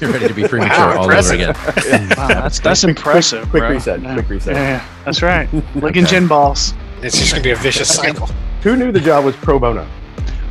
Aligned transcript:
You're 0.00 0.12
ready 0.12 0.28
to 0.28 0.34
be 0.34 0.42
premature 0.48 0.76
Wow, 0.76 0.98
all 0.98 1.10
over 1.10 1.32
again. 1.34 1.54
Wow, 2.16 2.28
that's 2.28 2.60
that's 2.60 2.80
Quick- 2.82 2.96
impressive. 2.96 3.48
quick 3.48 3.62
bro. 3.62 3.70
reset, 3.70 4.02
Yeah. 4.02 4.12
quick 4.14 4.28
reset. 4.28 4.54
Yeah, 4.54 4.62
yeah, 4.62 4.88
that's 5.04 5.22
right. 5.22 5.48
Licking 5.76 6.04
gin 6.04 6.26
balls. 6.26 6.74
It's 7.02 7.16
just 7.18 7.30
gonna 7.32 7.42
be 7.42 7.50
a 7.52 7.56
vicious 7.56 7.94
cycle. 7.94 8.26
Who 8.62 8.76
knew 8.76 8.92
the 8.92 9.00
job 9.00 9.24
was 9.24 9.34
pro 9.36 9.58
bono? 9.58 9.86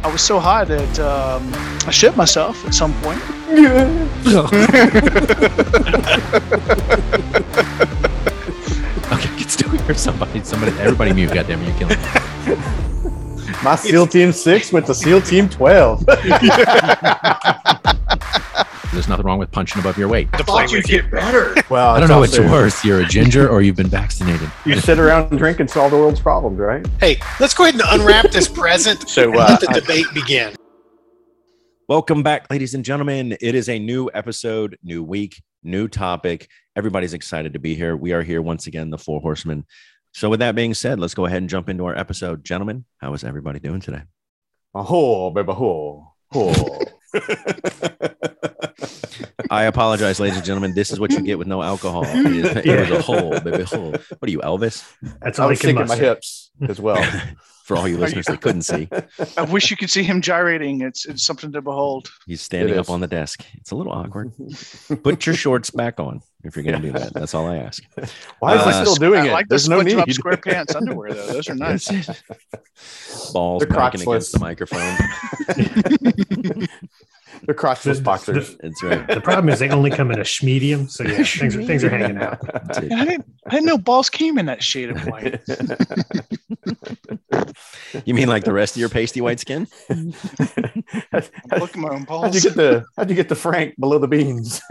I 0.04 0.12
was 0.12 0.22
so 0.22 0.40
high 0.40 0.64
that 0.64 1.00
um, 1.00 1.52
I 1.88 1.92
shit 1.92 2.16
myself 2.16 2.66
at 2.66 2.74
some 2.74 2.94
point. 3.02 3.22
Okay, 7.98 9.28
can 9.38 9.50
still 9.50 9.70
hear 9.70 9.96
somebody. 9.96 10.44
Somebody, 10.44 10.78
everybody 10.80 11.14
mute. 11.14 11.34
Goddamn, 11.34 11.64
you're 11.64 11.74
killing 11.78 11.98
me. 12.00 12.74
My 13.64 13.76
SEAL 13.80 14.08
Team 14.08 14.32
6 14.32 14.72
went 14.72 14.86
to 14.86 14.94
SEAL 14.94 15.22
Team 15.22 15.50
12. 15.50 16.06
There's 18.94 19.08
nothing 19.10 19.26
wrong 19.26 19.38
with 19.40 19.52
punching 19.52 19.80
above 19.80 19.98
your 19.98 20.08
weight. 20.08 20.32
To 20.34 20.44
play 20.44 20.66
with 20.72 20.90
you. 20.90 21.04
better. 21.04 21.56
well, 21.70 21.90
I 21.94 22.00
don't 22.00 22.10
know 22.10 22.20
what's 22.20 22.38
also- 22.38 22.50
worse. 22.52 22.84
You're 22.86 23.02
a 23.02 23.06
ginger 23.06 23.48
or 23.50 23.62
you've 23.62 23.76
been 23.76 23.88
vaccinated. 23.88 24.50
You 24.66 24.80
sit 24.80 24.98
around 25.00 25.30
and 25.32 25.38
drink 25.38 25.60
and 25.60 25.70
solve 25.70 25.92
the 25.92 25.98
world's 25.98 26.20
problems, 26.20 26.58
right? 26.60 26.86
Hey, 27.00 27.20
let's 27.40 27.54
go 27.54 27.64
ahead 27.66 27.76
and 27.76 27.84
unwrap 28.02 28.32
this 28.32 28.48
present 28.48 29.08
So, 29.10 29.24
and 29.32 29.36
uh, 29.36 29.46
let 29.50 29.60
the 29.62 29.70
I- 29.70 29.80
debate 29.80 30.06
begin. 30.14 30.56
Welcome 31.90 32.22
back, 32.24 32.48
ladies 32.52 32.74
and 32.74 32.84
gentlemen. 32.84 33.38
It 33.40 33.56
is 33.56 33.70
a 33.70 33.80
new 33.80 34.10
episode, 34.14 34.78
new 34.84 35.04
week, 35.04 35.42
new 35.64 35.88
topic. 35.88 36.50
Everybody's 36.76 37.14
excited 37.14 37.54
to 37.54 37.60
be 37.60 37.76
here. 37.76 37.96
We 37.96 38.12
are 38.14 38.24
here 38.24 38.42
once 38.42 38.68
again, 38.68 38.90
the 38.90 38.98
Four 38.98 39.22
Horsemen. 39.22 39.66
So, 40.18 40.32
with 40.32 40.40
that 40.40 40.56
being 40.56 40.74
said, 40.74 41.00
let's 41.00 41.14
go 41.14 41.28
ahead 41.28 41.44
and 41.44 41.48
jump 41.48 41.70
into 41.70 41.86
our 41.86 41.96
episode. 41.96 42.44
Gentlemen, 42.44 42.86
how 42.98 43.14
is 43.14 43.24
everybody 43.24 43.60
doing 43.60 43.82
today? 43.82 44.02
Oh, 44.74 45.30
baby, 45.30 45.52
oh, 45.52 46.12
oh. 46.34 46.80
I 49.52 49.66
apologize, 49.66 50.20
ladies 50.20 50.38
and 50.38 50.46
gentlemen. 50.46 50.74
This 50.74 50.92
is 50.92 51.00
what 51.00 51.12
you 51.12 51.22
get 51.22 51.38
with 51.38 51.46
no 51.46 51.62
alcohol. 51.62 52.04
It, 52.04 52.26
is, 52.26 52.66
it 52.66 52.80
was 52.80 52.90
a 52.90 53.02
hole, 53.04 53.40
baby 53.42 53.62
hole. 53.62 53.92
What 53.92 54.24
are 54.24 54.32
you, 54.32 54.40
Elvis? 54.40 54.92
That's 55.22 55.38
all 55.38 55.46
I 55.46 55.50
was 55.50 55.62
can 55.62 55.76
shaking 55.76 55.88
my 55.88 55.96
hips 55.96 56.50
as 56.68 56.82
well. 56.82 57.04
For 57.66 57.78
all 57.78 57.88
you 57.88 57.98
listeners 57.98 58.26
that 58.28 58.42
couldn't 58.42 58.62
see, 58.62 58.88
I 59.38 59.44
wish 59.44 59.70
you 59.70 59.78
could 59.78 59.90
see 59.90 60.02
him 60.02 60.22
gyrating. 60.22 60.82
It's 60.82 61.06
it's 61.06 61.22
something 61.22 61.52
to 61.52 61.62
behold. 61.62 62.10
he's 62.26 62.42
standing 62.42 62.80
up 62.80 62.90
on 62.90 63.02
the 63.02 63.08
desk. 63.08 63.46
It's 63.56 63.72
a 63.72 63.76
little 63.76 63.92
awkward. 63.92 64.32
Put 65.04 65.26
your 65.26 65.36
shorts 65.36 65.70
back 65.70 66.00
on 66.00 66.22
if 66.44 66.56
you're 66.56 66.64
going 66.64 66.82
to 66.82 66.88
do 66.88 66.94
that. 66.98 67.14
That's 67.14 67.34
all 67.34 67.48
I 67.48 67.58
ask. 67.58 67.84
Why 68.40 68.56
is 68.56 68.62
Uh, 68.62 68.66
he 68.68 68.74
still 68.86 68.96
doing 68.96 69.22
I 69.22 69.28
it? 69.28 69.32
like 69.34 69.46
the 69.48 69.54
There's 69.54 69.68
no 69.70 69.80
SpongeBob 69.82 70.08
need. 70.08 70.16
SquarePants 70.16 70.76
underwear 70.80 71.14
though. 71.14 71.28
Those 71.28 71.50
are 71.50 71.56
nice. 71.56 71.88
Balls 73.34 73.62
They're 73.62 73.68
cracking 73.74 74.02
against 74.02 74.32
the 74.34 74.40
microphone. 74.40 74.98
They're 77.48 77.56
crotchless 77.56 78.04
boxers. 78.04 78.56
That's 78.58 78.84
right. 78.84 79.08
The 79.08 79.22
problem 79.22 79.48
is 79.50 79.58
they 79.60 79.70
only 79.70 79.90
come 79.90 80.12
in 80.12 80.20
a 80.20 80.24
schmedium, 80.24 80.90
so 80.92 81.04
yeah, 81.06 81.24
things 81.24 81.56
are 81.56 81.64
things 81.64 81.84
are 81.84 81.90
hanging 81.90 82.18
out. 82.18 82.40
That's. 82.54 82.78
I 82.80 82.82
didn't 83.06 83.26
I 83.48 83.50
didn't 83.52 83.66
know 83.66 83.78
balls 83.78 84.10
came 84.10 84.38
in 84.38 84.46
that 84.48 84.62
shade 84.62 84.90
of 84.92 85.00
white. 85.08 85.42
You 88.06 88.14
mean 88.14 88.28
like 88.28 88.44
the 88.44 88.52
rest 88.54 88.76
of 88.76 88.80
your 88.82 88.90
pasty 88.90 89.22
white 89.22 89.40
skin? 89.40 89.66
I'm 89.90 90.14
looking 91.60 91.84
at 91.84 91.90
my 91.90 91.90
own 91.90 92.04
balls. 92.04 92.26
How'd 92.26 92.36
you 92.36 92.42
get 92.42 92.56
the 92.56 92.86
How'd 92.98 93.10
you 93.10 93.16
get 93.16 93.30
the 93.30 93.36
Frank 93.36 93.76
below 93.80 93.98
the 93.98 94.08
beans? 94.08 94.62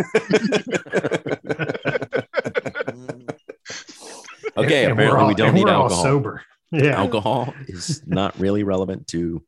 Okay, 4.59 4.85
And 4.85 4.93
apparently 4.93 5.21
all- 5.23 5.29
we 5.29 5.35
don't 5.35 5.49
and 5.49 5.57
need 5.57 5.65
we're 5.65 5.71
all 5.73 5.83
alcohol. 5.85 6.03
sober. 6.03 6.43
Yeah. 6.73 6.99
Alcohol 6.99 7.55
is 7.69 8.03
not 8.07 8.39
really 8.39 8.63
relevant 8.65 9.07
to 9.09 9.43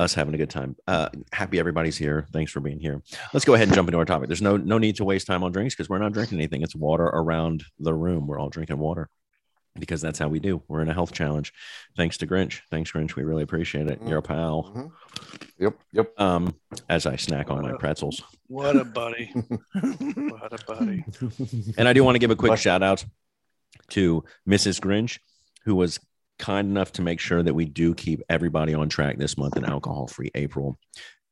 us 0.00 0.14
having 0.14 0.34
a 0.34 0.38
good 0.38 0.50
time. 0.50 0.74
Uh, 0.86 1.08
happy 1.32 1.58
everybody's 1.58 1.96
here. 1.96 2.26
Thanks 2.32 2.50
for 2.50 2.60
being 2.60 2.80
here. 2.80 3.02
Let's 3.34 3.44
go 3.44 3.54
ahead 3.54 3.68
and 3.68 3.74
jump 3.74 3.88
into 3.88 3.98
our 3.98 4.04
topic. 4.04 4.28
There's 4.28 4.42
no 4.42 4.56
no 4.56 4.78
need 4.78 4.96
to 4.96 5.04
waste 5.04 5.26
time 5.26 5.44
on 5.44 5.52
drinks 5.52 5.74
because 5.74 5.88
we're 5.88 5.98
not 5.98 6.12
drinking 6.12 6.38
anything. 6.38 6.62
It's 6.62 6.74
water 6.74 7.04
around 7.04 7.64
the 7.78 7.94
room. 7.94 8.26
We're 8.26 8.38
all 8.40 8.48
drinking 8.48 8.78
water 8.78 9.08
because 9.78 10.00
that's 10.00 10.18
how 10.18 10.28
we 10.28 10.40
do. 10.40 10.62
We're 10.68 10.80
in 10.82 10.88
a 10.88 10.94
health 10.94 11.12
challenge. 11.12 11.52
Thanks 11.96 12.16
to 12.18 12.26
Grinch. 12.26 12.60
Thanks, 12.70 12.90
Grinch. 12.90 13.14
We 13.14 13.22
really 13.22 13.42
appreciate 13.44 13.86
it. 13.88 14.00
You're 14.04 14.18
a 14.18 14.22
pal. 14.22 14.72
Mhm. 14.74 14.90
Yep, 15.58 15.74
yep. 15.92 16.20
Um, 16.20 16.54
as 16.88 17.06
I 17.06 17.16
snack 17.16 17.50
on 17.50 17.62
my 17.62 17.74
pretzels. 17.74 18.22
What 18.48 18.76
a 18.76 18.84
buddy. 18.84 19.32
What 19.74 20.52
a 20.52 20.64
buddy. 20.66 21.04
And 21.78 21.86
I 21.86 21.92
do 21.92 22.02
want 22.02 22.14
to 22.16 22.18
give 22.18 22.30
a 22.30 22.36
quick 22.36 22.50
But- 22.52 22.58
shout 22.58 22.82
out 22.82 23.04
to 23.90 24.24
Mrs. 24.48 24.80
Grinch, 24.80 25.18
who 25.64 25.74
was 25.76 26.00
kind 26.40 26.68
enough 26.68 26.92
to 26.92 27.02
make 27.02 27.20
sure 27.20 27.42
that 27.42 27.54
we 27.54 27.64
do 27.64 27.94
keep 27.94 28.22
everybody 28.28 28.74
on 28.74 28.88
track 28.88 29.18
this 29.18 29.38
month 29.38 29.56
in 29.56 29.64
alcohol 29.64 30.08
free 30.08 30.30
April. 30.34 30.78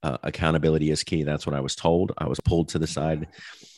Uh, 0.03 0.19
accountability 0.23 0.91
is 0.91 1.03
key. 1.03 1.25
That's 1.25 1.45
what 1.45 1.57
I 1.57 1.61
was 1.61 1.75
told. 1.75 2.13
I 2.19 2.29
was 2.29 2.39
pulled 2.39 2.69
to 2.71 2.79
the 2.79 2.87
side. 2.87 3.27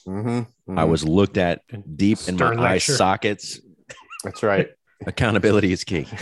Mhm, 0.07 0.47
I 0.69 0.85
mhm. 0.85 0.89
was 0.89 1.05
looked 1.05 1.39
at 1.39 1.63
deep 1.97 2.19
in 2.29 2.35
my 2.35 2.39
Stern 2.39 2.59
eye 2.59 2.79
sockets. 2.79 3.61
That's 4.25 4.43
right. 4.43 4.69
Accountability 5.07 5.73
is 5.73 5.85
key. 5.85 6.07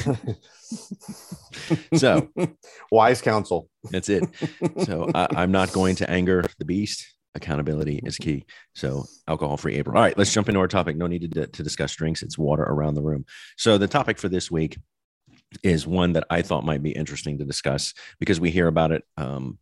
So 1.94 2.28
wise 2.90 3.22
counsel. 3.22 3.68
that's 3.84 4.08
it. 4.08 4.24
So 4.84 5.10
I, 5.14 5.28
I'm 5.34 5.50
not 5.50 5.72
going 5.72 5.96
to 5.96 6.10
anger 6.10 6.44
the 6.58 6.64
beast. 6.64 7.06
Accountability 7.34 8.00
is 8.04 8.16
key. 8.16 8.44
So 8.74 9.04
alcohol 9.26 9.56
free 9.56 9.76
April. 9.76 9.96
All 9.96 10.02
right, 10.02 10.16
let's 10.18 10.32
jump 10.32 10.48
into 10.48 10.60
our 10.60 10.68
topic. 10.68 10.96
No 10.96 11.06
need 11.06 11.32
to, 11.32 11.46
to 11.46 11.62
discuss 11.62 11.94
drinks. 11.94 12.22
It's 12.22 12.36
water 12.38 12.62
around 12.62 12.94
the 12.94 13.02
room. 13.02 13.24
So 13.56 13.78
the 13.78 13.88
topic 13.88 14.18
for 14.18 14.28
this 14.28 14.50
week 14.50 14.76
is 15.62 15.86
one 15.86 16.12
that 16.12 16.24
I 16.30 16.42
thought 16.42 16.64
might 16.64 16.82
be 16.82 16.90
interesting 16.90 17.38
to 17.38 17.44
discuss 17.44 17.94
because 18.18 18.40
we 18.40 18.50
hear 18.50 18.66
about 18.66 18.92
it. 18.92 19.04
Um, 19.16 19.58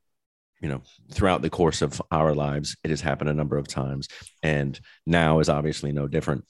you 0.61 0.69
know, 0.69 0.83
throughout 1.13 1.43
the 1.43 1.51
course 1.51 1.83
of 1.83 2.01
our 2.11 2.35
lives, 2.35 2.77
it 2.83 2.91
has 2.91 3.03
happened 3.03 3.31
a 3.31 3.35
number 3.35 3.59
of 3.59 3.69
times, 3.69 4.09
and 4.43 4.79
now 5.07 5.39
is 5.39 5.49
obviously 5.49 5.93
no 5.93 6.09
different. 6.09 6.45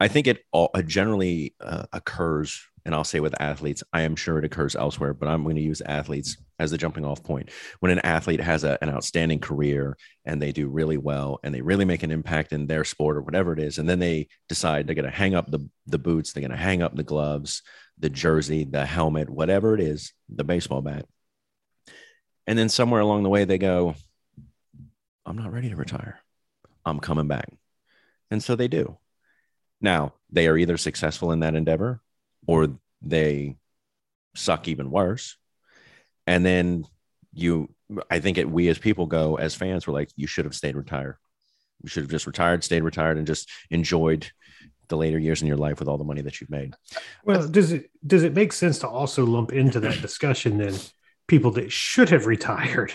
I 0.00 0.08
think 0.08 0.26
it 0.26 0.42
all 0.52 0.70
it 0.74 0.86
generally 0.86 1.54
uh, 1.60 1.84
occurs, 1.92 2.60
and 2.84 2.94
I'll 2.94 3.04
say 3.04 3.20
with 3.20 3.40
athletes. 3.40 3.84
I 3.92 4.02
am 4.02 4.16
sure 4.16 4.38
it 4.38 4.44
occurs 4.44 4.74
elsewhere, 4.74 5.14
but 5.14 5.28
I'm 5.28 5.44
going 5.44 5.56
to 5.56 5.62
use 5.62 5.80
athletes 5.82 6.36
as 6.58 6.70
the 6.70 6.78
jumping 6.78 7.04
off 7.04 7.22
point. 7.22 7.50
When 7.80 7.92
an 7.92 8.00
athlete 8.00 8.40
has 8.40 8.64
a, 8.64 8.78
an 8.82 8.88
outstanding 8.88 9.38
career 9.38 9.96
and 10.24 10.40
they 10.40 10.50
do 10.50 10.68
really 10.68 10.96
well 10.96 11.40
and 11.44 11.54
they 11.54 11.60
really 11.60 11.84
make 11.84 12.02
an 12.02 12.10
impact 12.10 12.52
in 12.52 12.66
their 12.66 12.84
sport 12.84 13.16
or 13.16 13.22
whatever 13.22 13.52
it 13.52 13.60
is, 13.60 13.78
and 13.78 13.88
then 13.88 13.98
they 13.98 14.28
decide 14.48 14.86
they're 14.86 14.94
going 14.94 15.04
to 15.04 15.16
hang 15.16 15.34
up 15.34 15.50
the, 15.50 15.68
the 15.86 15.98
boots, 15.98 16.32
they're 16.32 16.40
going 16.40 16.50
to 16.50 16.56
hang 16.56 16.82
up 16.82 16.96
the 16.96 17.02
gloves, 17.02 17.62
the 18.02 18.10
jersey, 18.10 18.64
the 18.64 18.84
helmet, 18.84 19.30
whatever 19.30 19.74
it 19.74 19.80
is, 19.80 20.12
the 20.28 20.44
baseball 20.44 20.82
bat. 20.82 21.06
And 22.46 22.58
then 22.58 22.68
somewhere 22.68 23.00
along 23.00 23.22
the 23.22 23.28
way, 23.28 23.44
they 23.44 23.58
go, 23.58 23.94
I'm 25.24 25.36
not 25.36 25.52
ready 25.52 25.70
to 25.70 25.76
retire. 25.76 26.18
I'm 26.84 26.98
coming 26.98 27.28
back. 27.28 27.48
And 28.30 28.42
so 28.42 28.56
they 28.56 28.66
do. 28.66 28.98
Now, 29.80 30.14
they 30.30 30.48
are 30.48 30.58
either 30.58 30.76
successful 30.76 31.30
in 31.30 31.40
that 31.40 31.54
endeavor 31.54 32.00
or 32.46 32.76
they 33.00 33.56
suck 34.34 34.66
even 34.66 34.90
worse. 34.90 35.36
And 36.26 36.44
then 36.44 36.84
you, 37.32 37.72
I 38.10 38.18
think 38.18 38.36
it, 38.36 38.50
we 38.50 38.68
as 38.68 38.78
people 38.78 39.06
go, 39.06 39.36
as 39.36 39.54
fans, 39.54 39.86
we're 39.86 39.94
like, 39.94 40.10
you 40.16 40.26
should 40.26 40.44
have 40.44 40.54
stayed 40.56 40.76
retired. 40.76 41.16
You 41.82 41.88
should 41.88 42.02
have 42.02 42.10
just 42.10 42.26
retired, 42.26 42.64
stayed 42.64 42.82
retired, 42.82 43.18
and 43.18 43.26
just 43.26 43.48
enjoyed 43.70 44.30
the 44.88 44.96
later 44.96 45.18
years 45.18 45.40
in 45.42 45.48
your 45.48 45.56
life 45.56 45.78
with 45.78 45.88
all 45.88 45.98
the 45.98 46.04
money 46.04 46.22
that 46.22 46.40
you've 46.40 46.50
made. 46.50 46.74
Well, 47.24 47.46
does 47.48 47.72
it 47.72 47.90
does 48.06 48.22
it 48.24 48.34
make 48.34 48.52
sense 48.52 48.78
to 48.80 48.88
also 48.88 49.24
lump 49.24 49.52
into 49.52 49.80
that 49.80 50.00
discussion 50.02 50.58
then 50.58 50.74
people 51.28 51.50
that 51.52 51.72
should 51.72 52.10
have 52.10 52.26
retired 52.26 52.92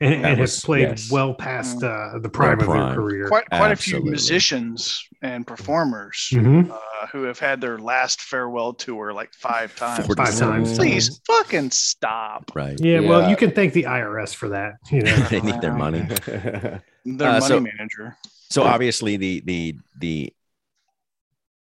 and, 0.00 0.22
That 0.24 0.30
and 0.32 0.40
was- 0.40 0.56
have 0.56 0.64
played 0.64 0.88
yes. 0.88 1.10
well 1.10 1.34
past 1.34 1.82
uh, 1.82 2.18
the 2.20 2.28
prime 2.28 2.58
of 2.60 2.66
prime. 2.66 2.86
their 2.88 2.94
career? 2.94 3.28
Quite 3.28 3.48
quite 3.50 3.72
a 3.72 3.76
few 3.76 4.00
musicians 4.02 5.02
and 5.22 5.46
performers 5.46 6.28
Mhm. 6.32 6.70
uh, 6.70 7.06
who 7.12 7.22
have 7.24 7.38
had 7.38 7.60
their 7.60 7.78
last 7.78 8.20
farewell 8.20 8.74
tour 8.74 9.12
like 9.12 9.32
five 9.34 9.74
times. 9.74 10.06
Five 10.14 10.36
times. 10.36 10.76
Please 10.76 11.20
fucking 11.26 11.70
stop. 11.70 12.50
Right. 12.54 12.78
Yeah, 12.80 13.00
well, 13.00 13.28
you 13.30 13.36
can 13.36 13.50
thank 13.52 13.72
the 13.72 13.84
IRS 13.84 14.34
for 14.34 14.50
that. 14.50 14.74
You 14.92 15.00
know, 15.02 15.16
they 15.30 15.40
need 15.40 15.60
their 15.60 15.74
money. 15.74 16.02
Their 16.02 16.82
Uh, 17.28 17.40
money 17.40 17.40
so- 17.46 17.60
manager. 17.60 18.16
So 18.50 18.62
obviously 18.62 19.16
the 19.16 19.40
the 19.44 19.76
the 19.98 20.32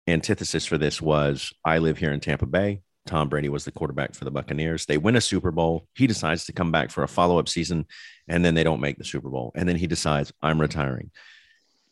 antithesis 0.07 0.65
for 0.65 0.77
this 0.77 1.01
was 1.01 1.53
I 1.65 1.79
live 1.79 1.97
here 1.97 2.11
in 2.11 2.19
Tampa 2.19 2.45
Bay. 2.45 2.81
Tom 3.05 3.29
Brady 3.29 3.49
was 3.49 3.63
the 3.63 3.71
quarterback 3.71 4.13
for 4.15 4.25
the 4.25 4.31
Buccaneers. 4.31 4.85
They 4.85 4.97
win 4.97 5.15
a 5.15 5.21
Super 5.21 5.51
Bowl. 5.51 5.87
He 5.95 6.07
decides 6.07 6.45
to 6.45 6.53
come 6.53 6.71
back 6.71 6.91
for 6.91 7.03
a 7.03 7.07
follow-up 7.07 7.47
season 7.47 7.85
and 8.27 8.43
then 8.43 8.53
they 8.53 8.63
don't 8.63 8.81
make 8.81 8.97
the 8.97 9.05
Super 9.05 9.29
Bowl. 9.29 9.51
And 9.55 9.67
then 9.67 9.77
he 9.77 9.87
decides 9.87 10.33
I'm 10.41 10.59
retiring. 10.59 11.11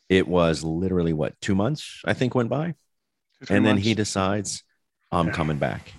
It 0.08 0.28
was 0.28 0.62
literally 0.62 1.12
what, 1.12 1.40
2 1.40 1.54
months 1.54 2.02
I 2.04 2.12
think 2.12 2.34
went 2.34 2.50
by 2.50 2.74
Two, 3.44 3.54
and 3.54 3.64
then 3.64 3.76
months. 3.76 3.86
he 3.86 3.94
decides 3.94 4.62
I'm 5.10 5.30
coming 5.30 5.58
back. 5.58 5.92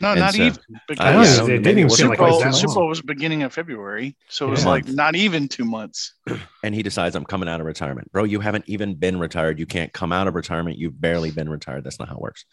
No, 0.00 0.10
and 0.12 0.20
not 0.20 0.34
so- 0.34 0.42
even 0.42 0.58
I 0.74 0.78
because 0.88 1.36
don't 1.38 1.48
know, 1.48 1.54
it 1.54 1.58
didn't 1.62 1.78
even 1.78 1.90
Super 1.90 2.08
like 2.10 2.18
it 2.18 2.22
was 2.22 2.30
Bowl, 2.30 2.40
that 2.40 2.54
Super. 2.54 2.74
Bowl 2.74 2.88
was 2.88 3.02
beginning 3.02 3.42
of 3.42 3.52
February, 3.52 4.16
so 4.28 4.46
it 4.46 4.50
was 4.50 4.62
Yeah. 4.62 4.68
like 4.70 4.88
not 4.88 5.14
even 5.16 5.48
two 5.48 5.64
months. 5.64 6.14
and 6.64 6.74
he 6.74 6.82
decides 6.82 7.14
I'm 7.16 7.24
coming 7.24 7.48
out 7.48 7.60
of 7.60 7.66
retirement. 7.66 8.10
Bro, 8.12 8.24
you 8.24 8.40
haven't 8.40 8.64
even 8.68 8.94
been 8.94 9.18
retired. 9.18 9.58
You 9.58 9.66
can't 9.66 9.92
come 9.92 10.12
out 10.12 10.26
of 10.28 10.34
retirement. 10.34 10.78
You've 10.78 11.00
barely 11.00 11.30
been 11.30 11.48
retired. 11.48 11.84
That's 11.84 11.98
not 11.98 12.08
how 12.08 12.16
it 12.16 12.20
works. 12.20 12.44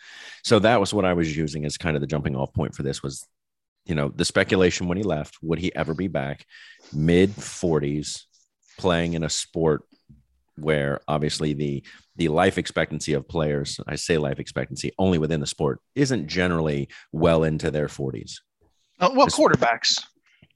So 0.44 0.60
that 0.60 0.80
was 0.80 0.94
what 0.94 1.06
I 1.06 1.14
was 1.14 1.36
using 1.36 1.66
as 1.66 1.78
kind 1.78 1.96
of 1.96 2.02
the 2.02 2.08
jumping 2.08 2.36
off 2.36 2.54
point 2.54 2.76
for 2.76 2.84
this 2.84 3.02
was 3.02 3.26
you 3.86 3.96
know, 3.96 4.10
the 4.14 4.26
speculation 4.26 4.88
when 4.90 4.98
he 4.98 5.04
left, 5.04 5.38
would 5.42 5.60
he 5.60 5.74
ever 5.74 5.94
be 5.94 6.10
back? 6.10 6.46
Mid 6.92 7.30
40s, 7.32 8.24
playing 8.78 9.14
in 9.14 9.24
a 9.24 9.30
sport 9.30 9.84
where 10.58 11.00
obviously 11.08 11.54
the 11.54 11.84
the 12.18 12.28
life 12.28 12.58
expectancy 12.58 13.14
of 13.14 13.28
players, 13.28 13.80
I 13.88 13.96
say 13.96 14.18
life 14.18 14.40
expectancy 14.40 14.92
only 14.98 15.18
within 15.18 15.40
the 15.40 15.48
sport, 15.48 15.80
isn't 15.96 16.28
generally 16.28 16.90
well 17.12 17.44
into 17.44 17.72
their 17.72 17.88
40s. 17.88 18.42
Uh, 19.00 19.12
well, 19.14 19.28
Just- 19.28 19.38
quarterbacks. 19.38 20.04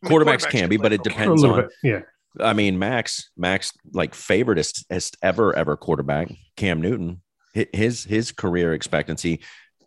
I 0.04 0.10
mean, 0.10 0.20
Quarterbacks 0.20 0.50
can 0.50 0.68
be, 0.68 0.78
but 0.78 0.92
it 0.92 1.04
depends 1.04 1.44
on 1.44 1.62
bit, 1.62 1.70
yeah. 1.84 2.00
I 2.40 2.54
mean, 2.54 2.80
Max, 2.80 3.30
Max, 3.38 3.72
like 3.94 4.14
favoritist 4.14 5.16
ever 5.22 5.56
ever 5.56 5.78
quarterback, 5.78 6.32
Cam 6.56 6.82
Newton. 6.82 7.22
His 7.54 8.06
his 8.06 8.32
career 8.32 8.74
expectancy, 8.74 9.42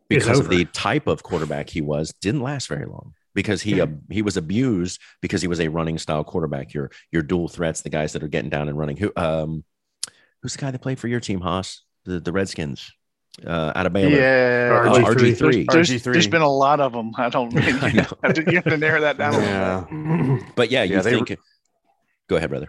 because 0.08 0.38
of 0.38 0.50
the 0.50 0.66
type 0.66 1.08
of 1.08 1.24
quarterback 1.24 1.70
he 1.70 1.80
was, 1.80 2.12
didn't 2.20 2.42
last 2.42 2.68
very 2.68 2.86
long 2.86 3.14
because 3.34 3.62
he 3.62 3.80
uh, 3.80 3.86
he 4.10 4.22
was 4.22 4.36
abused 4.36 5.00
because 5.20 5.42
he 5.42 5.48
was 5.48 5.60
a 5.60 5.68
running 5.68 5.98
style 5.98 6.24
quarterback. 6.24 6.74
Your 6.74 6.90
your 7.10 7.22
dual 7.22 7.48
threats, 7.48 7.82
the 7.82 7.90
guys 7.90 8.12
that 8.12 8.22
are 8.22 8.28
getting 8.28 8.50
down 8.50 8.68
and 8.68 8.78
running. 8.78 8.96
Who 8.96 9.12
um, 9.16 9.64
who's 10.44 10.52
the 10.52 10.58
guy 10.60 10.70
that 10.70 10.80
played 10.82 10.98
for 10.98 11.08
your 11.08 11.20
team, 11.20 11.40
Haas? 11.40 11.80
The 12.04 12.20
the 12.20 12.32
Redskins, 12.32 12.92
uh, 13.46 13.72
out 13.74 13.86
of 13.86 13.94
Baylor. 13.94 14.10
Yeah, 14.10 14.82
Uh, 14.84 14.98
RG3. 14.98 15.36
RG3. 15.36 15.66
There's, 15.72 15.88
RG3. 15.90 16.12
there's 16.12 16.26
been 16.28 16.42
a 16.42 16.48
lot 16.52 16.80
of 16.80 16.92
them. 16.92 17.12
I 17.16 17.30
don't. 17.30 17.56
I 17.82 17.88
you, 17.88 17.94
know. 17.94 18.06
have 18.22 18.34
to, 18.34 18.42
you 18.50 18.56
have 18.56 18.64
to 18.64 18.76
narrow 18.76 19.00
that 19.00 19.16
down. 19.16 19.32
yeah. 19.32 20.38
But 20.54 20.70
yeah, 20.70 20.82
you 20.82 20.96
Yeah, 20.96 21.00
they- 21.02 21.12
think. 21.14 21.38
Go 22.28 22.36
ahead, 22.36 22.50
brother. 22.50 22.68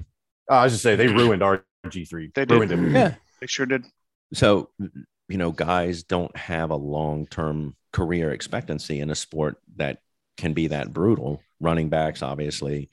I 0.49 0.63
was 0.63 0.71
just 0.73 0.83
say 0.83 0.95
they 0.95 1.07
ruined 1.07 1.41
RG3. 1.41 2.33
They 2.33 2.45
did. 2.45 2.51
ruined 2.51 2.71
him. 2.71 2.95
Yeah. 2.95 3.15
They 3.41 3.47
sure 3.47 3.65
did. 3.65 3.85
So, 4.33 4.69
you 5.27 5.37
know, 5.37 5.51
guys 5.51 6.03
don't 6.03 6.35
have 6.37 6.69
a 6.71 6.75
long 6.75 7.25
term 7.27 7.75
career 7.91 8.31
expectancy 8.31 9.01
in 9.01 9.09
a 9.09 9.15
sport 9.15 9.57
that 9.77 9.99
can 10.37 10.53
be 10.53 10.67
that 10.67 10.93
brutal. 10.93 11.41
Running 11.61 11.89
backs, 11.89 12.21
obviously, 12.21 12.89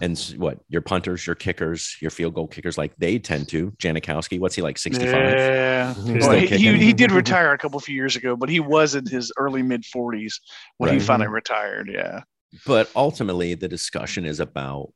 and 0.00 0.18
what 0.36 0.60
your 0.68 0.82
punters, 0.82 1.26
your 1.26 1.34
kickers, 1.34 1.96
your 2.00 2.12
field 2.12 2.34
goal 2.34 2.46
kickers, 2.46 2.78
like 2.78 2.94
they 2.96 3.18
tend 3.18 3.48
to. 3.48 3.72
Janikowski, 3.72 4.38
what's 4.38 4.54
he 4.54 4.62
like, 4.62 4.78
65? 4.78 5.12
Yeah. 5.12 5.94
Well, 5.96 6.32
he, 6.32 6.46
he, 6.46 6.78
he 6.78 6.92
did 6.92 7.10
retire 7.10 7.52
a 7.52 7.58
couple 7.58 7.78
of 7.78 7.88
years 7.88 8.14
ago, 8.14 8.36
but 8.36 8.48
he 8.48 8.60
was 8.60 8.94
in 8.94 9.04
his 9.06 9.32
early 9.36 9.62
mid 9.62 9.82
40s 9.82 10.34
when 10.78 10.92
he 10.92 11.00
finally 11.00 11.28
retired. 11.28 11.90
Yeah. 11.92 12.20
But 12.66 12.90
ultimately, 12.94 13.54
the 13.54 13.68
discussion 13.68 14.24
is 14.24 14.38
about 14.38 14.92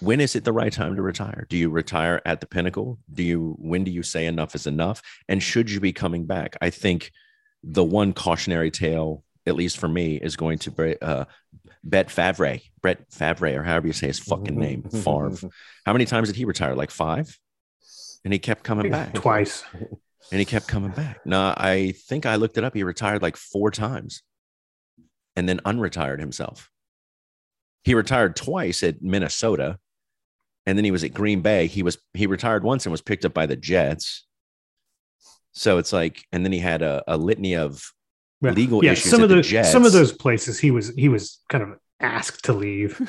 when 0.00 0.20
is 0.20 0.36
it 0.36 0.44
the 0.44 0.52
right 0.52 0.72
time 0.72 0.96
to 0.96 1.02
retire? 1.02 1.46
Do 1.48 1.56
you 1.56 1.70
retire 1.70 2.20
at 2.26 2.40
the 2.40 2.46
pinnacle? 2.46 2.98
Do 3.12 3.22
you 3.22 3.56
when 3.58 3.84
do 3.84 3.90
you 3.90 4.02
say 4.02 4.26
enough 4.26 4.54
is 4.54 4.66
enough? 4.66 5.02
And 5.28 5.42
should 5.42 5.70
you 5.70 5.80
be 5.80 5.92
coming 5.92 6.26
back? 6.26 6.56
I 6.60 6.70
think 6.70 7.12
the 7.62 7.84
one 7.84 8.12
cautionary 8.12 8.70
tale, 8.70 9.24
at 9.46 9.56
least 9.56 9.78
for 9.78 9.88
me, 9.88 10.16
is 10.16 10.36
going 10.36 10.58
to 10.58 10.70
be 10.70 11.00
uh, 11.00 11.24
Bet 11.88 12.10
Favre, 12.10 12.58
Brett 12.82 13.12
Favre, 13.12 13.60
or 13.60 13.62
however 13.62 13.86
you 13.86 13.92
say 13.92 14.08
his 14.08 14.18
fucking 14.18 14.58
name, 14.58 14.82
Favre. 14.82 15.50
How 15.86 15.92
many 15.92 16.04
times 16.04 16.28
did 16.28 16.36
he 16.36 16.44
retire? 16.44 16.74
Like 16.74 16.90
five, 16.90 17.38
and 18.24 18.32
he 18.32 18.40
kept 18.40 18.64
coming 18.64 18.90
back, 18.90 19.14
Twice. 19.14 19.62
and 20.32 20.40
he 20.40 20.44
kept 20.44 20.66
coming 20.66 20.90
back. 20.90 21.24
No, 21.24 21.54
I 21.56 21.92
think 21.92 22.26
I 22.26 22.36
looked 22.36 22.58
it 22.58 22.64
up. 22.64 22.74
He 22.74 22.82
retired 22.82 23.22
like 23.22 23.36
four 23.36 23.70
times, 23.70 24.22
and 25.36 25.48
then 25.48 25.60
unretired 25.60 26.18
himself. 26.18 26.70
He 27.84 27.94
retired 27.94 28.34
twice 28.34 28.82
at 28.82 29.00
Minnesota, 29.00 29.78
and 30.66 30.76
then 30.76 30.84
he 30.84 30.90
was 30.90 31.04
at 31.04 31.14
Green 31.14 31.40
Bay. 31.40 31.68
He 31.68 31.84
was 31.84 31.98
he 32.14 32.26
retired 32.26 32.64
once 32.64 32.84
and 32.84 32.90
was 32.90 33.00
picked 33.02 33.24
up 33.24 33.32
by 33.32 33.46
the 33.46 33.56
Jets. 33.56 34.26
So 35.52 35.78
it's 35.78 35.92
like, 35.92 36.24
and 36.32 36.44
then 36.44 36.52
he 36.52 36.58
had 36.58 36.82
a, 36.82 37.02
a 37.06 37.16
litany 37.16 37.54
of 37.54 37.92
Yeah. 38.46 38.52
legal 38.52 38.84
yeah, 38.84 38.92
issues 38.92 39.10
some 39.10 39.20
at 39.20 39.24
of 39.24 39.28
the 39.30 39.34
those 39.36 39.48
Jets. 39.48 39.70
some 39.72 39.84
of 39.84 39.92
those 39.92 40.12
places 40.12 40.58
he 40.58 40.70
was 40.70 40.94
he 40.96 41.08
was 41.08 41.40
kind 41.48 41.62
of 41.64 41.70
asked 42.00 42.44
to 42.46 42.52
leave. 42.52 43.00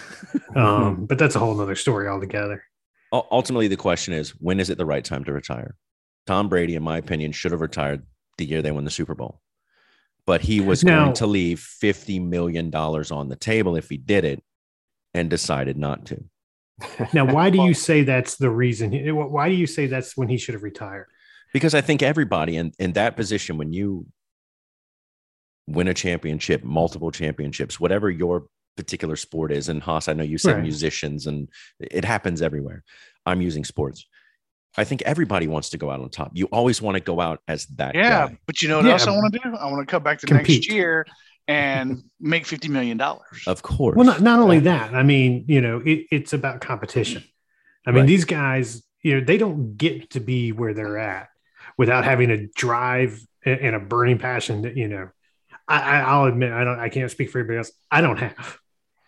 Um, 0.55 1.05
but 1.05 1.19
that's 1.19 1.35
a 1.35 1.39
whole 1.39 1.53
nother 1.55 1.75
story 1.75 2.07
altogether. 2.07 2.63
Ultimately 3.11 3.67
the 3.67 3.77
question 3.77 4.13
is 4.13 4.31
when 4.39 4.59
is 4.59 4.69
it 4.69 4.77
the 4.77 4.85
right 4.85 5.03
time 5.05 5.23
to 5.25 5.31
retire 5.33 5.75
tom 6.25 6.49
brady 6.49 6.75
in 6.75 6.83
my 6.83 6.97
opinion 6.97 7.31
should 7.31 7.51
have 7.51 7.61
retired 7.61 8.03
the 8.37 8.45
year 8.45 8.61
they 8.61 8.71
won 8.71 8.83
the 8.83 8.91
super 8.91 9.15
bowl 9.15 9.39
but 10.25 10.41
he 10.41 10.59
was 10.59 10.83
Now- 10.83 11.03
going 11.05 11.13
to 11.15 11.27
leave 11.27 11.59
50 11.59 12.19
million 12.19 12.69
dollars 12.69 13.11
on 13.11 13.29
the 13.29 13.35
table 13.37 13.75
if 13.77 13.87
he 13.89 13.97
did 13.97 14.25
it 14.25 14.43
and 15.13 15.29
decided 15.29 15.77
not 15.77 16.05
to 16.07 16.23
Now, 17.13 17.25
why 17.31 17.49
do 17.49 17.61
you 17.63 17.73
say 17.87 18.03
that's 18.03 18.35
the 18.35 18.49
reason? 18.49 18.91
Why 19.15 19.47
do 19.49 19.55
you 19.55 19.67
say 19.67 19.87
that's 19.87 20.15
when 20.17 20.27
he 20.27 20.37
should 20.37 20.53
have 20.53 20.63
retired? 20.63 21.07
because 21.53 21.73
i 21.73 21.79
think 21.81 22.01
everybody 22.03 22.57
in, 22.57 22.73
in 22.77 22.91
that 22.93 23.15
position 23.15 23.57
when 23.57 23.71
you 23.71 24.05
win 25.67 25.87
a 25.87 25.93
championship 25.93 26.63
multiple 26.63 27.11
championships 27.11 27.79
whatever 27.79 28.09
your 28.09 28.45
particular 28.77 29.15
sport 29.15 29.51
is 29.51 29.69
and 29.69 29.81
haas 29.83 30.07
i 30.07 30.13
know 30.13 30.23
you 30.23 30.37
said 30.37 30.53
Right. 30.55 30.63
musicians 30.63 31.27
and 31.27 31.49
it 31.79 32.05
happens 32.05 32.41
everywhere 32.41 32.83
i'm 33.25 33.41
using 33.41 33.63
sports 33.65 34.05
i 34.77 34.83
think 34.83 35.01
everybody 35.03 35.47
wants 35.47 35.69
to 35.71 35.77
go 35.77 35.89
out 35.91 35.99
on 35.99 36.09
top 36.09 36.31
you 36.33 36.45
always 36.47 36.81
want 36.81 36.95
to 36.95 37.01
go 37.01 37.19
out 37.19 37.41
as 37.47 37.65
that 37.77 37.95
Yeah. 37.95 38.27
guy. 38.27 38.37
But 38.45 38.61
you 38.61 38.69
know 38.69 38.77
what 38.77 38.85
Yeah. 38.85 38.93
else 38.93 39.07
I 39.07 39.11
want 39.11 39.33
to 39.33 39.39
do? 39.43 39.55
I 39.55 39.69
want 39.71 39.87
to 39.87 39.91
come 39.91 40.03
back 40.03 40.19
to 40.19 40.27
Compete. 40.27 40.59
next 40.61 40.71
year 40.71 41.05
and 41.49 42.03
make 42.19 42.43
$50 42.45 42.69
million. 42.69 42.99
Of 43.47 43.61
course. 43.61 43.95
Well, 43.95 44.05
not, 44.05 44.21
not 44.21 44.39
only 44.39 44.59
that, 44.59 44.93
I 44.93 45.03
mean, 45.03 45.45
you 45.47 45.61
know, 45.61 45.81
it, 45.85 46.05
it's 46.11 46.33
about 46.33 46.59
competition. 46.61 47.23
I 47.85 47.91
mean, 47.91 48.01
Right. 48.01 48.07
these 48.07 48.25
guys, 48.25 48.83
you 49.01 49.15
know, 49.19 49.25
they 49.25 49.37
don't 49.37 49.77
get 49.77 50.09
to 50.11 50.19
be 50.19 50.51
where 50.51 50.73
they're 50.73 50.97
at 50.97 51.29
without 51.77 52.03
having 52.03 52.29
a 52.31 52.47
drive 52.55 53.19
and 53.45 53.59
and 53.61 53.75
a 53.75 53.79
burning 53.79 54.17
passion 54.19 54.63
that, 54.63 54.75
you 54.75 54.87
know, 54.89 55.09
I, 55.67 55.79
I, 55.81 55.99
I'll 55.99 56.25
admit, 56.25 56.51
I 56.51 56.63
don't, 56.63 56.79
I 56.79 56.89
can't 56.89 57.11
speak 57.11 57.29
for 57.29 57.39
everybody 57.39 57.57
else. 57.59 57.71
I 57.91 58.01
don't 58.01 58.17
have, 58.17 58.57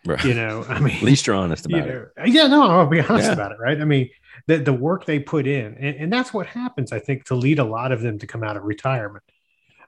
Right. 0.06 0.22
you 0.24 0.34
know, 0.34 0.64
I 0.68 0.78
mean, 0.80 0.96
At 0.96 1.02
least 1.02 1.26
you're 1.26 1.36
honest 1.36 1.66
you 1.68 1.76
about 1.78 1.88
it. 1.88 2.08
yeah, 2.26 2.46
no, 2.46 2.62
I'll 2.62 2.86
be 2.86 3.00
honest 3.00 3.26
Yeah. 3.28 3.32
about 3.32 3.52
it, 3.52 3.58
right? 3.58 3.80
I 3.80 3.84
mean, 3.84 4.10
the, 4.46 4.58
the 4.58 4.72
work 4.72 5.04
they 5.06 5.18
put 5.18 5.46
in, 5.46 5.74
and, 5.78 5.96
and 5.96 6.12
that's 6.12 6.32
what 6.32 6.46
happens, 6.46 6.92
I 6.92 6.98
think, 6.98 7.24
to 7.26 7.34
lead 7.34 7.58
a 7.58 7.64
lot 7.64 7.92
of 7.92 8.00
them 8.00 8.18
to 8.18 8.26
come 8.26 8.42
out 8.42 8.56
of 8.56 8.64
retirement. 8.64 9.24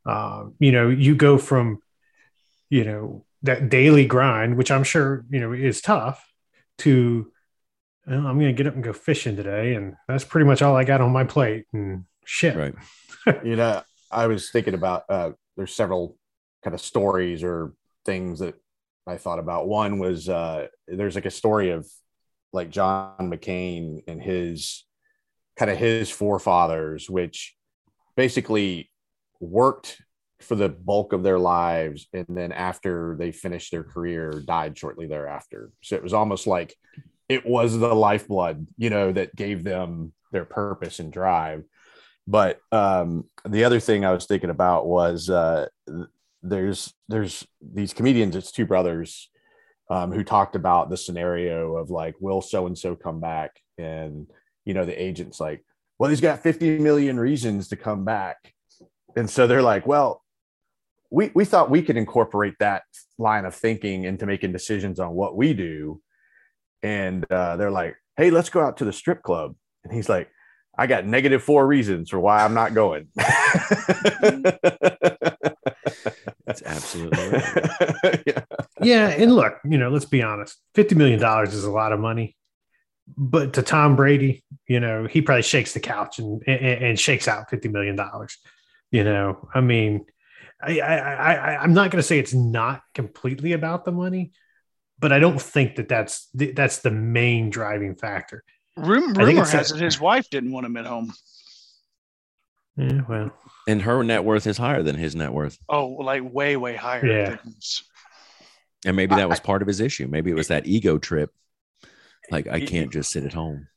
Um, 0.04 0.54
you 0.58 0.72
know, 0.72 0.88
you 0.88 1.14
go 1.14 1.38
from, 1.38 1.80
you 2.70 2.84
know, 2.84 3.24
that 3.42 3.69
daily 3.69 4.06
grind, 4.06 4.56
which 4.56 4.70
I'm 4.70 4.84
sure, 4.84 5.24
you 5.30 5.40
know, 5.40 5.52
is 5.52 5.80
tough, 5.80 6.26
to, 6.78 7.30
well, 8.06 8.19
I'm 8.26 8.38
going 8.38 8.46
to 8.46 8.52
get 8.52 8.66
up 8.66 8.74
and 8.74 8.82
go 8.84 8.92
fishing 8.92 9.36
today. 9.36 9.74
And 9.74 9.94
that's 10.08 10.24
pretty 10.24 10.46
much 10.46 10.60
all 10.62 10.76
I 10.76 10.84
got 10.84 11.00
on 11.00 11.12
my 11.12 11.24
plate. 11.24 11.66
And 11.72 12.04
shit. 12.24 12.56
Right. 12.56 12.74
you 13.44 13.56
know, 13.56 13.82
I 14.10 14.26
was 14.26 14.50
thinking 14.50 14.74
about 14.74 15.04
uh, 15.08 15.32
there's 15.56 15.74
several 15.74 16.16
kind 16.62 16.75
of 16.75 16.81
stories 16.81 17.43
or 17.43 17.75
things 18.05 18.41
that 18.41 18.55
I 19.06 19.17
thought 19.17 19.38
about. 19.38 19.69
One 19.69 19.99
was 19.99 20.29
uh, 20.29 20.69
there's 20.86 21.15
like 21.15 21.27
a 21.27 21.31
story 21.31 21.70
of 21.70 21.86
like 22.53 22.70
John 22.70 23.17
McCain 23.20 24.03
and 24.06 24.22
his 24.22 24.84
kind 25.56 25.70
of 25.70 25.79
his 25.79 26.10
forefathers, 26.10 27.08
which 27.08 27.55
basically 28.17 28.91
worked 29.41 30.01
for 30.41 30.55
the 30.55 30.69
bulk 30.69 31.13
of 31.13 31.22
their 31.22 31.39
lives 31.39 32.08
and 32.13 32.27
then 32.29 32.51
after 32.53 33.17
they 33.19 33.31
finished 33.31 33.70
their 33.70 33.84
career 33.84 34.43
died 34.44 34.77
shortly 34.77 35.06
thereafter 35.06 35.70
so 35.82 35.94
it 35.94 36.03
was 36.03 36.13
almost 36.13 36.48
like 36.48 36.75
it 37.29 37.46
was 37.46 37.79
the 37.79 37.94
lifeblood 37.94 38.67
you 38.77 38.91
know 38.91 39.13
that 39.13 39.36
gave 39.36 39.63
them 39.63 40.13
their 40.32 40.44
purpose 40.44 40.98
and 40.98 41.13
drive 41.13 41.63
but 42.27 42.60
um, 42.70 43.25
the 43.44 43.65
other 43.65 43.81
thing 43.81 44.05
I 44.05 44.13
was 44.13 44.27
thinking 44.27 44.51
about 44.51 44.86
was 44.86 45.29
uh, 45.29 45.67
there's 46.43 46.93
there's 47.08 47.46
these 47.61 47.94
comedians. 47.94 48.37
It's 48.37 48.53
two 48.53 48.67
brothers 48.67 49.31
um, 49.91 50.13
who 50.13 50.25
talked 50.25 50.56
about 50.56 50.91
the 50.91 50.96
scenario 50.96 51.77
of 51.77 51.91
like, 51.91 52.15
will 52.20 52.43
so 52.43 52.67
and 52.67 52.77
so 52.77 52.96
come 52.96 53.20
back? 53.20 53.53
And 53.79 54.27
you 54.65 54.75
know, 54.75 54.84
the 54.84 55.01
agent's 55.01 55.41
like, 55.41 55.65
well, 55.99 56.11
he's 56.11 56.20
got 56.20 56.43
50 56.43 56.79
million 56.79 57.19
reasons 57.19 57.69
to 57.69 57.77
come 57.77 58.05
back, 58.05 58.37
and 59.17 59.31
so 59.31 59.46
they're 59.46 59.63
like, 59.63 59.87
well, 59.87 60.22
we 61.11 61.31
we 61.34 61.44
thought 61.44 61.70
we 61.70 61.82
could 61.82 61.96
incorporate 61.96 62.55
that 62.58 62.82
line 63.19 63.44
of 63.44 63.55
thinking 63.55 64.05
into 64.05 64.27
making 64.27 64.53
decisions 64.53 64.99
on 64.99 65.15
what 65.15 65.37
we 65.37 65.55
do, 65.55 66.01
and 66.82 67.25
uh, 67.31 67.56
they're 67.56 67.70
like, 67.70 67.94
hey, 68.17 68.31
let's 68.31 68.51
go 68.51 68.61
out 68.61 68.79
to 68.79 68.84
the 68.84 68.93
strip 68.93 69.22
club, 69.22 69.55
and 69.84 69.93
he's 69.93 70.08
like. 70.08 70.29
I 70.79 70.87
got 70.87 71.05
negative 71.05 71.43
four 71.43 71.67
reasons 71.67 72.08
for 72.08 72.19
why 72.19 72.43
I'm 72.43 72.55
not 72.55 72.72
going. 72.72 73.08
That's 76.46 76.62
absolutely 76.62 77.29
right. 77.29 78.22
yeah. 78.27 78.41
Yeah. 78.81 79.08
And 79.08 79.34
look, 79.34 79.58
you 79.65 79.79
know, 79.79 79.91
let's 79.91 80.05
be 80.05 80.22
honest 80.22 80.58
$50 80.74 80.96
million 80.96 81.22
is 81.48 81.65
a 81.65 81.70
lot 81.70 81.93
of 81.93 82.01
money. 82.01 82.36
But 83.17 83.55
to 83.55 83.62
Tom 83.62 83.96
Brady, 83.96 84.44
you 84.69 84.81
know, 84.81 85.06
he 85.06 85.22
probably 85.22 85.43
shakes 85.43 85.74
the 85.74 85.81
couch 85.81 86.19
and, 86.19 86.43
and, 86.46 86.84
and 86.84 87.01
shakes 87.01 87.27
out 87.29 87.51
$50 87.51 87.70
million. 87.70 87.98
You 88.91 89.05
know, 89.05 89.48
I 89.55 89.60
mean, 89.60 90.06
I, 90.62 90.79
I, 90.81 91.34
I, 91.34 91.56
I'm 91.56 91.74
not 91.74 91.91
going 91.91 92.01
to 92.01 92.06
say 92.06 92.19
it's 92.19 92.34
not 92.34 92.82
completely 92.94 93.53
about 93.53 93.84
the 93.84 93.93
money, 93.93 94.32
but 94.98 95.12
I 95.12 95.19
don't 95.19 95.41
think 95.43 95.77
that 95.77 95.89
that's 95.89 96.29
the, 96.32 96.53
that's 96.53 96.79
the 96.79 96.93
main 96.93 97.51
driving 97.51 97.96
factor. 97.96 98.44
Rum- 98.77 99.10
I 99.10 99.15
think 99.15 99.17
rumor 99.19 99.31
it's- 99.43 99.53
has 99.53 99.72
it 99.72 99.81
his 99.81 100.01
wife 100.01 100.31
didn't 100.31 100.53
want 100.53 100.67
him 100.67 100.77
at 100.77 100.86
home. 100.86 101.12
Yeah, 102.77 103.01
well, 103.08 103.31
and 103.69 103.82
her 103.82 104.02
net 104.02 104.24
worth 104.24 104.46
is 104.46 104.58
higher 104.58 104.82
than 104.82 104.96
his 104.96 105.14
net 105.14 105.32
worth. 105.32 105.58
Oh, 105.69 105.86
like 105.88 106.22
way, 106.24 106.56
way 106.56 106.76
higher. 106.76 107.06
Yeah. 107.06 107.28
than 107.31 107.38
his. 107.54 107.82
And 108.84 108.96
maybe 108.96 109.14
that 109.14 109.22
I- 109.22 109.26
was 109.26 109.40
part 109.40 109.62
of 109.62 109.69
his 109.69 109.81
issue. 109.81 110.08
Maybe 110.08 110.31
it 110.31 110.34
was 110.34 110.48
that 110.48 110.66
ego 110.66 110.98
trip. 110.98 111.31
Like 112.31 112.46
I 112.48 112.60
can't 112.60 112.92
just 112.92 113.10
sit 113.12 113.24
at 113.24 113.32
home. 113.32 113.69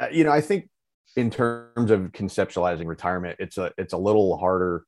uh, 0.00 0.08
you 0.10 0.24
know, 0.24 0.32
I 0.32 0.40
think 0.40 0.68
in 1.16 1.30
terms 1.30 1.90
of 1.90 2.12
conceptualizing 2.12 2.86
retirement, 2.86 3.36
it's 3.38 3.58
a 3.58 3.72
it's 3.78 3.92
a 3.92 3.98
little 3.98 4.36
harder 4.38 4.84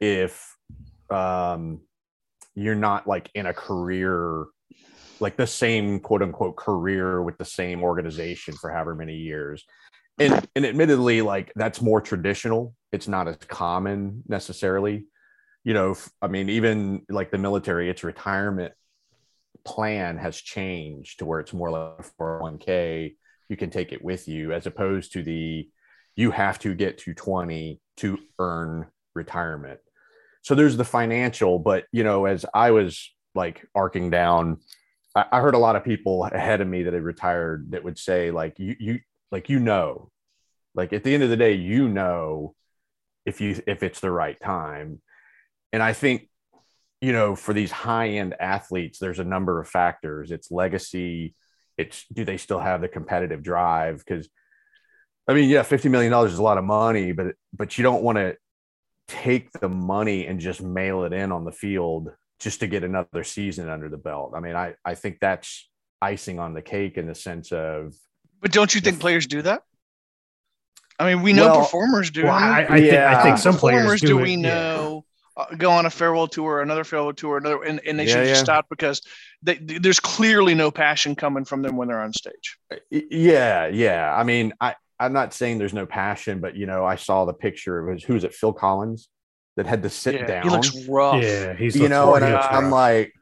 if 0.00 0.56
um, 1.10 1.80
you're 2.54 2.74
not 2.74 3.06
like 3.06 3.30
in 3.34 3.46
a 3.46 3.54
career, 3.54 4.44
like 5.20 5.36
the 5.36 5.46
same 5.46 6.00
quote 6.00 6.22
unquote 6.22 6.56
career 6.56 7.22
with 7.22 7.38
the 7.38 7.44
same 7.44 7.82
organization 7.82 8.54
for 8.60 8.70
however 8.70 8.94
many 8.94 9.16
years. 9.16 9.64
And 10.18 10.46
and 10.54 10.64
admittedly, 10.64 11.22
like 11.22 11.52
that's 11.56 11.82
more 11.82 12.00
traditional. 12.00 12.74
It's 12.92 13.08
not 13.08 13.26
as 13.26 13.36
common 13.36 14.22
necessarily. 14.28 15.06
You 15.64 15.74
know, 15.74 15.96
I 16.22 16.28
mean, 16.28 16.50
even 16.50 17.02
like 17.08 17.30
the 17.30 17.38
military, 17.38 17.88
its 17.88 18.04
retirement 18.04 18.74
plan 19.64 20.18
has 20.18 20.36
changed 20.36 21.18
to 21.18 21.24
where 21.24 21.40
it's 21.40 21.52
more 21.52 21.70
like 21.70 22.06
401k 22.18 23.14
you 23.48 23.56
can 23.56 23.70
take 23.70 23.92
it 23.92 24.04
with 24.04 24.28
you 24.28 24.52
as 24.52 24.66
opposed 24.66 25.12
to 25.12 25.22
the 25.22 25.68
you 26.16 26.30
have 26.30 26.58
to 26.60 26.74
get 26.74 26.98
to 26.98 27.14
20 27.14 27.80
to 27.96 28.18
earn 28.38 28.86
retirement 29.14 29.80
so 30.42 30.54
there's 30.54 30.76
the 30.76 30.84
financial 30.84 31.58
but 31.58 31.84
you 31.92 32.04
know 32.04 32.26
as 32.26 32.44
i 32.54 32.70
was 32.70 33.10
like 33.34 33.66
arcing 33.74 34.10
down 34.10 34.58
i, 35.14 35.24
I 35.32 35.40
heard 35.40 35.54
a 35.54 35.58
lot 35.58 35.76
of 35.76 35.84
people 35.84 36.24
ahead 36.24 36.60
of 36.60 36.68
me 36.68 36.82
that 36.84 36.94
had 36.94 37.02
retired 37.02 37.70
that 37.70 37.84
would 37.84 37.98
say 37.98 38.30
like 38.30 38.58
you 38.58 38.76
you 38.78 38.98
like 39.34 39.48
you 39.48 39.58
know 39.58 40.10
like 40.76 40.92
at 40.92 41.02
the 41.02 41.12
end 41.12 41.24
of 41.24 41.28
the 41.28 41.36
day 41.36 41.54
you 41.54 41.88
know 41.88 42.54
if 43.26 43.40
you 43.40 43.60
if 43.66 43.82
it's 43.82 43.98
the 43.98 44.10
right 44.10 44.40
time. 44.40 45.02
And 45.72 45.82
i 45.82 45.92
think 45.92 46.28
you 47.00 47.12
know 47.12 47.34
for 47.34 47.52
these 47.52 47.72
high 47.72 48.10
end 48.10 48.36
athletes 48.38 49.00
there's 49.00 49.18
a 49.18 49.24
number 49.24 49.60
of 49.60 49.68
factors. 49.68 50.30
It's 50.30 50.52
legacy. 50.52 51.34
It's 51.76 52.06
do 52.12 52.24
they 52.24 52.36
still 52.36 52.60
have 52.60 52.80
the 52.80 52.88
competitive 52.88 53.42
drive? 53.42 53.98
Because 53.98 54.28
i 55.28 55.34
mean 55.34 55.48
yeah 55.50 55.64
50 55.64 55.88
million 55.88 56.12
dollars 56.12 56.32
is 56.34 56.38
a 56.38 56.48
lot 56.50 56.58
of 56.58 56.64
money 56.64 57.12
but 57.12 57.28
but 57.52 57.76
you 57.76 57.82
don't 57.82 58.04
want 58.04 58.18
to 58.18 58.36
take 59.08 59.50
the 59.52 59.70
money 59.70 60.26
and 60.26 60.38
just 60.38 60.62
mail 60.62 61.02
it 61.04 61.12
in 61.12 61.32
on 61.32 61.44
the 61.44 61.58
field 61.64 62.10
just 62.38 62.60
to 62.60 62.66
get 62.66 62.84
another 62.84 63.24
season 63.24 63.68
under 63.68 63.88
the 63.88 64.02
belt. 64.08 64.32
I 64.36 64.40
mean 64.40 64.54
i 64.54 64.74
i 64.84 64.94
think 64.94 65.18
that's 65.20 65.68
icing 66.00 66.38
on 66.38 66.54
the 66.54 66.62
cake 66.62 66.98
in 66.98 67.06
the 67.06 67.14
sense 67.16 67.50
of 67.50 67.94
But 68.44 68.52
don't 68.52 68.74
you 68.74 68.82
think 68.82 69.00
players 69.00 69.26
do 69.26 69.40
that? 69.40 69.62
I 70.98 71.06
mean, 71.08 71.22
we 71.22 71.32
know 71.32 71.46
Well- 71.46 71.60
performers 71.62 72.10
do. 72.10 72.24
Well, 72.24 72.32
I 72.34 72.60
I, 72.60 72.74
I, 72.74 72.80
think, 72.80 72.92
I 72.92 73.22
think 73.22 73.38
some 73.38 73.56
players 73.56 73.78
performers 73.80 74.00
do, 74.02 74.06
do 74.08 74.18
it, 74.18 74.22
we 74.22 74.30
yeah. 74.32 74.36
know 74.36 75.04
uh, 75.34 75.46
go 75.56 75.70
on 75.70 75.86
a 75.86 75.90
farewell 75.90 76.28
tour, 76.28 76.60
another 76.60 76.84
farewell 76.84 77.14
tour, 77.14 77.38
another, 77.38 77.62
and, 77.62 77.80
and 77.86 77.98
they 77.98 78.04
Yeah, 78.04 78.12
should 78.16 78.26
just 78.26 78.42
stop 78.42 78.66
because 78.68 79.00
they, 79.42 79.54
there's 79.54 79.98
clearly 79.98 80.54
no 80.54 80.70
passion 80.70 81.14
coming 81.16 81.46
from 81.46 81.62
them 81.62 81.78
when 81.78 81.88
they're 81.88 82.02
on 82.02 82.12
stage. 82.12 82.58
Yeah, 82.90 83.66
yeah. 83.68 84.14
I 84.14 84.24
mean, 84.24 84.52
I 84.60 84.74
I'm 85.00 85.14
not 85.14 85.32
saying 85.32 85.56
there's 85.56 85.72
no 85.72 85.86
passion, 85.86 86.40
but 86.40 86.54
you 86.54 86.66
know, 86.66 86.84
I 86.84 86.96
saw 86.96 87.24
the 87.24 87.32
picture. 87.32 87.78
It 87.88 87.94
was 87.94 88.04
who's 88.04 88.24
it? 88.24 88.34
Phil 88.34 88.52
Collins 88.52 89.08
that 89.56 89.64
had 89.66 89.84
to 89.84 89.88
sit 89.88 90.16
Yeah, 90.16 90.26
down. 90.26 90.42
he 90.42 90.50
looks 90.50 90.86
rough. 90.86 91.22
Yeah, 91.22 91.54
he's 91.54 91.76
you 91.76 91.88
know, 91.88 92.12
rough. 92.12 92.22
and 92.22 92.34
I, 92.36 92.46
I'm 92.58 92.70
like, 92.70 93.14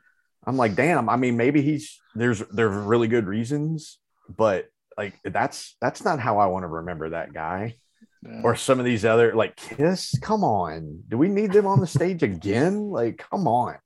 I'm 0.44 0.56
like, 0.56 0.74
damn. 0.74 1.08
I 1.08 1.14
mean, 1.14 1.36
maybe 1.36 1.62
he's 1.62 2.00
there's 2.16 2.40
there's 2.50 2.74
really 2.74 3.06
good 3.06 3.26
reasons, 3.28 3.98
but 4.28 4.66
like 4.98 5.14
that's 5.24 5.76
that's 5.80 6.04
not 6.04 6.18
how 6.20 6.38
I 6.38 6.46
want 6.46 6.64
to 6.64 6.68
remember 6.68 7.10
that 7.10 7.32
guy 7.32 7.76
Yeah. 8.22 8.40
or 8.44 8.54
some 8.56 8.78
of 8.78 8.84
these 8.84 9.04
other 9.04 9.34
like 9.34 9.56
Kiss. 9.56 10.18
Come 10.20 10.44
on, 10.44 11.02
do 11.08 11.18
we 11.18 11.28
need 11.28 11.52
them 11.52 11.66
on 11.66 11.80
the 11.80 11.86
stage 11.86 12.22
again? 12.22 12.90
Like, 12.90 13.24
come 13.30 13.46
on. 13.48 13.76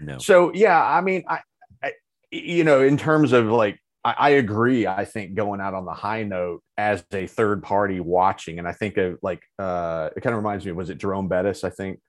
No. 0.00 0.18
So 0.18 0.52
yeah, 0.54 0.82
I 0.82 1.00
mean, 1.00 1.24
I, 1.28 1.40
I 1.82 1.92
you 2.30 2.64
know, 2.64 2.80
in 2.80 2.96
terms 2.96 3.32
of 3.32 3.46
like, 3.46 3.78
I, 4.04 4.14
I 4.18 4.28
agree. 4.30 4.86
I 4.86 5.04
think 5.04 5.34
going 5.34 5.60
out 5.60 5.74
on 5.74 5.84
the 5.84 5.92
high 5.92 6.22
note 6.22 6.62
as 6.78 7.04
a 7.12 7.26
third 7.26 7.62
party 7.62 8.00
watching, 8.00 8.58
and 8.58 8.66
I 8.66 8.72
think 8.72 8.96
of 8.96 9.18
like, 9.20 9.42
uh, 9.58 10.08
it 10.16 10.20
kind 10.22 10.32
of 10.34 10.38
reminds 10.38 10.64
me. 10.64 10.72
Was 10.72 10.88
it 10.88 10.96
Jerome 10.98 11.28
Bettis? 11.28 11.64
I 11.64 11.70
think 11.70 12.00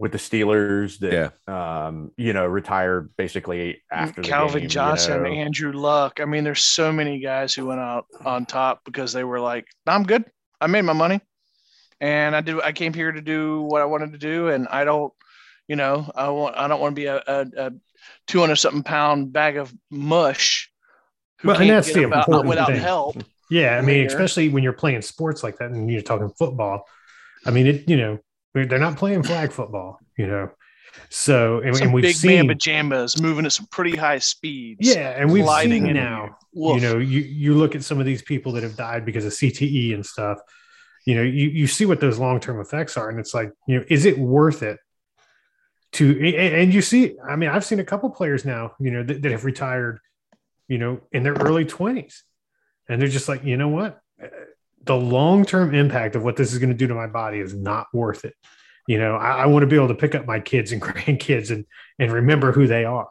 with 0.00 0.12
the 0.12 0.18
Steelers 0.18 0.98
that 1.00 1.12
Yeah. 1.46 1.86
um, 1.86 2.10
you 2.16 2.32
know 2.32 2.46
retired 2.46 3.10
basically 3.16 3.82
after 3.92 4.22
the 4.22 4.28
Calvin 4.28 4.54
game, 4.54 4.62
you 4.64 4.68
Johnson, 4.68 5.22
know. 5.22 5.28
Andrew 5.30 5.72
Luck. 5.72 6.18
I 6.20 6.24
mean, 6.24 6.42
there's 6.42 6.62
so 6.62 6.90
many 6.90 7.20
guys 7.20 7.52
who 7.54 7.66
went 7.66 7.80
out 7.80 8.06
on 8.24 8.46
top 8.46 8.80
because 8.84 9.12
they 9.12 9.24
were 9.24 9.38
like, 9.40 9.66
"I'm 9.86 10.02
good. 10.04 10.24
I 10.60 10.66
made 10.68 10.82
my 10.82 10.94
money, 10.94 11.20
and 12.00 12.34
I 12.34 12.40
do. 12.40 12.60
I 12.62 12.72
came 12.72 12.94
here 12.94 13.12
to 13.12 13.20
do 13.20 13.62
what 13.62 13.82
I 13.82 13.84
wanted 13.84 14.12
to 14.12 14.18
do, 14.18 14.48
and 14.48 14.66
I 14.68 14.84
don't, 14.84 15.12
you 15.68 15.76
know, 15.76 16.10
I 16.14 16.28
want. 16.30 16.56
I 16.56 16.66
don't 16.66 16.80
want 16.80 16.96
to 16.96 17.00
be 17.00 17.06
a, 17.06 17.22
a, 17.26 17.46
a 17.66 17.72
200 18.26 18.56
something 18.56 18.82
pound 18.82 19.32
bag 19.32 19.58
of 19.58 19.72
mush 19.90 20.70
who 21.40 21.48
Well, 21.48 21.56
and 21.58 21.66
can't 21.66 21.76
that's 21.76 21.88
get 21.88 21.94
the 22.00 22.04
about- 22.04 22.20
important 22.26 22.48
without 22.48 22.68
thing. 22.68 22.80
help. 22.80 23.22
Yeah, 23.50 23.76
I 23.76 23.80
mean, 23.80 24.02
later. 24.02 24.06
especially 24.06 24.48
when 24.48 24.62
you're 24.62 24.72
playing 24.72 25.02
sports 25.02 25.42
like 25.42 25.58
that, 25.58 25.70
and 25.72 25.90
you're 25.90 26.02
talking 26.02 26.30
football. 26.38 26.86
I 27.44 27.50
mean, 27.50 27.66
it. 27.66 27.88
You 27.88 27.96
know, 27.98 28.18
they're 28.54 28.78
not 28.78 28.96
playing 28.96 29.22
flag 29.22 29.52
football. 29.52 29.98
You 30.16 30.26
know, 30.26 30.50
so 31.08 31.60
and, 31.60 31.76
and 31.80 31.92
we've 31.92 32.02
big 32.02 32.16
seen. 32.16 32.46
man 32.46 32.48
pajamas 32.48 33.20
moving 33.20 33.46
at 33.46 33.52
some 33.52 33.66
pretty 33.66 33.96
high 33.96 34.18
speeds. 34.18 34.80
yeah, 34.80 35.10
and 35.10 35.32
we've 35.32 35.48
seen 35.48 35.92
now. 35.92 36.36
You 36.52 36.80
know, 36.80 36.98
you 36.98 37.20
you 37.20 37.54
look 37.54 37.74
at 37.74 37.84
some 37.84 38.00
of 38.00 38.06
these 38.06 38.22
people 38.22 38.52
that 38.52 38.62
have 38.62 38.76
died 38.76 39.04
because 39.04 39.24
of 39.24 39.32
CTE 39.32 39.94
and 39.94 40.04
stuff. 40.04 40.38
You 41.06 41.14
know, 41.14 41.22
you 41.22 41.48
you 41.48 41.66
see 41.66 41.86
what 41.86 42.00
those 42.00 42.18
long 42.18 42.40
term 42.40 42.60
effects 42.60 42.96
are, 42.96 43.08
and 43.08 43.18
it's 43.18 43.34
like, 43.34 43.52
you 43.66 43.78
know, 43.78 43.84
is 43.88 44.04
it 44.04 44.18
worth 44.18 44.62
it? 44.62 44.78
To 45.92 46.36
and 46.36 46.72
you 46.72 46.82
see, 46.82 47.16
I 47.28 47.36
mean, 47.36 47.50
I've 47.50 47.64
seen 47.64 47.80
a 47.80 47.84
couple 47.84 48.10
players 48.10 48.44
now, 48.44 48.74
you 48.78 48.90
know, 48.90 49.02
that, 49.02 49.22
that 49.22 49.32
have 49.32 49.44
retired, 49.44 49.98
you 50.68 50.78
know, 50.78 51.00
in 51.10 51.22
their 51.22 51.32
early 51.34 51.64
twenties, 51.64 52.22
and 52.88 53.00
they're 53.00 53.08
just 53.08 53.28
like, 53.28 53.44
you 53.44 53.56
know 53.56 53.68
what, 53.68 54.00
the 54.84 54.96
long 54.96 55.44
term 55.44 55.74
impact 55.74 56.16
of 56.16 56.22
what 56.22 56.36
this 56.36 56.52
is 56.52 56.58
going 56.58 56.70
to 56.70 56.76
do 56.76 56.86
to 56.86 56.94
my 56.94 57.06
body 57.06 57.38
is 57.38 57.54
not 57.54 57.86
worth 57.92 58.24
it. 58.24 58.34
You 58.86 58.98
know, 58.98 59.16
I, 59.16 59.42
I 59.42 59.46
want 59.46 59.62
to 59.62 59.66
be 59.66 59.76
able 59.76 59.88
to 59.88 59.94
pick 59.94 60.14
up 60.14 60.26
my 60.26 60.40
kids 60.40 60.72
and 60.72 60.80
grandkids 60.82 61.50
and 61.50 61.66
and 61.98 62.12
remember 62.12 62.52
who 62.52 62.66
they 62.66 62.84
are. 62.84 63.08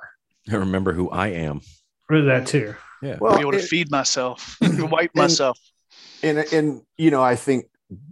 I 0.51 0.55
remember 0.55 0.93
who 0.93 1.09
I 1.09 1.27
am. 1.27 1.61
Really, 2.09 2.25
that 2.27 2.47
too. 2.47 2.75
Yeah. 3.01 3.17
Well, 3.21 3.35
be 3.35 3.41
able 3.41 3.51
to 3.53 3.59
it- 3.59 3.65
feed 3.65 3.91
myself, 3.91 4.57
wipe 4.61 5.11
and- 5.13 5.23
myself. 5.23 5.59
and 6.23 6.39
and 6.51 6.81
you 6.97 7.11
know, 7.11 7.21
I 7.23 7.35
think 7.35 7.65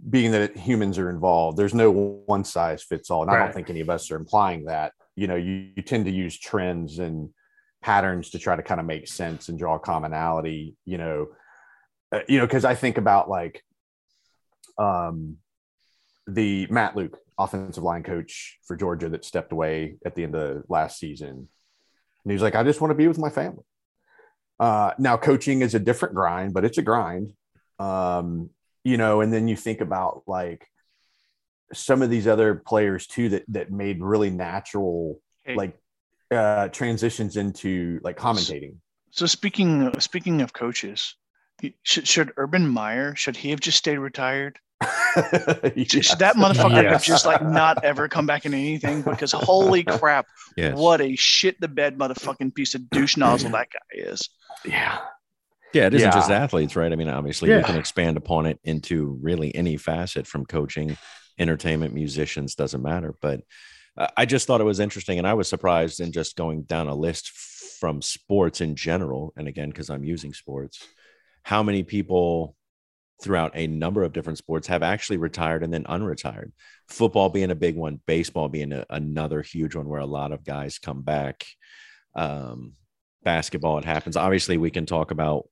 being 0.08 0.32
that 0.32 0.56
humans 0.56 0.98
are 0.98 1.10
involved, 1.10 1.56
there's 1.56 1.74
no 1.74 1.90
one 2.26 2.44
size 2.44 2.82
fits 2.82 3.10
all, 3.10 3.22
and 3.22 3.30
I 3.30 3.38
don't 3.38 3.54
think 3.54 3.70
any 3.70 3.80
of 3.80 3.90
us 3.90 4.10
are 4.10 4.16
implying 4.16 4.64
that. 4.64 4.92
You 5.14 5.26
know, 5.26 5.36
you, 5.36 5.70
you 5.76 5.82
tend 5.82 6.04
to 6.06 6.10
use 6.12 6.38
trends 6.38 6.98
and 7.00 7.30
patterns 7.82 8.30
to 8.30 8.38
try 8.38 8.56
to 8.56 8.62
kind 8.62 8.80
of 8.80 8.86
make 8.86 9.06
sense 9.08 9.48
and 9.48 9.58
draw 9.58 9.78
commonality. 9.78 10.74
You 10.84 10.98
know, 10.98 11.26
uh, 12.12 12.20
you 12.28 12.38
know, 12.38 12.46
because 12.46 12.64
I 12.64 12.74
think 12.74 12.98
about 12.98 13.28
like 13.28 13.62
um 14.78 15.36
the 16.26 16.66
Matt 16.70 16.94
Luke, 16.96 17.16
offensive 17.38 17.82
line 17.82 18.02
coach 18.02 18.58
for 18.66 18.76
Georgia, 18.76 19.08
that 19.08 19.24
stepped 19.24 19.52
away 19.52 19.96
at 20.04 20.14
the 20.14 20.22
end 20.24 20.34
of 20.34 20.64
last 20.68 20.98
season, 20.98 21.28
and 21.28 21.46
he 22.26 22.32
was 22.32 22.42
like, 22.42 22.54
"I 22.54 22.62
just 22.62 22.80
want 22.80 22.90
to 22.90 22.94
be 22.96 23.08
with 23.08 23.18
my 23.18 23.30
family." 23.30 23.64
Uh, 24.60 24.92
now, 24.98 25.16
coaching 25.16 25.62
is 25.62 25.74
a 25.74 25.78
different 25.78 26.14
grind, 26.14 26.52
but 26.54 26.64
it's 26.64 26.78
a 26.78 26.82
grind 26.82 27.32
um 27.80 28.50
you 28.82 28.96
know 28.96 29.20
and 29.20 29.32
then 29.32 29.46
you 29.46 29.54
think 29.54 29.80
about 29.80 30.24
like 30.26 30.66
some 31.72 32.02
of 32.02 32.10
these 32.10 32.26
other 32.26 32.56
players 32.56 33.06
too 33.06 33.28
that 33.28 33.44
that 33.46 33.70
made 33.70 34.02
really 34.02 34.30
natural 34.30 35.20
Hey. 35.44 35.54
like 35.54 35.78
uh 36.32 36.66
transitions 36.68 37.36
into 37.36 38.00
like 38.02 38.16
commentating 38.18 38.74
So 39.12 39.26
speaking 39.26 39.92
speaking 40.00 40.40
of 40.40 40.52
coaches, 40.52 41.14
he- 41.14 41.27
should 41.82 42.06
should 42.06 42.32
Urban 42.36 42.68
Meyer 42.68 43.14
should 43.16 43.36
he 43.36 43.50
have 43.50 43.60
just 43.60 43.78
stayed 43.78 43.98
retired? 43.98 44.58
Should, 45.76 46.04
should 46.04 46.18
that 46.20 46.36
motherfucker 46.36 46.88
have 46.88 47.02
just 47.02 47.26
like 47.26 47.42
not 47.42 47.82
ever 47.82 48.06
come 48.08 48.26
back 48.26 48.46
in 48.46 48.54
anything? 48.54 49.02
Because 49.02 49.32
holy 49.32 49.82
crap, 49.98 50.26
Yes. 50.56 50.76
what 50.76 51.00
a 51.00 51.16
shit 51.16 51.60
the 51.60 51.66
bed 51.66 51.98
motherfucking 51.98 52.54
piece 52.54 52.76
of 52.76 52.88
douche 52.90 53.16
nozzle 53.16 53.50
that 53.50 53.66
guy 53.72 53.78
is. 54.00 54.28
yeah 54.64 54.98
Yeah, 55.74 55.86
it 55.86 55.94
isn't 55.94 56.12
just 56.12 56.30
athletes, 56.30 56.76
right? 56.76 56.92
I 56.92 56.96
mean, 56.96 57.08
obviously, 57.08 57.50
you 57.50 57.56
Yeah. 57.56 57.62
can 57.66 57.76
expand 57.76 58.16
upon 58.16 58.46
it 58.46 58.60
into 58.62 59.18
really 59.20 59.52
any 59.54 59.76
facet 59.76 60.28
from 60.28 60.46
coaching, 60.46 60.96
entertainment, 61.40 61.92
musicians, 61.92 62.54
doesn't 62.54 62.82
matter. 62.82 63.14
But 63.20 63.40
uh, 63.96 64.06
I 64.16 64.26
just 64.26 64.46
thought 64.46 64.60
it 64.60 64.64
was 64.64 64.78
interesting. 64.78 65.18
And 65.18 65.26
I 65.26 65.34
was 65.34 65.48
surprised 65.48 65.98
in 65.98 66.12
just 66.12 66.36
going 66.36 66.62
down 66.62 66.86
a 66.86 66.94
list 66.94 67.30
from 67.80 68.00
sports 68.02 68.60
in 68.60 68.76
general. 68.76 69.32
And 69.36 69.48
again, 69.48 69.70
because 69.70 69.90
I'm 69.90 70.04
using 70.04 70.32
sports, 70.32 70.86
how 71.48 71.62
many 71.62 71.82
people 71.82 72.54
throughout 73.22 73.52
a 73.54 73.66
number 73.66 74.02
of 74.02 74.12
different 74.12 74.36
sports 74.36 74.66
have 74.66 74.82
actually 74.82 75.16
retired 75.16 75.62
and 75.62 75.72
then 75.72 75.82
unretired. 75.84 76.52
Football 76.88 77.30
being 77.30 77.50
a 77.50 77.54
big 77.54 77.74
one, 77.74 78.02
baseball 78.06 78.50
being 78.50 78.70
a, 78.70 78.84
another 78.90 79.40
huge 79.40 79.74
one 79.74 79.88
where 79.88 80.02
a 80.02 80.04
lot 80.04 80.30
of 80.30 80.44
guys 80.44 80.78
come 80.78 81.00
back. 81.00 81.46
Um, 82.14 82.74
basketball, 83.24 83.78
it 83.78 83.86
happens. 83.86 84.14
Obviously, 84.14 84.58
we 84.58 84.70
can 84.70 84.84
talk 84.84 85.10
about 85.10 85.48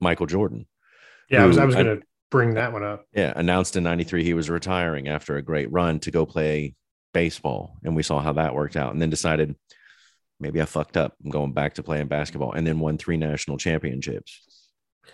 Michael 0.00 0.26
Jordan. 0.26 0.64
Yeah, 1.28 1.42
I 1.42 1.46
was, 1.46 1.58
I 1.58 1.64
was 1.64 1.74
going 1.74 1.86
to 1.86 2.02
bring 2.30 2.54
that 2.54 2.72
one 2.72 2.84
up. 2.84 3.04
Yeah, 3.12 3.32
announced 3.34 3.74
in 3.74 3.82
93 3.82 4.22
he 4.22 4.32
was 4.32 4.48
retiring 4.48 5.08
after 5.08 5.36
a 5.36 5.42
great 5.42 5.72
run 5.72 5.98
to 6.00 6.12
go 6.12 6.24
play 6.24 6.76
baseball. 7.12 7.78
And 7.82 7.96
we 7.96 8.04
saw 8.04 8.20
how 8.20 8.34
that 8.34 8.54
worked 8.54 8.76
out. 8.76 8.92
And 8.92 9.02
then 9.02 9.10
decided, 9.10 9.56
maybe 10.38 10.62
I 10.62 10.66
fucked 10.66 10.96
up. 10.96 11.14
I'm 11.24 11.32
going 11.32 11.52
back 11.52 11.74
to 11.74 11.82
playing 11.82 12.06
basketball, 12.06 12.52
and 12.52 12.64
then 12.64 12.78
won 12.78 12.96
three 12.96 13.16
national 13.16 13.58
championships. 13.58 14.53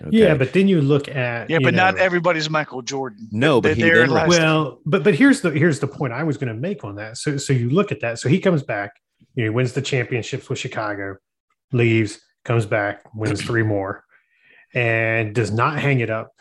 Okay. 0.02 0.16
Yeah, 0.18 0.35
but 0.35 0.52
then 0.52 0.66
you 0.68 0.80
look 0.80 1.09
at 1.09 1.50
Yeah, 1.50 1.59
you 1.59 1.64
but 1.66 1.75
not 1.75 1.99
everybody's 1.99 2.49
Michael 2.49 2.80
Jordan. 2.82 3.28
No, 3.30 3.61
but 3.61 3.70
They- 3.70 3.75
he 3.75 3.82
they're 3.82 4.06
then 4.09 4.28
Well, 4.28 4.80
but 4.87 5.04
but 5.04 5.14
here's 5.14 5.42
the 5.42 5.50
here's 5.50 5.80
the 5.80 5.87
point 5.88 6.12
I 6.12 6.23
was 6.23 6.37
going 6.38 6.49
to 6.54 6.59
make 6.59 6.85
on 6.85 6.94
that. 6.97 7.18
So 7.18 7.37
so 7.37 7.52
you 7.52 7.68
look 7.70 7.92
at 7.92 8.00
that. 8.00 8.18
So 8.18 8.28
he 8.28 8.38
comes 8.40 8.62
back, 8.62 8.92
you 9.35 9.44
know, 9.44 9.50
he 9.50 9.54
wins 9.54 9.73
the 9.75 9.82
championships 9.82 10.49
with 10.49 10.59
Chicago, 10.59 11.16
leaves, 11.73 12.20
comes 12.44 12.64
back, 12.66 13.02
wins 13.14 13.42
three 13.42 13.62
more, 13.62 14.04
and 14.75 15.35
does 15.35 15.50
not 15.50 15.78
hang 15.78 16.00
it 16.00 16.11
up. 16.11 16.32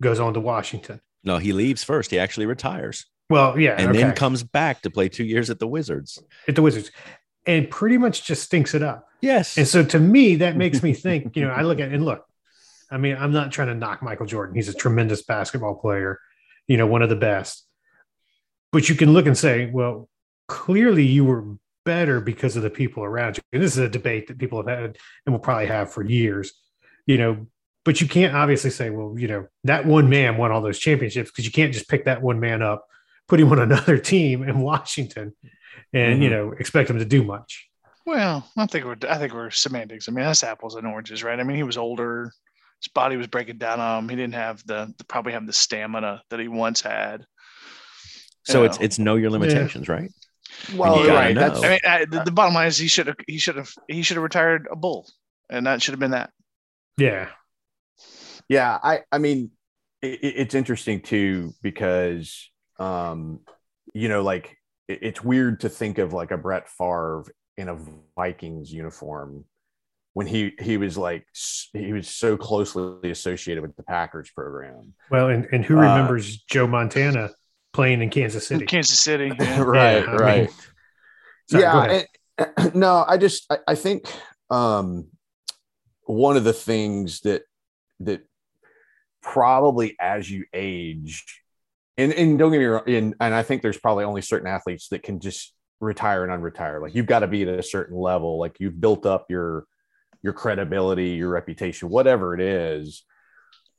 Goes 0.00 0.20
on 0.20 0.34
to 0.34 0.40
Washington. 0.40 1.00
no, 1.24 1.38
he 1.38 1.52
leaves 1.52 1.82
first. 1.82 2.10
He 2.12 2.18
actually 2.20 2.46
retires, 2.46 3.06
Well, 3.28 3.58
yeah, 3.58 3.72
and 3.76 3.92
then 3.94 4.14
comes 4.14 4.44
back 4.44 4.82
to 4.82 4.90
play 4.90 5.08
two 5.08 5.24
years 5.24 5.50
at 5.50 5.58
the 5.58 5.66
Wizards. 5.66 6.22
at 6.46 6.54
the 6.54 6.62
Wizards, 6.62 6.92
and 7.46 7.68
pretty 7.68 7.98
much 7.98 8.24
just 8.24 8.44
stinks 8.44 8.74
it 8.74 8.82
up. 8.84 9.08
Yes, 9.20 9.58
And 9.58 9.66
so 9.66 9.82
to 9.84 9.98
me, 9.98 10.36
that 10.36 10.56
makes 10.56 10.80
me 10.80 10.92
think, 10.94 11.34
you 11.34 11.42
know, 11.42 11.50
I 11.50 11.62
look 11.62 11.80
at 11.80 11.90
and 11.90 12.04
look, 12.04 12.24
I 12.90 12.96
mean, 12.98 13.16
I'm 13.18 13.32
not 13.32 13.52
trying 13.52 13.68
to 13.68 13.74
knock 13.74 14.02
Michael 14.02 14.26
Jordan. 14.26 14.54
He's 14.54 14.68
a 14.68 14.74
tremendous 14.74 15.22
basketball 15.22 15.74
player, 15.74 16.18
you 16.66 16.76
know, 16.76 16.86
one 16.86 17.02
of 17.02 17.08
the 17.08 17.16
best. 17.16 17.66
But 18.72 18.88
you 18.88 18.94
can 18.94 19.12
look 19.12 19.26
and 19.26 19.36
say, 19.36 19.66
well, 19.70 20.08
clearly 20.46 21.04
you 21.04 21.24
were 21.24 21.44
better 21.84 22.20
because 22.20 22.56
of 22.56 22.62
the 22.62 22.70
people 22.70 23.02
around 23.04 23.36
you. 23.36 23.42
And 23.52 23.62
this 23.62 23.72
is 23.72 23.78
a 23.78 23.88
debate 23.88 24.28
that 24.28 24.38
people 24.38 24.58
have 24.58 24.66
had 24.78 24.98
and 25.26 25.32
will 25.34 25.40
probably 25.40 25.66
have 25.66 25.92
for 25.92 26.02
years, 26.02 26.52
you 27.06 27.18
know. 27.18 27.46
But 27.84 28.00
you 28.02 28.08
can't 28.08 28.34
obviously 28.34 28.70
say, 28.70 28.90
well, 28.90 29.14
you 29.18 29.28
know, 29.28 29.46
that 29.64 29.86
one 29.86 30.10
man 30.10 30.36
won 30.36 30.52
all 30.52 30.60
those 30.60 30.78
championships 30.78 31.30
because 31.30 31.46
you 31.46 31.52
can't 31.52 31.72
just 31.72 31.88
pick 31.88 32.04
that 32.04 32.20
one 32.20 32.40
man 32.40 32.60
up, 32.60 32.86
put 33.28 33.40
him 33.40 33.50
on 33.52 33.58
another 33.60 33.96
team 33.96 34.42
in 34.42 34.60
Washington, 34.60 35.34
and 35.94 36.22
you 36.22 36.28
Mhm. 36.28 36.32
know, 36.32 36.52
expect 36.52 36.90
him 36.90 36.98
to 36.98 37.04
do 37.06 37.22
much. 37.24 37.68
Well, 38.04 38.46
I 38.56 38.66
think 38.66 38.84
we're 38.84 38.96
I 39.08 39.16
think 39.18 39.32
we're 39.32 39.50
semantics. 39.50 40.08
I 40.08 40.12
mean, 40.12 40.24
that's 40.24 40.42
apples 40.44 40.74
and 40.74 40.86
oranges, 40.86 41.22
right? 41.22 41.38
I 41.38 41.42
mean, 41.44 41.56
he 41.56 41.62
was 41.62 41.76
older. 41.78 42.32
His 42.82 42.88
body 42.92 43.16
was 43.16 43.26
breaking 43.26 43.58
down 43.58 43.80
on 43.80 44.04
him. 44.04 44.08
He 44.08 44.16
didn't 44.16 44.34
have 44.34 44.64
the, 44.66 44.92
the 44.98 45.04
probably 45.04 45.32
have 45.32 45.46
the 45.46 45.52
stamina 45.52 46.22
that 46.30 46.38
he 46.40 46.48
once 46.48 46.80
had. 46.80 47.26
so 48.44 48.60
you 48.60 48.66
it's 48.66 48.78
know. 48.78 48.84
it's 48.84 48.98
know 48.98 49.16
your 49.16 49.30
limitations, 49.30 49.88
right? 49.88 50.10
Well, 50.74 51.04
you 51.04 51.08
right. 51.10 51.34
That's 51.34 51.62
I 51.62 51.68
mean, 51.68 51.78
I, 51.86 52.04
the, 52.04 52.22
the 52.24 52.32
bottom 52.32 52.54
line 52.54 52.68
is 52.68 52.78
he 52.78 52.88
should 52.88 53.06
have 53.08 53.16
he 53.26 53.38
should 53.38 53.56
have 53.56 53.70
he 53.88 54.02
should 54.02 54.16
have 54.16 54.22
retired 54.24 54.66
a 54.70 54.76
bull, 54.76 55.06
and 55.50 55.66
that 55.66 55.82
should 55.82 55.92
have 55.92 56.00
been 56.00 56.12
that. 56.12 56.30
Yeah. 56.96 57.28
yeah 58.48 58.76
i 58.82 59.02
i 59.12 59.18
mean 59.18 59.52
it, 60.02 60.18
it's 60.22 60.54
interesting 60.56 61.00
too 61.00 61.52
because 61.62 62.50
um 62.80 63.40
you 63.94 64.08
know 64.08 64.22
like 64.22 64.56
it- 64.88 64.98
it's 65.02 65.22
weird 65.22 65.60
to 65.60 65.68
think 65.68 65.98
of 65.98 66.12
like 66.12 66.32
a 66.32 66.36
brett 66.36 66.68
Favre 66.68 67.24
in 67.56 67.68
a 67.68 67.78
vikings 68.16 68.72
uniform 68.72 69.44
when 70.18 70.26
he 70.26 70.52
he 70.60 70.76
was 70.76 70.98
like 70.98 71.24
he 71.72 71.92
was 71.92 72.08
so 72.08 72.36
closely 72.36 73.08
associated 73.12 73.62
with 73.62 73.76
the 73.76 73.84
packers 73.84 74.28
program 74.34 74.92
Well, 75.12 75.28
and, 75.28 75.46
and 75.52 75.64
who 75.64 75.78
Uh, 75.78 75.82
remembers 75.82 76.42
Joe 76.42 76.66
Montana 76.66 77.30
playing 77.72 78.02
in 78.02 78.10
Kansas 78.10 78.48
City? 78.48 78.66
Kansas 78.66 78.98
City. 78.98 79.30
yeah. 79.40 79.60
right 79.60 80.04
Yeah, 80.04 80.10
I 80.10 80.16
right 80.16 80.40
mean- 80.48 80.56
Sorry, 81.50 81.62
yeah 81.62 82.02
and- 82.38 82.74
no 82.84 83.04
i 83.06 83.16
just 83.16 83.46
I, 83.48 83.58
I 83.68 83.74
think 83.76 84.06
um 84.50 85.06
one 86.02 86.36
of 86.36 86.42
the 86.42 86.52
things 86.52 87.20
that 87.20 87.42
that 88.00 88.20
probably 89.22 89.96
as 90.00 90.28
you 90.30 90.44
age 90.52 91.42
and, 91.96 92.12
and 92.12 92.38
don't 92.38 92.50
get 92.52 92.58
me 92.58 92.64
wrong 92.64 92.82
and, 92.88 93.14
and 93.20 93.34
i 93.34 93.42
think 93.44 93.62
there's 93.62 93.78
probably 93.78 94.04
only 94.04 94.22
certain 94.22 94.48
athletes 94.48 94.88
that 94.88 95.02
can 95.02 95.20
just 95.20 95.54
retire 95.80 96.24
and 96.24 96.32
unretire 96.32 96.80
like 96.82 96.94
you've 96.94 97.06
got 97.06 97.20
to 97.20 97.26
be 97.28 97.42
at 97.42 97.48
a 97.48 97.62
certain 97.62 97.96
level 97.96 98.38
like 98.38 98.56
you've 98.58 98.80
built 98.80 99.06
up 99.06 99.26
your 99.28 99.64
your 100.22 100.32
credibility 100.32 101.10
your 101.10 101.28
reputation 101.28 101.88
whatever 101.88 102.34
it 102.34 102.40
is 102.40 103.04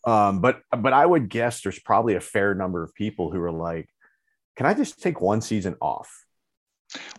um 0.05 0.39
but 0.41 0.61
but 0.77 0.93
i 0.93 1.05
would 1.05 1.29
guess 1.29 1.61
there's 1.61 1.79
probably 1.79 2.15
a 2.15 2.21
fair 2.21 2.55
number 2.55 2.83
of 2.83 2.93
people 2.95 3.31
who 3.31 3.41
are 3.41 3.51
like 3.51 3.89
can 4.55 4.65
i 4.65 4.73
just 4.73 5.01
take 5.01 5.19
one 5.21 5.41
season 5.41 5.75
off 5.81 6.25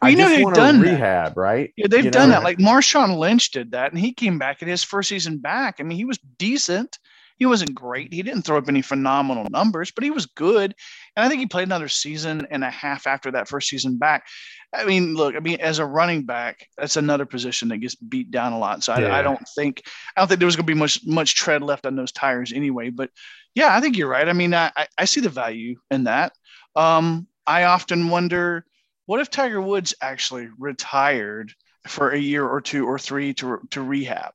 Well, 0.00 0.10
you 0.10 0.16
know 0.16 0.24
just 0.28 0.36
they've 0.36 0.54
done 0.54 0.80
that. 0.80 0.90
rehab, 0.90 1.36
right? 1.36 1.72
Yeah, 1.76 1.86
they've 1.88 2.04
You 2.04 2.10
done 2.10 2.30
know? 2.30 2.36
that. 2.36 2.42
Like 2.44 2.58
Marshawn 2.58 3.16
Lynch 3.18 3.52
did 3.52 3.70
that, 3.72 3.92
and 3.92 4.00
he 4.00 4.12
came 4.12 4.36
back 4.38 4.62
in 4.62 4.68
his 4.68 4.82
first 4.82 5.08
season 5.08 5.38
back. 5.38 5.76
I 5.78 5.84
mean, 5.84 5.96
he 5.96 6.04
was 6.04 6.18
decent. 6.38 6.98
He 7.40 7.46
wasn't 7.46 7.74
great. 7.74 8.12
He 8.12 8.22
didn't 8.22 8.42
throw 8.42 8.58
up 8.58 8.68
any 8.68 8.82
phenomenal 8.82 9.46
numbers, 9.50 9.90
but 9.90 10.04
he 10.04 10.10
was 10.10 10.26
good. 10.26 10.74
And 11.16 11.24
I 11.24 11.28
think 11.28 11.40
he 11.40 11.46
played 11.46 11.66
another 11.68 11.88
season 11.88 12.46
and 12.50 12.62
a 12.62 12.70
half 12.70 13.06
after 13.06 13.30
that 13.30 13.48
first 13.48 13.68
season 13.70 13.96
back. 13.96 14.26
I 14.74 14.84
mean, 14.84 15.14
look, 15.14 15.34
I 15.34 15.40
mean, 15.40 15.58
as 15.60 15.78
a 15.78 15.86
running 15.86 16.24
back, 16.26 16.66
that's 16.76 16.98
another 16.98 17.24
position 17.24 17.68
that 17.68 17.78
gets 17.78 17.94
beat 17.94 18.30
down 18.30 18.52
a 18.52 18.58
lot. 18.58 18.84
So 18.84 18.92
I, 18.92 19.00
Yeah. 19.00 19.16
I 19.16 19.22
don't 19.22 19.40
think 19.56 19.82
I 20.14 20.20
don't 20.20 20.28
think 20.28 20.38
there 20.38 20.46
was 20.46 20.54
going 20.54 20.66
to 20.66 20.72
be 20.74 20.78
much 20.78 21.00
much 21.06 21.34
tread 21.34 21.62
left 21.62 21.86
on 21.86 21.96
those 21.96 22.12
tires 22.12 22.52
anyway. 22.52 22.90
But 22.90 23.08
yeah, 23.54 23.74
I 23.74 23.80
think 23.80 23.96
you're 23.96 24.06
right. 24.06 24.28
I 24.28 24.34
mean, 24.34 24.52
I 24.54 24.70
I- 24.76 24.88
I 24.98 25.04
see 25.06 25.20
the 25.22 25.30
value 25.30 25.76
in 25.90 26.04
that. 26.04 26.34
Um, 26.76 27.26
I 27.46 27.64
often 27.64 28.10
wonder, 28.10 28.66
what 29.06 29.20
if 29.20 29.30
Tiger 29.30 29.62
Woods 29.62 29.94
actually 30.02 30.48
retired 30.58 31.54
for 31.88 32.10
a 32.10 32.18
year 32.18 32.46
or 32.46 32.60
two 32.60 32.86
or 32.86 32.98
three 32.98 33.32
to 33.34 33.60
to 33.70 33.80
rehab? 33.82 34.34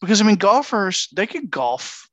Because 0.00 0.22
I 0.22 0.24
mean, 0.24 0.36
golfers 0.36 1.06
they 1.14 1.26
could 1.26 1.50
golf. 1.50 2.08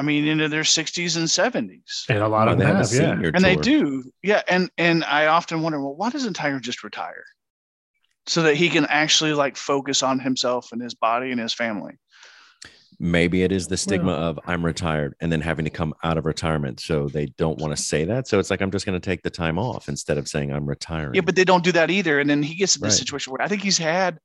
I 0.00 0.02
mean, 0.02 0.26
into 0.26 0.48
their 0.48 0.62
60s 0.62 1.18
and 1.18 1.26
70s, 1.26 2.08
and 2.08 2.20
a 2.20 2.26
lot 2.26 2.46
Well, 2.46 2.54
of 2.54 2.58
they 2.58 2.64
them 2.64 2.76
have 2.76 2.90
yeah. 2.90 3.14
senior 3.14 3.32
and 3.34 3.44
they 3.44 3.54
do, 3.54 4.10
yeah. 4.22 4.40
And 4.48 4.70
and 4.78 5.04
I 5.04 5.26
often 5.26 5.60
wonder, 5.60 5.78
well, 5.78 5.94
why 5.94 6.08
doesn't 6.08 6.32
Tiger 6.32 6.58
just 6.58 6.82
retire, 6.82 7.24
so 8.26 8.44
that 8.44 8.56
he 8.56 8.70
can 8.70 8.86
actually 8.86 9.34
like 9.34 9.58
focus 9.58 10.02
on 10.02 10.18
himself 10.18 10.72
and 10.72 10.80
his 10.80 10.94
body 10.94 11.32
and 11.32 11.38
his 11.38 11.52
family? 11.52 11.98
Maybe 12.98 13.42
it 13.42 13.52
is 13.52 13.66
the 13.66 13.76
stigma 13.76 14.12
of 14.12 14.40
I'm 14.46 14.64
retired 14.64 15.14
and 15.20 15.30
then 15.30 15.42
having 15.42 15.66
to 15.66 15.70
come 15.70 15.94
out 16.02 16.16
of 16.18 16.24
retirement. 16.24 16.80
So 16.80 17.08
they 17.08 17.26
don't 17.38 17.58
want 17.58 17.76
to 17.76 17.82
say 17.82 18.04
that. 18.06 18.26
So 18.26 18.38
it's 18.38 18.50
like, 18.50 18.60
I'm 18.60 18.70
just 18.70 18.84
going 18.84 18.98
to 18.98 19.04
take 19.04 19.22
the 19.22 19.30
time 19.30 19.58
off 19.58 19.88
instead 19.88 20.18
of 20.18 20.28
saying 20.28 20.50
I'm 20.50 20.66
retiring. 20.66 21.14
Yeah, 21.14 21.22
but 21.22 21.34
they 21.34 21.44
don't 21.44 21.64
do 21.64 21.72
that 21.72 21.90
either. 21.90 22.20
And 22.20 22.28
then 22.28 22.42
he 22.42 22.54
gets 22.54 22.76
in 22.76 22.82
this 22.82 22.98
situation 22.98 23.32
where 23.32 23.40
I 23.40 23.48
think 23.48 23.62
he's 23.62 23.78
had, 23.78 24.18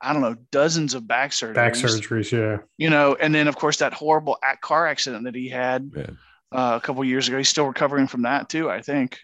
I 0.00 0.12
don't 0.12 0.22
know, 0.22 0.36
dozens 0.50 0.94
of 0.94 1.06
back 1.06 1.30
surgeries. 1.30 1.54
Back 1.54 1.74
surgeries, 1.74 2.32
yeah. 2.32 2.58
you 2.78 2.90
know, 2.90 3.16
and 3.20 3.34
then 3.34 3.48
of 3.48 3.56
course 3.56 3.78
that 3.78 3.92
horrible 3.92 4.38
car 4.60 4.86
accident 4.86 5.24
that 5.24 5.34
he 5.34 5.48
had 5.48 5.92
Yeah. 5.94 6.06
uh, 6.52 6.76
a 6.76 6.80
couple 6.80 7.04
years 7.04 7.28
ago. 7.28 7.38
He's 7.38 7.48
still 7.48 7.66
recovering 7.66 8.06
from 8.06 8.22
that 8.22 8.48
too, 8.48 8.70
I 8.70 8.80
think. 8.80 9.18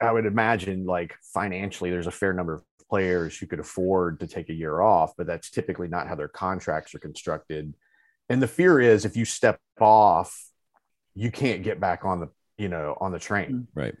I 0.00 0.10
would 0.10 0.26
imagine 0.26 0.84
like 0.86 1.14
financially, 1.34 1.90
there's 1.90 2.06
a 2.06 2.10
fair 2.12 2.32
number 2.32 2.54
of 2.54 2.62
players 2.88 3.38
who 3.38 3.46
could 3.46 3.60
afford 3.60 4.20
to 4.20 4.26
take 4.26 4.50
a 4.50 4.54
year 4.54 4.80
off, 4.80 5.12
but 5.16 5.26
that's 5.26 5.50
typically 5.50 5.88
not 5.88 6.08
how 6.08 6.14
their 6.14 6.28
contracts 6.28 6.94
are 6.94 6.98
constructed. 6.98 7.72
And 8.28 8.42
the 8.42 8.48
fear 8.48 8.80
is 8.80 9.04
if 9.04 9.16
you 9.16 9.24
step 9.24 9.60
off, 9.80 10.36
you 11.14 11.30
can't 11.30 11.62
get 11.62 11.78
back 11.78 12.04
on 12.04 12.20
the, 12.20 12.28
you 12.56 12.68
know, 12.68 12.96
on 13.00 13.12
the 13.12 13.18
train, 13.18 13.66
right. 13.74 13.94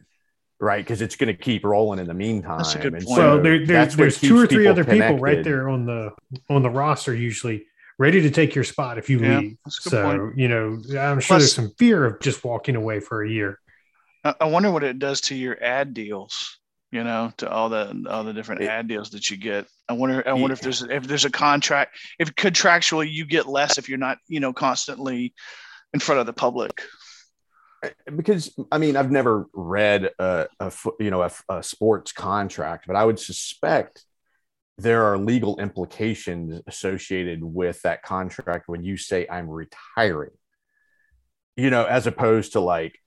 Right? 0.62 0.82
Because 0.84 1.02
it's 1.02 1.16
going 1.16 1.34
to 1.34 1.40
keep 1.42 1.64
rolling 1.64 1.98
in 1.98 2.06
the 2.06 2.14
meantime. 2.14 2.58
That's 2.58 2.74
a 2.74 2.78
good 2.78 2.92
point. 2.94 3.08
So 3.08 3.14
so 3.14 3.40
there, 3.42 3.58
there, 3.58 3.66
that's 3.66 3.96
there's 3.96 4.18
two 4.20 4.38
or 4.38 4.42
keeps 4.42 4.54
three 4.54 4.66
other 4.68 4.84
people 4.84 5.18
right 5.18 5.42
there 5.44 5.68
on 5.68 5.84
the 5.84 6.12
on 6.48 6.62
the 6.62 6.70
roster 6.70 7.14
usually 7.14 7.66
ready 7.98 8.22
to 8.22 8.30
take 8.30 8.54
your 8.54 8.64
spot 8.64 8.96
if 8.96 9.10
you 9.10 9.18
Yeah, 9.20 9.38
leave. 9.40 9.56
that's 9.64 9.84
a 9.86 9.90
good 9.90 9.90
So 9.90 10.18
point. 10.18 10.38
you 10.38 10.48
know, 10.48 10.66
I'm 10.98 11.20
sure 11.20 11.36
Plus- 11.36 11.42
there's 11.42 11.54
some 11.54 11.72
fear 11.78 12.04
of 12.06 12.20
just 12.20 12.42
walking 12.44 12.76
away 12.76 13.00
for 13.00 13.22
a 13.22 13.28
year. 13.28 13.58
I, 14.24 14.34
I 14.40 14.44
wonder 14.46 14.70
what 14.70 14.84
it 14.84 14.98
does 14.98 15.20
to 15.22 15.34
your 15.34 15.62
ad 15.62 15.92
deals. 15.92 16.58
You 16.92 17.04
know, 17.04 17.32
to 17.38 17.50
all 17.50 17.70
the 17.70 18.04
all 18.08 18.22
the 18.22 18.34
different 18.34 18.60
It- 18.62 18.68
ad 18.68 18.86
deals 18.86 19.10
that 19.10 19.30
you 19.30 19.36
get. 19.38 19.66
I 19.88 19.94
wonder. 19.94 20.22
I 20.28 20.32
wonder 20.34 20.52
if 20.52 20.60
there's 20.60 20.82
if 20.82 21.04
there's 21.04 21.24
a 21.24 21.30
contract. 21.30 21.96
If 22.18 22.34
contractually 22.34 23.10
you 23.10 23.24
get 23.26 23.46
less 23.46 23.78
if 23.78 23.88
you're 23.88 23.98
not 23.98 24.18
you 24.28 24.40
know 24.40 24.52
constantly 24.52 25.32
in 25.94 26.00
front 26.00 26.20
of 26.20 26.26
the 26.26 26.32
public. 26.34 26.82
Because 28.14 28.54
I 28.70 28.78
mean 28.78 28.96
I've 28.96 29.10
never 29.10 29.46
read 29.52 30.10
a, 30.18 30.46
a 30.60 30.72
you 30.98 31.10
know 31.10 31.22
a, 31.22 31.30
a 31.48 31.62
sports 31.62 32.12
contract, 32.12 32.86
but 32.86 32.96
I 32.96 33.04
would 33.04 33.18
suspect 33.18 34.04
there 34.78 35.04
are 35.04 35.18
legal 35.18 35.58
implications 35.60 36.60
associated 36.66 37.42
with 37.42 37.80
that 37.82 38.02
contract 38.02 38.68
when 38.68 38.82
you 38.82 38.96
say 38.96 39.26
I'm 39.28 39.48
retiring. 39.48 40.30
You 41.56 41.70
know, 41.70 41.84
as 41.84 42.06
opposed 42.06 42.52
to 42.52 42.60
like 42.60 42.98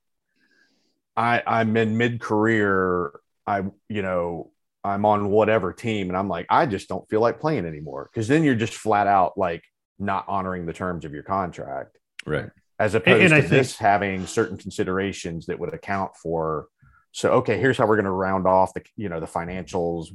I 1.16 1.42
I'm 1.46 1.76
in 1.76 1.96
mid 1.96 2.20
career, 2.20 3.12
I 3.46 3.64
you 3.88 4.02
know 4.02 4.52
I'm 4.84 5.04
on 5.04 5.30
whatever 5.30 5.72
team, 5.72 6.08
and 6.08 6.16
I'm 6.16 6.28
like 6.28 6.46
I 6.48 6.66
just 6.66 6.88
don't 6.88 7.08
feel 7.08 7.20
like 7.20 7.40
playing 7.40 7.66
anymore 7.66 8.08
because 8.12 8.28
then 8.28 8.44
you're 8.44 8.54
just 8.54 8.74
flat 8.74 9.06
out 9.06 9.36
like 9.36 9.64
not 9.98 10.26
honoring 10.28 10.66
the 10.66 10.72
terms 10.72 11.04
of 11.04 11.12
your 11.12 11.22
contract 11.22 11.96
Right. 12.26 12.50
As 12.78 12.94
opposed 12.94 13.20
and 13.22 13.30
to 13.30 13.40
think- 13.40 13.50
this 13.50 13.76
having 13.78 14.26
certain 14.26 14.56
considerations 14.56 15.46
that 15.46 15.58
would 15.58 15.72
account 15.74 16.12
for 16.16 16.66
so 17.12 17.30
okay 17.32 17.58
here's 17.58 17.78
how 17.78 17.86
we're 17.86 17.96
going 17.96 18.04
to 18.04 18.10
round 18.10 18.46
off 18.46 18.74
the 18.74 18.82
you 18.96 19.08
know 19.08 19.20
the 19.20 19.26
financials 19.26 20.06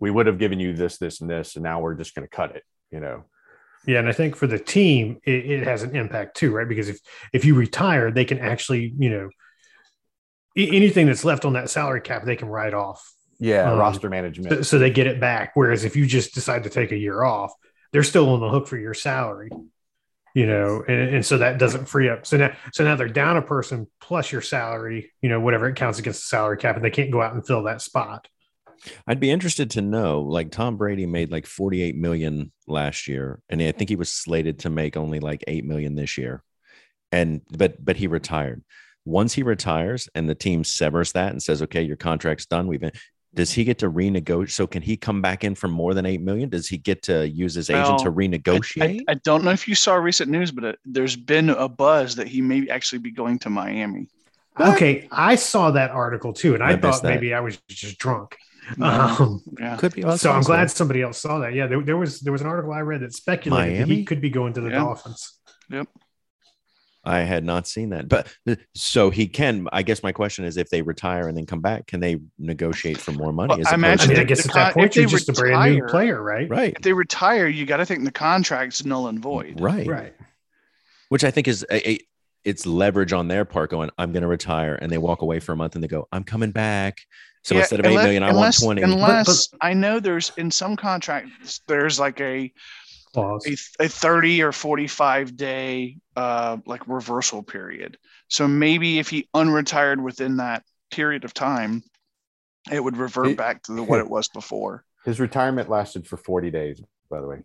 we 0.00 0.10
would 0.10 0.26
have 0.26 0.38
given 0.38 0.60
you 0.60 0.74
this 0.74 0.98
this 0.98 1.20
and 1.20 1.28
this 1.30 1.56
and 1.56 1.62
now 1.62 1.80
we're 1.80 1.94
just 1.94 2.14
going 2.14 2.26
to 2.26 2.36
cut 2.36 2.54
it 2.56 2.62
you 2.90 3.00
know 3.00 3.24
Yeah, 3.86 3.98
and 3.98 4.08
I 4.08 4.12
think 4.12 4.34
for 4.36 4.46
the 4.46 4.58
team, 4.58 5.18
it, 5.24 5.44
it 5.50 5.64
has 5.64 5.82
an 5.82 5.94
impact 5.94 6.36
too, 6.38 6.50
right? 6.56 6.66
Because 6.68 6.88
if 6.88 6.98
if 7.34 7.44
you 7.44 7.54
retire, 7.54 8.10
they 8.10 8.24
can 8.24 8.38
actually, 8.38 8.94
you 8.98 9.10
know, 9.10 9.28
anything 10.56 11.06
that's 11.06 11.24
left 11.24 11.44
on 11.44 11.52
that 11.54 11.68
salary 11.68 12.00
cap, 12.00 12.24
they 12.24 12.36
can 12.36 12.48
write 12.48 12.72
off, 12.74 13.00
Yeah, 13.38 13.70
Um, 13.72 13.78
roster 13.78 14.06
so, 14.06 14.10
management. 14.10 14.64
so 14.66 14.78
they 14.78 14.90
get 14.90 15.06
it 15.06 15.20
back. 15.20 15.50
Whereas 15.54 15.84
if 15.84 15.96
you 15.96 16.06
just 16.06 16.34
decide 16.34 16.62
to 16.64 16.70
take 16.70 16.92
a 16.92 16.96
year 16.96 17.22
off, 17.24 17.52
they're 17.92 18.02
still 18.02 18.30
on 18.30 18.40
the 18.40 18.48
hook 18.48 18.68
for 18.68 18.78
your 18.78 18.94
salary. 18.94 19.50
You 20.34 20.46
know, 20.46 20.84
and, 20.86 21.14
and 21.14 21.26
so 21.26 21.38
that 21.38 21.58
doesn't 21.58 21.86
free 21.86 22.08
up. 22.08 22.26
So 22.26 22.36
now, 22.36 22.56
so 22.72 22.82
now 22.82 22.96
they're 22.96 23.08
down 23.08 23.36
a 23.36 23.42
person 23.42 23.86
plus 24.00 24.32
your 24.32 24.40
salary. 24.40 25.12
You 25.22 25.28
know, 25.28 25.40
whatever 25.40 25.68
it 25.68 25.76
counts 25.76 26.00
against 26.00 26.22
the 26.22 26.26
salary 26.26 26.56
cap, 26.56 26.76
and 26.76 26.84
they 26.84 26.90
can't 26.90 27.12
go 27.12 27.22
out 27.22 27.34
and 27.34 27.46
fill 27.46 27.62
that 27.64 27.80
spot. 27.80 28.26
I'd 29.06 29.20
be 29.20 29.30
interested 29.30 29.70
to 29.72 29.82
know. 29.82 30.22
Like 30.22 30.50
Tom 30.50 30.76
Brady 30.76 31.06
made 31.06 31.30
like 31.30 31.46
48 31.46 31.96
million 31.96 32.52
last 32.66 33.08
year, 33.08 33.40
and 33.48 33.62
I 33.62 33.72
think 33.72 33.90
he 33.90 33.96
was 33.96 34.10
slated 34.10 34.60
to 34.60 34.70
make 34.70 34.96
only 34.96 35.20
like 35.20 35.44
8 35.46 35.64
million 35.64 35.94
this 35.94 36.18
year. 36.18 36.42
And 37.12 37.42
but 37.56 37.82
but 37.84 37.96
he 37.96 38.06
retired. 38.06 38.64
Once 39.04 39.34
he 39.34 39.42
retires 39.42 40.08
and 40.14 40.28
the 40.28 40.34
team 40.34 40.64
severs 40.64 41.12
that 41.12 41.30
and 41.30 41.42
says, 41.42 41.62
"Okay, 41.62 41.82
your 41.82 41.96
contract's 41.96 42.46
done," 42.46 42.66
we've 42.66 42.80
been. 42.80 42.92
Does 43.34 43.52
he 43.52 43.64
get 43.64 43.78
to 43.78 43.90
renegotiate? 43.90 44.50
So 44.52 44.66
can 44.66 44.82
he 44.82 44.96
come 44.96 45.20
back 45.20 45.44
in 45.44 45.54
for 45.54 45.68
more 45.68 45.92
than 45.94 46.06
eight 46.06 46.20
million? 46.20 46.48
Does 46.48 46.68
he 46.68 46.78
get 46.78 47.02
to 47.04 47.28
use 47.28 47.54
his 47.54 47.68
agent 47.70 47.98
to 48.00 48.10
Well, 48.10 48.24
I, 48.24 48.28
renegotiate? 48.28 49.02
I 49.08 49.14
don't 49.14 49.44
know 49.44 49.50
if 49.50 49.66
you 49.68 49.74
saw 49.74 49.94
recent 49.96 50.30
news, 50.30 50.50
but 50.52 50.64
it, 50.64 50.78
there's 50.84 51.16
been 51.16 51.50
a 51.50 51.68
buzz 51.68 52.16
that 52.16 52.28
he 52.28 52.40
may 52.40 52.68
actually 52.68 53.00
be 53.00 53.10
going 53.10 53.38
to 53.40 53.50
Miami. 53.50 54.08
Okay, 54.60 55.08
I 55.10 55.34
saw 55.34 55.72
that 55.72 55.90
article 55.90 56.32
too, 56.32 56.54
and 56.54 56.62
I, 56.62 56.70
I 56.70 56.76
thought 56.76 57.02
that. 57.02 57.08
maybe 57.08 57.34
I 57.34 57.40
was 57.40 57.56
just 57.68 57.98
drunk. 57.98 58.36
No, 58.78 58.86
Um, 58.86 59.42
yeah. 59.58 59.76
Could 59.76 59.94
be. 59.94 60.04
well, 60.04 60.16
so 60.16 60.30
I'm 60.30 60.36
possible. 60.36 60.54
glad 60.54 60.70
somebody 60.70 61.02
else 61.02 61.18
saw 61.18 61.40
that. 61.40 61.54
Yeah, 61.54 61.66
there, 61.66 61.82
there 61.82 61.96
was 61.96 62.20
there 62.20 62.32
was 62.32 62.40
an 62.40 62.46
article 62.46 62.72
I 62.72 62.80
read 62.80 63.00
that 63.02 63.12
speculated 63.12 63.80
that 63.82 63.88
he 63.88 64.04
could 64.04 64.20
be 64.20 64.30
going 64.30 64.52
to 64.54 64.60
the 64.60 64.70
Yeah. 64.70 64.78
Dolphins. 64.78 65.38
I 67.06 67.20
had 67.20 67.44
not 67.44 67.66
seen 67.66 67.90
that, 67.90 68.08
but 68.08 68.26
uh, 68.48 68.56
so 68.74 69.10
he 69.10 69.26
can. 69.26 69.68
I 69.72 69.82
guess 69.82 70.02
my 70.02 70.12
question 70.12 70.44
is, 70.44 70.56
if 70.56 70.70
they 70.70 70.82
retire 70.82 71.28
and 71.28 71.36
then 71.36 71.46
come 71.46 71.60
back, 71.60 71.86
can 71.86 72.00
they 72.00 72.18
negotiate 72.38 72.98
for 72.98 73.12
more 73.12 73.32
money? 73.32 73.50
Well, 73.50 73.60
as 73.60 73.66
I 73.66 73.70
opposed 73.70 73.72
I 73.72 73.74
imagine 73.88 74.08
mean, 74.08 74.16
to- 74.16 74.22
I 74.22 74.24
guess 74.24 74.42
the 74.44 74.48
at 74.50 74.54
that 74.54 74.74
point 74.74 74.86
if 74.86 74.94
they 74.94 75.00
you're 75.02 75.10
just 75.10 75.28
a 75.28 75.32
brand 75.32 75.72
new 75.74 75.82
retire- 75.82 75.88
player, 75.88 76.22
right? 76.22 76.48
right, 76.48 76.72
If 76.76 76.82
they 76.82 76.92
retire, 76.92 77.46
you 77.46 77.66
got 77.66 77.76
to 77.78 77.86
think 77.86 78.04
the 78.04 78.10
contract's 78.12 78.84
null 78.84 79.08
and 79.08 79.20
void. 79.20 79.56
Mm, 79.56 79.62
right, 79.62 79.86
Right. 79.86 80.14
Which 81.10 81.24
I 81.24 81.30
think 81.30 81.46
is 81.48 81.64
a, 81.70 81.90
a- 81.90 82.00
it's 82.44 82.66
leverage 82.66 83.12
on 83.12 83.28
their 83.28 83.44
part. 83.44 83.70
Going, 83.70 83.90
I'm 83.98 84.12
going 84.12 84.22
to 84.22 84.28
retire, 84.28 84.78
and 84.80 84.90
they 84.90 84.98
walk 84.98 85.22
away 85.22 85.40
for 85.40 85.52
a 85.52 85.56
month, 85.56 85.74
and 85.74 85.84
they 85.84 85.88
go, 85.88 86.08
I'm 86.12 86.24
coming 86.24 86.50
back. 86.50 86.98
So 87.42 87.54
Yeah, 87.54 87.60
instead 87.60 87.80
of 87.80 87.86
eight 87.86 87.90
unless- 87.90 88.04
million, 88.04 88.22
I 88.22 88.26
want 88.28 88.36
unless- 88.36 88.62
twenty. 88.62 88.82
Unless 88.82 89.48
I 89.60 89.74
know 89.74 90.00
there's 90.00 90.32
in 90.38 90.50
some 90.50 90.76
contracts 90.76 91.60
there's 91.68 92.00
like 92.00 92.18
a 92.20 92.50
Clause. 93.14 93.46
a, 93.80 93.84
a 93.84 93.88
30 93.88 94.42
or 94.42 94.52
45 94.52 95.36
day 95.36 95.96
uh 96.16 96.58
like 96.66 96.86
reversal 96.86 97.42
period. 97.42 97.96
So 98.28 98.46
maybe 98.48 98.98
if 98.98 99.08
he 99.08 99.28
unretired 99.34 100.02
within 100.02 100.36
that 100.38 100.62
period 100.90 101.24
of 101.24 101.32
time, 101.32 101.82
it 102.70 102.82
would 102.82 102.96
revert 102.96 103.28
It- 103.28 103.36
back 103.38 103.62
to 103.64 103.72
the, 103.72 103.82
what 103.90 104.00
it 104.00 104.08
was 104.10 104.28
before. 104.28 104.84
His 105.04 105.20
retirement 105.20 105.68
lasted 105.70 106.06
for 106.06 106.16
40 106.16 106.50
days, 106.50 106.82
by 107.10 107.20
the 107.20 107.26
way. 107.26 107.38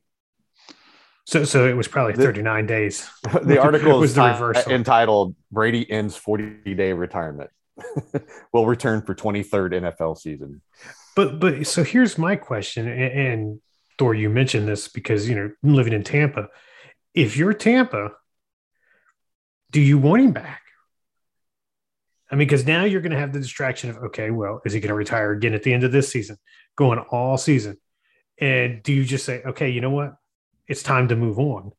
So 1.26 1.44
so 1.44 1.68
it 1.68 1.74
was 1.78 1.88
probably 1.88 2.14
The- 2.14 2.24
39 2.24 2.66
days. 2.66 3.10
the 3.44 3.60
article 3.62 4.00
Was 4.00 4.16
the 4.16 4.24
ti- 4.24 4.32
reversal. 4.32 4.72
entitled 4.72 5.36
Brady 5.52 5.90
ends 5.90 6.16
40 6.16 6.74
day 6.76 6.94
retirement. 6.94 7.50
Will 8.52 8.66
return 8.66 9.02
for 9.04 9.16
23rd 9.16 9.72
NFL 9.74 10.18
season. 10.18 10.62
But 11.16 11.40
but 11.40 11.66
so 11.66 11.84
here's 11.84 12.18
my 12.18 12.36
question, 12.36 12.88
and, 12.90 13.02
and 13.20 13.62
Thor, 14.00 14.16
you 14.16 14.30
mentioned 14.30 14.68
this 14.68 14.88
because 14.88 15.30
you 15.30 15.36
know 15.36 15.52
living 15.62 15.94
in 15.94 16.04
Tampa. 16.04 16.48
If 17.14 17.36
you're 17.38 17.54
Tampa, 17.54 18.14
do 19.72 19.82
you 19.82 19.98
want 19.98 20.22
him 20.24 20.32
back? 20.32 20.62
I 22.32 22.36
mean, 22.36 22.48
because 22.48 22.66
now 22.66 22.86
you're 22.86 23.02
going 23.02 23.12
to 23.12 23.18
have 23.20 23.34
the 23.34 23.40
distraction 23.40 23.90
of 23.90 23.98
okay, 23.98 24.32
well, 24.32 24.62
is 24.66 24.74
he 24.74 24.80
going 24.80 24.90
to 24.90 24.96
retire 24.96 25.32
again 25.32 25.54
at 25.54 25.64
the 25.64 25.74
end 25.74 25.84
of 25.84 25.92
this 25.92 26.10
season, 26.10 26.38
going 26.76 27.00
all 27.00 27.38
season? 27.38 27.78
And 28.40 28.82
do 28.84 28.94
you 28.94 29.04
just 29.04 29.26
say, 29.26 29.42
okay, 29.46 29.70
you 29.70 29.82
know 29.82 29.90
what, 29.90 30.14
it's 30.68 30.82
time 30.82 31.10
to 31.10 31.16
move 31.18 31.38
on, 31.38 31.74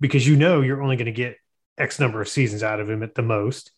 because 0.00 0.26
you 0.26 0.36
know 0.36 0.62
you're 0.62 0.82
only 0.82 0.96
going 0.96 1.06
to 1.06 1.12
get 1.12 1.36
X 1.76 2.00
number 2.00 2.22
of 2.22 2.28
seasons 2.28 2.62
out 2.62 2.80
of 2.80 2.88
him 2.88 3.02
at 3.02 3.14
the 3.14 3.22
most. 3.22 3.72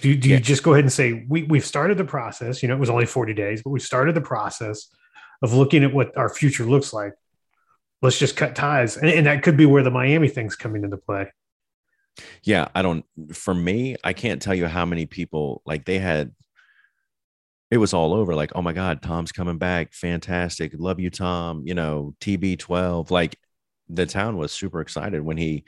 Do, 0.00 0.14
do 0.16 0.28
Yeah. 0.28 0.36
you 0.36 0.42
just 0.42 0.62
go 0.62 0.74
ahead 0.74 0.84
and 0.84 0.92
say 0.92 1.26
we 1.28 1.42
we've 1.42 1.64
started 1.64 1.98
the 1.98 2.04
process? 2.04 2.62
You 2.62 2.68
know, 2.68 2.76
it 2.76 2.80
was 2.80 2.90
only 2.90 3.06
40 3.06 3.34
days, 3.34 3.62
but 3.64 3.70
we 3.70 3.80
started 3.80 4.14
the 4.14 4.20
process 4.20 4.88
of 5.42 5.52
looking 5.52 5.84
at 5.84 5.92
what 5.92 6.16
our 6.16 6.28
future 6.28 6.64
looks 6.64 6.92
like. 6.92 7.14
Let's 8.02 8.18
just 8.18 8.36
cut 8.36 8.54
ties, 8.54 8.96
and, 8.96 9.08
and 9.08 9.26
that 9.26 9.42
could 9.42 9.56
be 9.56 9.66
where 9.66 9.82
the 9.82 9.90
Miami 9.90 10.28
things 10.28 10.54
coming 10.54 10.84
into 10.84 10.96
play. 10.96 11.32
Yeah, 12.42 12.68
I 12.74 12.82
don't. 12.82 13.04
For 13.32 13.54
me, 13.54 13.96
I 14.04 14.12
can't 14.12 14.40
tell 14.40 14.54
you 14.54 14.66
how 14.66 14.84
many 14.84 15.06
people 15.06 15.62
like 15.66 15.84
they 15.84 15.98
had. 15.98 16.32
It 17.70 17.78
was 17.78 17.92
all 17.92 18.14
over. 18.14 18.34
Like, 18.34 18.52
oh 18.54 18.62
my 18.62 18.72
God, 18.72 19.02
Tom's 19.02 19.32
coming 19.32 19.58
back! 19.58 19.92
Fantastic, 19.92 20.72
love 20.76 21.00
you, 21.00 21.10
Tom. 21.10 21.62
You 21.66 21.74
know, 21.74 22.14
TB12. 22.20 23.10
Like, 23.10 23.38
the 23.88 24.06
town 24.06 24.36
was 24.36 24.52
super 24.52 24.80
excited 24.80 25.22
when 25.22 25.36
he 25.36 25.64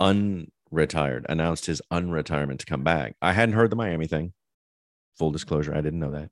unretired, 0.00 1.24
announced 1.28 1.66
his 1.66 1.80
unretirement 1.92 2.58
to 2.58 2.66
come 2.66 2.84
back. 2.84 3.16
I 3.22 3.32
hadn't 3.32 3.54
heard 3.54 3.70
the 3.70 3.76
Miami 3.76 4.06
thing. 4.06 4.32
Full 5.18 5.30
disclosure, 5.30 5.72
I 5.72 5.80
didn't 5.80 6.00
know 6.00 6.12
that. 6.12 6.30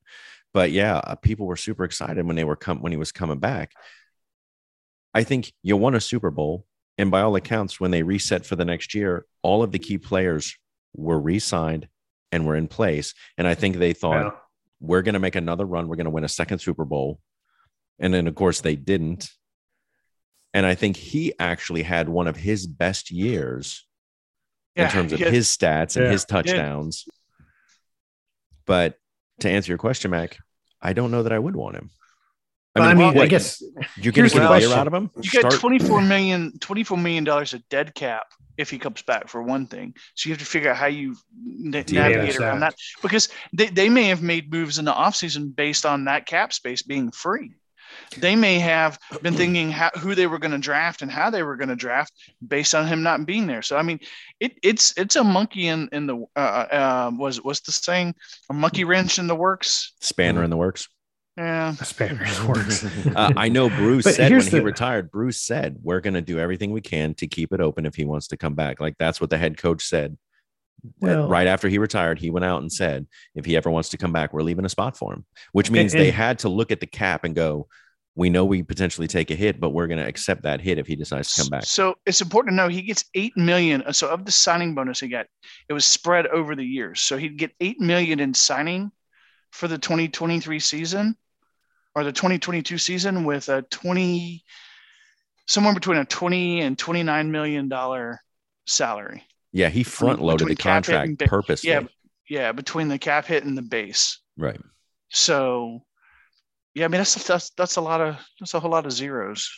But 0.55 0.71
yeah, 0.71 0.97
uh, 0.99 1.15
people 1.15 1.47
were 1.47 1.57
super 1.57 1.85
excited 1.85 2.27
when 2.27 2.37
they 2.37 2.45
were 2.45 2.57
come 2.57 2.83
when 2.83 2.93
he 2.93 2.99
was 2.99 3.13
coming 3.13 3.39
back. 3.39 3.73
I 5.15 5.25
think 5.25 5.53
you 5.63 5.77
won 5.77 5.95
a 5.95 6.01
Super 6.01 6.31
Bowl. 6.31 6.67
And 6.99 7.11
by 7.11 7.23
all 7.23 7.35
accounts, 7.37 7.81
when 7.81 7.91
they 7.91 8.03
reset 8.03 8.45
for 8.45 8.55
the 8.55 8.65
next 8.67 8.95
year, 8.95 9.25
all 9.43 9.63
of 9.63 9.73
the 9.73 9.79
key 9.79 9.97
players 9.99 10.57
were 10.95 11.19
re 11.19 11.39
signed 11.39 11.89
and 12.31 12.47
were 12.47 12.55
in 12.57 12.69
place. 12.69 13.15
And 13.39 13.47
I 13.47 13.55
think 13.55 13.77
they 13.77 13.95
thought, 13.95 14.25
Yeah. 14.27 14.31
we're 14.81 15.03
going 15.03 15.15
to 15.15 15.19
make 15.21 15.35
another 15.35 15.65
run. 15.65 15.89
We're 15.89 15.97
going 15.97 16.05
to 16.05 16.11
win 16.11 16.25
a 16.25 16.29
second 16.29 16.59
Super 16.59 16.85
Bowl. 16.85 17.19
And 17.99 18.13
then, 18.13 18.27
of 18.27 18.35
course, 18.35 18.61
they 18.61 18.77
didn't. 18.77 19.31
And 20.55 20.67
I 20.67 20.75
think 20.75 20.97
he 20.99 21.33
actually 21.39 21.83
had 21.83 22.11
one 22.11 22.27
of 22.27 22.37
his 22.37 22.67
best 22.67 23.11
years 23.11 23.87
in 24.77 24.89
terms 24.91 25.13
of 25.15 25.19
his 25.21 25.49
stats 25.49 25.97
and 25.97 26.05
Yeah. 26.07 26.13
his 26.13 26.25
touchdowns. 26.27 27.07
But 28.67 28.99
to 29.41 29.51
answer 29.51 29.71
your 29.71 29.79
question, 29.79 30.11
Mac, 30.11 30.39
I 30.81 30.93
don't 30.93 31.11
know 31.11 31.23
that 31.23 31.33
I 31.33 31.39
would 31.39 31.57
want 31.57 31.77
him. 31.77 31.91
I 32.75 32.95
mean, 32.95 33.09
I 33.09 33.13
what, 33.13 33.29
guess 33.29 33.63
you're 33.97 34.13
going 34.13 34.29
to 34.31 34.35
get 34.35 34.51
a 34.51 34.61
year 34.61 34.73
out 34.73 34.87
of 34.87 34.95
him. 34.95 35.11
You 35.17 35.31
get 35.31 35.41
Start- 35.41 35.55
24 35.55 36.01
million, 36.01 36.59
24 36.59 36.97
million 36.97 37.25
dollars 37.25 37.53
of 37.53 37.69
dead 37.69 37.95
cap 37.95 38.27
if 38.57 38.71
he 38.71 38.79
comes 38.79 39.03
back 39.03 39.29
for 39.29 39.43
one 39.43 39.67
thing. 39.67 39.95
So 40.15 40.29
you 40.29 40.33
have 40.33 40.41
to 40.41 40.47
figure 40.47 40.71
out 40.71 40.77
how 40.77 40.87
you 40.87 41.17
na- 41.45 41.83
Deal 41.83 42.03
with 42.03 42.17
navigate 42.17 42.41
around 42.41 42.61
that 42.61 42.75
because 43.03 43.29
they, 43.53 43.67
they 43.67 43.89
may 43.91 44.05
have 44.05 44.23
made 44.23 44.51
moves 44.51 44.79
in 44.79 44.87
the 44.87 44.93
offseason 44.93 45.55
based 45.55 45.85
on 45.85 46.07
that 46.07 46.27
cap 46.27 46.53
space 46.53 46.83
being 46.83 47.11
free. 47.11 47.53
They 48.19 48.37
may 48.37 48.59
have 48.59 48.99
been 49.23 49.35
thinking 49.37 49.71
how, 49.71 49.91
who 49.99 50.15
they 50.15 50.27
were 50.27 50.39
going 50.39 50.53
to 50.53 50.59
draft 50.59 51.03
and 51.03 51.11
how 51.11 51.31
they 51.31 51.43
were 51.43 51.57
going 51.57 51.69
to 51.69 51.77
draft 51.77 52.13
based 52.47 52.75
on 52.75 52.87
him 52.87 53.03
not 53.03 53.27
being 53.27 53.47
there. 53.47 53.63
So 53.63 53.77
I 53.77 53.83
mean, 53.83 54.01
it, 54.41 54.59
it's 54.63 54.95
it's 54.97 55.17
a 55.17 55.25
monkey 55.25 55.69
in 55.69 55.89
in 55.93 56.07
the 56.07 56.25
uh, 56.37 56.39
uh, 56.39 57.11
was 57.17 57.43
what's 57.43 57.61
the 57.61 57.73
saying? 57.73 58.15
A 58.51 58.55
monkey 58.55 58.85
wrench 58.85 59.19
in 59.19 59.27
the 59.27 59.37
works. 59.37 59.93
Spanner 60.01 60.43
in 60.43 60.51
the 60.51 60.57
works. 60.57 60.89
Yeah, 61.37 61.73
Spanish 61.77 62.43
works. 62.43 62.85
Uh, 63.17 63.33
I 63.37 63.49
know 63.49 63.69
Bruce 63.69 64.05
said 64.17 64.19
when 64.19 64.33
here's 64.33 64.49
he 64.49 64.61
retired, 64.61 65.11
Bruce 65.11 65.41
said, 65.41 65.77
We're 65.83 66.01
going 66.01 66.15
to 66.15 66.21
do 66.23 66.39
everything 66.39 66.73
we 66.73 66.81
can 66.81 67.15
to 67.15 67.27
keep 67.27 67.53
it 67.53 67.61
open 67.61 67.87
if 67.87 67.95
he 67.95 68.05
wants 68.05 68.29
to 68.29 68.37
come 68.37 68.55
back. 68.55 68.81
Like 68.81 68.97
that's 68.99 69.21
what 69.21 69.31
the 69.31 69.39
head 69.39 69.57
coach 69.57 69.85
said. 69.85 70.17
Well- 71.01 71.29
right 71.29 71.47
after 71.47 71.69
he 71.69 71.79
retired, 71.79 72.19
he 72.19 72.31
went 72.31 72.45
out 72.45 72.63
and 72.63 72.73
said, 72.73 73.07
If 73.35 73.45
he 73.45 73.57
ever 73.57 73.71
wants 73.71 73.91
to 73.91 73.99
come 73.99 74.13
back, 74.13 74.33
we're 74.33 74.43
leaving 74.43 74.65
a 74.65 74.69
spot 74.69 74.97
for 74.97 75.13
him, 75.13 75.25
which 75.53 75.71
means 75.71 75.93
And- 75.95 76.01
they 76.03 76.09
and- 76.09 76.17
had 76.17 76.39
to 76.41 76.49
look 76.49 76.71
at 76.73 76.81
the 76.81 76.87
cap 76.87 77.25
and 77.25 77.35
go, 77.35 77.69
We 78.15 78.29
know 78.29 78.45
we 78.45 78.63
potentially 78.63 79.09
take 79.09 79.31
a 79.31 79.35
hit, 79.35 79.59
but 79.59 79.71
we're 79.71 79.87
going 79.87 79.99
to 80.01 80.07
accept 80.07 80.43
that 80.43 80.61
hit 80.61 80.77
if 80.79 80.87
he 80.87 80.97
decides 80.97 81.33
to 81.33 81.41
come 81.41 81.49
back. 81.49 81.65
So 81.65 81.95
it's 82.05 82.21
important 82.21 82.53
to 82.53 82.57
know 82.57 82.69
he 82.69 82.83
gets 82.83 83.07
eight 83.15 83.35
million. 83.39 83.81
Uh, 83.83 83.93
so 83.93 84.07
of 84.09 84.27
the 84.27 84.31
signing 84.33 84.75
bonus 84.75 85.01
he 85.01 85.09
got, 85.09 85.27
it 85.67 85.73
was 85.73 85.87
spread 85.87 86.27
over 86.27 86.55
the 86.55 86.65
years. 86.65 87.01
So 87.01 87.17
he'd 87.17 87.39
get 87.39 87.53
eight 87.61 87.81
million 87.81 88.21
in 88.21 88.35
signing 88.35 88.93
for 89.51 89.67
the 89.67 89.79
2023 89.79 90.59
season 90.59 91.17
or 91.95 92.05
the 92.05 92.13
2022 92.13 92.77
season 92.77 93.25
with 93.25 93.49
a 93.49 93.63
20 93.63 94.45
somewhere 95.47 95.73
between 95.73 95.97
a 95.97 96.05
20 96.05 96.61
and 96.61 96.79
29 96.79 97.31
million 97.31 97.69
dollar 97.71 98.21
salary. 98.67 99.25
Yeah, 99.53 99.69
he 99.69 99.83
front 99.83 100.21
loaded 100.21 100.47
the 100.47 100.55
between 100.55 100.57
cap 100.57 100.87
hit 100.87 100.93
contract 100.95 101.19
ba- 101.19 101.29
purposely. 101.29 101.71
Yeah, 101.71 101.83
yeah, 102.29 102.53
between 102.53 102.89
the 102.89 102.99
cap 102.99 103.27
hit 103.27 103.45
and 103.45 103.57
the 103.57 103.63
base. 103.63 104.19
Right. 104.37 104.61
So 105.11 105.83
yeah, 106.75 106.87
I 106.87 106.89
mean 106.89 106.99
that's 106.99 107.15
that's 107.27 107.51
that's 107.51 107.77
a 107.77 107.81
lot 107.81 108.01
of 108.01 108.17
that's 108.41 108.55
a 108.55 108.61
whole 108.61 108.71
lot 108.71 108.87
of 108.87 108.93
zeros 108.93 109.51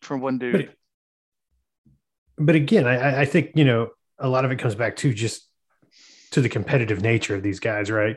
for 0.00 0.16
one 0.16 0.38
dude. 0.38 0.70
But, 2.36 2.46
but 2.46 2.54
again, 2.54 2.86
I, 2.86 3.22
I 3.22 3.24
think 3.26 3.52
you 3.54 3.64
know 3.64 3.90
a 4.18 4.28
lot 4.28 4.44
of 4.44 4.50
it 4.50 4.58
comes 4.58 4.74
back 4.74 4.96
to 4.96 5.12
just 5.12 5.46
to 6.30 6.40
the 6.40 6.48
competitive 6.48 7.02
nature 7.02 7.34
of 7.34 7.42
these 7.42 7.60
guys, 7.60 7.90
right? 7.90 8.16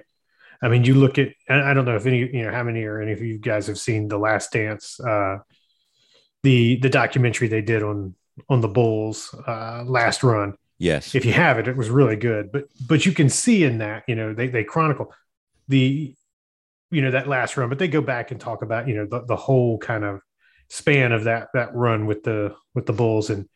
I 0.61 0.67
mean, 0.67 0.83
you 0.83 0.93
look 0.93 1.17
at 1.17 1.29
and 1.47 1.61
I 1.61 1.73
don't 1.73 1.85
know 1.85 1.95
if 1.95 2.05
any 2.05 2.19
you 2.19 2.43
know 2.43 2.51
how 2.51 2.63
many 2.63 2.83
or 2.83 3.01
any 3.01 3.11
of 3.11 3.21
you 3.21 3.37
guys 3.37 3.67
have 3.67 3.79
seen 3.79 4.07
The 4.07 4.17
Last 4.17 4.51
Dance, 4.51 4.99
uh, 4.99 5.39
the 6.43 6.77
the 6.77 6.89
documentary 6.89 7.47
they 7.49 7.61
did 7.61 7.83
on 7.83 8.15
on 8.47 8.61
the 8.61 8.67
Bulls 8.67 9.35
uh, 9.47 9.83
last 9.85 10.23
run. 10.23 10.55
Yes. 10.79 11.13
If 11.13 11.25
you 11.25 11.33
have 11.33 11.59
it, 11.59 11.67
it 11.67 11.77
was 11.77 11.89
really 11.89 12.15
good. 12.15 12.51
But 12.51 12.65
but 12.87 13.05
you 13.05 13.11
can 13.11 13.29
see 13.29 13.63
in 13.63 13.77
that 13.79 14.03
you 14.07 14.15
know 14.15 14.33
they 14.33 14.47
they 14.47 14.63
chronicle 14.63 15.13
the 15.67 16.15
you 16.91 17.01
know, 17.01 17.11
that 17.11 17.27
last 17.27 17.55
run, 17.55 17.69
but 17.69 17.79
they 17.79 17.87
go 17.87 18.01
back 18.01 18.31
and 18.31 18.39
talk 18.39 18.61
about, 18.61 18.87
you 18.87 18.95
know, 18.95 19.05
the, 19.05 19.23
the 19.25 19.35
whole 19.35 19.77
kind 19.77 20.03
of 20.03 20.21
span 20.69 21.11
of 21.11 21.23
that 21.25 21.49
that 21.53 21.73
run 21.73 22.05
with 22.05 22.23
the 22.23 22.55
with 22.75 22.85
the 22.85 22.93
Bulls 22.93 23.29
and 23.29 23.47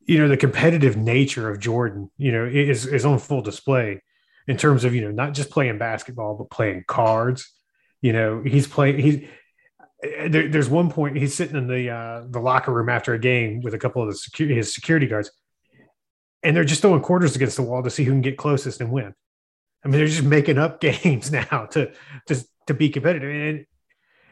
you 0.00 0.18
know 0.18 0.28
the 0.28 0.36
competitive 0.36 0.96
nature 0.96 1.50
of 1.50 1.60
Jordan, 1.60 2.10
you 2.16 2.32
know, 2.32 2.44
is 2.44 2.86
is 2.86 3.04
on 3.04 3.18
full 3.18 3.42
display 3.42 4.02
in 4.48 4.56
terms 4.56 4.84
of 4.84 4.94
you 4.94 5.02
know 5.02 5.10
not 5.10 5.34
just 5.34 5.50
playing 5.50 5.78
basketball 5.78 6.36
but 6.36 6.50
playing 6.50 6.84
cards. 6.86 7.52
You 8.00 8.12
know, 8.14 8.42
he's 8.42 8.66
playing 8.66 8.98
he's 8.98 9.28
there, 10.02 10.48
there's 10.48 10.70
one 10.70 10.90
point 10.90 11.18
he's 11.18 11.34
sitting 11.34 11.56
in 11.56 11.66
the 11.66 11.90
uh, 11.90 12.24
the 12.28 12.40
locker 12.40 12.72
room 12.72 12.88
after 12.88 13.12
a 13.12 13.18
game 13.18 13.60
with 13.60 13.74
a 13.74 13.78
couple 13.78 14.02
of 14.02 14.08
the 14.08 14.16
security 14.16 14.56
his 14.56 14.74
security 14.74 15.06
guards, 15.06 15.30
and 16.42 16.56
they're 16.56 16.64
just 16.64 16.80
throwing 16.82 17.02
quarters 17.02 17.36
against 17.36 17.56
the 17.56 17.62
wall 17.62 17.82
to 17.82 17.90
see 17.90 18.04
who 18.04 18.12
can 18.12 18.20
get 18.22 18.38
closest 18.38 18.80
and 18.80 18.90
win. 18.90 19.14
I 19.84 19.88
mean, 19.88 19.98
they're 19.98 20.06
just 20.06 20.22
making 20.22 20.58
up 20.58 20.80
games 20.82 21.30
now 21.32 21.66
to 21.72 21.92
to 22.26 22.44
to 22.66 22.74
be 22.74 22.88
competitive, 22.90 23.30
and 23.30 23.66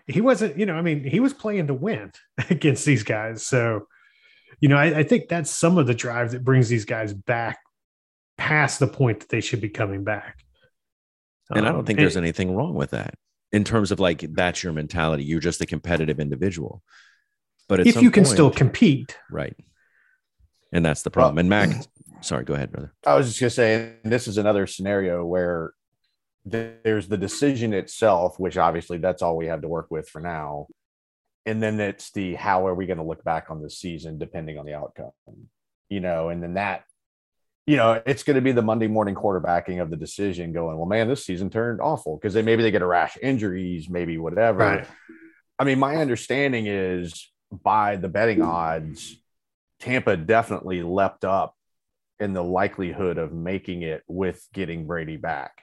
he 0.06 0.20
wasn't. 0.20 0.58
You 0.58 0.66
know, 0.66 0.74
I 0.74 0.82
mean, 0.82 1.04
he 1.04 1.20
was 1.20 1.32
playing 1.32 1.66
to 1.68 1.74
win 1.74 2.12
against 2.50 2.84
these 2.84 3.02
guys. 3.02 3.46
So, 3.46 3.86
you 4.60 4.68
know, 4.68 4.76
I, 4.76 4.98
I 4.98 5.02
think 5.02 5.28
that's 5.28 5.50
some 5.50 5.78
of 5.78 5.86
the 5.86 5.94
drive 5.94 6.32
that 6.32 6.44
brings 6.44 6.68
these 6.68 6.84
guys 6.84 7.12
back 7.14 7.58
past 8.36 8.78
the 8.78 8.86
point 8.86 9.20
that 9.20 9.28
they 9.30 9.40
should 9.40 9.60
be 9.60 9.68
coming 9.68 10.04
back. 10.04 10.38
And 11.50 11.66
I 11.66 11.70
don't 11.70 11.80
Um, 11.80 11.84
think 11.86 11.98
and- 11.98 12.04
there's 12.04 12.16
anything 12.16 12.54
wrong 12.54 12.74
with 12.74 12.90
that 12.90 13.14
in 13.52 13.64
terms 13.64 13.90
of 13.90 13.98
like 14.00 14.20
that's 14.34 14.62
your 14.62 14.72
mentality. 14.72 15.24
You're 15.24 15.40
just 15.40 15.60
a 15.62 15.66
competitive 15.66 16.20
individual. 16.20 16.82
But 17.68 17.80
if 17.80 18.00
you 18.00 18.10
can 18.10 18.24
point- 18.24 18.32
still 18.34 18.50
compete. 18.50 19.18
right. 19.30 19.56
And 20.72 20.84
that's 20.84 21.02
the 21.02 21.10
problem. 21.10 21.38
and 21.38 21.48
Mac, 21.48 21.70
sorry, 22.20 22.44
go 22.44 22.54
ahead, 22.54 22.72
brother. 22.72 22.94
I 23.06 23.14
was 23.14 23.26
just 23.28 23.40
gonna 23.40 23.50
say 23.50 23.94
this 24.04 24.28
is 24.28 24.38
another 24.38 24.66
scenario 24.66 25.24
where 25.24 25.72
there's 26.44 27.08
the 27.08 27.16
decision 27.18 27.72
itself, 27.74 28.38
which 28.38 28.56
obviously 28.56 28.98
that's 28.98 29.22
all 29.22 29.36
we 29.36 29.46
have 29.46 29.62
to 29.62 29.68
work 29.68 29.88
with 29.90 30.08
for 30.08 30.20
now, 30.20 30.68
and 31.46 31.62
then 31.62 31.80
it's 31.80 32.10
the 32.10 32.34
how 32.34 32.66
are 32.66 32.74
we 32.74 32.86
going 32.86 32.98
to 32.98 33.04
look 33.04 33.24
back 33.24 33.50
on 33.50 33.62
this 33.62 33.78
season 33.78 34.18
depending 34.18 34.58
on 34.58 34.66
the 34.66 34.74
outcome, 34.74 35.12
you 35.88 36.00
know, 36.00 36.28
and 36.28 36.42
then 36.42 36.54
that, 36.54 36.84
you 37.66 37.76
know, 37.76 38.02
it's 38.06 38.22
going 38.22 38.36
to 38.36 38.42
be 38.42 38.52
the 38.52 38.62
Monday 38.62 38.86
morning 38.86 39.14
quarterbacking 39.14 39.80
of 39.80 39.90
the 39.90 39.96
decision. 39.96 40.52
Going, 40.52 40.76
well, 40.76 40.86
man, 40.86 41.08
this 41.08 41.24
season 41.24 41.50
turned 41.50 41.80
awful 41.80 42.16
because 42.16 42.34
they 42.34 42.42
maybe 42.42 42.62
they 42.62 42.70
get 42.70 42.82
a 42.82 42.86
rash 42.86 43.16
injuries, 43.22 43.88
maybe 43.88 44.18
whatever. 44.18 44.58
Right. 44.58 44.86
I 45.58 45.64
mean, 45.64 45.78
my 45.78 45.96
understanding 45.96 46.66
is 46.66 47.30
by 47.50 47.96
the 47.96 48.08
betting 48.08 48.42
odds, 48.42 49.16
Tampa 49.80 50.16
definitely 50.16 50.82
leapt 50.82 51.24
up 51.24 51.54
in 52.20 52.32
the 52.32 52.42
likelihood 52.42 53.18
of 53.18 53.32
making 53.32 53.82
it 53.82 54.02
with 54.08 54.46
getting 54.52 54.86
Brady 54.86 55.16
back. 55.16 55.62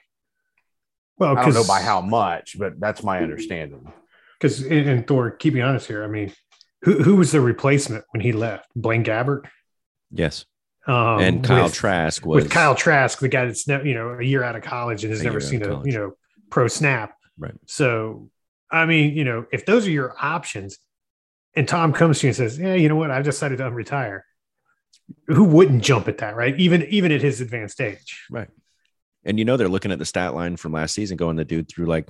Well, 1.18 1.36
I 1.36 1.44
don't 1.44 1.54
know 1.54 1.64
by 1.64 1.80
how 1.80 2.00
much, 2.00 2.56
but 2.58 2.78
that's 2.78 3.02
my 3.02 3.20
understanding. 3.20 3.90
Because 4.38 4.62
and, 4.62 4.88
and 4.88 5.06
Thor, 5.06 5.30
keep 5.30 5.54
me 5.54 5.62
honest 5.62 5.86
here. 5.86 6.04
I 6.04 6.08
mean, 6.08 6.32
who 6.82 7.02
who 7.02 7.16
was 7.16 7.32
the 7.32 7.40
replacement 7.40 8.04
when 8.10 8.20
he 8.20 8.32
left? 8.32 8.68
Blaine 8.76 9.04
Gabbert. 9.04 9.46
Yes. 10.10 10.44
Um, 10.86 11.20
and 11.20 11.44
Kyle 11.44 11.64
with, 11.64 11.74
Trask 11.74 12.24
was 12.24 12.44
with 12.44 12.52
Kyle 12.52 12.74
Trask, 12.74 13.18
the 13.18 13.28
guy 13.28 13.46
that's 13.46 13.66
ne- 13.66 13.88
you 13.88 13.94
know 13.94 14.18
a 14.20 14.22
year 14.22 14.42
out 14.42 14.56
of 14.56 14.62
college 14.62 15.04
and 15.04 15.12
has 15.12 15.22
never 15.22 15.40
seen 15.40 15.62
a 15.62 15.82
you 15.84 15.92
know 15.92 16.12
pro 16.50 16.68
snap. 16.68 17.14
Right. 17.38 17.54
So, 17.66 18.30
I 18.70 18.86
mean, 18.86 19.16
you 19.16 19.24
know, 19.24 19.46
if 19.52 19.66
those 19.66 19.86
are 19.86 19.90
your 19.90 20.14
options, 20.20 20.78
and 21.56 21.66
Tom 21.66 21.92
comes 21.92 22.20
to 22.20 22.26
you 22.26 22.28
and 22.28 22.36
says, 22.36 22.58
"Yeah, 22.58 22.74
you 22.74 22.88
know 22.88 22.96
what? 22.96 23.10
I've 23.10 23.24
decided 23.24 23.58
to 23.58 23.64
unretire." 23.64 24.20
Who 25.28 25.44
wouldn't 25.44 25.84
jump 25.84 26.08
at 26.08 26.18
that, 26.18 26.36
right? 26.36 26.58
Even 26.58 26.82
even 26.84 27.12
at 27.12 27.22
his 27.22 27.40
advanced 27.40 27.80
age. 27.80 28.24
Right. 28.30 28.48
And 29.24 29.38
you 29.38 29.44
know 29.44 29.56
they're 29.56 29.68
looking 29.68 29.92
at 29.92 29.98
the 29.98 30.04
stat 30.04 30.34
line 30.34 30.56
from 30.56 30.72
last 30.72 30.94
season, 30.94 31.16
going 31.16 31.36
the 31.36 31.44
dude 31.44 31.68
through 31.68 31.86
like 31.86 32.08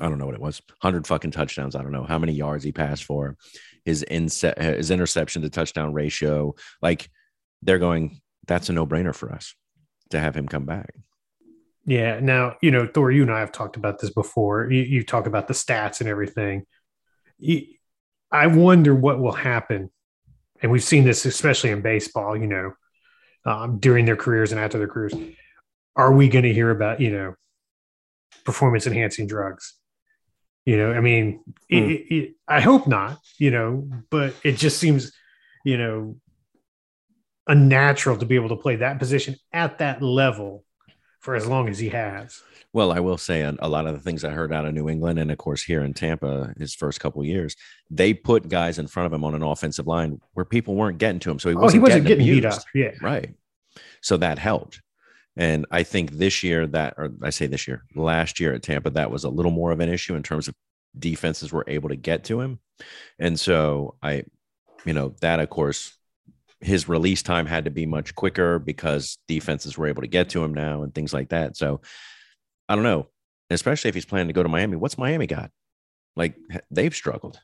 I 0.00 0.08
don't 0.08 0.18
know 0.18 0.26
what 0.26 0.34
it 0.34 0.40
was, 0.40 0.60
hundred 0.80 1.06
fucking 1.06 1.30
touchdowns. 1.30 1.74
I 1.74 1.82
don't 1.82 1.92
know 1.92 2.04
how 2.04 2.18
many 2.18 2.32
yards 2.32 2.64
he 2.64 2.72
passed 2.72 3.04
for, 3.04 3.36
his 3.84 4.02
inset, 4.02 4.60
his 4.60 4.90
interception 4.90 5.42
to 5.42 5.50
touchdown 5.50 5.92
ratio. 5.92 6.54
Like 6.82 7.08
they're 7.62 7.78
going, 7.78 8.20
that's 8.46 8.68
a 8.68 8.72
no 8.72 8.86
brainer 8.86 9.14
for 9.14 9.32
us 9.32 9.54
to 10.10 10.20
have 10.20 10.36
him 10.36 10.46
come 10.46 10.66
back. 10.66 10.94
Yeah. 11.86 12.20
Now, 12.20 12.56
you 12.60 12.70
know, 12.70 12.86
Thor, 12.86 13.10
you 13.10 13.22
and 13.22 13.32
I 13.32 13.40
have 13.40 13.52
talked 13.52 13.76
about 13.76 13.98
this 13.98 14.10
before. 14.10 14.70
You, 14.70 14.82
you 14.82 15.02
talk 15.02 15.26
about 15.26 15.48
the 15.48 15.54
stats 15.54 16.00
and 16.00 16.08
everything. 16.08 16.64
You, 17.38 17.62
I 18.30 18.48
wonder 18.48 18.94
what 18.94 19.18
will 19.18 19.32
happen. 19.32 19.90
And 20.62 20.72
we've 20.72 20.82
seen 20.82 21.04
this, 21.04 21.24
especially 21.24 21.70
in 21.70 21.82
baseball, 21.82 22.36
you 22.36 22.46
know, 22.46 22.72
um, 23.44 23.78
during 23.78 24.04
their 24.04 24.16
careers 24.16 24.52
and 24.52 24.60
after 24.60 24.78
their 24.78 24.88
careers. 24.88 25.14
Are 25.96 26.12
we 26.12 26.28
going 26.28 26.44
to 26.44 26.52
hear 26.52 26.70
about, 26.70 27.00
you 27.00 27.10
know, 27.10 27.34
performance 28.44 28.86
enhancing 28.86 29.26
drugs? 29.26 29.74
You 30.64 30.76
know, 30.76 30.92
I 30.92 31.00
mean, 31.00 31.40
Hmm. 31.70 31.76
it, 31.76 32.06
it, 32.10 32.34
I 32.46 32.60
hope 32.60 32.86
not, 32.86 33.18
you 33.38 33.50
know, 33.50 33.88
but 34.10 34.34
it 34.44 34.56
just 34.56 34.78
seems, 34.78 35.12
you 35.64 35.78
know, 35.78 36.16
unnatural 37.46 38.18
to 38.18 38.26
be 38.26 38.34
able 38.34 38.50
to 38.50 38.56
play 38.56 38.76
that 38.76 38.98
position 38.98 39.36
at 39.52 39.78
that 39.78 40.02
level 40.02 40.64
for 41.20 41.34
as 41.34 41.46
long 41.46 41.68
as 41.68 41.78
he 41.78 41.88
has. 41.88 42.42
Well, 42.78 42.92
I 42.92 43.00
will 43.00 43.18
say 43.18 43.40
a, 43.40 43.56
a 43.58 43.68
lot 43.68 43.88
of 43.88 43.94
the 43.94 43.98
things 43.98 44.22
I 44.22 44.30
heard 44.30 44.52
out 44.52 44.64
of 44.64 44.72
New 44.72 44.88
England 44.88 45.18
and 45.18 45.32
of 45.32 45.38
course 45.38 45.64
here 45.64 45.82
in 45.82 45.94
Tampa, 45.94 46.54
his 46.60 46.76
first 46.76 47.00
couple 47.00 47.20
of 47.20 47.26
years, 47.26 47.56
they 47.90 48.14
put 48.14 48.48
guys 48.48 48.78
in 48.78 48.86
front 48.86 49.08
of 49.08 49.12
him 49.12 49.24
on 49.24 49.34
an 49.34 49.42
offensive 49.42 49.88
line 49.88 50.20
where 50.34 50.44
people 50.44 50.76
weren't 50.76 50.98
getting 50.98 51.18
to 51.18 51.30
him. 51.32 51.40
So 51.40 51.48
he 51.48 51.56
Oh, 51.56 51.62
wasn't, 51.62 51.80
he 51.80 51.82
wasn't 51.82 52.06
getting, 52.06 52.24
beat 52.24 52.44
up. 52.44 52.62
Yeah. 52.76 52.92
Right. 53.02 53.34
So 54.00 54.16
that 54.18 54.38
helped. 54.38 54.80
And 55.36 55.66
I 55.72 55.82
think 55.82 56.12
this 56.12 56.44
year 56.44 56.68
that, 56.68 56.94
or 56.98 57.10
I 57.20 57.30
say 57.30 57.48
this 57.48 57.66
year, 57.66 57.82
last 57.96 58.38
year 58.38 58.54
at 58.54 58.62
Tampa, 58.62 58.90
that 58.90 59.10
was 59.10 59.24
a 59.24 59.28
little 59.28 59.50
more 59.50 59.72
of 59.72 59.80
an 59.80 59.88
issue 59.88 60.14
in 60.14 60.22
terms 60.22 60.46
of 60.46 60.54
defenses 60.96 61.50
were 61.50 61.64
able 61.66 61.88
to 61.88 61.96
get 61.96 62.22
to 62.26 62.40
him. 62.40 62.60
And 63.18 63.40
so 63.40 63.96
I, 64.00 64.22
you 64.84 64.92
know, 64.92 65.16
that 65.20 65.40
of 65.40 65.50
course, 65.50 65.98
his 66.60 66.88
release 66.88 67.24
time 67.24 67.46
had 67.46 67.64
to 67.64 67.72
be 67.72 67.86
much 67.86 68.14
quicker 68.14 68.60
because 68.60 69.18
defenses 69.26 69.76
were 69.76 69.88
able 69.88 70.02
to 70.02 70.08
get 70.08 70.28
to 70.28 70.44
him 70.44 70.54
now 70.54 70.84
and 70.84 70.94
things 70.94 71.12
like 71.12 71.30
that. 71.30 71.56
So 71.56 71.80
I 72.68 72.74
don't 72.74 72.84
know, 72.84 73.08
especially 73.50 73.88
if 73.88 73.94
he's 73.94 74.04
planning 74.04 74.28
to 74.28 74.32
go 74.32 74.42
to 74.42 74.48
Miami. 74.48 74.76
What's 74.76 74.98
Miami 74.98 75.26
got? 75.26 75.50
Like 76.16 76.34
they've 76.70 76.94
struggled. 76.94 77.40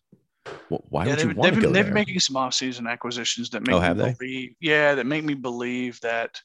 Wh- 0.68 0.92
Why 0.92 1.04
yeah, 1.04 1.10
would 1.10 1.18
they've, 1.18 1.28
you 1.30 1.34
want 1.37 1.42
they've, 1.54 1.60
to 1.62 1.66
go 1.68 1.72
they've 1.72 1.84
there? 1.87 1.94
making 1.94 2.20
some 2.20 2.37
off-season 2.37 2.87
acquisitions 2.87 3.50
that 3.50 3.66
make 3.66 3.74
Oh, 3.74 3.80
me 3.80 3.87
have 3.87 3.96
they? 3.96 4.14
believe, 4.18 4.54
yeah, 4.60 4.94
that 4.96 5.06
make 5.06 5.24
me 5.24 5.34
believe 5.34 5.98
that 6.00 6.40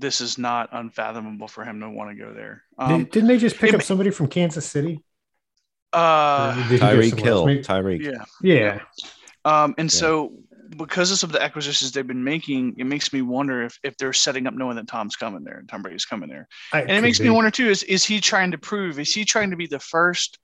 this 0.00 0.20
is 0.20 0.38
not 0.38 0.70
unfathomable 0.72 1.46
for 1.46 1.64
him 1.64 1.78
to 1.80 1.88
want 1.90 2.10
to 2.10 2.16
go 2.16 2.32
there. 2.34 2.64
Um, 2.78 2.98
Did, 3.04 3.10
didn't 3.12 3.28
they 3.28 3.38
just 3.38 3.56
pick 3.56 3.72
up 3.72 3.78
ma- 3.78 3.84
somebody 3.84 4.10
from 4.10 4.26
Kansas 4.26 4.66
City? 4.66 5.04
uh, 5.92 6.54
Or 6.56 6.62
did 6.68 6.72
he 6.72 6.78
go 6.78 6.86
Tyreek 6.86 7.10
somewhere 7.10 7.10
else? 7.10 7.20
Hill. 7.22 7.46
Maybe- 7.46 7.62
Tyreek. 7.62 8.00
yeah, 8.00 8.24
Yeah. 8.42 8.80
Um, 9.44 9.74
and 9.78 9.92
Yeah. 9.92 9.98
so 10.00 10.32
because 10.76 11.10
of 11.10 11.18
some 11.18 11.28
of 11.30 11.32
the 11.34 11.42
acquisitions 11.42 11.92
they've 11.92 12.06
been 12.06 12.24
making, 12.24 12.74
it 12.78 12.84
makes 12.84 13.12
me 13.12 13.22
wonder 13.22 13.62
if 13.62 13.78
if 13.82 13.96
they're 13.96 14.12
setting 14.12 14.46
up 14.46 14.54
knowing 14.54 14.76
that 14.76 14.88
Tom's 14.88 15.16
coming 15.16 15.44
there 15.44 15.58
and 15.58 15.68
Tom 15.68 15.82
Brady's 15.82 16.04
coming 16.04 16.28
there. 16.28 16.48
I- 16.72 16.82
And 16.82 16.90
it 16.90 16.94
could 16.96 17.02
makes 17.02 17.20
me 17.20 17.30
wonder 17.30 17.50
too, 17.50 17.68
is 17.68 17.82
is 17.84 18.04
he 18.04 18.20
trying 18.20 18.50
to 18.52 18.58
prove, 18.58 18.98
is 18.98 19.12
he 19.12 19.24
trying 19.24 19.50
to 19.50 19.56
be 19.56 19.66
the 19.66 19.80
first 19.80 20.38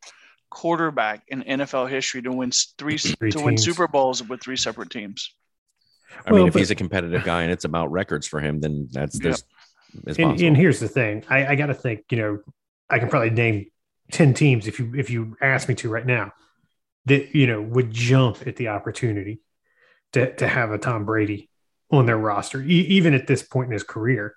quarterback 0.50 1.22
in 1.28 1.42
NFL 1.42 1.88
history 1.88 2.22
to 2.22 2.32
win 2.32 2.50
three, 2.78 2.98
Three 2.98 3.30
to 3.30 3.40
win. 3.40 3.56
Super 3.56 3.86
Bowls 3.86 4.22
with 4.22 4.42
three 4.42 4.56
separate 4.56 4.90
teams? 4.90 5.32
I 6.26 6.30
mean, 6.30 6.40
Well, 6.40 6.48
if 6.48 6.54
he's 6.54 6.70
a 6.72 6.74
competitive 6.74 7.22
guy 7.22 7.42
and 7.44 7.52
it's 7.52 7.64
about 7.64 7.92
records 7.92 8.26
for 8.26 8.40
him, 8.40 8.60
then 8.60 8.88
that's 8.90 9.14
Yep. 9.14 9.22
there's 9.22 9.44
it's 10.06 10.18
And, 10.18 10.30
possible. 10.30 10.46
and 10.48 10.56
here's 10.56 10.80
the 10.80 10.88
thing. 10.88 11.24
I, 11.28 11.46
I 11.46 11.54
got 11.54 11.66
to 11.66 11.74
think. 11.74 12.00
You 12.10 12.18
know, 12.18 12.38
I 12.88 12.98
can 12.98 13.08
probably 13.08 13.30
name 13.30 13.66
ten 14.10 14.34
teams 14.34 14.66
if 14.66 14.80
you 14.80 14.92
if 14.96 15.08
you 15.10 15.36
ask 15.40 15.68
me 15.68 15.74
to 15.76 15.88
right 15.88 16.04
now 16.06 16.32
that 17.06 17.34
you 17.34 17.46
know 17.46 17.62
would 17.62 17.92
jump 17.92 18.44
at 18.46 18.56
the 18.56 18.68
opportunity 18.68 19.40
to 20.12 20.34
to 20.36 20.46
have 20.48 20.70
a 20.72 20.78
Tom 20.78 21.04
Brady 21.04 21.48
on 21.90 22.06
their 22.06 22.16
roster, 22.18 22.62
e- 22.62 22.66
even 22.88 23.14
at 23.14 23.26
this 23.26 23.42
point 23.42 23.66
in 23.68 23.72
his 23.72 23.82
career. 23.82 24.34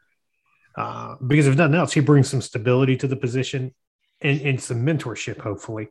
Uh, 0.75 1.15
because 1.25 1.45
if 1.47 1.55
nothing 1.55 1.75
else, 1.75 1.93
he 1.93 1.99
brings 1.99 2.27
some 2.27 2.41
stability 2.41 2.97
to 2.97 3.07
the 3.07 3.15
position 3.15 3.73
and, 4.21 4.41
and 4.41 4.59
some 4.61 4.83
mentorship, 4.83 5.37
hopefully, 5.39 5.87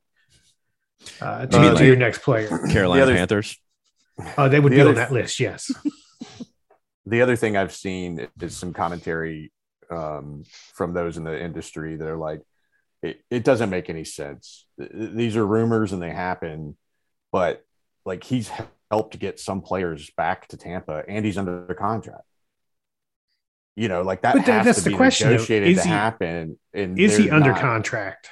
uh, 1.20 1.46
to 1.46 1.56
You 1.56 1.62
mean 1.62 1.62
get 1.62 1.68
to 1.68 1.74
like- 1.74 1.84
your 1.86 1.96
next 1.96 2.18
player. 2.22 2.48
Carolina 2.48 2.96
The 2.96 3.02
other- 3.02 3.14
Panthers. 3.14 3.58
Uh, 4.36 4.48
they 4.48 4.58
would 4.60 4.72
The 4.72 4.76
be 4.76 4.80
other- 4.80 4.90
on 4.90 4.96
that 4.96 5.12
list, 5.12 5.38
yes. 5.40 5.70
The 7.06 7.20
other 7.22 7.34
thing 7.34 7.56
I've 7.56 7.74
seen 7.74 8.28
is 8.40 8.56
some 8.56 8.72
commentary 8.72 9.52
um, 9.90 10.44
from 10.72 10.92
those 10.94 11.16
in 11.16 11.24
the 11.24 11.38
industry 11.42 11.96
that 11.96 12.06
are 12.06 12.16
like, 12.16 12.42
it, 13.02 13.20
it 13.28 13.42
doesn't 13.42 13.70
make 13.70 13.90
any 13.90 14.04
sense. 14.04 14.66
These 14.78 15.36
are 15.36 15.44
rumors 15.44 15.92
and 15.92 16.00
they 16.00 16.10
happen, 16.12 16.76
but 17.32 17.64
like 18.04 18.22
he's 18.22 18.50
helped 18.92 19.18
get 19.18 19.40
some 19.40 19.62
players 19.62 20.10
back 20.18 20.46
to 20.48 20.58
Tampa 20.58 21.02
and 21.08 21.24
he's 21.24 21.38
under 21.38 21.64
contract. 21.78 22.24
You 23.74 23.88
know, 23.88 24.02
like 24.02 24.20
that 24.20 24.34
But 24.34 24.44
that- 24.44 24.52
has 24.52 24.66
that's 24.66 24.78
to 24.80 24.84
the 24.84 24.90
be 24.90 24.96
question, 24.96 25.28
though. 25.28 25.32
negotiated 25.36 25.68
Is 25.70 25.78
to 25.78 25.84
he- 25.84 25.88
happen. 25.88 26.58
And 26.74 26.98
Is 26.98 27.16
he 27.16 27.30
under 27.30 27.52
not- 27.52 27.60
contract? 27.60 28.28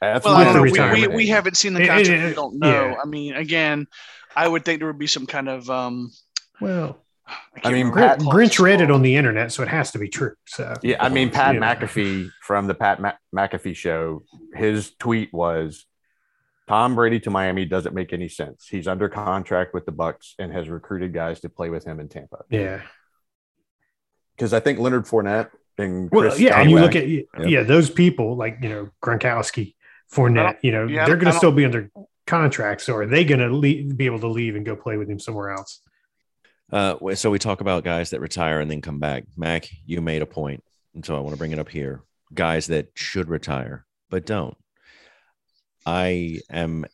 That's 0.00 0.24
Well, 0.24 0.36
I 0.36 0.44
don't 0.44 0.54
know. 0.54 0.62
We, 0.62 1.08
we, 1.08 1.14
we 1.16 1.26
haven't 1.26 1.56
seen 1.56 1.74
the 1.74 1.80
It- 1.80 1.84
it- 1.84 1.88
contract. 1.88 2.22
Eh, 2.22 2.28
we 2.28 2.34
don't 2.34 2.58
know. 2.60 2.86
yeah. 2.90 2.94
I 3.02 3.06
mean, 3.06 3.34
again, 3.34 3.88
I 4.36 4.46
would 4.46 4.64
think 4.64 4.78
there 4.78 4.86
would 4.86 4.98
be 4.98 5.08
some 5.08 5.26
kind 5.26 5.48
of 5.48 5.68
um, 5.68 6.12
Well, 6.60 7.04
I 7.26 7.34
I 7.64 7.72
mean, 7.72 7.88
remember 7.88 7.94
Gr- 7.94 8.00
what 8.06 8.18
the 8.20 8.24
clause 8.26 8.34
Grinch 8.36 8.60
read 8.60 8.74
it 8.80 8.84
called. 8.86 8.90
on 8.92 9.02
the 9.02 9.16
internet, 9.16 9.50
so 9.52 9.62
it 9.64 9.68
has 9.68 9.90
to 9.90 9.98
be 9.98 10.08
true. 10.08 10.34
I 10.58 10.62
I 10.62 10.66
can't 10.66 10.84
mean, 10.84 10.94
remember 10.94 11.34
Gr- 11.34 11.34
what 11.34 11.38
the 11.40 11.44
clause 11.44 11.54
Grinch 11.54 11.54
is 11.54 11.58
read 11.60 11.70
it 11.74 11.74
called. 11.74 11.80
on 11.80 11.82
the 11.82 11.86
internet, 11.90 11.92
so 11.92 11.92
it 11.92 11.98
has 11.98 11.98
to 11.98 11.98
be 11.98 11.98
true. 11.98 11.98
So 11.98 11.98
Yeah, 12.02 12.04
I 12.04 12.08
mean 12.08 12.10
Pat 12.10 12.14
Yeah. 12.14 12.14
McAfee 12.20 12.30
from 12.42 12.66
the 12.68 12.74
Pat 12.74 13.00
Ma- 13.00 13.12
McAfee 13.34 13.76
show. 13.76 14.22
His 14.54 14.92
tweet 14.98 15.32
was, 15.32 15.84
"Tom 16.70 16.94
Brady 16.94 17.18
to 17.20 17.30
Miami 17.30 17.64
doesn't 17.64 17.94
make 17.94 18.12
any 18.12 18.28
sense. 18.28 18.68
He's 18.68 18.86
under 18.86 19.08
contract 19.08 19.74
with 19.74 19.86
the 19.86 19.92
Bucs 19.92 20.34
and 20.38 20.52
has 20.52 20.68
recruited 20.68 21.12
guys 21.12 21.40
to 21.40 21.48
play 21.48 21.68
with 21.68 21.84
him 21.84 22.00
in 22.00 22.08
Tampa." 22.08 22.44
yeah, 22.48 22.82
Because 24.36 24.52
I 24.52 24.60
think 24.60 24.78
Leonard 24.78 25.06
Fournette 25.06 25.50
and 25.78 26.10
well, 26.10 26.22
Chris 26.22 26.40
yeah, 26.40 26.60
and 26.60 26.70
you 26.70 26.78
look 26.78 26.94
at 26.94 27.08
yeah, 27.08 27.62
those 27.62 27.90
people 27.90 28.36
like 28.36 28.58
you 28.62 28.68
know 28.68 28.90
Gronkowski, 29.02 29.74
Fournette, 30.12 30.58
you 30.62 30.72
know 30.72 30.86
yeah, 30.86 31.06
they're 31.06 31.16
going 31.16 31.32
to 31.32 31.38
still 31.38 31.52
be 31.52 31.64
under 31.64 31.90
contract. 32.26 32.82
So 32.82 32.94
are 32.94 33.06
they 33.06 33.24
going 33.24 33.40
to 33.40 33.54
le- 33.54 33.92
be 33.94 34.06
able 34.06 34.20
to 34.20 34.28
leave 34.28 34.54
and 34.54 34.64
go 34.64 34.76
play 34.76 34.96
with 34.96 35.10
him 35.10 35.18
somewhere 35.18 35.50
else? 35.50 35.80
Uh, 36.72 37.14
so 37.16 37.30
we 37.30 37.40
talk 37.40 37.60
about 37.60 37.82
guys 37.82 38.10
that 38.10 38.20
retire 38.20 38.60
and 38.60 38.70
then 38.70 38.80
come 38.80 39.00
back. 39.00 39.24
Mac, 39.36 39.68
you 39.84 40.00
made 40.00 40.22
a 40.22 40.26
point, 40.26 40.62
and 40.94 41.04
so 41.04 41.16
I 41.16 41.20
want 41.20 41.34
to 41.34 41.38
bring 41.38 41.50
it 41.50 41.58
up 41.58 41.68
here. 41.68 42.02
Guys 42.32 42.68
that 42.68 42.90
should 42.94 43.28
retire 43.28 43.86
but 44.10 44.26
don't. 44.26 44.56
I 45.90 46.38
am 46.48 46.86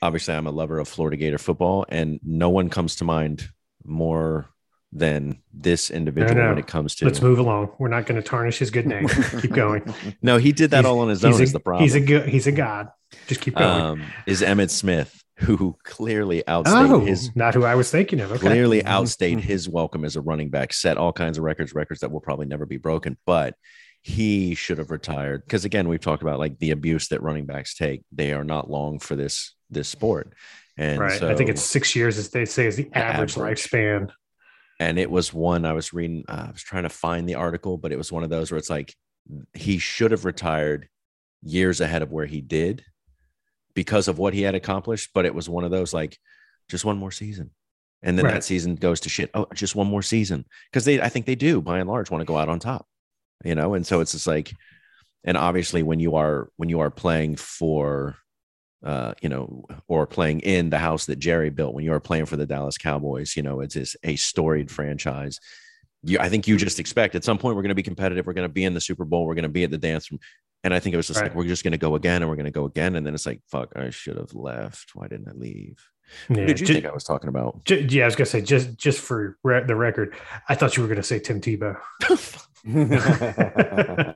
obviously 0.00 0.34
I'm 0.34 0.46
a 0.46 0.52
lover 0.52 0.78
of 0.78 0.86
Florida 0.86 1.16
Gator 1.16 1.38
football, 1.38 1.84
and 1.88 2.20
no 2.22 2.50
one 2.50 2.70
comes 2.70 2.96
to 2.96 3.04
mind 3.04 3.48
more 3.84 4.48
than 4.92 5.42
this 5.52 5.90
individual 5.90 6.40
no. 6.40 6.50
when 6.50 6.58
it 6.58 6.68
comes 6.68 6.94
to. 6.96 7.04
Let's 7.04 7.20
move 7.20 7.40
along. 7.40 7.72
We're 7.78 7.88
not 7.88 8.06
going 8.06 8.22
to 8.22 8.26
tarnish 8.26 8.58
his 8.58 8.70
good 8.70 8.86
name. 8.86 9.08
keep 9.40 9.52
going. 9.52 9.92
No, 10.22 10.36
he 10.36 10.52
did 10.52 10.70
that 10.70 10.84
He's- 10.84 10.86
all 10.86 11.00
on 11.00 11.08
his 11.08 11.24
own. 11.24 11.32
a, 11.32 11.38
Is 11.38 11.52
the 11.52 11.58
problem? 11.58 11.82
He's 11.82 11.96
a 11.96 12.00
good. 12.00 12.28
He's 12.28 12.46
a 12.46 12.52
god. 12.52 12.90
Just 13.26 13.40
keep 13.40 13.56
going. 13.56 13.82
um, 13.82 14.04
is 14.26 14.40
Emmitt 14.40 14.70
Smith, 14.70 15.22
who 15.40 15.76
clearly 15.82 16.46
outstayed 16.46 16.90
oh, 16.90 17.00
his 17.00 17.34
not 17.34 17.54
who 17.54 17.64
I 17.64 17.74
was 17.74 17.90
thinking 17.90 18.20
of. 18.20 18.30
Okay. 18.30 18.40
clearly 18.40 18.84
outstayed 18.84 19.40
his 19.40 19.68
welcome 19.68 20.04
as 20.04 20.14
a 20.14 20.20
running 20.20 20.50
back, 20.50 20.72
set 20.72 20.96
all 20.96 21.12
kinds 21.12 21.38
of 21.38 21.44
records, 21.44 21.74
records 21.74 22.00
that 22.00 22.12
will 22.12 22.20
probably 22.20 22.46
never 22.46 22.66
be 22.66 22.76
broken. 22.76 23.18
But 23.26 23.56
he 24.02 24.54
should 24.54 24.78
have 24.78 24.90
retired 24.90 25.44
because 25.44 25.64
again, 25.64 25.88
we've 25.88 26.00
talked 26.00 26.22
about 26.22 26.38
like 26.38 26.58
the 26.58 26.70
abuse 26.72 27.08
that 27.08 27.22
running 27.22 27.46
backs 27.46 27.74
take. 27.74 28.02
They 28.10 28.32
are 28.32 28.44
not 28.44 28.70
long 28.70 28.98
for 28.98 29.14
this 29.16 29.54
this 29.70 29.88
sport, 29.88 30.32
and 30.76 30.98
right. 30.98 31.18
so 31.18 31.30
I 31.30 31.34
think 31.34 31.50
it's 31.50 31.62
six 31.62 31.94
years, 31.96 32.18
as 32.18 32.30
they 32.30 32.44
say, 32.44 32.66
is 32.66 32.76
the 32.76 32.90
average, 32.92 33.36
Average. 33.38 33.62
lifespan. 33.70 34.10
and 34.80 34.98
it 34.98 35.10
was 35.10 35.32
one 35.32 35.64
I 35.64 35.72
was 35.72 35.92
reading. 35.92 36.24
Uh, 36.28 36.46
I 36.48 36.50
was 36.50 36.62
trying 36.62 36.82
to 36.82 36.88
find 36.88 37.28
the 37.28 37.36
article, 37.36 37.78
but 37.78 37.92
it 37.92 37.96
was 37.96 38.10
one 38.10 38.24
of 38.24 38.30
those 38.30 38.50
where 38.50 38.58
it's 38.58 38.70
like 38.70 38.94
he 39.54 39.78
should 39.78 40.10
have 40.10 40.24
retired 40.24 40.88
years 41.42 41.80
ahead 41.80 42.02
of 42.02 42.10
where 42.10 42.26
he 42.26 42.40
did 42.40 42.84
because 43.74 44.08
of 44.08 44.18
what 44.18 44.34
he 44.34 44.42
had 44.42 44.54
accomplished. 44.56 45.10
But 45.14 45.26
it 45.26 45.34
was 45.34 45.48
one 45.48 45.64
of 45.64 45.70
those 45.70 45.94
like 45.94 46.18
just 46.68 46.84
one 46.84 46.96
more 46.98 47.12
season, 47.12 47.50
and 48.02 48.18
then 48.18 48.24
Right. 48.24 48.34
that 48.34 48.44
season 48.44 48.74
goes 48.74 48.98
to 49.00 49.08
shit. 49.08 49.30
Oh, 49.34 49.46
just 49.54 49.76
one 49.76 49.86
more 49.86 50.02
season 50.02 50.44
because 50.70 50.84
they, 50.84 51.00
I 51.00 51.08
think 51.08 51.26
they 51.26 51.36
do 51.36 51.60
by 51.62 51.78
and 51.78 51.88
large 51.88 52.10
want 52.10 52.20
to 52.22 52.26
go 52.26 52.36
out 52.36 52.48
on 52.48 52.58
top, 52.58 52.86
you 53.44 53.54
know. 53.54 53.74
And 53.74 53.86
so 53.86 54.00
it's 54.00 54.12
just 54.12 54.26
like, 54.26 54.52
and 55.24 55.36
obviously 55.36 55.82
when 55.82 56.00
you 56.00 56.16
are 56.16 56.50
when 56.56 56.68
you 56.68 56.80
are 56.80 56.90
playing 56.90 57.36
for 57.36 58.16
uh, 58.84 59.14
you 59.22 59.28
know, 59.28 59.64
or 59.86 60.06
playing 60.06 60.40
in 60.40 60.70
the 60.70 60.78
house 60.78 61.06
that 61.06 61.18
Jerry 61.18 61.50
built 61.50 61.74
when 61.74 61.84
you 61.84 61.92
are 61.92 62.00
playing 62.00 62.26
for 62.26 62.36
the 62.36 62.46
Dallas 62.46 62.78
Cowboys. 62.78 63.36
You 63.36 63.42
know, 63.42 63.60
it's 63.60 63.74
just 63.74 63.96
a 64.02 64.16
storied 64.16 64.70
franchise. 64.70 65.38
You, 66.02 66.18
I 66.18 66.28
think 66.28 66.48
you 66.48 66.56
just 66.56 66.80
expect 66.80 67.14
at 67.14 67.22
some 67.22 67.38
point 67.38 67.54
we're 67.54 67.62
going 67.62 67.68
to 67.68 67.76
be 67.76 67.82
competitive. 67.84 68.26
We're 68.26 68.32
going 68.32 68.48
to 68.48 68.52
be 68.52 68.64
in 68.64 68.74
the 68.74 68.80
Super 68.80 69.04
Bowl. 69.04 69.24
We're 69.24 69.36
going 69.36 69.44
to 69.44 69.48
be 69.48 69.62
at 69.62 69.70
the 69.70 69.78
dance 69.78 70.10
room. 70.10 70.18
And 70.64 70.74
I 70.74 70.80
think 70.80 70.94
it 70.94 70.96
was 70.96 71.06
just 71.06 71.20
like 71.20 71.34
we're 71.34 71.46
just 71.46 71.64
going 71.64 71.72
to 71.72 71.78
go 71.78 71.96
again, 71.96 72.22
and 72.22 72.28
we're 72.28 72.36
going 72.36 72.46
to 72.46 72.52
go 72.52 72.66
again, 72.66 72.94
and 72.94 73.04
then 73.04 73.14
it's 73.14 73.26
like, 73.26 73.40
fuck, 73.48 73.72
I 73.74 73.90
should 73.90 74.16
have 74.16 74.32
left. 74.32 74.90
Why 74.94 75.08
didn't 75.08 75.28
I 75.28 75.32
leave? 75.32 75.76
Yeah. 76.28 76.36
Who 76.36 76.46
did 76.46 76.60
you 76.60 76.66
Ju- 76.66 76.74
think 76.74 76.86
I 76.86 76.92
was 76.92 77.04
talking 77.04 77.28
about? 77.28 77.64
ju- 77.64 77.86
yeah, 77.88 78.04
I 78.04 78.06
was 78.06 78.16
gonna 78.16 78.26
say 78.26 78.42
just 78.42 78.76
just 78.76 79.00
for 79.00 79.38
re- 79.42 79.64
the 79.64 79.74
record, 79.74 80.14
I 80.48 80.54
thought 80.54 80.76
you 80.76 80.82
were 80.82 80.88
gonna 80.88 81.02
say 81.02 81.18
Tim 81.18 81.40
Tebow. 81.40 81.78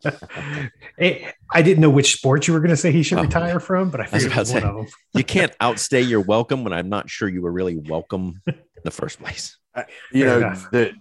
Eh, 0.98 1.30
I 1.52 1.62
didn't 1.62 1.80
know 1.80 1.90
which 1.90 2.14
sport 2.16 2.46
you 2.48 2.54
were 2.54 2.61
gonna 2.61 2.76
say 2.76 2.90
he 2.92 3.02
should 3.02 3.18
Oh, 3.18 3.22
retire 3.22 3.61
from, 3.61 3.90
but 3.90 4.00
I 4.00 4.04
was 4.04 4.12
figured 4.24 4.32
it 4.32 4.38
was 4.38 4.52
one 4.52 4.62
to 4.62 4.68
of 4.68 4.76
them. 4.76 4.87
you 5.14 5.24
can't 5.24 5.52
outstay 5.61 6.00
your 6.02 6.20
welcome 6.20 6.64
when 6.64 6.72
I'm 6.72 6.88
not 6.88 7.11
sure 7.11 7.28
you 7.28 7.42
were 7.42 7.52
really 7.52 7.76
welcome 7.76 8.40
in 8.46 8.54
the 8.85 8.90
first 8.90 9.20
place. 9.20 9.59
you 10.12 10.24
Fair 10.24 10.26
know 10.26 10.37
enough. 10.38 10.70
the 10.70 10.92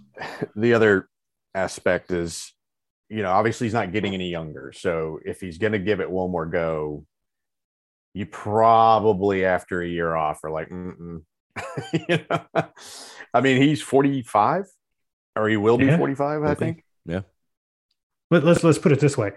the 0.54 0.74
other 0.74 1.08
aspect 1.54 2.10
is 2.10 2.52
you 3.08 3.22
know 3.22 3.30
obviously 3.30 3.66
he's 3.66 3.74
not 3.74 3.92
getting 3.92 4.12
any 4.12 4.28
younger 4.28 4.72
so 4.74 5.18
if 5.24 5.40
he's 5.40 5.56
going 5.58 5.72
to 5.72 5.78
give 5.78 6.00
it 6.00 6.10
one 6.10 6.30
more 6.30 6.44
go 6.46 7.06
you 8.12 8.26
probably 8.26 9.44
after 9.46 9.80
a 9.80 9.86
year 9.88 10.14
off 10.14 10.40
are 10.44 10.50
like 10.50 10.68
Mm-mm. 10.68 11.22
you 12.08 12.18
know? 12.30 12.64
i 13.32 13.40
mean 13.40 13.62
he's 13.62 13.80
45 13.80 14.66
or 15.36 15.48
he 15.48 15.56
will 15.56 15.78
be 15.78 15.86
Yeah. 15.86 15.96
45 15.96 16.26
i 16.28 16.36
Will 16.38 16.54
be. 16.54 16.58
think 16.58 16.84
But 18.30 18.44
let's 18.44 18.62
let's 18.64 18.78
put 18.78 18.92
it 18.92 19.00
this 19.00 19.16
way. 19.16 19.32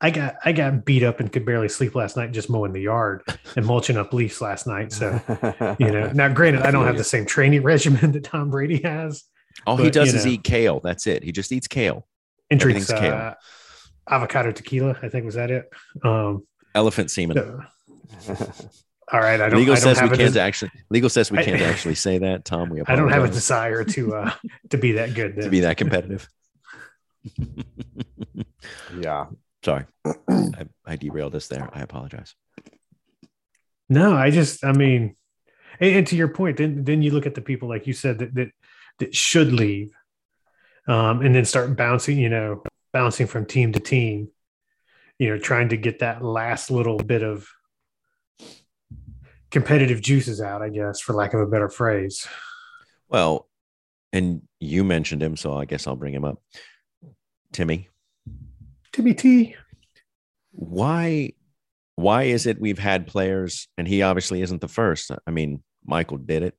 I 0.00 0.10
got 0.10 0.36
I 0.44 0.52
got 0.52 0.84
beat 0.84 1.02
up 1.02 1.20
and 1.20 1.30
could 1.32 1.44
barely 1.46 1.68
sleep 1.68 1.94
last 1.94 2.16
night 2.16 2.32
just 2.32 2.50
mowing 2.50 2.72
the 2.72 2.80
yard 2.80 3.22
and 3.56 3.64
mulching 3.64 3.96
up 3.96 4.12
leaves 4.12 4.40
last 4.40 4.66
night. 4.66 4.92
So 4.92 5.20
you 5.78 5.90
know, 5.92 6.10
now 6.14 6.28
granted, 6.28 6.62
I 6.62 6.70
don't 6.70 6.86
have 6.86 6.96
the 6.96 7.04
same 7.04 7.24
training 7.26 7.62
regimen 7.74 8.12
that 8.12 8.24
Tom 8.24 8.50
Brady 8.50 8.82
has. 8.82 9.22
All 9.66 9.76
he 9.76 9.90
does 9.90 10.12
you 10.12 10.18
is 10.18 10.24
know. 10.24 10.32
eat 10.32 10.42
kale. 10.44 10.80
That's 10.82 11.06
it. 11.06 11.22
He 11.22 11.30
just 11.30 11.52
eats 11.52 11.68
kale. 11.68 12.06
And 12.50 12.58
drinks 12.58 12.90
Everything's 12.90 13.10
kale. 13.12 13.20
uh, 13.20 13.34
avocado 14.08 14.50
tequila. 14.50 14.98
I 15.02 15.08
think 15.08 15.24
was 15.24 15.34
that 15.36 15.50
it. 15.50 15.70
Um, 16.02 16.46
Elephant 16.74 17.10
semen. 17.10 17.36
so- 17.36 18.44
all 19.12 19.20
right, 19.20 19.40
I 19.40 19.50
don't. 19.50 19.58
legal 19.58 19.74
I 19.74 19.76
don't 19.80 19.82
says 19.84 19.96
we 19.98 20.08
have 20.08 20.12
a 20.12 20.16
can't 20.16 20.32
des- 20.34 20.40
actually. 20.40 20.70
Legal 20.88 21.10
says 21.10 21.30
we 21.30 21.42
can't 21.44 21.60
actually 21.70 21.96
say 21.96 22.18
that. 22.18 22.44
Tom, 22.46 22.70
we 22.70 22.80
I 22.86 22.96
don't 22.96 23.10
have 23.10 23.24
a 23.24 23.28
desire 23.28 23.84
to 23.84 24.14
uh 24.14 24.32
to 24.70 24.78
be 24.78 24.92
that 24.92 25.12
good. 25.14 25.36
to 25.42 25.50
be 25.50 25.60
that 25.60 25.76
competitive. 25.76 26.26
Yeah 29.00 29.26
Sorry, 29.64 29.84
I, 30.28 30.66
I 30.84 30.96
derailed 30.96 31.34
us 31.36 31.46
there. 31.46 31.68
I 31.72 31.82
apologize. 31.82 32.34
No, 33.88 34.14
I 34.14 34.30
just, 34.30 34.64
I 34.64 34.72
mean, 34.72 35.14
and, 35.78 35.96
and 35.96 36.06
to 36.08 36.16
your 36.16 36.28
point, 36.28 36.56
then 36.56 36.84
then 36.84 37.02
you 37.02 37.12
look 37.12 37.26
at 37.26 37.34
the 37.34 37.42
people 37.42 37.68
like 37.68 37.86
you 37.86 37.92
said 37.92 38.18
that 38.18 38.34
that 38.34 38.50
that 38.98 39.14
should 39.14 39.52
leave, 39.52 39.92
um, 40.88 41.22
and 41.22 41.34
then 41.34 41.44
start 41.44 41.76
bouncing, 41.76 42.18
you 42.18 42.28
know, 42.28 42.62
bouncing 42.92 43.28
from 43.28 43.46
team 43.46 43.72
to 43.72 43.80
team, 43.80 44.30
you 45.18 45.30
know, 45.30 45.38
trying 45.38 45.68
to 45.68 45.76
get 45.76 46.00
that 46.00 46.24
last 46.24 46.70
little 46.70 46.98
bit 46.98 47.22
of 47.22 47.46
competitive 49.52 50.00
juices 50.00 50.40
out, 50.40 50.62
I 50.62 50.70
guess, 50.70 51.00
for 51.00 51.12
lack 51.12 51.34
of 51.34 51.40
a 51.40 51.46
better 51.46 51.68
phrase. 51.68 52.26
Well, 53.08 53.48
and 54.12 54.42
you 54.58 54.82
mentioned 54.82 55.22
him, 55.22 55.36
so 55.36 55.54
I 55.54 55.66
guess 55.66 55.86
I'll 55.86 55.96
bring 55.96 56.14
him 56.14 56.24
up. 56.24 56.42
Timmy, 57.52 57.90
Timmy 58.92 59.14
T. 59.14 59.56
why 60.52 61.32
why 61.96 62.24
is 62.24 62.46
it 62.46 62.60
we've 62.60 62.78
had 62.78 63.06
players 63.06 63.68
and 63.78 63.86
he 63.86 64.02
obviously 64.02 64.42
isn't 64.42 64.60
the 64.60 64.68
first 64.68 65.10
i 65.26 65.30
mean 65.30 65.62
michael 65.84 66.18
did 66.18 66.42
it 66.42 66.54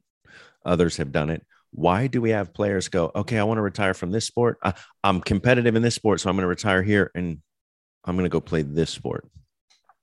others 0.65 0.97
have 0.97 1.11
done 1.11 1.29
it 1.29 1.45
why 1.71 2.07
do 2.07 2.21
we 2.21 2.29
have 2.31 2.53
players 2.53 2.87
go 2.87 3.11
okay 3.15 3.37
i 3.39 3.43
want 3.43 3.57
to 3.57 3.61
retire 3.61 3.93
from 3.93 4.11
this 4.11 4.25
sport 4.25 4.57
I, 4.63 4.73
i'm 5.03 5.21
competitive 5.21 5.75
in 5.75 5.81
this 5.81 5.95
sport 5.95 6.19
so 6.21 6.29
i'm 6.29 6.35
going 6.35 6.43
to 6.43 6.47
retire 6.47 6.81
here 6.83 7.11
and 7.15 7.39
i'm 8.05 8.15
going 8.15 8.25
to 8.25 8.29
go 8.29 8.39
play 8.41 8.61
this 8.61 8.89
sport 8.89 9.27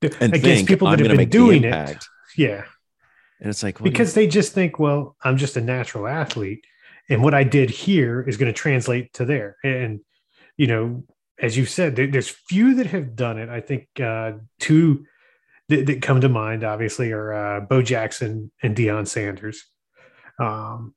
and 0.02 0.12
against 0.34 0.42
think 0.42 0.68
people 0.68 0.88
i'm 0.88 0.98
that 0.98 1.06
have 1.10 1.16
been 1.18 1.28
doing 1.28 1.64
it. 1.64 2.04
Yeah. 2.36 2.64
and 3.40 3.50
it's 3.50 3.62
like 3.62 3.78
you- 3.78 3.84
because 3.84 4.14
they 4.14 4.26
just 4.26 4.52
think, 4.52 4.78
well, 4.78 5.16
I'm 5.22 5.36
just 5.36 5.56
a 5.56 5.60
natural 5.60 6.06
athlete, 6.06 6.64
and 7.08 7.22
what 7.24 7.34
I 7.34 7.42
did 7.44 7.70
here 7.70 8.22
is 8.22 8.36
going 8.36 8.52
to 8.52 8.56
translate 8.58 9.12
to 9.14 9.24
there. 9.24 9.56
And 9.64 10.00
you 10.56 10.68
know, 10.68 11.04
as 11.40 11.56
you 11.56 11.64
said, 11.64 11.96
there, 11.96 12.06
there's 12.06 12.28
few 12.28 12.74
that 12.76 12.86
have 12.86 13.16
done 13.16 13.38
it. 13.38 13.48
I 13.48 13.60
think 13.60 13.88
uh, 14.00 14.32
two 14.58 15.06
that, 15.68 15.86
that 15.86 16.02
come 16.02 16.20
to 16.20 16.28
mind, 16.28 16.64
obviously, 16.64 17.12
are 17.12 17.32
uh, 17.32 17.60
Bo 17.60 17.82
Jackson 17.82 18.50
and 18.62 18.76
Deion 18.76 19.06
Sanders. 19.06 19.64
Um, 20.38 20.94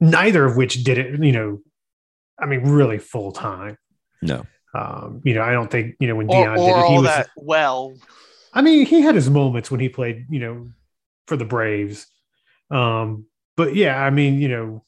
neither 0.00 0.44
of 0.44 0.56
which 0.56 0.84
did 0.84 0.98
it. 0.98 1.22
You 1.22 1.32
know, 1.32 1.60
I 2.38 2.46
mean, 2.46 2.62
really 2.62 2.98
full 2.98 3.32
time. 3.32 3.78
no 4.22 4.44
Um, 4.74 5.20
you 5.24 5.34
know, 5.34 5.42
I 5.42 5.52
don't 5.52 5.70
think 5.70 5.96
you 6.00 6.08
know 6.08 6.16
when 6.16 6.28
Or, 6.28 6.34
Deion 6.46 6.56
did 6.56 6.68
it, 6.68 6.76
he 6.76 6.82
all 6.82 7.02
was. 7.02 7.04
that 7.04 7.30
well. 7.36 7.94
I 8.52 8.62
mean, 8.62 8.86
he 8.86 9.00
had 9.00 9.16
his 9.16 9.28
moments 9.28 9.70
when 9.70 9.80
he 9.80 9.88
played, 9.88 10.26
you 10.30 10.38
know, 10.38 10.68
for 11.26 11.36
the 11.36 11.44
Braves. 11.44 12.06
Um, 12.70 13.26
but 13.56 13.74
yeah, 13.74 14.00
I 14.00 14.10
mean, 14.10 14.38
you 14.38 14.48
know, 14.48 14.84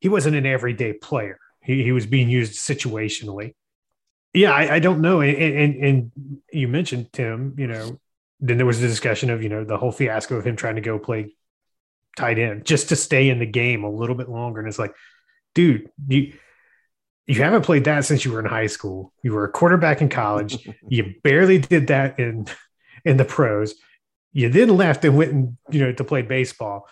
he 0.00 0.08
wasn't 0.08 0.36
an 0.36 0.46
everyday 0.46 0.94
player. 0.94 1.38
He, 1.62 1.82
he 1.82 1.92
was 1.92 2.06
being 2.06 2.30
used 2.30 2.54
situationally. 2.54 3.54
Yeah, 4.32 4.52
I, 4.52 4.76
I 4.76 4.78
don't 4.78 5.00
know. 5.00 5.20
And, 5.20 5.36
and 5.36 5.74
and 5.84 6.12
you 6.52 6.68
mentioned 6.68 7.12
Tim, 7.12 7.54
you 7.58 7.66
know, 7.66 7.98
then 8.40 8.56
there 8.56 8.66
was 8.66 8.80
the 8.80 8.86
discussion 8.86 9.30
of, 9.30 9.42
you 9.42 9.48
know, 9.48 9.64
the 9.64 9.76
whole 9.76 9.92
fiasco 9.92 10.36
of 10.36 10.46
him 10.46 10.56
trying 10.56 10.76
to 10.76 10.80
go 10.80 10.98
play 10.98 11.34
tight 12.16 12.38
end 12.38 12.64
just 12.64 12.88
to 12.88 12.96
stay 12.96 13.28
in 13.28 13.38
the 13.38 13.46
game 13.46 13.84
a 13.84 13.90
little 13.90 14.14
bit 14.14 14.28
longer. 14.28 14.60
And 14.60 14.68
it's 14.68 14.78
like, 14.78 14.94
dude, 15.54 15.90
you 16.08 16.32
you 17.26 17.42
haven't 17.42 17.62
played 17.62 17.84
that 17.84 18.04
since 18.04 18.24
you 18.24 18.32
were 18.32 18.40
in 18.40 18.46
high 18.46 18.66
school. 18.66 19.12
You 19.22 19.32
were 19.32 19.44
a 19.44 19.50
quarterback 19.50 20.00
in 20.00 20.08
college. 20.08 20.68
you 20.88 21.14
barely 21.22 21.58
did 21.58 21.88
that 21.88 22.18
in 22.18 22.46
in 23.04 23.16
the 23.16 23.24
pros. 23.24 23.74
You 24.32 24.48
then 24.48 24.76
left 24.76 25.04
and 25.04 25.16
went 25.16 25.32
and 25.32 25.56
you 25.70 25.80
know 25.80 25.92
to 25.92 26.04
play 26.04 26.22
baseball. 26.22 26.88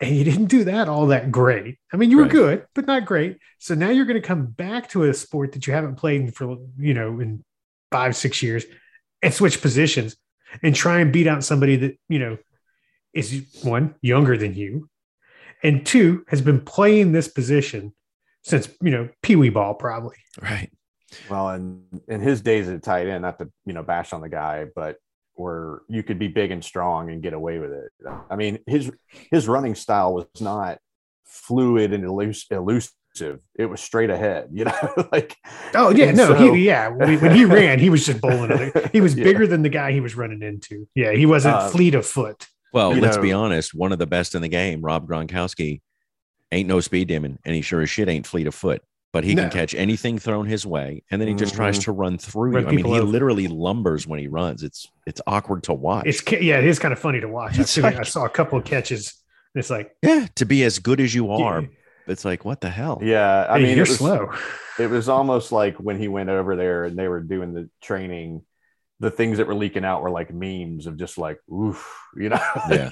And 0.00 0.14
you 0.14 0.24
didn't 0.24 0.46
do 0.46 0.64
that 0.64 0.88
all 0.88 1.06
that 1.06 1.30
great. 1.32 1.78
I 1.92 1.96
mean, 1.96 2.10
you 2.10 2.18
were 2.18 2.24
Right. 2.24 2.32
good, 2.32 2.66
but 2.74 2.86
not 2.86 3.06
great. 3.06 3.38
So 3.58 3.74
now 3.74 3.88
you're 3.90 4.04
going 4.04 4.20
to 4.20 4.26
come 4.26 4.46
back 4.46 4.90
to 4.90 5.04
a 5.04 5.14
sport 5.14 5.52
that 5.52 5.66
you 5.66 5.72
haven't 5.72 5.96
played 5.96 6.20
in 6.20 6.30
for 6.32 6.58
you 6.78 6.94
know 6.94 7.20
in 7.20 7.44
five 7.90 8.14
six 8.16 8.42
years 8.42 8.64
and 9.22 9.32
switch 9.32 9.62
positions 9.62 10.16
and 10.62 10.74
try 10.74 11.00
and 11.00 11.12
beat 11.12 11.26
out 11.26 11.44
somebody 11.44 11.76
that 11.76 11.98
you 12.08 12.18
know 12.18 12.36
is 13.14 13.46
one 13.62 13.94
younger 14.02 14.36
than 14.36 14.54
you, 14.54 14.88
and 15.62 15.86
two 15.86 16.24
has 16.28 16.42
been 16.42 16.60
playing 16.60 17.12
this 17.12 17.28
position 17.28 17.94
since 18.42 18.68
you 18.82 18.90
know 18.90 19.08
pee 19.22 19.36
wee 19.36 19.48
ball 19.48 19.74
probably. 19.74 20.16
Right. 20.40 20.70
Well, 21.30 21.48
and 21.50 21.84
in 22.08 22.20
his 22.20 22.42
days 22.42 22.68
at 22.68 22.82
tight 22.82 23.06
end, 23.06 23.22
not 23.22 23.38
to 23.38 23.50
you 23.64 23.72
know 23.72 23.82
bash 23.82 24.12
on 24.12 24.20
the 24.20 24.28
guy, 24.28 24.66
but 24.74 24.96
where 25.36 25.80
you 25.88 26.02
could 26.02 26.18
be 26.18 26.28
big 26.28 26.50
and 26.50 26.64
strong 26.64 27.10
and 27.10 27.22
get 27.22 27.32
away 27.32 27.58
with 27.58 27.70
it. 27.72 27.90
I 28.30 28.36
mean, 28.36 28.58
his 28.66 28.90
his 29.30 29.46
running 29.48 29.74
style 29.74 30.14
was 30.14 30.26
not 30.40 30.78
fluid 31.24 31.92
and 31.92 32.04
elus- 32.04 32.50
elusive. 32.50 33.40
It 33.54 33.66
was 33.66 33.80
straight 33.80 34.10
ahead, 34.10 34.48
you 34.52 34.64
know, 34.64 35.08
like 35.12 35.36
Oh 35.74 35.90
yeah, 35.90 36.10
no, 36.12 36.28
so- 36.28 36.52
he 36.52 36.64
yeah. 36.66 36.88
When 36.88 37.20
when 37.20 37.34
he 37.34 37.44
ran, 37.44 37.78
he 37.78 37.90
was 37.90 38.04
just 38.04 38.20
bowling. 38.20 38.52
Other, 38.52 38.88
he 38.92 39.00
was 39.00 39.14
Yeah. 39.14 39.24
bigger 39.24 39.46
than 39.46 39.62
the 39.62 39.68
guy 39.68 39.92
he 39.92 40.00
was 40.00 40.16
running 40.16 40.42
into. 40.42 40.88
Yeah, 40.94 41.12
he 41.12 41.26
wasn't 41.26 41.54
Uh, 41.56 41.68
fleet 41.68 41.94
of 41.94 42.06
foot. 42.06 42.46
Well, 42.72 42.94
You 42.94 43.00
let's 43.00 43.16
know- 43.16 43.22
be 43.22 43.32
honest. 43.32 43.74
One 43.74 43.92
of 43.92 43.98
the 43.98 44.06
best 44.06 44.34
in 44.34 44.42
the 44.42 44.48
game, 44.48 44.82
Rob 44.82 45.08
Gronkowski, 45.08 45.80
ain't 46.52 46.68
no 46.68 46.80
speed 46.80 47.08
demon, 47.08 47.38
and 47.44 47.54
he 47.54 47.62
sure 47.62 47.80
as 47.82 47.88
shit 47.90 48.08
ain't 48.08 48.26
fleet 48.26 48.46
of 48.46 48.54
foot. 48.54 48.82
But 49.16 49.24
he 49.24 49.34
No. 49.34 49.44
can 49.44 49.50
catch 49.50 49.74
anything 49.74 50.18
thrown 50.18 50.44
his 50.44 50.66
way, 50.66 51.02
and 51.10 51.18
then 51.18 51.26
he 51.26 51.32
just 51.34 51.54
tries 51.54 51.78
Mhm. 51.78 51.84
to 51.84 51.92
run 51.92 52.18
through 52.18 52.50
Run 52.50 52.62
you. 52.64 52.68
I 52.68 52.70
mean, 52.72 52.76
people 52.80 52.92
he 52.92 53.00
over. 53.00 53.08
literally 53.10 53.48
lumbers 53.48 54.06
when 54.06 54.20
he 54.20 54.28
runs. 54.28 54.62
It's 54.62 54.86
it's 55.06 55.22
awkward 55.26 55.62
to 55.62 55.72
watch. 55.72 56.04
It's 56.06 56.22
yeah, 56.32 56.58
it 56.58 56.64
is 56.66 56.78
kind 56.78 56.92
of 56.92 56.98
funny 56.98 57.20
to 57.20 57.28
watch. 57.28 57.54
I've 57.54 57.60
It's 57.60 57.70
seen 57.70 57.86
it. 57.86 57.98
I 57.98 58.02
saw 58.02 58.26
a 58.26 58.28
couple 58.28 58.58
of 58.58 58.66
catches. 58.66 59.14
And 59.54 59.60
it's 59.60 59.70
like, 59.70 59.96
yeah, 60.02 60.26
to 60.34 60.44
be 60.44 60.64
as 60.64 60.78
good 60.80 61.00
as 61.00 61.14
you 61.14 61.28
yeah, 61.28 61.44
are, 61.44 61.64
it's 62.06 62.26
like 62.26 62.44
what 62.44 62.60
the 62.60 62.68
hell? 62.68 63.00
yeah. 63.02 63.46
I 63.48 63.58
hey, 63.58 63.64
mean, 63.64 63.76
you're 63.78 63.86
it 63.86 63.88
was, 63.88 63.96
slow. 63.98 64.32
it 64.78 64.90
was 64.90 65.08
almost 65.08 65.50
like 65.50 65.76
when 65.76 65.98
he 65.98 66.08
went 66.08 66.28
over 66.28 66.54
there 66.54 66.84
and 66.84 66.94
they 66.98 67.08
were 67.08 67.20
doing 67.22 67.54
the 67.54 67.70
training. 67.80 68.42
The 69.00 69.10
things 69.10 69.36
that 69.38 69.46
were 69.46 69.54
leaking 69.54 69.84
out 69.84 70.00
were 70.02 70.10
like 70.10 70.32
memes 70.32 70.86
of 70.86 70.96
just 70.96 71.18
like, 71.18 71.38
oof, 71.52 71.86
you 72.16 72.28
know. 72.30 72.40
Yeah. 72.70 72.90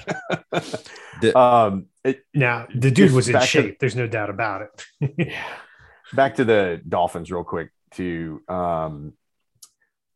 The- 1.21 1.35
um, 1.37 1.85
it, 2.03 2.23
Now 2.33 2.67
the 2.75 2.91
dude 2.91 3.11
was 3.11 3.27
in 3.27 3.33
back 3.33 3.41
to- 3.43 3.47
shape. 3.47 3.79
There's 3.79 3.95
no 3.95 4.05
doubt 4.07 4.29
about 4.29 4.67
it. 5.01 5.33
Back 6.13 6.35
to 6.35 6.45
the 6.45 6.81
Dolphins 6.87 7.31
real 7.31 7.43
quick 7.43 7.71
To 7.93 8.41
Um, 8.47 9.13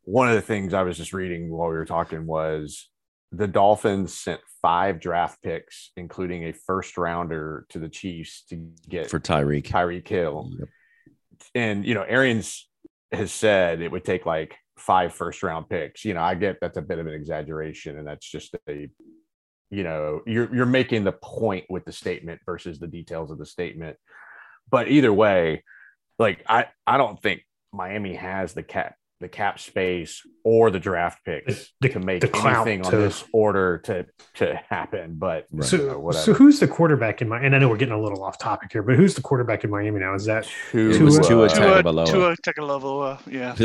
one 0.03 0.27
of 0.27 0.35
the 0.35 0.41
things 0.41 0.73
I 0.73 0.83
was 0.83 0.97
just 0.97 1.13
reading 1.13 1.51
while 1.51 1.69
we 1.69 1.75
were 1.75 1.85
talking 1.85 2.25
was 2.25 2.89
the 3.31 3.47
Dolphins 3.47 4.13
sent 4.13 4.41
five 4.61 4.99
draft 4.99 5.41
picks, 5.43 5.91
including 5.95 6.45
a 6.45 6.51
first 6.51 6.97
rounder 6.97 7.65
to 7.69 7.79
the 7.79 7.89
Chiefs 7.89 8.43
to 8.49 8.55
get 8.87 9.09
For 9.09 9.19
Tyreek. 9.19 9.67
Tyreek 9.67 10.07
Hill. 10.07 10.51
Yep. 10.57 10.69
And 11.55 11.85
you 11.85 11.93
know, 11.93 12.03
Arians 12.03 12.67
has 13.11 13.31
said 13.31 13.81
it 13.81 13.91
would 13.91 14.03
take 14.03 14.25
like 14.25 14.55
five 14.77 15.13
first 15.13 15.43
round 15.43 15.69
picks. 15.69 16.03
You 16.05 16.15
know, 16.15 16.21
I 16.21 16.35
get 16.35 16.57
that's 16.59 16.77
a 16.77 16.81
bit 16.81 16.99
of 16.99 17.07
an 17.07 17.13
exaggeration, 17.13 17.97
and 17.97 18.07
that's 18.07 18.29
just 18.29 18.55
a 18.67 18.89
you 19.71 19.83
know, 19.83 20.21
you're 20.25 20.53
you're 20.53 20.65
making 20.65 21.03
the 21.03 21.11
point 21.11 21.65
with 21.69 21.85
the 21.85 21.91
statement 21.91 22.41
versus 22.45 22.79
the 22.79 22.87
details 22.87 23.29
of 23.29 23.37
the 23.37 23.45
statement. 23.45 23.97
But 24.71 24.87
either 24.87 25.13
way, 25.13 25.63
like 26.19 26.43
I 26.47 26.65
I 26.85 26.97
don't 26.97 27.19
think 27.21 27.41
Miami 27.73 28.13
has 28.15 28.53
the 28.53 28.63
cap 28.63 28.95
the 29.21 29.27
cap 29.27 29.59
space 29.59 30.21
or 30.45 30.71
the 30.71 30.79
draft 30.79 31.25
picks 31.25 31.73
The- 31.81 31.89
to 31.89 31.99
make 31.99 32.21
the 32.21 32.27
anything 32.45 32.85
on 32.85 32.91
to- 32.91 32.97
this 32.97 33.25
order 33.33 33.79
to 33.79 34.05
to 34.35 34.55
happen. 34.69 35.15
But 35.17 35.45
Right. 35.51 35.51
you 35.51 35.57
know, 35.57 35.63
So, 35.89 35.99
whatever. 35.99 36.23
so 36.23 36.33
who's 36.33 36.59
the 36.61 36.69
quarterback 36.69 37.21
in 37.21 37.27
my? 37.27 37.37
And 37.41 37.53
I 37.53 37.59
know 37.59 37.67
we're 37.67 37.75
getting 37.75 37.93
a 37.95 38.01
little 38.01 38.23
off 38.23 38.37
topic 38.37 38.71
here, 38.71 38.81
but 38.81 38.95
who's 38.95 39.15
the 39.15 39.21
quarterback 39.21 39.65
in 39.65 39.69
Miami 39.71 39.99
now? 39.99 40.13
Is 40.15 40.23
that 40.25 40.47
Tua- 40.71 40.93
It 40.93 41.01
was 41.01 41.15
Tua 41.19 41.27
Tua- 41.27 41.49
Tua, 41.49 41.83
Tagovailoa. 41.83 42.05
Tua 42.07 42.35
Tagovailoa, 42.47 43.19
yeah. 43.27 43.49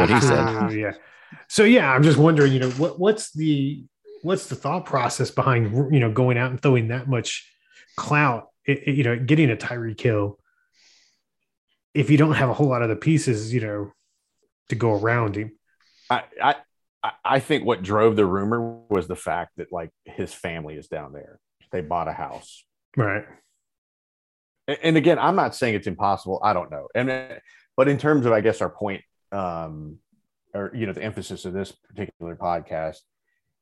what 0.00 0.08
he 0.10 0.20
said. 0.20 0.72
Yeah. 0.72 0.92
So 1.48 1.64
yeah, 1.64 1.92
I'm 1.92 2.02
just 2.02 2.16
wondering, 2.18 2.52
you 2.52 2.60
know, 2.60 2.70
what 2.70 2.98
what's 2.98 3.30
the 3.32 3.84
what's 4.22 4.46
the 4.46 4.54
thought 4.56 4.86
process 4.86 5.30
behind 5.30 5.74
you 5.92 6.00
know 6.00 6.10
going 6.10 6.38
out 6.38 6.50
and 6.50 6.60
throwing 6.62 6.88
that 6.88 7.08
much 7.08 7.46
clout, 7.96 8.48
it, 8.66 8.78
it- 8.88 8.94
you 8.96 9.04
know, 9.04 9.18
getting 9.18 9.50
a 9.50 9.56
Tyreek 9.56 10.00
Hill 10.00 10.38
if 11.94 12.10
you 12.10 12.16
don't 12.16 12.34
have 12.34 12.48
a 12.48 12.54
whole 12.54 12.68
lot 12.68 12.82
of 12.82 12.88
the 12.88 12.96
pieces, 12.96 13.52
you 13.52 13.60
know, 13.60 13.92
to 14.68 14.74
go 14.74 14.92
around 14.92 15.36
him. 15.36 15.52
I, 16.10 16.22
I 16.42 16.54
I- 17.04 17.12
I 17.24 17.40
think 17.40 17.64
what 17.64 17.82
drove 17.82 18.14
the 18.14 18.24
rumor 18.24 18.78
was 18.88 19.08
the 19.08 19.16
fact 19.16 19.52
that 19.56 19.72
like 19.72 19.90
his 20.04 20.32
family 20.32 20.76
is 20.76 20.86
down 20.86 21.12
there. 21.12 21.40
They 21.72 21.80
bought 21.80 22.06
a 22.06 22.12
house. 22.12 22.64
Right. 22.96 23.24
A- 24.68 24.86
And 24.86 24.96
again, 24.96 25.18
I'm 25.18 25.34
not 25.36 25.54
saying 25.56 25.74
it's 25.74 25.86
impossible. 25.88 26.40
I 26.44 26.52
don't 26.52 26.70
know. 26.70 26.86
And 26.94 27.10
uh, 27.10 27.28
but 27.76 27.88
in 27.88 27.98
terms 27.98 28.24
of 28.26 28.32
I 28.32 28.40
guess 28.40 28.60
our 28.60 28.70
point 28.70 29.02
um 29.32 29.98
or 30.54 30.70
you 30.74 30.86
know 30.86 30.92
the 30.92 31.02
emphasis 31.02 31.44
of 31.44 31.52
this 31.52 31.72
particular 31.72 32.36
podcast, 32.36 32.98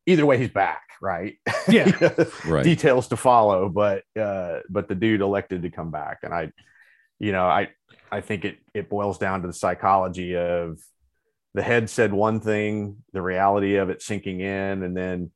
either 0.07 0.27
way 0.27 0.37
he's 0.37 0.51
back, 0.51 0.83
right? 1.01 1.37
Yeah. 1.69 1.91
Right. 2.47 2.65
Details 2.65 3.09
to 3.09 3.17
follow, 3.17 3.69
but 3.71 4.03
uh 4.19 4.61
but 4.69 4.89
the 4.89 4.95
dude 4.95 5.21
elected 5.23 5.63
to 5.63 5.71
come 5.71 5.91
back 5.91 6.19
and 6.25 6.35
I 6.35 6.53
you 7.21 7.33
know, 7.33 7.45
I 7.45 7.69
I 8.11 8.23
think 8.23 8.45
it 8.45 8.59
it 8.75 8.91
boils 8.91 9.19
down 9.19 9.43
to 9.43 9.47
the 9.47 9.53
psychology 9.53 10.37
of 10.37 10.79
the 11.55 11.63
head 11.63 11.89
said 11.91 12.13
one 12.13 12.41
thing, 12.41 12.97
the 13.13 13.23
reality 13.23 13.77
of 13.77 13.91
it 13.91 14.03
sinking 14.03 14.41
in, 14.41 14.83
and 14.83 14.97
then 14.97 15.31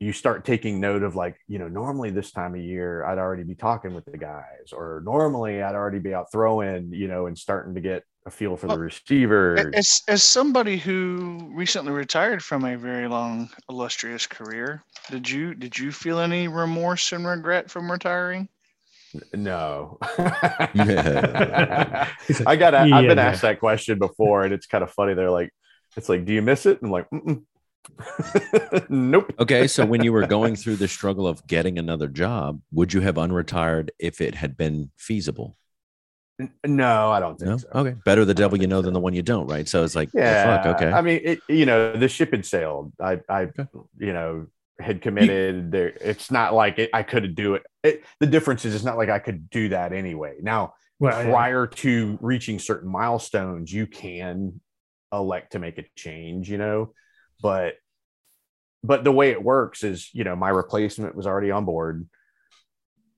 you 0.00 0.12
start 0.12 0.44
taking 0.44 0.78
note 0.80 1.02
of 1.02 1.16
like, 1.16 1.36
you 1.48 1.58
know, 1.58 1.66
normally 1.66 2.10
this 2.10 2.30
time 2.30 2.54
of 2.54 2.60
year 2.60 3.04
I'd 3.04 3.18
already 3.18 3.42
be 3.42 3.56
talking 3.56 3.94
with 3.94 4.04
the 4.04 4.18
guys, 4.18 4.72
or 4.72 5.02
normally 5.04 5.60
I'd 5.60 5.74
already 5.74 5.98
be 5.98 6.14
out 6.14 6.30
throwing, 6.30 6.92
you 6.92 7.08
know, 7.08 7.26
and 7.26 7.36
starting 7.36 7.74
to 7.74 7.80
get 7.80 8.04
a 8.26 8.30
feel 8.30 8.56
for 8.56 8.68
the 8.68 8.74
Well, 8.74 8.78
receiver. 8.78 9.70
As, 9.74 10.02
as 10.06 10.22
somebody 10.22 10.76
who 10.76 11.50
recently 11.52 11.92
retired 11.92 12.44
from 12.44 12.64
a 12.64 12.76
very 12.76 13.08
long, 13.08 13.50
illustrious 13.68 14.26
career, 14.26 14.84
did 15.10 15.28
you 15.28 15.54
did 15.54 15.78
you 15.78 15.90
feel 15.90 16.20
any 16.20 16.46
remorse 16.48 17.12
and 17.12 17.26
regret 17.26 17.70
from 17.70 17.90
retiring? 17.90 18.48
No. 19.34 19.98
He's 22.26 22.40
like, 22.40 22.48
I 22.48 22.56
got. 22.56 22.74
I've 22.74 22.88
"Yeah, 22.88 23.02
been 23.06 23.18
asked 23.18 23.42
that 23.42 23.60
question 23.60 23.98
before, 23.98 24.44
and 24.44 24.52
it's 24.52 24.66
kind 24.66 24.84
of 24.84 24.90
funny. 24.90 25.14
They're 25.14 25.30
like, 25.30 25.50
"It's 25.96 26.08
like, 26.08 26.24
do 26.24 26.32
you 26.32 26.42
miss 26.42 26.66
it?" 26.66 26.78
I'm 26.82 26.90
like, 26.90 27.08
Mm-mm. 27.10 27.42
"Nope." 28.88 29.32
Okay, 29.38 29.66
so 29.66 29.84
when 29.86 30.02
you 30.02 30.12
were 30.12 30.24
going 30.26 30.56
through 30.56 30.76
the 30.76 30.88
struggle 30.88 31.26
of 31.26 31.46
getting 31.46 31.78
another 31.78 32.08
job, 32.08 32.60
would 32.72 32.92
you 32.92 33.00
have 33.00 33.16
unretired 33.16 33.90
if 33.98 34.20
it 34.20 34.34
had 34.34 34.56
been 34.56 34.90
feasible? 34.96 35.56
No, 36.64 37.10
I 37.10 37.18
don't 37.18 37.36
think 37.36 37.50
No. 37.50 37.56
so. 37.56 37.68
Okay, 37.74 37.96
better 38.04 38.24
the 38.24 38.34
devil 38.34 38.58
you 38.60 38.68
know 38.68 38.80
than 38.80 38.94
the 38.94 39.00
one 39.00 39.12
you 39.12 39.22
don't, 39.22 39.48
right? 39.48 39.66
So 39.68 39.82
it's 39.82 39.96
like, 39.96 40.10
well, 40.14 40.22
Yeah. 40.24 40.62
fuck. 40.62 40.66
Okay. 40.80 40.92
I 40.92 41.00
mean, 41.02 41.20
it, 41.24 41.40
you 41.48 41.66
know, 41.66 41.94
the 41.96 42.08
ship 42.08 42.30
had 42.30 42.46
sailed. 42.46 42.92
I, 43.00 43.20
I, 43.28 43.48
Okay. 43.58 43.66
you 43.98 44.12
know, 44.12 44.46
had 44.80 45.02
committed. 45.02 45.72
There, 45.72 45.88
it's 46.00 46.30
not 46.30 46.54
like 46.54 46.78
it, 46.78 46.90
I 46.92 47.02
could 47.02 47.34
do 47.34 47.54
it. 47.54 47.62
it. 47.82 48.04
The 48.20 48.26
difference 48.26 48.64
is, 48.64 48.74
it's 48.74 48.84
not 48.84 48.96
like 48.96 49.08
I 49.08 49.18
could 49.18 49.50
do 49.50 49.70
that 49.70 49.92
anyway. 49.92 50.36
Now, 50.40 50.74
Well, 50.98 51.24
yeah. 51.24 51.30
prior 51.30 51.66
to 51.66 52.18
reaching 52.20 52.58
certain 52.58 52.90
milestones, 52.90 53.72
you 53.72 53.86
can 53.86 54.60
elect 55.12 55.52
to 55.52 55.58
make 55.58 55.78
a 55.78 55.84
change, 55.96 56.50
you 56.50 56.58
know, 56.58 56.92
but 57.40 57.74
but 58.84 59.02
the 59.04 59.12
way 59.12 59.30
it 59.30 59.42
works 59.42 59.82
is, 59.82 60.08
you 60.12 60.24
know, 60.24 60.36
my 60.36 60.50
replacement 60.50 61.14
was 61.16 61.26
already 61.26 61.50
on 61.50 61.64
board. 61.64 62.08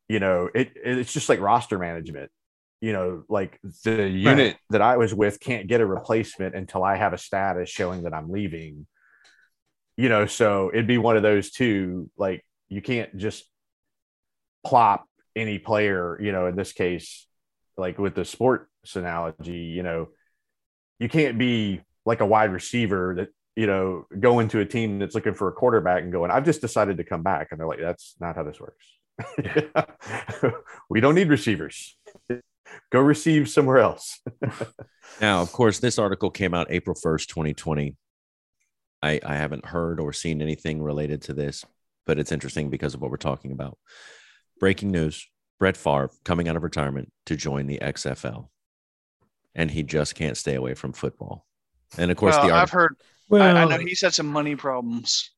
You 0.08 0.18
know, 0.18 0.48
it 0.54 0.72
it's 0.74 1.12
just 1.12 1.28
like 1.28 1.40
roster 1.40 1.78
management. 1.78 2.30
You 2.80 2.94
know, 2.94 3.24
like 3.28 3.60
the 3.84 4.08
unit 4.08 4.56
that 4.70 4.80
I 4.80 4.96
was 4.96 5.14
with 5.14 5.38
can't 5.38 5.66
get 5.66 5.82
a 5.82 5.86
replacement 5.86 6.54
until 6.54 6.82
I 6.82 6.96
have 6.96 7.12
a 7.12 7.18
status 7.18 7.68
showing 7.68 8.04
that 8.04 8.14
I'm 8.14 8.30
leaving. 8.30 8.86
You 10.00 10.08
know, 10.08 10.26
so 10.26 10.70
it'd 10.72 10.86
be 10.86 10.98
one 10.98 11.16
of 11.16 11.22
those 11.22 11.50
two. 11.50 12.10
Like 12.16 12.44
you 12.68 12.80
can't 12.80 13.16
just 13.16 13.44
plop 14.64 15.06
any 15.36 15.58
player, 15.58 16.18
you 16.20 16.32
know, 16.32 16.46
in 16.46 16.56
this 16.56 16.72
case, 16.72 17.26
like 17.76 17.98
with 17.98 18.14
the 18.14 18.24
sports 18.24 18.96
analogy, 18.96 19.58
you 19.58 19.82
know, 19.82 20.08
you 20.98 21.08
can't 21.08 21.38
be 21.38 21.80
like 22.06 22.20
a 22.20 22.26
wide 22.26 22.52
receiver 22.52 23.14
that, 23.16 23.28
you 23.56 23.66
know, 23.66 24.06
go 24.18 24.38
into 24.38 24.60
a 24.60 24.66
team 24.66 24.98
that's 24.98 25.14
looking 25.14 25.34
for 25.34 25.48
a 25.48 25.52
quarterback 25.52 26.02
and 26.02 26.12
going, 26.12 26.30
I've 26.30 26.44
just 26.44 26.60
decided 26.60 26.96
to 26.98 27.04
come 27.04 27.22
back. 27.22 27.48
And 27.50 27.60
they're 27.60 27.66
like, 27.66 27.80
that's 27.80 28.14
not 28.20 28.36
how 28.36 28.42
this 28.42 28.60
works. 28.60 28.86
we 30.90 31.00
don't 31.00 31.14
need 31.14 31.28
receivers. 31.28 31.96
Go 32.90 33.00
receive 33.00 33.48
somewhere 33.48 33.78
else. 33.78 34.20
Now, 35.20 35.42
of 35.42 35.50
course, 35.52 35.80
this 35.80 35.98
article 35.98 36.30
came 36.30 36.54
out 36.54 36.68
April 36.70 36.94
1st, 36.94 37.26
2020. 37.26 37.96
I, 39.02 39.20
I 39.24 39.36
haven't 39.36 39.66
heard 39.66 40.00
or 40.00 40.12
seen 40.12 40.42
anything 40.42 40.82
related 40.82 41.22
to 41.22 41.32
this, 41.34 41.64
but 42.06 42.18
it's 42.18 42.32
interesting 42.32 42.70
because 42.70 42.94
of 42.94 43.00
what 43.00 43.10
we're 43.10 43.16
talking 43.16 43.52
about. 43.52 43.78
Breaking 44.58 44.90
news 44.90 45.26
Brett 45.58 45.76
Favre 45.76 46.10
coming 46.24 46.48
out 46.48 46.56
of 46.56 46.62
retirement 46.62 47.12
to 47.26 47.36
join 47.36 47.66
the 47.66 47.78
XFL. 47.80 48.48
And 49.54 49.70
he 49.70 49.82
just 49.82 50.14
can't 50.14 50.36
stay 50.36 50.54
away 50.54 50.74
from 50.74 50.92
football. 50.92 51.46
And 51.98 52.10
of 52.10 52.16
course, 52.16 52.36
well, 52.36 52.48
the 52.48 52.54
I've 52.54 52.70
heard. 52.70 52.96
Well, 53.28 53.56
I, 53.56 53.62
I 53.62 53.64
know 53.66 53.78
he's 53.78 54.00
had 54.00 54.14
some 54.14 54.26
money 54.26 54.56
problems. 54.56 55.30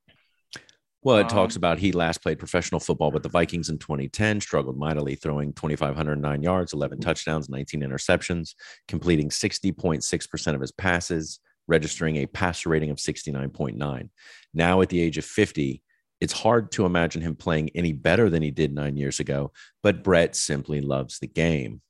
Well, 1.03 1.17
it 1.19 1.25
Um, 1.25 1.29
talks 1.29 1.57
about 1.57 1.79
he 1.79 1.91
last 1.93 2.23
played 2.23 2.39
professional 2.39 2.79
football 2.79 3.11
with 3.11 3.25
the 3.25 3.29
Vikings 3.29 3.69
in 3.69 3.79
2010, 3.79 4.41
struggled 4.41 4.79
mightily, 4.79 5.17
throwing 5.17 5.53
2,509 5.53 6.43
yards, 6.43 6.73
11 6.73 7.01
touchdowns, 7.01 7.49
19 7.49 7.81
interceptions, 7.81 8.55
completing 8.87 9.29
60.6% 9.29 10.55
of 10.55 10.61
his 10.61 10.73
passes, 10.73 11.41
registering 11.77 12.17
a 12.19 12.27
passer 12.27 12.69
rating 12.69 12.91
of 12.91 12.99
69.9. 12.99 14.11
Now, 14.53 14.83
at 14.83 14.91
the 14.91 15.01
age 15.01 15.17
of 15.17 15.25
50, 15.25 15.83
it's 16.21 16.33
hard 16.35 16.71
to 16.73 16.85
imagine 16.85 17.23
him 17.23 17.35
playing 17.35 17.71
any 17.75 17.93
better 17.95 18.29
than 18.29 18.43
he 18.43 18.51
did 18.51 18.75
nine 18.75 18.97
years 18.99 19.21
ago, 19.21 19.53
but 19.83 20.05
Brett 20.05 20.37
simply 20.37 20.83
loves 20.83 21.19
the 21.19 21.27
game. 21.27 21.81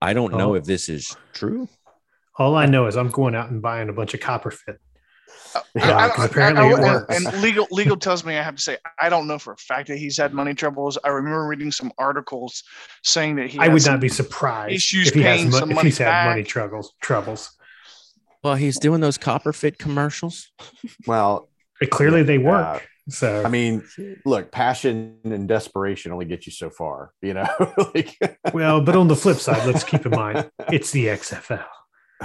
I 0.00 0.12
don't 0.14 0.34
know 0.34 0.52
Oh. 0.52 0.54
if 0.54 0.64
this 0.64 0.88
is 0.88 1.16
true. 1.32 1.68
All 2.38 2.54
I 2.56 2.66
know 2.66 2.86
is 2.86 2.96
I'm 2.96 3.10
going 3.10 3.34
out 3.34 3.50
and 3.50 3.60
buying 3.60 3.88
a 3.88 3.92
bunch 3.92 4.14
of 4.14 4.20
copper 4.20 4.52
fit. 4.52 4.78
Uh, 5.54 5.60
I- 5.76 5.88
Yeah, 5.88 5.96
I- 5.96 6.08
'cause 6.10 6.20
I- 6.20 6.26
apparently 6.26 6.64
I- 6.64 6.68
it 6.68 6.74
and- 6.74 6.82
works. 6.84 7.16
And 7.26 7.42
legal 7.42 7.66
legal 7.72 7.96
tells 7.96 8.24
me 8.24 8.36
I 8.38 8.42
have 8.42 8.56
to 8.56 8.62
say 8.62 8.76
I 9.00 9.08
don't 9.08 9.26
know 9.26 9.38
for 9.38 9.52
a 9.54 9.56
fact 9.56 9.88
that 9.88 9.98
he's 9.98 10.16
had 10.16 10.32
money 10.32 10.54
troubles. 10.54 10.98
I 11.04 11.08
remember 11.08 11.46
reading 11.46 11.72
some 11.72 11.90
articles 11.98 12.62
saying 13.02 13.36
that 13.36 13.48
he. 13.50 13.58
I 13.58 13.68
would 13.68 13.84
not 13.84 14.00
be 14.00 14.08
surprised 14.08 14.74
issues 14.74 15.08
if 15.08 15.14
he 15.14 15.22
has 15.22 15.38
paying 15.38 15.50
mo- 15.50 15.58
some 15.58 15.70
if 15.70 15.76
money 15.76 15.88
he's 15.88 15.98
had 15.98 16.28
money 16.30 16.44
troubles. 16.44 16.92
Troubles. 17.00 17.50
Well, 18.44 18.54
he's 18.56 18.78
doing 18.78 19.00
those 19.00 19.16
Copperfit 19.18 19.78
commercials. 19.78 20.52
Well, 21.06 21.48
But 21.80 21.90
clearly, 21.90 22.22
they 22.22 22.36
Yeah. 22.38 22.74
work. 22.74 22.88
So 23.08 23.42
I 23.44 23.48
mean, 23.48 23.82
look, 24.24 24.50
passion 24.52 25.18
and 25.24 25.46
desperation 25.48 26.12
only 26.12 26.24
get 26.24 26.46
you 26.46 26.52
so 26.52 26.70
far, 26.70 27.10
you 27.20 27.34
know. 27.34 27.46
like, 27.94 28.16
well, 28.54 28.80
but 28.80 28.96
on 28.96 29.08
the 29.08 29.16
flip 29.16 29.36
side, 29.38 29.66
let's 29.66 29.84
keep 29.84 30.06
in 30.06 30.12
mind 30.12 30.50
it's 30.72 30.90
the 30.90 31.06
XFL. 31.08 31.64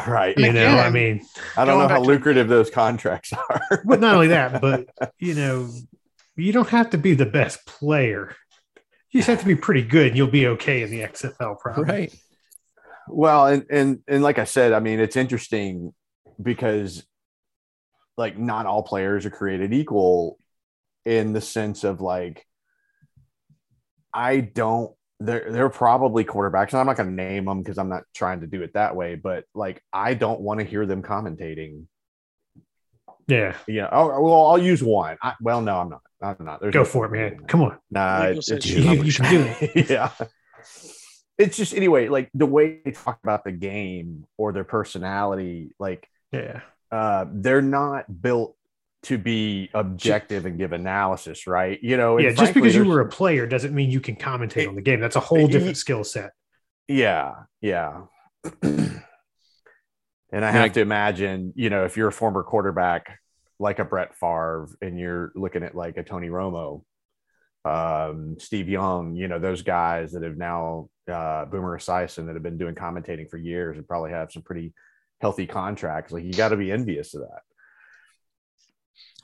right? 0.07 0.37
You 0.37 0.45
And 0.45 0.55
know, 0.55 0.67
I 0.77 0.89
mean, 0.89 1.21
I 1.57 1.65
don't 1.65 1.79
know 1.79 1.87
how 1.87 1.95
back 1.95 2.03
to- 2.03 2.07
lucrative 2.07 2.47
those 2.47 2.69
contracts 2.69 3.33
are. 3.33 3.61
but 3.85 3.99
not 3.99 4.13
only 4.15 4.27
that, 4.27 4.61
but 4.61 4.85
you 5.19 5.33
know, 5.33 5.69
you 6.37 6.53
don't 6.53 6.69
have 6.69 6.91
to 6.91 6.97
be 6.97 7.13
the 7.13 7.25
best 7.25 7.65
player. 7.65 8.33
You 9.11 9.19
just 9.19 9.27
have 9.27 9.39
to 9.41 9.45
be 9.45 9.55
pretty 9.55 9.81
good, 9.83 10.07
and 10.09 10.15
you'll 10.17 10.27
be 10.27 10.47
okay 10.47 10.81
in 10.83 10.91
the 10.91 11.01
XFL. 11.01 11.59
Probably. 11.59 11.83
Right. 11.83 12.15
Well, 13.09 13.47
and 13.47 13.65
and 13.69 13.99
and 14.07 14.23
like 14.23 14.37
I 14.39 14.45
said, 14.45 14.71
I 14.71 14.79
mean, 14.79 14.99
it's 15.01 15.17
interesting 15.17 15.93
because 16.41 17.03
like 18.17 18.37
not 18.37 18.65
all 18.65 18.83
players 18.83 19.25
are 19.25 19.29
created 19.29 19.73
equal 19.73 20.37
in 21.05 21.33
the 21.33 21.41
sense 21.41 21.83
of 21.83 22.01
like 22.01 22.45
I 24.13 24.39
don't 24.41 24.93
they're 25.19 25.51
they're 25.51 25.69
probably 25.69 26.23
quarterbacks 26.23 26.69
and 26.69 26.79
I'm 26.79 26.85
not 26.85 26.97
going 26.97 27.09
to 27.09 27.15
name 27.15 27.45
them 27.45 27.59
because 27.61 27.77
I'm 27.77 27.89
not 27.89 28.03
trying 28.13 28.41
to 28.41 28.47
do 28.47 28.61
it 28.63 28.73
that 28.73 28.95
way 28.95 29.15
but 29.15 29.45
like 29.53 29.81
I 29.93 30.13
don't 30.13 30.41
want 30.41 30.59
to 30.59 30.65
hear 30.65 30.85
them 30.85 31.01
commentating 31.01 31.85
Yeah, 33.27 33.55
yeah 33.67 33.89
oh 33.91 34.07
well 34.21 34.47
I'll 34.47 34.57
use 34.57 34.81
one 34.81 35.17
I, 35.21 35.33
well 35.41 35.61
no 35.61 35.77
I'm 35.79 35.89
not 35.89 36.01
I'm 36.21 36.45
not 36.45 36.59
There's 36.61 36.73
go 36.73 36.79
no 36.79 36.85
for 36.85 37.05
it, 37.05 37.11
man. 37.11 37.45
Come 37.47 37.61
on. 37.61 37.77
Nah, 37.89 38.23
it's, 38.25 38.51
it's 38.51 38.65
you- 38.65 38.83
you- 38.83 39.03
you 39.03 39.13
can 39.13 39.31
do 39.31 39.55
it. 39.61 39.89
yeah. 39.89 40.11
It's 41.37 41.55
just 41.55 41.73
anyway, 41.73 42.09
like 42.09 42.29
the 42.33 42.45
way 42.45 42.81
they 42.83 42.91
talk 42.91 43.19
about 43.23 43.45
the 43.45 43.53
game 43.53 44.25
or 44.37 44.51
their 44.51 44.65
personality, 44.65 45.71
like 45.79 46.05
Yeah, 46.31 46.61
uh, 46.91 47.25
they're 47.31 47.61
not 47.61 48.21
built 48.21 48.55
to 49.03 49.17
be 49.17 49.69
objective 49.73 50.45
and 50.45 50.57
give 50.57 50.73
analysis, 50.73 51.47
right? 51.47 51.79
You 51.81 51.95
know, 51.97 52.17
and 52.17 52.25
yeah. 52.25 52.31
Just 52.33 52.53
because 52.53 52.75
you 52.75 52.85
were 52.85 52.99
a 53.01 53.07
player 53.09 53.47
doesn't 53.47 53.73
mean 53.73 53.89
you 53.89 54.01
can 54.01 54.15
commentate 54.15 54.67
on 54.67 54.75
the 54.75 54.81
game. 54.81 54.99
That's 54.99 55.15
a 55.15 55.21
whole 55.21 55.47
different 55.47 55.77
skill 55.77 56.03
set. 56.03 56.31
yeah, 56.87 57.33
yeah. 57.61 58.01
and 58.61 59.01
I 60.33 60.39
Yeah. 60.39 60.51
have 60.51 60.73
to 60.73 60.81
imagine, 60.81 61.53
you 61.55 61.69
know, 61.69 61.85
if 61.85 61.97
you're 61.97 62.07
a 62.07 62.11
former 62.11 62.43
quarterback 62.43 63.19
like 63.59 63.79
a 63.79 63.85
Brett 63.85 64.15
Favre 64.15 64.67
and 64.81 64.99
you're 64.99 65.31
looking 65.35 65.63
at 65.63 65.75
like 65.75 65.97
a 65.97 66.03
Tony 66.03 66.29
Romo, 66.29 66.83
um, 67.65 68.37
Steve 68.39 68.69
Young, 68.69 69.15
you 69.15 69.27
know, 69.27 69.39
those 69.39 69.61
guys 69.61 70.11
that 70.13 70.23
have 70.23 70.37
now 70.37 70.89
uh, 71.11 71.45
Boomer 71.45 71.77
Esiason 71.77 72.25
that 72.27 72.35
have 72.35 72.43
been 72.43 72.57
doing 72.57 72.75
commentating 72.75 73.29
for 73.29 73.37
years 73.37 73.77
and 73.77 73.87
probably 73.87 74.11
have 74.11 74.31
some 74.31 74.43
pretty 74.43 74.73
healthy 75.19 75.45
contracts. 75.47 76.11
Like 76.11 76.23
you 76.23 76.33
got 76.33 76.49
to 76.49 76.57
be 76.57 76.71
envious 76.71 77.13
of 77.13 77.21
that. 77.21 77.41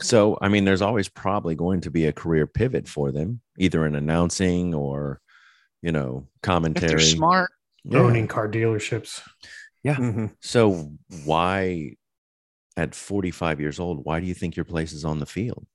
So, 0.01 0.37
I 0.41 0.49
mean, 0.49 0.65
there's 0.65 0.81
always 0.81 1.07
probably 1.07 1.55
going 1.55 1.81
to 1.81 1.91
be 1.91 2.05
a 2.05 2.11
career 2.13 2.47
pivot 2.47 2.87
for 2.87 3.11
them, 3.11 3.41
either 3.57 3.85
in 3.85 3.95
announcing 3.95 4.73
or, 4.73 5.21
you 5.81 5.91
know, 5.93 6.27
If 6.35 6.41
commentary. 6.41 6.89
they're 6.89 6.99
smart, 6.99 7.51
Yeah. 7.85 7.99
Owning 7.99 8.27
car 8.27 8.49
dealerships. 8.49 9.21
Mhm. 9.85 10.35
So, 10.41 10.91
why, 11.23 11.95
at 12.75 12.95
45 12.95 13.59
years 13.61 13.79
old, 13.79 14.03
why 14.03 14.19
do 14.19 14.25
you 14.25 14.33
think 14.33 14.55
your 14.57 14.65
place 14.65 14.91
is 14.91 15.05
on 15.05 15.19
the 15.19 15.25
field? 15.27 15.65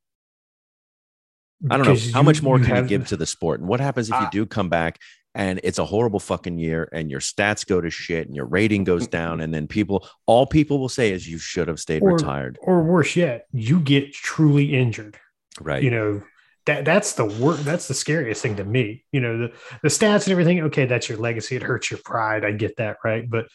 I 1.71 1.77
don't 1.77 1.87
know. 1.87 1.95
How 2.13 2.21
you- 2.21 2.25
much 2.25 2.43
more 2.43 2.59
you 2.59 2.65
can 2.65 2.83
you 2.85 2.89
give 2.89 3.07
to 3.09 3.17
the 3.17 3.27
sport? 3.27 3.61
And 3.61 3.69
what 3.69 3.81
happens 3.81 4.09
if 4.11 4.15
you 4.21 4.27
Uh, 4.27 4.31
do 4.31 4.45
come 4.47 4.69
back 4.69 4.99
and 5.35 5.61
it's 5.63 5.79
a 5.79 5.85
horrible 5.85 6.21
fucking 6.21 6.59
year 6.59 6.89
and 6.93 7.11
your 7.11 7.21
stats 7.21 7.67
go 7.67 7.81
to 7.81 7.91
shit 7.91 8.27
and 8.27 8.35
your 8.35 8.47
rating 8.47 8.85
goes 8.85 9.07
down? 9.07 9.41
And 9.41 9.55
then 9.55 9.67
people, 9.69 10.07
all 10.27 10.47
people 10.47 10.79
will 10.79 10.89
say 10.89 11.13
is 11.13 11.29
you 11.29 11.39
should 11.39 11.69
have 11.69 11.79
stayed 11.81 12.03
Or- 12.03 12.15
retired. 12.15 12.59
or 12.63 12.83
worse 12.83 13.17
yet, 13.17 13.47
you 13.53 13.81
get 13.81 14.13
truly 14.13 14.75
injured. 14.75 15.19
Right. 15.61 15.83
You 15.83 15.91
know, 15.91 16.23
that 16.67 16.85
that's 16.85 17.15
the 17.15 17.25
worst. 17.25 17.65
That's 17.65 17.89
the 17.89 17.95
scariest 17.95 18.43
thing 18.43 18.57
to 18.57 18.65
me. 18.65 19.05
You 19.13 19.21
know, 19.21 19.39
the 19.39 19.53
the 19.83 19.89
stats 19.89 20.25
and 20.25 20.33
everything. 20.33 20.61
Okay, 20.65 20.85
that's 20.85 21.09
your 21.09 21.19
legacy. 21.19 21.57
It 21.57 21.63
hurts 21.63 21.91
your 21.91 22.01
pride. 22.05 22.45
I 22.45 22.53
get 22.53 22.77
that, 22.77 22.99
right? 23.03 23.29
But 23.29 23.47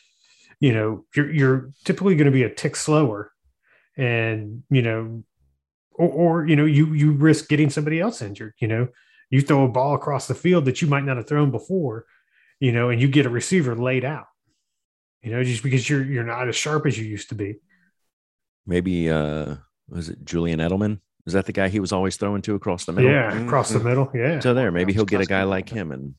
you 0.59 0.73
know, 0.73 1.05
you're 1.15 1.31
you're 1.31 1.69
typically 1.83 2.15
going 2.15 2.25
to 2.25 2.31
be 2.31 2.43
a 2.43 2.49
tick 2.53 2.75
slower, 2.75 3.31
and 3.95 4.63
you 4.69 4.81
know, 4.81 5.23
or, 5.93 6.09
or 6.09 6.47
you 6.47 6.55
know, 6.55 6.65
you 6.65 6.93
you 6.93 7.11
risk 7.11 7.47
getting 7.47 7.69
somebody 7.69 7.99
else 8.01 8.21
injured. 8.21 8.53
You 8.59 8.67
know, 8.67 8.87
you 9.35 9.41
throw 9.41 9.65
a 9.65 9.67
ball 9.67 9.93
across 9.95 10.27
the 10.27 10.35
field 10.35 10.65
that 10.65 10.81
you 10.81 10.87
might 10.87 11.03
not 11.03 11.17
have 11.17 11.27
thrown 11.27 11.51
before, 11.51 12.05
you 12.59 12.71
know, 12.71 12.89
and 12.89 13.01
you 13.01 13.07
get 13.07 13.25
a 13.25 13.29
receiver 13.29 13.75
laid 13.75 14.05
out. 14.05 14.27
You 15.21 15.31
know, 15.31 15.43
just 15.43 15.63
because 15.63 15.89
you're 15.89 16.03
you're 16.03 16.23
not 16.23 16.47
as 16.47 16.55
sharp 16.55 16.85
as 16.85 16.97
you 16.97 17.05
used 17.05 17.29
to 17.29 17.35
be. 17.35 17.55
Maybe, 18.67 19.09
uh, 19.09 19.55
was 19.89 20.09
it 20.09 20.23
Julian 20.25 20.59
Edelman? 20.59 20.99
Is 21.27 21.33
that 21.33 21.45
the 21.47 21.51
guy 21.53 21.69
he 21.69 21.79
was 21.79 21.91
always 21.91 22.17
throwing 22.17 22.41
to 22.43 22.55
across 22.55 22.85
the 22.85 22.93
middle? 22.93 23.11
Yeah, 23.11 23.45
across 23.45 23.69
the 23.69 23.79
Mhm. 23.79 23.83
middle. 23.83 24.11
Yeah, 24.13 24.39
So 24.39 24.53
there, 24.53 24.71
maybe 24.71 24.93
he'll 24.93 25.05
get 25.05 25.21
a 25.21 25.25
guy 25.25 25.43
like 25.43 25.69
him 25.69 25.91
and 25.91 26.15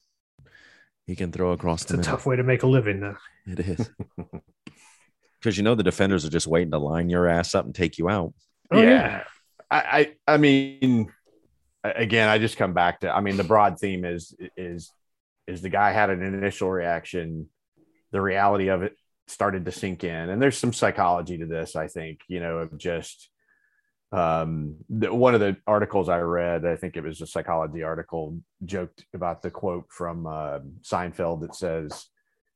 he 1.07 1.14
can 1.14 1.31
throw 1.31 1.53
across 1.53 1.83
it's 1.83 1.93
the 1.93 1.97
middle. 1.99 2.12
a 2.14 2.17
tough 2.17 2.27
way 2.27 2.35
to 2.37 2.43
make 2.43 2.62
a 2.64 2.67
living, 2.67 3.01
though. 3.01 3.17
It 3.47 3.61
is. 3.61 3.91
Because 5.41 5.57
you 5.57 5.62
know 5.62 5.75
the 5.77 5.85
defenders 5.85 6.25
are 6.25 6.31
just 6.31 6.47
waiting 6.49 6.73
to 6.73 6.79
line 6.79 7.09
your 7.09 7.29
ass 7.29 7.55
up 7.55 7.67
and 7.67 7.75
take 7.75 7.99
you 7.99 8.09
out. 8.09 8.33
Oh 8.73 8.81
Yeah. 8.81 8.89
yeah. 8.89 9.25
I, 9.71 9.79
I 10.27 10.35
I 10.35 10.37
mean, 10.39 11.09
a- 11.09 11.12
again, 11.95 12.28
I 12.28 12.39
just 12.39 12.57
come 12.57 12.72
back 12.72 13.01
to. 13.01 13.14
I 13.14 13.20
mean, 13.20 13.37
the 13.37 13.45
broad 13.45 13.78
theme 13.78 14.05
is 14.05 14.34
is 14.57 14.91
is 15.47 15.62
the 15.62 15.68
guy 15.68 15.93
had 15.93 16.11
an 16.11 16.22
initial 16.22 16.70
reaction, 16.70 17.49
the 18.11 18.20
reality 18.20 18.68
of 18.68 18.82
it 18.82 18.97
started 19.28 19.64
to 19.64 19.72
sink 19.72 20.05
in, 20.05 20.30
and 20.30 20.41
there's 20.41 20.59
some 20.59 20.72
psychology 20.72 21.39
to 21.39 21.47
this. 21.47 21.76
I 21.76 21.89
think 21.89 22.20
you 22.28 22.41
know 22.41 22.59
of 22.59 22.76
just 22.78 23.28
um 24.12 24.76
the, 24.89 25.12
one 25.12 25.34
of 25.34 25.41
the 25.41 25.57
articles 25.66 26.09
I 26.09 26.20
read, 26.20 26.64
I 26.64 26.76
think 26.76 26.97
it 26.97 27.03
was 27.03 27.20
a 27.20 27.26
psychology 27.26 27.82
article, 27.82 28.39
joked 28.64 29.05
about 29.14 29.43
the 29.43 29.51
quote 29.51 29.87
from 29.91 30.26
uh, 30.26 30.61
Seinfeld 30.82 31.43
that 31.43 31.55
says. 31.55 32.07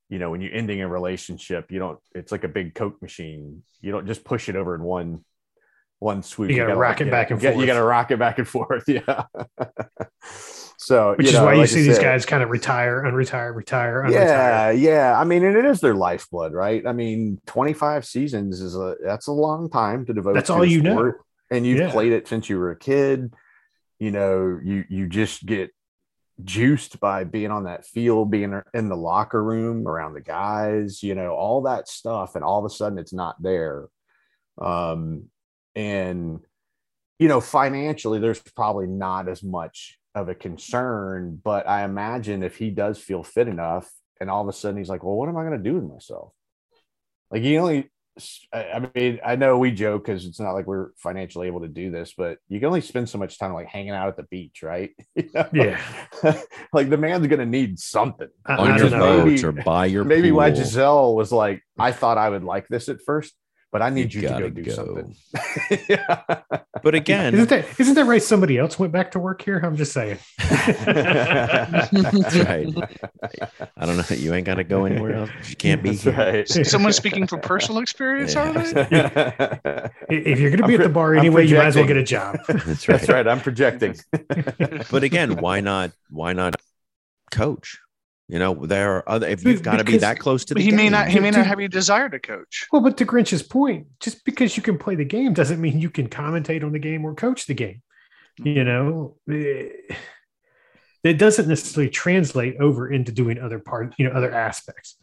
You 0.08 0.18
know, 0.18 0.28
when 0.30 0.40
you're 0.40 0.52
ending 0.52 0.80
a 0.80 0.88
relationship, 0.88 1.70
you 1.70 1.78
don't. 1.78 2.00
It's 2.16 2.32
like 2.32 2.42
a 2.42 2.48
big 2.48 2.74
Coke 2.74 3.00
machine. 3.00 3.62
You 3.80 3.92
don't 3.92 4.08
just 4.08 4.24
push 4.24 4.48
it 4.48 4.56
over 4.56 4.74
in 4.74 4.82
one 4.82 5.24
one 6.00 6.22
swoop. 6.24 6.50
You 6.50 6.56
gotta 6.56 6.70
gotta, 6.70 6.80
rock 6.80 7.00
it 7.00 7.10
back 7.10 7.30
and 7.30 7.38
get- 7.40 7.50
You 7.54 7.60
forth. 7.60 7.66
got 7.68 7.74
to 7.74 7.82
rock 7.84 8.10
it 8.10 8.18
back 8.18 8.38
and 8.38 8.48
forth. 8.48 8.84
Yeah. 8.88 9.24
so, 10.76 11.14
Which 11.16 11.26
you 11.26 11.28
is 11.28 11.34
know, 11.34 11.44
why 11.44 11.52
you 11.54 11.60
like 11.60 11.68
see 11.68 11.82
these 11.82 11.96
said, 11.96 12.02
guys 12.02 12.26
kind 12.26 12.42
of 12.42 12.48
retire, 12.50 13.02
unretire, 13.02 13.54
retire, 13.54 14.02
unretire. 14.06 14.12
Yeah, 14.12 14.70
yeah. 14.70 15.20
I 15.20 15.24
mean, 15.24 15.44
and 15.44 15.56
it 15.56 15.64
is 15.64 15.80
their 15.80 15.94
lifeblood, 15.94 16.52
right? 16.52 16.86
I 16.86 16.92
mean, 16.92 17.40
25 17.46 18.04
seasons 18.06 18.60
is 18.60 18.74
a 18.76 18.96
that's 19.04 19.26
a 19.26 19.32
long 19.32 19.68
time 19.70 20.06
to 20.06 20.14
devote. 20.14 20.34
That's 20.34 20.48
to 20.48 20.54
all 20.54 20.64
you 20.64 20.80
know. 20.82 21.12
and 21.50 21.66
you've 21.66 21.78
Yeah. 21.80 21.90
played 21.90 22.12
it 22.12 22.26
since 22.28 22.48
you 22.48 22.58
were 22.58 22.70
a 22.70 22.76
kid. 22.78 23.32
You 23.98 24.10
know, 24.10 24.58
you 24.62 24.84
you 24.88 25.06
just 25.06 25.44
get 25.44 25.70
juiced 26.42 26.98
by 27.00 27.24
being 27.24 27.50
on 27.50 27.64
that 27.64 27.84
field, 27.84 28.30
being 28.30 28.58
in 28.72 28.88
the 28.88 28.96
locker 28.96 29.44
room 29.44 29.86
around 29.86 30.14
the 30.14 30.22
guys, 30.22 31.02
you 31.02 31.14
know, 31.14 31.32
all 31.34 31.60
that 31.62 31.86
stuff, 31.88 32.34
and 32.34 32.42
all 32.42 32.58
of 32.58 32.64
a 32.64 32.74
sudden 32.74 32.96
it's 32.98 33.12
not 33.12 33.36
there. 33.42 33.88
Um, 34.58 35.24
and 35.74 36.40
you 37.18 37.28
know, 37.28 37.40
financially, 37.40 38.18
there's 38.18 38.40
probably 38.56 38.86
not 38.86 39.28
as 39.28 39.42
much 39.42 39.98
of 40.14 40.28
a 40.28 40.34
concern, 40.34 41.38
but 41.44 41.68
I 41.68 41.84
imagine 41.84 42.42
if 42.42 42.56
he 42.56 42.70
does 42.70 42.98
feel 42.98 43.22
fit 43.22 43.46
enough, 43.46 43.90
and 44.20 44.30
all 44.30 44.42
of 44.42 44.48
a 44.48 44.52
sudden 44.52 44.78
he's 44.78 44.88
like, 44.88 45.04
"Well, 45.04 45.16
what 45.16 45.28
am 45.28 45.36
I 45.36 45.44
going 45.44 45.62
to 45.62 45.70
do 45.70 45.74
with 45.74 45.84
myself?" 45.84 46.32
Like 47.30 47.42
he 47.42 47.58
only 47.58 47.90
I 48.52 48.64
I 48.72 48.90
mean, 48.94 49.20
I 49.24 49.36
know 49.36 49.58
we 49.58 49.70
joke 49.70 50.04
because 50.04 50.24
it's 50.26 50.40
not 50.40 50.52
like 50.52 50.66
we're 50.66 50.90
financially 50.96 51.46
able 51.46 51.60
to 51.60 51.68
do 51.68 51.90
this, 51.90 52.14
but 52.16 52.38
you 52.48 52.58
can 52.58 52.66
only 52.66 52.80
spend 52.80 53.08
so 53.08 53.18
much 53.18 53.38
time 53.38 53.52
like 53.52 53.68
hanging 53.68 53.90
out 53.90 54.08
at 54.08 54.16
the 54.16 54.24
beach, 54.24 54.62
right? 54.62 54.90
You 55.14 55.30
know? 55.34 55.48
Yeah. 55.52 55.80
like 56.72 56.90
the 56.90 56.96
man's 56.96 57.26
gonna 57.26 57.46
need 57.46 57.78
something. 57.78 58.28
On 58.46 58.78
your 58.78 58.90
don't 58.90 58.98
boat 58.98 59.26
Maybe- 59.26 59.44
or 59.44 59.52
buy 59.52 59.86
your 59.86 60.04
Maybe 60.04 60.32
why 60.32 60.50
pool. 60.50 60.60
Gisele 60.60 61.14
was 61.14 61.32
like, 61.32 61.62
I 61.78 61.92
thought 61.92 62.18
I 62.18 62.28
would 62.28 62.44
like 62.44 62.68
this 62.68 62.88
at 62.88 63.00
first, 63.02 63.34
but 63.72 63.82
I 63.82 63.90
need 63.90 64.12
you, 64.12 64.22
to 64.22 64.28
go 64.28 64.48
do 64.50 64.62
go. 64.62 64.72
something. 64.72 65.14
yeah. 65.88 66.22
But 66.82 66.94
again, 66.94 67.34
Isn't 67.34 67.50
that 67.50 67.66
isn't 67.78 67.92
that 67.94 68.06
right? 68.06 68.22
Somebody 68.22 68.56
else 68.56 68.78
went 68.78 68.90
back 68.90 69.10
to 69.10 69.18
work 69.18 69.42
here. 69.42 69.60
I'm 69.62 69.76
just 69.76 69.92
saying. 69.92 70.16
That's 70.38 71.92
right. 72.36 72.68
I 73.76 73.84
don't 73.86 73.98
know. 73.98 74.04
You 74.16 74.32
ain't 74.32 74.46
got 74.46 74.54
to 74.54 74.64
go 74.64 74.86
anywhere 74.86 75.14
else. 75.14 75.30
You 75.46 75.56
can't 75.56 75.82
be 75.82 75.90
That's 75.90 76.02
here. 76.04 76.12
right. 76.14 76.48
Someone 76.66 76.94
speaking 76.94 77.26
from 77.26 77.40
personal 77.40 77.82
experience, 77.82 78.32
Yeah. 78.34 78.48
are 78.48 78.52
they? 80.08 80.14
If 80.16 80.40
you're 80.40 80.50
going 80.50 80.62
to 80.62 80.66
be 80.68 80.74
I'm 80.76 80.80
at 80.80 80.84
the 80.84 80.88
bar 80.92 81.14
anyway, 81.14 81.46
you 81.46 81.56
might 81.56 81.66
as 81.66 81.76
well 81.76 81.86
get 81.86 81.98
a 81.98 82.02
job. 82.02 82.38
That's 82.48 82.88
right. 82.88 82.98
That's 82.98 83.08
right. 83.10 83.28
I'm 83.28 83.40
projecting. 83.40 83.96
But 84.90 85.02
again, 85.04 85.36
why 85.36 85.60
not? 85.60 85.90
Why 86.08 86.32
not 86.32 86.56
coach? 87.30 87.78
You 88.30 88.38
know, 88.38 88.54
there 88.64 88.96
are 88.96 89.08
other. 89.08 89.26
If 89.26 89.44
you've 89.44 89.62
got 89.62 89.78
to 89.78 89.84
be 89.84 89.96
that 89.96 90.20
close 90.20 90.44
to 90.44 90.54
the 90.54 90.60
But 90.60 90.62
he 90.62 90.70
may 90.70 90.88
not. 90.88 91.08
He 91.08 91.18
may 91.18 91.32
not 91.32 91.46
have 91.46 91.58
any 91.58 91.66
desire 91.66 92.08
to 92.08 92.20
coach. 92.20 92.68
Well, 92.70 92.80
but 92.80 92.96
to 92.98 93.04
Grinch's 93.04 93.42
point, 93.42 93.88
just 93.98 94.24
because 94.24 94.56
you 94.56 94.62
can 94.62 94.78
play 94.78 94.94
the 94.94 95.04
game 95.04 95.34
doesn't 95.34 95.60
mean 95.60 95.80
you 95.80 95.90
can 95.90 96.08
commentate 96.08 96.62
on 96.62 96.70
the 96.70 96.78
game 96.78 97.04
or 97.04 97.12
coach 97.12 97.46
the 97.46 97.54
game. 97.54 97.82
You 98.38 98.62
know, 98.62 99.16
Eh, 99.28 99.70
it 101.02 101.18
doesn't 101.18 101.48
necessarily 101.48 101.90
translate 101.90 102.56
over 102.60 102.88
into 102.88 103.10
doing 103.10 103.40
other 103.40 103.58
part, 103.58 103.94
you 103.98 104.08
know, 104.08 104.14
other 104.14 104.32
aspects. 104.32 104.96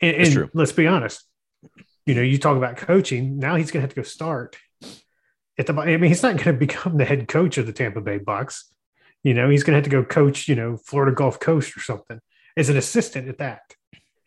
And, 0.00 0.16
and 0.16 0.32
true. 0.32 0.50
let's 0.54 0.72
be 0.72 0.86
honest. 0.86 1.22
You 2.06 2.14
know, 2.14 2.22
you 2.22 2.38
talk 2.38 2.56
about 2.56 2.78
coaching. 2.78 3.38
Now 3.38 3.56
he's 3.56 3.70
going 3.70 3.82
to 3.82 3.86
have 3.86 3.90
to 3.90 3.96
go 3.96 4.02
start 4.02 4.56
at 5.58 5.66
the. 5.66 5.74
I 5.74 5.98
mean, 5.98 6.08
he's 6.08 6.22
not 6.22 6.36
going 6.36 6.56
to 6.56 6.66
become 6.66 6.96
the 6.96 7.04
head 7.04 7.28
coach 7.28 7.58
of 7.58 7.66
the 7.66 7.72
Tampa 7.74 8.00
Bay 8.00 8.18
Bucs. 8.18 8.62
You 9.22 9.34
know, 9.34 9.50
he's 9.50 9.62
going 9.62 9.72
to 9.72 9.76
have 9.76 9.84
to 9.84 9.90
go 9.90 10.04
coach. 10.04 10.48
You 10.48 10.54
know, 10.54 10.78
Florida 10.78 11.14
Gulf 11.14 11.38
Coast 11.38 11.76
or 11.76 11.80
something 11.80 12.18
as 12.56 12.68
an 12.68 12.76
assistant 12.76 13.28
at 13.28 13.38
that, 13.38 13.60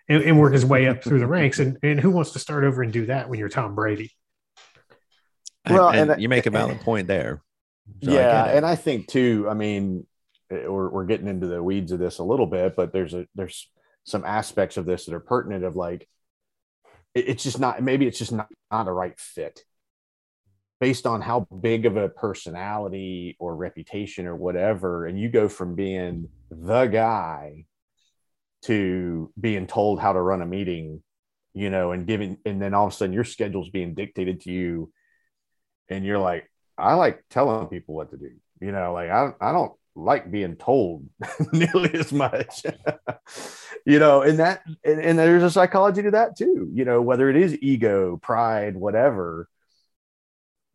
and, 0.10 0.24
and 0.24 0.40
work 0.40 0.54
his 0.54 0.66
way 0.66 0.88
up 0.88 1.04
through 1.04 1.20
the 1.20 1.28
ranks. 1.28 1.60
And 1.60 1.78
and 1.84 2.00
who 2.00 2.10
wants 2.12 2.32
to 2.32 2.40
start 2.40 2.64
over 2.64 2.82
and 2.82 2.92
do 2.94 3.06
that 3.08 3.30
when 3.30 3.40
you're 3.40 3.50
Tom 3.50 3.76
Brady? 3.76 4.12
Well, 5.70 5.90
and 5.90 6.12
and- 6.12 6.22
you 6.22 6.30
make 6.30 6.46
a 6.46 6.52
valid 6.52 6.80
point 6.82 7.08
there. 7.08 7.42
So 8.04 8.12
yeah, 8.12 8.46
get 8.46 8.54
it. 8.54 8.58
and 8.58 8.66
I 8.66 8.76
think 8.76 9.08
too. 9.08 9.48
I 9.50 9.54
mean, 9.54 10.08
eh, 10.52 10.68
we're 10.68 10.90
we're 10.90 11.06
getting 11.06 11.28
into 11.28 11.48
the 11.48 11.62
weeds 11.62 11.92
of 11.92 12.00
this 12.00 12.18
a 12.18 12.24
little 12.24 12.48
bit, 12.48 12.76
but 12.76 12.92
there's 12.94 13.14
a 13.14 13.28
there's 13.36 13.70
some 14.06 14.24
aspects 14.26 14.78
of 14.78 14.86
this 14.86 15.06
that 15.06 15.14
are 15.14 15.20
pertinent. 15.20 15.64
Of 15.64 15.76
like, 15.76 16.08
it- 17.14 17.30
it's 17.30 17.44
just 17.44 17.60
not. 17.60 17.82
Maybe 17.84 18.08
it's 18.08 18.18
just 18.18 18.32
not 18.32 18.48
not 18.72 18.88
a 18.88 18.92
right 18.92 19.20
fit, 19.20 19.64
based 20.80 21.06
on 21.06 21.22
how 21.22 21.42
big 21.62 21.86
of 21.86 21.96
a 21.96 22.10
personality 22.10 23.36
or 23.40 23.56
reputation 23.56 24.26
or 24.26 24.36
whatever, 24.36 25.06
and 25.06 25.20
you 25.20 25.30
go 25.30 25.48
from 25.48 25.76
being 25.76 26.30
the 26.50 26.88
guy 26.88 27.66
to 28.66 29.32
being 29.40 29.68
told 29.68 30.00
how 30.00 30.14
to 30.14 30.22
run 30.22 30.42
a 30.42 30.46
meeting, 30.46 31.02
you 31.54 31.70
know, 31.70 31.92
and 31.92 32.06
giving, 32.06 32.38
and 32.46 32.62
then 32.62 32.74
all 32.74 32.88
of 32.88 32.94
a 32.94 32.96
sudden 32.96 33.14
your 33.14 33.24
schedule's 33.24 33.70
being 33.70 33.94
dictated 33.94 34.42
to 34.42 34.52
you, 34.52 34.92
and 35.90 36.06
you're 36.06 36.20
like. 36.20 36.50
I 36.78 36.96
like 36.96 37.24
telling 37.30 37.68
people 37.68 37.96
what 37.96 38.12
to 38.12 38.18
do. 38.18 38.32
You 38.60 38.72
know, 38.72 38.94
like 38.94 39.10
I, 39.10 39.32
I 39.40 39.52
don't 39.52 39.74
like 39.96 40.30
being 40.30 40.56
told 40.56 41.08
nearly 41.54 41.94
as 41.94 42.12
much. 42.12 42.64
you 43.86 44.00
know, 44.00 44.22
and 44.22 44.40
that 44.40 44.64
and, 44.84 45.00
and 45.00 45.18
there's 45.18 45.44
a 45.44 45.52
psychology 45.52 46.04
to 46.04 46.12
that 46.12 46.38
too. 46.38 46.70
You 46.74 46.86
know, 46.86 47.02
whether 47.02 47.30
it 47.30 47.36
is 47.36 47.58
ego, 47.62 48.18
pride, 48.18 48.76
whatever, 48.76 49.50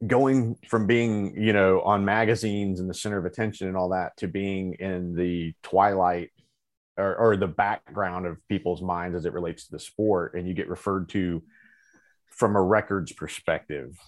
going 0.07 0.57
from 0.69 0.87
being, 0.87 1.41
you 1.41 1.53
know, 1.53 1.81
on 1.83 2.05
magazines 2.05 2.81
and 2.81 2.89
the 2.89 2.95
center 2.95 3.19
of 3.19 3.27
attention 3.27 3.69
and 3.69 3.77
all 3.77 3.91
that 3.91 4.17
to 4.19 4.29
being 4.29 4.75
in 4.75 5.15
the 5.15 5.55
twilight 5.63 6.31
or, 7.01 7.17
or 7.17 7.37
the 7.37 7.47
background 7.47 8.27
of 8.27 8.37
people's 8.49 8.83
minds 8.83 9.17
as 9.17 9.25
it 9.25 9.33
relates 9.33 9.67
to 9.67 9.73
the 9.73 9.79
sport, 9.79 10.35
and 10.35 10.47
you 10.47 10.55
get 10.55 10.69
referred 10.69 11.09
to 11.11 11.43
from 12.29 12.57
a 12.57 12.63
records 12.63 13.13
perspective 13.13 13.99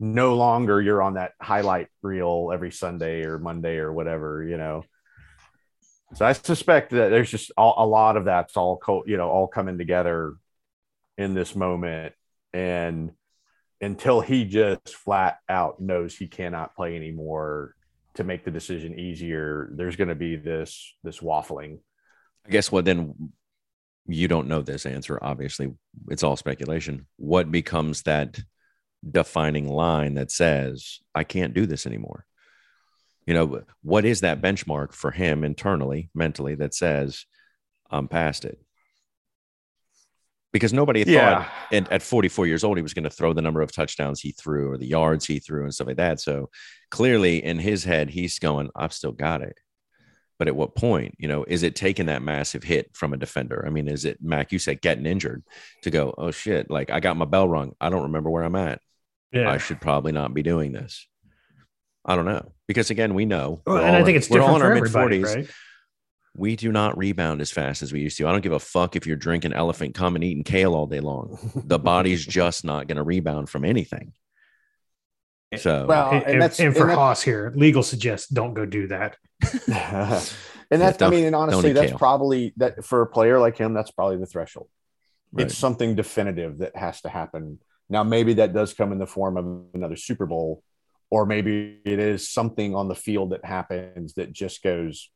no 0.00 0.36
longer 0.36 0.80
you're 0.80 1.02
on 1.02 1.14
that 1.14 1.32
highlight 1.40 1.88
reel 2.02 2.50
every 2.52 2.70
Sunday 2.70 3.22
or 3.22 3.38
Monday 3.38 3.76
or 3.76 3.92
whatever, 3.92 4.44
you 4.44 4.56
know. 4.56 4.84
So 6.14 6.24
I 6.24 6.32
suspect 6.32 6.90
that 6.92 7.10
there's 7.10 7.30
just 7.30 7.50
all, 7.56 7.74
a 7.76 7.86
lot 7.86 8.16
of 8.16 8.24
that's 8.24 8.56
all 8.56 8.78
co- 8.78 9.04
you 9.06 9.16
know 9.16 9.28
all 9.28 9.48
coming 9.48 9.76
together 9.76 10.34
in 11.16 11.34
this 11.34 11.54
moment, 11.54 12.14
and 12.52 13.12
until 13.80 14.20
he 14.20 14.44
just 14.44 14.94
flat 14.94 15.38
out 15.48 15.80
knows 15.80 16.16
he 16.16 16.28
cannot 16.28 16.74
play 16.74 16.96
anymore 16.96 17.74
to 18.14 18.24
make 18.24 18.44
the 18.44 18.50
decision 18.50 18.98
easier, 18.98 19.70
there's 19.74 19.96
going 19.96 20.08
to 20.08 20.14
be 20.14 20.36
this 20.36 20.94
this 21.02 21.18
waffling. 21.18 21.80
I 22.48 22.50
guess 22.50 22.72
what 22.72 22.84
then 22.84 23.32
you 24.06 24.26
don't 24.26 24.48
know 24.48 24.62
this 24.62 24.86
answer. 24.86 25.18
Obviously, 25.20 25.74
it's 26.08 26.22
all 26.22 26.36
speculation. 26.36 27.06
What 27.16 27.52
becomes 27.52 28.02
that 28.02 28.40
defining 29.08 29.68
line 29.68 30.14
that 30.14 30.30
says, 30.30 31.00
I 31.14 31.24
can't 31.24 31.52
do 31.52 31.66
this 31.66 31.86
anymore? 31.86 32.24
You 33.26 33.34
know, 33.34 33.62
what 33.82 34.06
is 34.06 34.22
that 34.22 34.40
benchmark 34.40 34.94
for 34.94 35.10
him 35.10 35.44
internally, 35.44 36.08
mentally, 36.14 36.54
that 36.54 36.74
says, 36.74 37.26
I'm 37.90 38.08
past 38.08 38.46
it? 38.46 38.58
Because 40.50 40.72
nobody 40.72 41.04
thought 41.04 41.46
at, 41.70 41.92
at 41.92 42.02
44 42.02 42.46
years 42.46 42.64
old 42.64 42.78
he 42.78 42.82
was 42.82 42.94
going 42.94 43.04
to 43.04 43.10
throw 43.10 43.34
the 43.34 43.42
number 43.42 43.60
of 43.60 43.70
touchdowns 43.70 44.20
he 44.20 44.32
threw 44.32 44.70
or 44.70 44.78
the 44.78 44.86
yards 44.86 45.26
he 45.26 45.38
threw 45.38 45.64
and 45.64 45.74
stuff 45.74 45.88
like 45.88 45.98
that. 45.98 46.20
So 46.20 46.48
clearly 46.90 47.44
in 47.44 47.58
his 47.58 47.84
head, 47.84 48.08
he's 48.08 48.38
going, 48.38 48.70
I've 48.74 48.94
still 48.94 49.12
got 49.12 49.42
it. 49.42 49.58
But 50.38 50.48
at 50.48 50.54
what 50.56 50.74
point, 50.76 51.16
you 51.18 51.26
know, 51.26 51.44
is 51.44 51.62
it 51.64 51.74
taking 51.74 52.06
that 52.06 52.22
massive 52.22 52.62
hit 52.62 52.90
from 52.94 53.12
a 53.12 53.16
defender? 53.16 53.64
I 53.66 53.70
mean, 53.70 53.88
is 53.88 54.04
it 54.04 54.18
Mac? 54.22 54.52
You 54.52 54.58
said 54.60 54.80
getting 54.80 55.04
injured 55.06 55.42
to 55.82 55.90
go, 55.90 56.14
oh 56.16 56.30
shit, 56.30 56.70
like 56.70 56.90
I 56.90 57.00
got 57.00 57.16
my 57.16 57.24
bell 57.24 57.48
rung. 57.48 57.72
I 57.80 57.90
don't 57.90 58.04
remember 58.04 58.30
where 58.30 58.44
I'm 58.44 58.54
at. 58.54 58.80
Yeah. 59.32 59.50
I 59.50 59.58
should 59.58 59.80
probably 59.80 60.12
not 60.12 60.32
be 60.34 60.42
doing 60.42 60.72
this. 60.72 61.06
I 62.04 62.14
don't 62.16 62.24
know 62.24 62.52
because 62.68 62.90
again, 62.90 63.14
we 63.14 63.24
know, 63.26 63.60
Well, 63.66 63.84
and 63.84 63.94
I 63.96 63.98
think 63.98 64.10
in- 64.10 64.16
it's 64.16 64.30
we're 64.30 64.40
all 64.40 64.54
in 64.54 64.60
for 64.60 64.68
our 64.68 64.74
mid-40s. 64.74 65.34
right? 65.36 65.50
We 66.36 66.54
do 66.54 66.70
not 66.70 66.96
rebound 66.96 67.40
as 67.40 67.50
fast 67.50 67.82
as 67.82 67.92
we 67.92 68.00
used 68.00 68.16
to. 68.18 68.28
I 68.28 68.32
don't 68.32 68.42
give 68.42 68.52
a 68.52 68.60
fuck 68.60 68.94
if 68.94 69.06
you're 69.08 69.16
drinking 69.16 69.54
elephant 69.54 69.94
cum 69.94 70.14
and 70.14 70.22
eating 70.22 70.44
kale 70.44 70.72
all 70.74 70.86
day 70.86 71.00
long. 71.00 71.36
The 71.64 71.80
body's 71.80 72.24
just 72.38 72.64
not 72.64 72.86
going 72.86 72.96
to 72.96 73.02
rebound 73.02 73.50
from 73.50 73.64
anything. 73.64 74.12
So, 75.56 75.86
Well, 75.86 76.10
and, 76.10 76.22
and 76.24 76.32
and- 76.32 76.42
that's- 76.42 76.60
and 76.60 76.74
for 76.74 76.80
and 76.82 76.90
that's- 76.90 76.98
Haas 76.98 77.22
here, 77.22 77.52
legal 77.56 77.82
suggests 77.82 78.28
don't 78.28 78.54
go 78.54 78.66
do 78.66 78.88
that. 78.88 79.16
and 80.70 80.80
that's 80.80 81.00
I 81.00 81.08
mean, 81.08 81.24
and 81.24 81.34
honestly, 81.34 81.72
that's 81.72 81.90
kale. 81.92 81.98
probably 81.98 82.52
that 82.58 82.84
for 82.84 83.00
a 83.02 83.06
player 83.06 83.38
like 83.38 83.56
him, 83.56 83.72
that's 83.72 83.90
probably 83.90 84.18
the 84.18 84.26
threshold. 84.26 84.68
right. 85.32 85.46
It's 85.46 85.56
something 85.56 85.94
definitive 85.94 86.58
that 86.58 86.76
has 86.76 87.00
to 87.02 87.08
happen. 87.08 87.58
Now, 87.88 88.04
maybe 88.04 88.34
that 88.34 88.52
does 88.52 88.74
come 88.74 88.92
in 88.92 88.98
the 88.98 89.06
form 89.06 89.36
of 89.38 89.74
another 89.74 89.96
Super 89.96 90.26
Bowl, 90.26 90.62
or 91.10 91.24
maybe 91.24 91.78
it 91.86 91.98
is 91.98 92.28
something 92.28 92.74
on 92.74 92.88
the 92.88 92.94
field 92.94 93.30
that 93.30 93.44
happens 93.46 94.14
that 94.14 94.30
just 94.32 94.62
goes, 94.62 95.10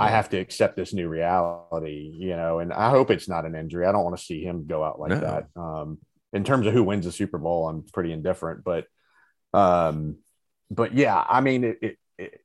I 0.00 0.08
have 0.08 0.28
to 0.30 0.38
accept 0.38 0.76
this 0.76 0.92
new 0.92 1.08
reality, 1.08 2.10
you 2.18 2.36
know, 2.36 2.58
and 2.58 2.72
I 2.72 2.90
hope 2.90 3.10
it's 3.12 3.28
not 3.28 3.46
an 3.46 3.54
injury. 3.54 3.86
I 3.86 3.92
don't 3.92 4.02
want 4.04 4.18
to 4.18 4.24
see 4.24 4.42
him 4.42 4.66
go 4.66 4.82
out 4.82 4.98
like 4.98 5.10
No. 5.10 5.20
that. 5.20 5.46
Um, 5.54 5.98
in 6.32 6.42
terms 6.42 6.66
of 6.66 6.72
who 6.74 6.82
wins 6.82 7.04
the 7.06 7.12
Super 7.12 7.38
Bowl, 7.38 7.68
I'm 7.68 7.82
pretty 7.94 8.12
indifferent, 8.12 8.64
but, 8.64 8.86
um, 9.56 10.18
but 10.70 10.94
yeah, 10.94 11.24
I 11.26 11.40
mean, 11.40 11.64
it, 11.64 11.78
it, 11.80 11.98
it 12.18 12.40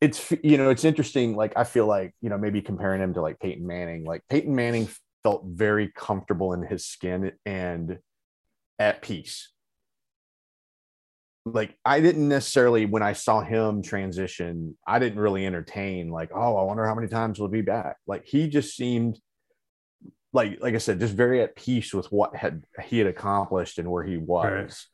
it's 0.00 0.32
you 0.42 0.58
know 0.58 0.70
it's 0.70 0.84
interesting. 0.84 1.34
Like 1.34 1.54
I 1.56 1.64
feel 1.64 1.86
like 1.86 2.14
you 2.20 2.28
know 2.28 2.38
maybe 2.38 2.60
comparing 2.60 3.00
him 3.00 3.14
to 3.14 3.22
like 3.22 3.40
Peyton 3.40 3.66
Manning. 3.66 4.04
Like 4.04 4.22
Peyton 4.28 4.54
Manning 4.54 4.88
felt 5.22 5.44
very 5.46 5.88
comfortable 5.88 6.52
in 6.52 6.62
his 6.62 6.84
skin 6.84 7.32
and 7.46 7.98
at 8.78 9.00
peace. 9.00 9.50
Like 11.46 11.76
I 11.82 12.00
didn't 12.00 12.28
necessarily 12.28 12.84
when 12.84 13.02
I 13.02 13.14
saw 13.14 13.40
him 13.40 13.82
transition, 13.82 14.76
I 14.86 14.98
didn't 14.98 15.18
really 15.18 15.46
entertain 15.46 16.10
like, 16.10 16.30
oh, 16.34 16.56
I 16.58 16.62
wonder 16.64 16.84
how 16.84 16.94
many 16.94 17.08
times 17.08 17.38
he'll 17.38 17.48
be 17.48 17.62
back. 17.62 17.96
Like 18.06 18.26
he 18.26 18.48
just 18.48 18.76
seemed 18.76 19.18
like 20.34 20.58
like 20.60 20.74
I 20.74 20.78
said, 20.78 21.00
just 21.00 21.14
very 21.14 21.40
at 21.40 21.56
peace 21.56 21.94
with 21.94 22.12
what 22.12 22.36
had 22.36 22.64
he 22.84 22.98
had 22.98 23.06
accomplished 23.06 23.78
and 23.78 23.90
where 23.90 24.04
he 24.04 24.18
was. 24.18 24.88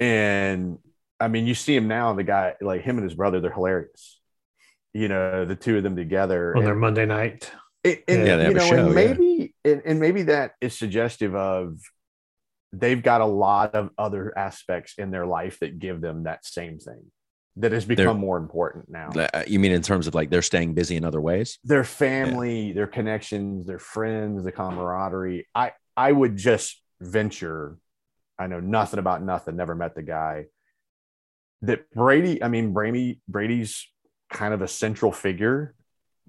And 0.00 0.78
I 1.20 1.28
mean, 1.28 1.46
you 1.46 1.54
see 1.54 1.74
him 1.76 1.88
now, 1.88 2.12
the 2.14 2.24
guy 2.24 2.54
like 2.60 2.82
him 2.82 2.96
and 2.98 3.04
his 3.04 3.14
brother, 3.14 3.40
they're 3.40 3.52
hilarious. 3.52 4.20
You 4.92 5.08
know, 5.08 5.44
the 5.44 5.56
two 5.56 5.76
of 5.76 5.82
them 5.82 5.96
together. 5.96 6.52
on 6.52 6.58
and- 6.58 6.66
their 6.66 6.74
Monday 6.74 7.06
night. 7.06 7.50
it, 7.84 8.04
and, 8.08 8.26
Yeah, 8.26 8.36
they 8.36 8.44
have 8.44 8.52
you 8.52 8.58
a 8.58 8.60
show, 8.60 8.76
and 8.76 8.88
yeah. 8.88 8.94
maybe 8.94 9.54
and, 9.64 9.82
and 9.84 10.00
maybe 10.00 10.22
that 10.24 10.52
is 10.60 10.76
suggestive 10.76 11.34
of 11.34 11.78
they've 12.72 13.02
got 13.02 13.20
a 13.20 13.26
lot 13.26 13.74
of 13.74 13.90
other 13.96 14.36
aspects 14.36 14.94
in 14.98 15.10
their 15.10 15.24
life 15.26 15.58
that 15.60 15.78
give 15.78 16.00
them 16.00 16.24
that 16.24 16.44
same 16.44 16.78
thing 16.78 17.10
that 17.56 17.72
has 17.72 17.84
become 17.86 18.04
They're- 18.04 18.14
more 18.14 18.36
important 18.36 18.90
now. 18.90 19.08
Uh, 19.10 19.44
you 19.46 19.58
mean 19.60 19.72
in 19.72 19.80
terms 19.82 20.06
of 20.06 20.14
like 20.14 20.28
they're 20.30 20.42
staying 20.42 20.74
busy 20.74 20.96
in 20.96 21.04
other 21.04 21.20
ways? 21.20 21.58
their 21.64 21.84
family, 21.84 22.72
their 22.72 22.86
connections, 22.86 23.66
their 23.66 23.78
friends, 23.78 24.44
the 24.44 24.52
camaraderie. 24.52 25.46
I 25.54 25.72
I 25.96 26.12
would 26.12 26.36
just 26.36 26.82
venture. 27.00 27.78
I 28.38 28.46
know 28.46 28.60
nothing 28.60 28.98
about 28.98 29.22
nothing. 29.22 29.56
Never 29.56 29.74
met 29.74 29.94
the 29.94 30.02
guy. 30.02 30.46
That 31.62 31.90
Brady. 31.90 32.42
I 32.42 32.48
mean, 32.48 32.72
Brady. 32.72 33.20
Brady's 33.28 33.86
kind 34.30 34.52
of 34.52 34.62
a 34.62 34.68
central 34.68 35.12
figure, 35.12 35.74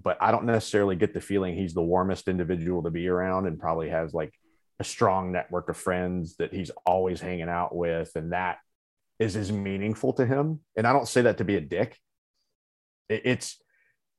but 0.02 0.16
I 0.20 0.30
don't 0.30 0.44
necessarily 0.44 0.96
get 0.96 1.14
the 1.14 1.20
feeling 1.20 1.54
he's 1.54 1.74
the 1.74 1.82
warmest 1.82 2.28
individual 2.28 2.82
to 2.84 2.90
be 2.90 3.08
around, 3.08 3.46
and 3.46 3.58
probably 3.58 3.90
has 3.90 4.14
like 4.14 4.32
a 4.80 4.84
strong 4.84 5.32
network 5.32 5.68
of 5.68 5.76
friends 5.76 6.36
that 6.36 6.54
he's 6.54 6.70
always 6.86 7.20
hanging 7.20 7.48
out 7.48 7.74
with, 7.74 8.12
and 8.14 8.32
that 8.32 8.58
is 9.18 9.36
as 9.36 9.50
meaningful 9.50 10.12
to 10.14 10.24
him. 10.24 10.60
And 10.76 10.86
I 10.86 10.92
don't 10.92 11.08
say 11.08 11.22
that 11.22 11.38
to 11.38 11.44
be 11.44 11.56
a 11.56 11.60
dick. 11.60 11.98
It's, 13.08 13.60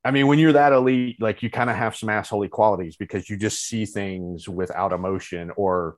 I 0.04 0.10
mean, 0.10 0.26
when 0.26 0.38
you're 0.38 0.52
that 0.52 0.72
elite, 0.72 1.16
like 1.20 1.42
you 1.42 1.50
kind 1.50 1.70
of 1.70 1.76
have 1.76 1.96
some 1.96 2.08
assholey 2.08 2.50
qualities 2.50 2.96
because 2.96 3.30
you 3.30 3.36
just 3.36 3.66
see 3.66 3.86
things 3.86 4.48
without 4.48 4.92
emotion 4.92 5.50
or 5.56 5.96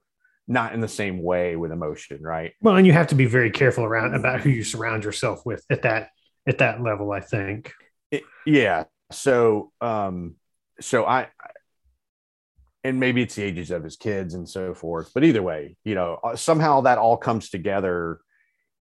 not 0.48 0.74
in 0.74 0.80
the 0.80 0.88
same 0.88 1.22
way 1.22 1.56
with 1.56 1.72
emotion, 1.72 2.22
right? 2.22 2.52
Well, 2.60 2.76
and 2.76 2.86
you 2.86 2.92
have 2.92 3.08
to 3.08 3.14
be 3.14 3.26
very 3.26 3.50
careful 3.50 3.84
around 3.84 4.14
about 4.14 4.40
who 4.40 4.50
you 4.50 4.64
surround 4.64 5.04
yourself 5.04 5.44
with 5.46 5.64
at 5.70 5.82
that 5.82 6.08
at 6.46 6.58
that 6.58 6.82
level. 6.82 7.12
I 7.12 7.20
think. 7.20 7.72
It- 8.10 8.24
yeah. 8.46 8.84
So, 9.12 9.72
um, 9.80 10.36
so 10.80 11.04
I, 11.04 11.28
and 12.84 12.98
maybe 12.98 13.22
it's 13.22 13.34
the 13.36 13.42
ages 13.42 13.70
of 13.70 13.84
his 13.84 13.96
kids 13.96 14.34
and 14.34 14.48
so 14.48 14.74
forth, 14.74 15.10
but 15.14 15.22
either 15.22 15.42
way, 15.42 15.76
you 15.84 15.94
know, 15.94 16.18
uh, 16.24 16.34
somehow 16.34 16.80
that 16.82 16.98
all 16.98 17.16
comes 17.16 17.50
together 17.50 18.20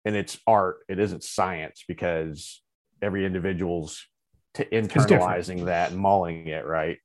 and 0.05 0.15
it's 0.15 0.37
art. 0.45 0.77
It 0.87 0.99
isn't 0.99 1.23
science 1.23 1.83
because 1.87 2.61
every 3.01 3.25
individual's 3.25 4.05
t- 4.53 4.63
different. 4.65 4.91
internalizing 4.91 5.65
that 5.65 5.91
and 5.91 5.99
mauling 5.99 6.47
it. 6.47 6.65
Right. 6.65 6.99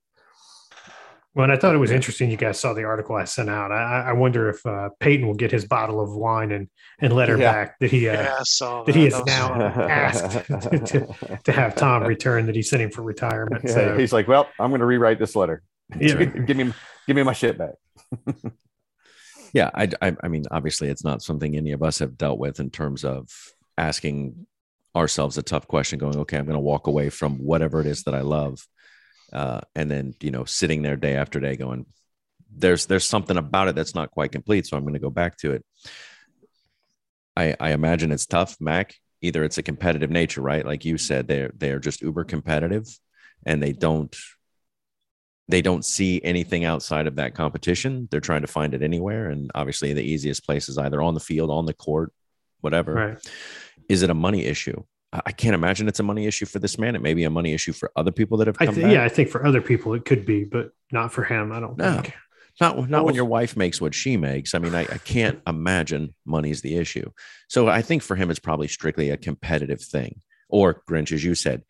Well, 1.34 1.44
and 1.44 1.52
I 1.52 1.56
thought 1.56 1.74
it 1.74 1.78
was 1.78 1.90
interesting. 1.90 2.30
You 2.30 2.36
guys 2.36 2.60
saw 2.60 2.74
the 2.74 2.84
article 2.84 3.16
I 3.16 3.24
sent 3.24 3.48
out. 3.48 3.72
I, 3.72 4.08
I 4.08 4.12
wonder 4.12 4.50
if 4.50 4.64
uh, 4.66 4.90
Peyton 5.00 5.26
will 5.26 5.34
get 5.34 5.50
his 5.50 5.64
bottle 5.64 5.98
of 6.00 6.14
wine 6.14 6.52
and 6.52 6.68
and 7.00 7.14
let 7.14 7.30
her 7.30 7.38
Yeah. 7.38 7.52
back 7.52 7.78
that 7.80 7.90
he 7.90 8.06
uh, 8.08 8.12
Yeah, 8.12 8.34
I 8.38 8.42
saw 8.42 8.84
that 8.84 8.94
he 8.94 9.02
that. 9.02 9.06
is 9.06 9.12
That 9.14 9.24
was 9.24 9.50
now 9.76 9.88
asked 9.88 10.46
to, 10.88 11.38
to 11.44 11.52
have 11.52 11.74
Tom 11.74 12.02
return 12.04 12.44
that 12.46 12.54
he 12.54 12.60
sent 12.62 12.82
him 12.82 12.90
for 12.90 13.00
retirement. 13.02 13.62
Yeah, 13.64 13.72
So 13.72 13.96
he's 13.98 14.12
like, 14.12 14.28
well, 14.28 14.46
I'm 14.60 14.70
going 14.70 14.80
to 14.80 14.86
rewrite 14.86 15.18
this 15.18 15.34
letter. 15.34 15.62
Yeah. 15.98 16.24
give 16.24 16.56
me, 16.56 16.72
give 17.06 17.16
me 17.16 17.22
my 17.22 17.32
shit 17.34 17.56
back. 17.58 17.74
yeah 19.52 19.68
I, 19.74 19.88
I 20.00 20.16
i 20.22 20.28
mean 20.28 20.44
obviously 20.50 20.88
it's 20.88 21.04
not 21.04 21.22
something 21.22 21.54
any 21.56 21.72
of 21.72 21.82
us 21.82 21.98
have 21.98 22.16
dealt 22.16 22.38
with 22.38 22.58
in 22.60 22.70
terms 22.70 23.04
of 23.04 23.28
asking 23.76 24.46
ourselves 24.96 25.36
a 25.36 25.42
tough 25.42 25.66
question 25.68 25.98
going 25.98 26.16
okay 26.18 26.38
i'm 26.38 26.46
going 26.46 26.54
to 26.56 26.60
walk 26.60 26.86
away 26.86 27.10
from 27.10 27.36
whatever 27.36 27.80
it 27.80 27.86
is 27.86 28.04
that 28.04 28.14
i 28.14 28.20
love 28.22 28.66
uh, 29.32 29.60
and 29.74 29.90
then 29.90 30.14
you 30.20 30.30
know 30.30 30.44
sitting 30.44 30.82
there 30.82 30.96
day 30.96 31.16
after 31.16 31.40
day 31.40 31.56
going 31.56 31.86
there's 32.54 32.86
there's 32.86 33.06
something 33.06 33.36
about 33.36 33.68
it 33.68 33.74
that's 33.74 33.94
not 33.94 34.10
quite 34.10 34.32
complete 34.32 34.66
so 34.66 34.76
i'm 34.76 34.82
going 34.82 34.92
to 34.94 35.00
go 35.00 35.10
back 35.10 35.36
to 35.38 35.52
it 35.52 35.64
i 37.36 37.56
i 37.60 37.70
imagine 37.70 38.12
it's 38.12 38.26
tough 38.26 38.56
mac 38.60 38.94
either 39.22 39.42
it's 39.44 39.58
a 39.58 39.62
competitive 39.62 40.10
nature 40.10 40.42
right 40.42 40.66
like 40.66 40.84
you 40.84 40.98
said 40.98 41.26
they're 41.26 41.50
they're 41.56 41.78
just 41.78 42.02
uber 42.02 42.24
competitive 42.24 42.86
and 43.46 43.62
they 43.62 43.72
don't 43.72 44.16
they 45.48 45.62
don't 45.62 45.84
see 45.84 46.20
anything 46.24 46.64
outside 46.64 47.06
of 47.06 47.16
that 47.16 47.34
competition. 47.34 48.08
They're 48.10 48.20
trying 48.20 48.42
to 48.42 48.46
find 48.46 48.74
it 48.74 48.82
anywhere. 48.82 49.28
And 49.28 49.50
obviously, 49.54 49.92
the 49.92 50.02
easiest 50.02 50.46
place 50.46 50.68
is 50.68 50.78
either 50.78 51.02
on 51.02 51.14
the 51.14 51.20
field, 51.20 51.50
on 51.50 51.66
the 51.66 51.74
court, 51.74 52.12
whatever. 52.60 52.94
right. 52.94 53.18
Is 53.88 54.02
it 54.02 54.10
a 54.10 54.14
money 54.14 54.44
issue? 54.44 54.82
I 55.12 55.20
I 55.26 55.32
can't 55.32 55.54
imagine 55.54 55.88
it's 55.88 56.00
a 56.00 56.04
money 56.04 56.26
issue 56.26 56.46
for 56.46 56.58
this 56.58 56.78
man. 56.78 56.94
It 56.96 57.02
may 57.02 57.14
be 57.14 57.24
a 57.24 57.30
money 57.30 57.52
issue 57.52 57.72
for 57.72 57.90
other 57.96 58.10
people 58.12 58.38
that 58.38 58.46
have 58.46 58.56
I 58.60 58.66
come 58.66 58.74
th- 58.74 58.84
back. 58.86 58.92
yeah, 58.94 59.04
I 59.04 59.08
think 59.08 59.28
for 59.28 59.44
other 59.46 59.60
people 59.60 59.94
it 59.94 60.04
could 60.04 60.24
be, 60.26 60.44
but 60.44 60.72
not 60.90 61.12
for 61.12 61.24
him. 61.24 61.52
I 61.52 61.60
don't 61.60 61.76
No. 61.76 61.94
think. 61.94 62.14
Not, 62.60 62.90
not 62.90 63.06
when 63.06 63.14
your 63.14 63.24
wife 63.24 63.56
makes 63.56 63.80
what 63.80 63.94
she 63.94 64.18
makes. 64.18 64.54
I 64.54 64.58
mean, 64.58 64.74
I, 64.74 64.82
I 64.82 64.98
can't 64.98 65.40
imagine 65.46 66.14
money's 66.26 66.60
the 66.60 66.76
issue. 66.76 67.10
So 67.48 67.66
I 67.68 67.80
think 67.80 68.02
for 68.02 68.14
him, 68.14 68.30
it's 68.30 68.38
probably 68.38 68.68
strictly 68.68 69.08
a 69.08 69.16
competitive 69.16 69.80
thing. 69.80 70.20
Or 70.50 70.82
Grinch, 70.88 71.12
as 71.12 71.24
you 71.24 71.34
said, 71.34 71.62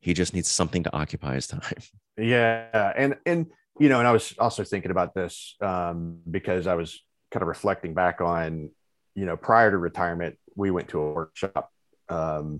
he 0.00 0.14
just 0.14 0.34
needs 0.34 0.48
something 0.48 0.84
to 0.84 0.94
occupy 0.96 1.34
his 1.34 1.46
time. 1.46 1.62
Yeah, 2.20 2.92
and 2.96 3.16
and 3.26 3.46
you 3.78 3.88
know, 3.88 4.00
and 4.00 4.08
I 4.08 4.10
was 4.10 4.34
also 4.40 4.64
thinking 4.64 4.90
about 4.90 5.14
this 5.14 5.54
um, 5.60 6.18
because 6.28 6.66
I 6.66 6.74
was 6.74 7.00
kind 7.30 7.42
of 7.42 7.48
reflecting 7.48 7.94
back 7.94 8.20
on, 8.20 8.70
you 9.14 9.24
know, 9.24 9.36
prior 9.36 9.70
to 9.70 9.76
retirement, 9.78 10.36
we 10.56 10.72
went 10.72 10.88
to 10.88 10.98
a 11.00 11.12
workshop, 11.12 11.70
um, 12.08 12.58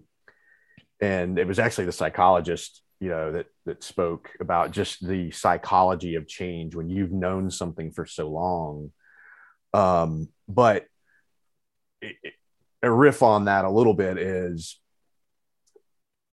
and 1.01 1.39
it 1.39 1.47
was 1.47 1.59
actually 1.59 1.87
the 1.87 1.93
psychologist, 1.93 2.83
you 3.01 3.09
know, 3.11 3.33
that 3.33 3.47
that 3.67 3.83
spoke 3.85 4.31
about 4.41 4.73
just 4.73 5.07
the 5.07 5.31
psychology 5.31 6.15
of 6.17 6.27
change 6.27 6.75
when 6.75 6.91
you've 6.91 7.13
known 7.13 7.51
something 7.51 7.91
for 7.93 8.07
so 8.07 8.29
long. 8.29 8.93
Um, 9.75 10.29
but 10.49 10.87
it, 12.01 12.17
it- 12.23 12.35
a 12.81 12.89
riff 12.89 13.25
on 13.25 13.47
that 13.47 13.65
a 13.65 13.71
little 13.71 13.93
bit 13.93 14.19
is 14.19 14.79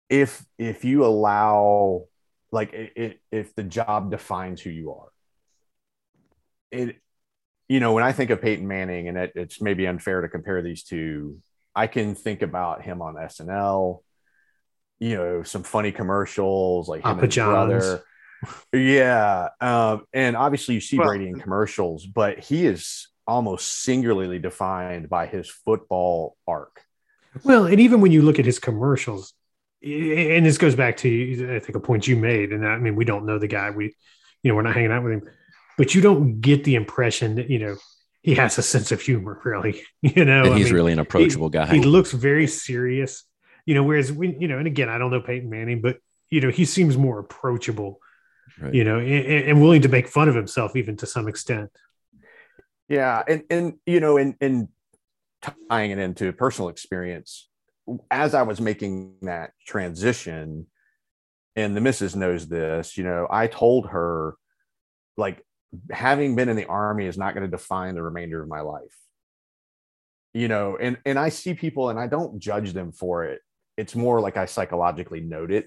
if 0.09 0.45
if 0.59 0.85
you 0.85 1.05
allow 1.05 2.05
like 2.51 2.73
it, 2.73 3.21
if 3.31 3.55
the 3.55 3.63
job 3.63 4.11
defines 4.11 4.61
who 4.61 4.71
you 4.71 4.93
are 4.93 5.09
it 6.71 6.97
you 7.69 7.81
know 7.81 7.93
when 7.93 8.05
i 8.05 8.13
think 8.13 8.31
of 8.31 8.41
peyton 8.43 8.69
manning 8.69 9.09
and 9.09 9.19
it, 9.19 9.33
it's 9.35 9.61
maybe 9.61 9.87
unfair 9.87 10.21
to 10.23 10.29
compare 10.29 10.63
these 10.63 10.83
two 10.83 11.39
i 11.75 11.87
can 11.87 12.15
think 12.15 12.43
about 12.43 12.83
him 12.83 13.03
on 13.03 13.15
snl 13.17 14.01
you 15.03 15.17
know 15.17 15.43
some 15.43 15.63
funny 15.65 15.93
commercials 15.93 16.89
like 16.89 16.99
him 17.01 17.03
Papa 17.03 17.19
and 17.23 17.27
his 17.27 17.35
John's. 17.35 17.69
brother 17.85 18.05
yeah 18.73 19.49
um, 19.61 20.05
and 20.13 20.37
obviously 20.37 20.75
you 20.75 20.81
see 20.81 20.99
Well- 20.99 21.09
brady 21.09 21.29
in 21.29 21.39
commercials 21.41 22.07
but 22.07 22.39
he 22.39 22.67
is 22.67 23.09
almost 23.27 23.83
singularly 23.83 24.39
defined 24.39 25.09
by 25.09 25.27
his 25.27 25.49
football 25.49 26.37
arc 26.47 26.83
Well, 27.45 27.67
and 27.67 27.81
even 27.81 28.01
when 28.01 28.13
you 28.13 28.21
look 28.23 28.39
at 28.39 28.45
his 28.45 28.59
commercials, 28.59 29.33
and 29.83 30.45
this 30.45 30.59
goes 30.59 30.75
back 30.75 30.97
to 30.99 31.09
I 31.57 31.59
think 31.61 31.77
a 31.77 31.81
point 31.81 32.07
you 32.07 32.17
made, 32.17 32.53
and 32.53 32.67
I 32.67 32.77
mean 32.79 32.95
we 32.97 33.05
don't 33.05 33.25
know 33.25 33.39
the 33.39 33.49
guy, 33.49 33.71
we 33.71 33.95
you 34.43 34.49
know 34.51 34.55
we're 34.57 34.63
not 34.69 34.75
hanging 34.75 34.93
out 34.93 35.03
with 35.05 35.13
him, 35.15 35.23
but 35.79 35.95
you 35.95 36.01
don't 36.03 36.41
get 36.41 36.65
the 36.65 36.75
impression 36.75 37.37
that 37.37 37.49
you 37.49 37.59
know 37.61 37.77
he 38.23 38.35
has 38.35 38.59
a 38.59 38.63
sense 38.63 38.93
of 38.93 39.01
humor, 39.01 39.41
really. 39.45 39.83
You 40.03 40.25
know, 40.25 40.43
and 40.45 40.55
I 40.55 40.57
he's 40.59 40.67
mean, 40.67 40.75
really 40.75 40.93
an 40.93 40.99
approachable 40.99 41.49
guy. 41.49 41.67
he 41.73 41.81
looks 41.81 42.13
very 42.13 42.47
serious. 42.49 43.25
You 43.67 43.75
know, 43.75 43.83
whereas 43.83 44.13
we 44.13 44.37
you 44.39 44.49
know, 44.49 44.59
and 44.59 44.67
again 44.67 44.89
I 44.89 44.99
don't 44.99 45.11
know 45.11 45.21
Peyton 45.21 45.51
Manning, 45.51 45.81
but 45.81 45.99
you 46.31 46.41
know 46.41 46.51
he 46.51 46.65
seems 46.65 46.97
more 46.97 47.19
approachable. 47.19 48.01
Right. 48.61 48.75
You 48.75 48.85
know, 48.85 48.99
and, 48.99 49.45
and 49.49 49.63
willing 49.63 49.83
to 49.83 49.89
make 49.89 50.09
fun 50.09 50.29
of 50.29 50.35
himself 50.35 50.77
even 50.77 50.97
to 50.99 51.07
some 51.07 51.29
extent. 51.29 51.71
Yeah, 52.89 53.23
and 53.27 53.45
and 53.49 53.75
you 53.87 54.01
know, 54.01 54.19
and 54.19 54.35
and 54.41 54.69
tying 55.71 55.91
it 55.91 55.99
into 55.99 56.33
personal 56.33 56.69
experience, 56.69 57.49
as 58.11 58.35
I 58.35 58.43
was 58.43 58.61
making 58.61 59.15
that 59.23 59.53
transition, 59.67 60.67
and 61.57 61.77
the 61.77 61.81
missus 61.81 62.15
knows 62.15 62.49
this, 62.49 62.97
you 62.97 63.05
know, 63.05 63.27
I 63.31 63.47
told 63.47 63.89
her, 63.89 64.37
like, 65.17 65.45
having 65.91 66.37
been 66.37 66.49
in 66.49 66.57
the 66.57 66.67
army 66.67 67.07
is 67.07 67.19
not 67.19 67.35
going 67.35 67.45
to 67.45 67.51
define 67.51 67.95
the 67.95 68.03
remainder 68.03 68.43
of 68.43 68.49
my 68.49 68.61
life. 68.61 68.97
You 70.35 70.49
know, 70.49 70.77
and 70.81 70.99
and 71.07 71.19
I 71.19 71.29
see 71.31 71.55
people, 71.55 71.91
and 71.91 71.99
I 71.99 72.07
don't 72.07 72.39
judge 72.39 72.73
them 72.73 72.93
for 72.93 73.25
it. 73.25 73.41
It's 73.77 73.95
more 73.95 74.21
like 74.21 74.37
I 74.37 74.47
psychologically 74.47 75.21
note 75.21 75.51
it 75.51 75.67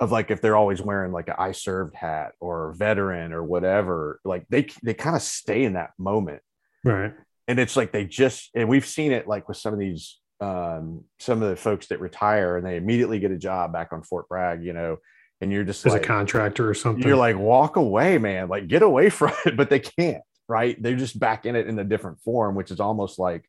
of 0.00 0.10
like 0.10 0.30
if 0.30 0.40
they're 0.40 0.56
always 0.56 0.82
wearing 0.82 1.12
like 1.12 1.28
an 1.28 1.36
I 1.38 1.52
served 1.52 1.94
hat 1.94 2.32
or 2.40 2.74
veteran 2.76 3.32
or 3.32 3.44
whatever, 3.44 4.20
like 4.24 4.46
they 4.48 4.66
they 4.82 4.94
kind 4.94 5.14
of 5.14 5.22
stay 5.22 5.64
in 5.64 5.74
that 5.74 5.90
moment. 5.98 6.42
Right. 6.84 7.12
And 7.46 7.58
it's 7.58 7.76
like 7.76 7.92
they 7.92 8.04
just 8.04 8.50
and 8.54 8.68
we've 8.68 8.86
seen 8.86 9.12
it 9.12 9.28
like 9.28 9.48
with 9.48 9.58
some 9.58 9.72
of 9.72 9.78
these 9.78 10.18
um 10.40 11.04
some 11.20 11.40
of 11.42 11.50
the 11.50 11.56
folks 11.56 11.86
that 11.88 12.00
retire 12.00 12.56
and 12.56 12.66
they 12.66 12.76
immediately 12.76 13.20
get 13.20 13.30
a 13.30 13.38
job 13.38 13.72
back 13.72 13.92
on 13.92 14.02
Fort 14.02 14.28
Bragg, 14.28 14.64
you 14.64 14.72
know, 14.72 14.96
and 15.40 15.52
you're 15.52 15.64
just 15.64 15.86
As 15.86 15.92
like 15.92 16.02
a 16.02 16.06
contractor 16.06 16.68
or 16.68 16.74
something. 16.74 17.06
you're 17.06 17.16
like 17.16 17.36
walk 17.36 17.76
away, 17.76 18.18
man, 18.18 18.48
like 18.48 18.68
get 18.68 18.82
away 18.82 19.10
from 19.10 19.32
it, 19.46 19.56
but 19.56 19.70
they 19.70 19.80
can't, 19.80 20.22
right? 20.48 20.82
They're 20.82 20.96
just 20.96 21.18
back 21.18 21.46
in 21.46 21.54
it 21.54 21.68
in 21.68 21.78
a 21.78 21.84
different 21.84 22.20
form, 22.20 22.54
which 22.54 22.70
is 22.70 22.80
almost 22.80 23.18
like 23.20 23.44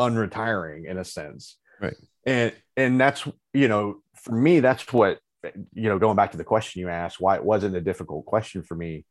unretiring 0.00 0.86
in 0.86 0.96
a 0.96 1.04
sense. 1.04 1.56
Right. 1.80 1.96
And 2.28 2.52
and 2.76 3.00
that's 3.00 3.26
you 3.54 3.68
know, 3.68 4.02
for 4.14 4.32
me, 4.32 4.60
that's 4.60 4.92
what 4.92 5.18
you 5.72 5.88
know, 5.88 5.98
going 5.98 6.16
back 6.16 6.32
to 6.32 6.36
the 6.36 6.44
question 6.44 6.80
you 6.80 6.88
asked, 6.88 7.20
why 7.20 7.36
it 7.36 7.44
wasn't 7.44 7.76
a 7.76 7.80
difficult 7.80 8.26
question 8.26 8.62
for 8.62 8.74
me, 8.74 9.04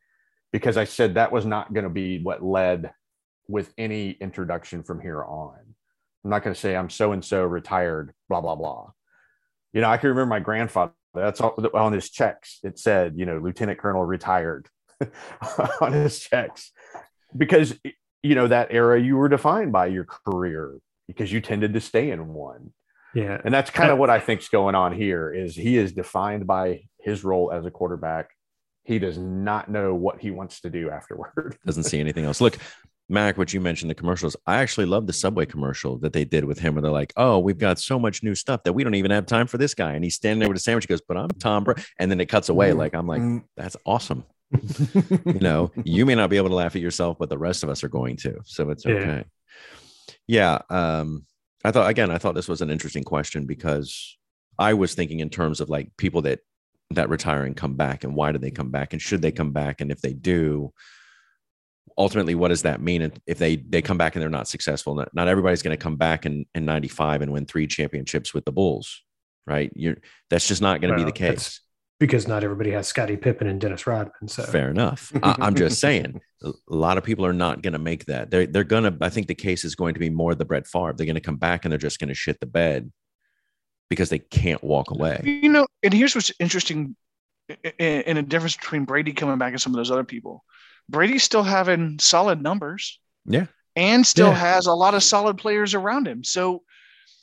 because 0.52 0.78
I 0.78 0.84
said 0.84 1.16
that 1.16 1.32
was 1.32 1.46
not 1.46 1.74
going 1.74 1.86
to 1.86 1.90
be 1.90 2.20
what 2.22 2.44
led 2.44 2.92
with 3.48 3.74
any 3.78 4.12
introduction 4.12 4.84
from 4.84 5.00
here 5.00 5.24
on. 5.24 5.58
I'm 6.24 6.30
not 6.30 6.44
going 6.44 6.54
to 6.54 6.60
say 6.60 6.76
I'm 6.76 6.90
so 6.90 7.14
and 7.14 7.24
so 7.24 7.44
retired, 7.44 8.14
blah, 8.30 8.42
blah, 8.42 8.56
blah. 8.56 8.92
You 9.74 9.82
know, 9.82 9.90
I 9.90 9.98
can 9.98 10.10
remember 10.10 10.30
my 10.30 10.40
grandfather, 10.40 10.94
that's 11.14 11.40
all 11.40 11.56
on 11.74 11.94
his 11.94 12.10
checks. 12.10 12.60
It 12.64 12.78
said, 12.78 13.14
you 13.16 13.26
know, 13.26 13.38
Lieutenant 13.38 13.80
Colonel 13.80 14.04
retired 14.04 14.68
on 15.82 15.94
his 15.94 16.20
checks 16.20 16.72
because, 17.36 17.80
you 18.24 18.36
know, 18.36 18.48
that 18.48 18.68
era 18.72 19.00
you 19.02 19.16
were 19.16 19.30
defined 19.30 19.72
by 19.72 19.88
your 19.88 20.06
career 20.06 20.78
because 21.08 21.32
you 21.32 21.40
tended 21.40 21.74
to 21.74 21.82
stay 21.82 22.12
in 22.12 22.34
one. 22.34 22.74
Yeah. 23.14 23.40
And 23.44 23.54
that's 23.54 23.70
kind 23.70 23.92
of 23.92 23.98
what 23.98 24.10
I 24.10 24.20
think's 24.20 24.50
going 24.50 24.76
on 24.76 24.94
here 24.94 25.34
is 25.34 25.56
he 25.56 25.78
is 25.78 25.92
defined 25.94 26.46
by 26.48 26.84
his 27.00 27.24
role 27.24 27.52
as 27.52 27.66
a 27.66 27.72
quarterback. 27.72 28.30
He 28.84 29.00
does 29.00 29.18
not 29.18 29.70
know 29.70 29.94
what 29.96 30.20
he 30.20 30.32
wants 30.32 30.62
to 30.62 30.70
do 30.70 30.90
afterward. 30.90 31.58
doesn't 31.66 31.84
see 31.84 32.00
anything 32.00 32.26
else. 32.26 32.40
Look, 32.40 32.58
Mac, 33.10 33.38
what 33.38 33.54
you 33.54 33.62
mentioned 33.62 33.90
the 33.90 33.96
commercials. 33.96 34.36
I 34.46 34.58
actually 34.58 34.86
love 34.86 35.08
the 35.08 35.14
Subway 35.14 35.46
commercial 35.46 35.98
that 36.00 36.12
they 36.14 36.26
did 36.26 36.44
with 36.44 36.60
him, 36.60 36.76
where 36.76 36.82
they're 36.82 36.92
like, 36.92 37.14
"Oh, 37.16 37.40
we've 37.40 37.58
got 37.58 37.80
so 37.80 37.98
much 37.98 38.22
new 38.22 38.36
stuff 38.36 38.64
that 38.64 38.74
we 38.74 38.84
don't 38.84 38.96
even 38.96 39.12
have 39.12 39.26
time 39.26 39.48
for 39.48 39.58
this 39.58 39.74
guy," 39.74 39.94
and 39.94 40.04
he's 40.04 40.16
standing 40.16 40.40
there 40.40 40.50
with 40.50 40.58
a 40.58 40.62
sandwich. 40.62 40.84
He 40.86 40.88
goes, 40.90 41.00
"But 41.08 41.16
I'm 41.16 41.30
Tom," 41.30 41.64
Bra-. 41.64 41.76
and 42.00 42.12
then 42.12 42.20
it 42.20 42.26
cuts 42.28 42.50
away. 42.50 42.74
Like 42.74 42.94
I'm 42.94 43.08
like, 43.08 43.22
Mm, 43.22 43.44
that's 43.56 43.78
awesome. 43.86 44.26
you 45.26 45.40
know, 45.40 45.72
you 45.84 46.06
may 46.06 46.16
not 46.16 46.30
be 46.30 46.36
able 46.38 46.50
to 46.50 46.56
laugh 46.56 46.76
at 46.76 46.82
yourself, 46.82 47.18
but 47.18 47.30
the 47.30 47.38
rest 47.38 47.64
of 47.64 47.70
us 47.70 47.82
are 47.84 47.90
going 47.90 48.18
to. 48.18 48.40
So 48.46 48.70
it's 48.72 48.84
Yeah. 48.86 48.92
okay. 48.94 49.24
Yeah. 50.28 50.60
Um, 50.70 51.26
I 51.68 51.72
thought 51.72 51.90
again, 51.90 52.12
I 52.12 52.18
thought 52.18 52.36
this 52.36 52.48
was 52.48 52.62
an 52.62 52.70
interesting 52.70 53.04
question 53.04 53.46
because 53.46 54.18
I 54.58 54.74
was 54.74 54.96
thinking 54.96 55.20
in 55.20 55.30
terms 55.30 55.60
of 55.62 55.70
like 55.70 55.96
people 55.98 56.22
that 56.24 56.40
that 56.92 57.10
retire 57.10 57.44
and 57.44 57.56
come 57.56 57.76
back 57.76 58.04
and 58.04 58.16
why 58.16 58.32
do 58.32 58.38
they 58.38 58.52
come 58.52 58.72
back 58.72 58.94
and 58.94 59.02
should 59.02 59.22
they 59.22 59.32
come 59.32 59.52
back? 59.52 59.82
And 59.82 59.92
if 59.92 60.02
they 60.02 60.14
do 60.14 60.74
ultimately 61.98 62.36
what 62.36 62.50
does 62.50 62.62
that 62.62 62.82
mean? 62.82 63.02
And 63.02 63.20
if 63.28 63.38
they 63.38 63.58
they 63.58 63.82
come 63.82 63.98
back 63.98 64.16
and 64.16 64.22
they're 64.22 64.30
not 64.30 64.48
successful 64.48 64.96
not, 64.96 65.14
not 65.14 65.28
everybody's 65.28 65.62
going 65.62 65.78
to 65.78 65.84
come 65.84 65.98
back 65.98 66.26
in 66.26 66.46
in 66.56 66.66
95 66.66 67.22
and 67.22 67.32
win 67.34 67.46
three 67.46 67.68
championships 67.68 68.34
with 68.34 68.46
the 68.46 68.52
bulls 68.52 69.02
right? 69.48 69.72
You're 69.74 69.98
that's 70.30 70.48
just 70.48 70.62
not 70.62 70.82
going 70.82 70.94
to 70.94 70.98
be 70.98 71.06
the 71.06 71.12
case. 71.12 71.62
because 72.00 72.28
not 72.28 72.44
everybody 72.44 72.72
has 72.72 72.88
Scottie 72.88 73.18
Pippen 73.18 73.48
and 73.48 73.60
Dennis 73.60 73.88
Rodman. 73.88 74.28
So. 74.28 74.44
Fair 74.44 74.70
enough. 74.70 75.12
I, 75.24 75.38
I'm 75.40 75.56
just 75.56 75.80
saying, 75.80 76.22
a 76.44 76.52
lot 76.68 76.98
of 76.98 77.04
people 77.04 77.26
are 77.26 77.34
not 77.34 77.62
going 77.62 77.74
to 77.74 77.80
make 77.80 78.06
that. 78.06 78.30
They're 78.30 78.46
they're 78.46 78.64
going 78.64 78.84
to. 78.84 78.98
I 79.06 79.10
think 79.10 79.28
the 79.28 79.36
case 79.36 79.66
is 79.66 79.76
going 79.76 79.94
to 79.96 80.00
be 80.00 80.10
more 80.10 80.36
the 80.36 80.46
Brett 80.46 80.68
Favre. 80.68 80.94
They're 80.96 81.06
going 81.06 81.16
to 81.16 81.22
come 81.22 81.38
back 81.38 81.66
and 81.66 81.72
they're 81.72 81.78
just 81.80 82.00
going 82.00 82.10
to 82.10 82.14
shit 82.14 82.40
the 82.40 82.46
bed 82.46 82.92
because 83.90 84.10
they 84.10 84.20
can't 84.20 84.64
walk 84.64 84.92
away. 84.92 85.22
You 85.24 85.50
know, 85.50 85.68
and 85.82 85.94
here's 85.94 86.14
what's 86.14 86.32
interesting 86.40 86.96
in, 87.48 88.02
in 88.02 88.18
a 88.18 88.22
difference 88.22 88.56
between 88.58 88.86
Brady 88.86 89.14
coming 89.14 89.38
back 89.38 89.54
and 89.54 89.62
some 89.62 89.74
of 89.74 89.78
those 89.78 89.92
other 89.92 90.04
people. 90.04 90.44
Brady's 90.90 91.24
still 91.24 91.44
having 91.44 91.98
solid 92.00 92.42
numbers. 92.42 93.00
Yeah. 93.26 93.48
And 93.76 94.06
still 94.06 94.28
Yeah. 94.30 94.36
has 94.36 94.66
a 94.66 94.74
lot 94.74 94.94
of 94.94 95.04
solid 95.04 95.38
players 95.38 95.74
around 95.74 96.08
him. 96.08 96.24
So 96.24 96.64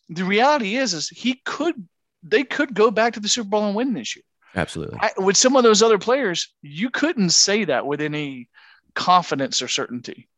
the 0.09 0.25
reality 0.25 0.77
is, 0.77 0.95
is 0.95 1.09
he 1.09 1.41
could, 1.45 1.75
they 2.23 2.45
could 2.45 2.75
go 2.75 2.91
back 2.91 3.15
to 3.15 3.21
the 3.21 3.29
Super 3.29 3.49
Bowl 3.49 3.67
and 3.67 3.75
win 3.75 3.93
this 3.95 4.17
year. 4.17 4.23
Absolutely. 4.55 4.99
I, 5.01 5.11
with 5.19 5.37
some 5.37 5.57
of 5.57 5.63
those 5.65 5.83
other 5.83 5.99
players, 5.99 6.53
you 6.63 6.91
couldn't 6.91 7.31
say 7.31 7.65
that 7.65 7.87
with 7.87 8.01
any 8.01 8.49
confidence 8.95 9.63
or 9.63 9.69
certainty. 9.69 10.29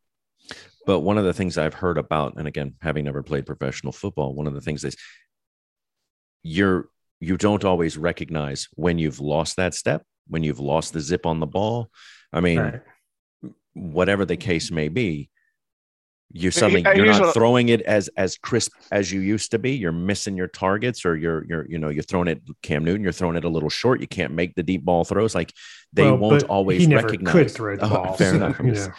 But 0.85 1.01
one 1.01 1.17
of 1.17 1.25
the 1.25 1.33
things 1.33 1.57
I've 1.57 1.73
heard 1.73 1.97
about, 1.97 2.35
and 2.37 2.47
again, 2.47 2.75
having 2.81 3.05
never 3.05 3.21
played 3.21 3.45
professional 3.45 3.91
football, 3.91 4.33
one 4.33 4.47
of 4.47 4.53
the 4.53 4.61
things 4.61 4.83
is 4.83 4.95
you're 6.43 6.89
you 7.19 7.35
don't 7.35 7.65
always 7.65 7.97
recognize 7.97 8.67
when 8.75 8.99
you've 8.99 9.19
lost 9.19 9.55
that 9.57 9.73
step, 9.73 10.03
when 10.27 10.43
you've 10.43 10.59
lost 10.59 10.93
the 10.93 11.01
zip 11.01 11.25
on 11.25 11.39
the 11.39 11.47
ball. 11.47 11.89
I 12.31 12.41
mean, 12.41 12.59
Right. 12.59 12.81
whatever 13.73 14.23
the 14.23 14.37
case 14.37 14.69
may 14.71 14.87
be, 14.87 15.29
you 16.33 16.51
suddenly 16.51 16.81
Here- 16.83 16.95
you're 16.95 17.05
here's 17.05 17.19
not 17.19 17.33
throwing 17.33 17.69
it 17.69 17.81
as 17.83 18.09
as 18.17 18.37
crisp 18.37 18.71
as 18.91 19.11
you 19.11 19.21
used 19.21 19.51
to 19.51 19.59
be. 19.59 19.71
You're 19.71 19.91
missing 19.93 20.35
your 20.35 20.47
targets, 20.47 21.05
or 21.05 21.15
you're 21.15 21.45
you're 21.47 21.65
you 21.69 21.77
know 21.79 21.89
you're 21.89 22.03
throwing 22.03 22.27
it 22.27 22.41
Cam 22.61 22.83
Newton. 22.83 23.01
You're 23.03 23.11
throwing 23.13 23.37
it 23.37 23.45
a 23.45 23.49
little 23.49 23.69
short. 23.69 24.01
You 24.01 24.07
can't 24.07 24.33
make 24.33 24.53
the 24.55 24.63
deep 24.63 24.83
ball 24.83 25.03
throws. 25.05 25.33
Like 25.33 25.53
they 25.93 26.03
Well, 26.03 26.17
won't 26.17 26.41
but 26.41 26.49
always 26.49 26.81
he 26.81 26.87
never 26.87 27.07
recognize. 27.07 27.31
could 27.33 27.51
throw 27.51 27.75
the 27.77 27.85
Oh, 27.85 27.89
ball. 27.89 28.13
fair 28.17 28.31
so, 28.31 28.35
enough. 28.35 28.59
I'm 28.59 28.73
just- 28.73 28.91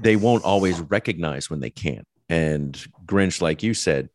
they 0.00 0.16
won't 0.16 0.44
always 0.44 0.78
recognize 0.80 1.48
when 1.48 1.60
they 1.60 1.70
can't. 1.70 2.06
And 2.28 2.74
Grinch, 3.06 3.40
like 3.40 3.62
you 3.62 3.72
said, 3.74 4.08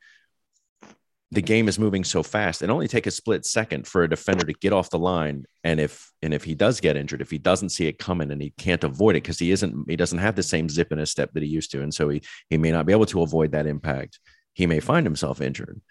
the 1.31 1.41
game 1.41 1.67
is 1.67 1.77
moving 1.77 2.03
so 2.03 2.23
fast. 2.23 2.61
It 2.61 2.69
only 2.69 2.87
take 2.87 3.05
a 3.05 3.11
split 3.11 3.45
second 3.45 3.85
for 3.85 4.03
a 4.03 4.09
defender 4.09 4.45
to 4.45 4.53
get 4.53 4.71
off 4.71 4.89
the 4.89 4.99
line. 4.99 5.45
And 5.63 5.79
if 5.79 6.09
and 6.21 6.33
if 6.33 6.43
he 6.43 6.55
does 6.55 6.79
get 6.79 6.95
injured, 6.95 7.21
if 7.21 7.29
he 7.29 7.37
doesn't 7.37 7.69
see 7.69 7.87
it 7.87 7.99
coming 7.99 8.31
and 8.31 8.41
he 8.41 8.51
can't 8.51 8.83
avoid 8.83 9.15
it 9.15 9.23
because 9.23 9.39
he 9.39 9.51
isn't, 9.51 9.89
he 9.89 9.97
doesn't 9.97 10.19
have 10.19 10.35
the 10.35 10.43
same 10.43 10.69
zip 10.69 10.91
in 10.91 10.99
his 10.99 11.11
step 11.11 11.31
that 11.33 11.43
he 11.43 11.49
used 11.49 11.71
to, 11.71 11.81
and 11.81 11.93
so 11.93 12.07
he 12.07 12.21
he 12.49 12.57
may 12.57 12.71
not 12.71 12.85
be 12.85 12.93
able 12.93 13.05
to 13.07 13.23
avoid 13.23 13.51
that 13.51 13.67
impact. 13.67 14.19
He 14.53 14.67
may 14.67 14.79
find 14.79 15.05
himself 15.05 15.41
injured. 15.41 15.81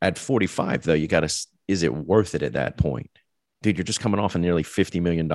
At 0.00 0.18
45, 0.18 0.82
though, 0.82 0.94
you 0.94 1.08
got 1.08 1.20
to 1.20 1.46
is 1.68 1.82
it 1.82 1.94
worth 1.94 2.34
it 2.34 2.42
at 2.42 2.54
that 2.54 2.78
point? 2.78 3.10
Dude, 3.62 3.76
you're 3.76 3.84
just 3.84 4.00
coming 4.00 4.20
off 4.20 4.34
a 4.34 4.38
nearly 4.38 4.62
$50 4.62 5.00
million 5.00 5.30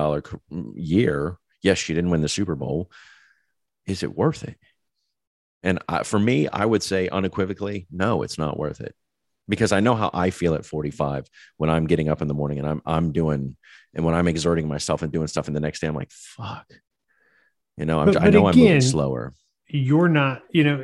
year. 0.76 1.36
Yes, 1.62 1.88
you 1.88 1.94
didn't 1.94 2.10
win 2.10 2.20
the 2.20 2.28
Super 2.28 2.54
Bowl. 2.54 2.90
Is 3.86 4.04
it 4.04 4.16
worth 4.16 4.44
it? 4.44 4.56
And 5.64 5.80
I, 5.88 6.04
for 6.04 6.18
me, 6.18 6.46
I 6.46 6.64
would 6.64 6.84
say 6.84 7.08
unequivocally, 7.08 7.88
no, 7.90 8.22
it's 8.22 8.38
not 8.38 8.56
worth 8.56 8.80
it 8.80 8.94
because 9.50 9.72
I 9.72 9.80
know 9.80 9.94
how 9.94 10.10
I 10.14 10.30
feel 10.30 10.54
at 10.54 10.64
45 10.64 11.28
when 11.58 11.68
I'm 11.68 11.86
getting 11.86 12.08
up 12.08 12.22
in 12.22 12.28
the 12.28 12.34
morning 12.34 12.58
and 12.58 12.66
I'm 12.66 12.80
I'm 12.86 13.12
doing 13.12 13.56
and 13.94 14.04
when 14.04 14.14
I'm 14.14 14.28
exerting 14.28 14.66
myself 14.68 15.02
and 15.02 15.12
doing 15.12 15.26
stuff 15.26 15.46
and 15.48 15.54
the 15.56 15.60
next 15.60 15.80
day 15.80 15.86
I'm 15.88 15.94
like, 15.94 16.10
fuck. 16.12 16.66
You 17.76 17.84
know, 17.84 18.00
I'm, 18.00 18.06
But- 18.06 18.22
I 18.22 18.30
know 18.30 18.46
I'm 18.46 18.56
moving 18.56 18.80
slower. 18.80 19.34
You're 19.66 20.08
not, 20.08 20.42
you 20.50 20.64
know, 20.64 20.80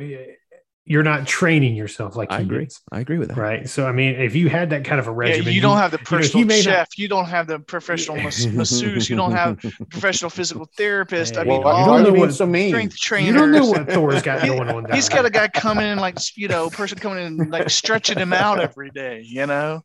you're 0.89 1.03
not 1.03 1.27
training 1.27 1.75
yourself 1.75 2.15
like 2.15 2.31
I 2.31 2.39
agree. 2.39 2.63
is, 2.65 2.79
I 2.91 3.01
agree 3.01 3.17
with 3.17 3.27
that. 3.27 3.37
right? 3.37 3.67
So 3.69 3.85
I 3.85 3.91
mean, 3.91 4.15
if 4.15 4.35
you 4.35 4.47
had 4.49 4.69
that 4.69 4.85
kind 4.85 4.99
of 4.99 5.07
a 5.07 5.11
regimen, 5.11 5.47
Yeah, 5.47 5.51
you 5.51 5.61
don't 5.61 5.77
have 5.77 5.91
the 5.91 5.97
you 5.97 6.17
know, 6.17 6.17
he 6.17 6.23
personal 6.23 6.45
not- 6.47 6.55
chef. 6.63 6.97
You 6.97 7.07
don't 7.07 7.25
have 7.25 7.47
the 7.47 7.59
professional 7.59 8.17
mas- 8.17 8.47
masseuse. 8.59 9.09
You 9.09 9.15
don't 9.17 9.33
have 9.33 9.59
professional 9.89 10.29
physical 10.29 10.65
therapist. 10.77 11.37
I 11.37 11.43
mean, 11.43 11.61
well, 11.61 11.77
you 11.77 11.91
all 11.91 12.03
don't 12.03 12.13
know 12.13 12.19
what- 12.19 12.33
so 12.33 12.45
mean? 12.45 12.69
strength 12.69 12.97
trainers. 12.97 13.27
you 13.27 13.37
don't 13.37 13.51
know 13.51 13.65
what 13.67 13.89
Thor's 13.89 14.21
got 14.21 14.41
He- 14.43 14.47
going 14.47 14.69
on. 14.69 14.83
Down 14.83 14.95
He's 14.95 15.09
got 15.09 15.25
a 15.25 15.29
guy 15.29 15.49
coming 15.49 15.85
in 15.85 15.99
like 15.99 16.17
you 16.37 16.47
know, 16.47 16.69
person 16.69 16.97
coming 16.97 17.25
in 17.25 17.49
like 17.49 17.69
stretching 17.69 18.17
him 18.17 18.31
out 18.33 18.59
every 18.59 18.89
day. 18.91 19.21
You 19.25 19.45
know, 19.45 19.83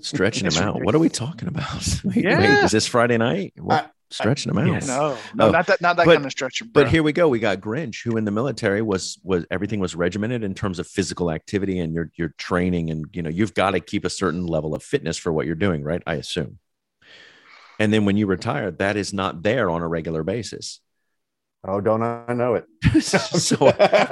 Stretching 0.00 0.46
It's 0.46 0.56
them 0.56 0.68
out. 0.68 0.84
What 0.84 0.94
are 0.94 1.00
we 1.00 1.08
talking 1.08 1.48
about? 1.48 1.82
Wait, 2.04 2.16
wait, 2.16 2.24
Yeah. 2.24 2.64
is 2.64 2.70
this 2.70 2.86
Friday 2.86 3.18
night? 3.18 3.52
What? 3.56 3.90
Stretching 4.10 4.52
them 4.54 4.66
out. 4.66 4.72
yes. 4.72 4.86
no, 4.88 5.16
no, 5.34 5.48
Oh, 5.48 5.50
not 5.50 5.66
that, 5.66 5.80
not 5.82 5.96
that 5.96 6.06
but- 6.06 6.14
kind 6.14 6.24
of 6.24 6.32
stretching. 6.32 6.68
Bro. 6.68 6.84
But 6.84 6.90
here 6.90 7.02
we 7.02 7.12
go. 7.12 7.28
We 7.28 7.38
got 7.38 7.60
Grinch, 7.60 8.02
who 8.04 8.16
in 8.16 8.24
the 8.24 8.30
military 8.30 8.80
was 8.80 9.18
was 9.22 9.44
everything 9.50 9.80
was 9.80 9.94
regimented 9.94 10.42
in 10.42 10.54
terms 10.54 10.78
of 10.78 10.86
physical 10.86 11.30
activity 11.30 11.78
and 11.78 11.92
your 11.92 12.10
your 12.16 12.30
training, 12.38 12.90
and 12.90 13.04
you 13.12 13.22
know 13.22 13.28
you've 13.30 13.54
got 13.54 13.72
to 13.72 13.80
keep 13.80 14.04
a 14.04 14.10
certain 14.10 14.46
level 14.46 14.74
of 14.74 14.82
fitness 14.82 15.18
for 15.18 15.32
what 15.32 15.44
you're 15.46 15.54
doing, 15.54 15.82
right? 15.84 16.02
I 16.06 16.14
assume. 16.14 16.58
And 17.78 17.92
then 17.92 18.04
when 18.06 18.16
you 18.16 18.26
retire, 18.26 18.70
that 18.72 18.96
is 18.96 19.12
not 19.12 19.42
there 19.42 19.70
on 19.70 19.82
a 19.82 19.88
regular 19.88 20.22
basis. 20.24 20.80
Oh, 21.62 21.80
don't 21.80 22.02
I 22.02 22.32
know 22.34 22.54
it? 22.54 22.64
so 23.00 23.56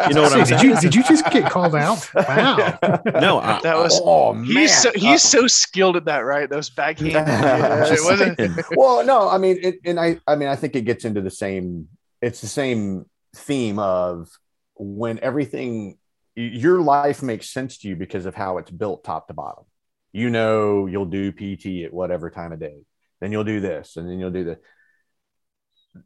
you 0.09 0.15
know 0.15 0.23
what 0.23 0.33
Say, 0.33 0.39
I'm 0.41 0.45
did 0.45 0.61
saying? 0.61 0.65
you 0.65 0.81
did 0.81 0.95
you 0.95 1.03
just 1.05 1.25
get 1.31 1.51
called 1.51 1.75
out? 1.75 2.09
Wow. 2.15 2.79
No, 3.21 3.39
I, 3.41 3.61
that 3.63 3.77
was 3.77 4.01
Oh 4.03 4.33
man, 4.35 4.45
he's 4.45 4.77
so, 4.77 4.91
Uh, 4.91 5.19
so 5.19 5.47
skilled 5.47 5.97
at 5.97 6.05
that, 6.07 6.21
right? 6.21 6.49
Those 6.49 6.71
backhand. 6.71 7.13
Yeah, 7.13 7.85
it 7.93 8.01
wasn't. 8.05 8.39
saying. 8.39 8.57
well, 8.77 9.05
no, 9.05 9.29
I 9.29 9.39
mean, 9.39 9.59
it, 9.63 9.77
and 9.85 9.99
I, 10.01 10.21
I 10.27 10.37
mean, 10.37 10.49
I 10.49 10.57
think 10.57 10.75
it 10.77 10.83
gets 10.83 11.05
into 11.05 11.21
the 11.21 11.31
same. 11.31 11.89
It's 12.23 12.41
the 12.41 12.47
same 12.49 13.07
theme 13.35 13.79
of 13.79 14.29
when 14.75 15.19
everything, 15.21 15.99
your 16.35 16.81
life 16.81 17.23
makes 17.23 17.51
sense 17.51 17.79
to 17.79 17.89
you 17.89 17.97
because 17.97 18.27
of 18.27 18.35
how 18.35 18.59
it's 18.59 18.71
built 18.71 19.05
top 19.05 19.29
to 19.29 19.35
bottom. 19.35 19.65
You 20.13 20.31
know, 20.31 20.87
you'll 20.87 21.05
do 21.07 21.33
PT 21.33 21.85
at 21.85 21.93
whatever 21.93 22.31
time 22.31 22.53
of 22.53 22.59
day, 22.61 22.79
then 23.21 23.33
you'll 23.33 23.45
do 23.45 23.61
this, 23.61 23.97
and 23.97 24.09
then 24.09 24.19
you'll 24.19 24.31
do 24.31 24.45
the. 24.45 24.59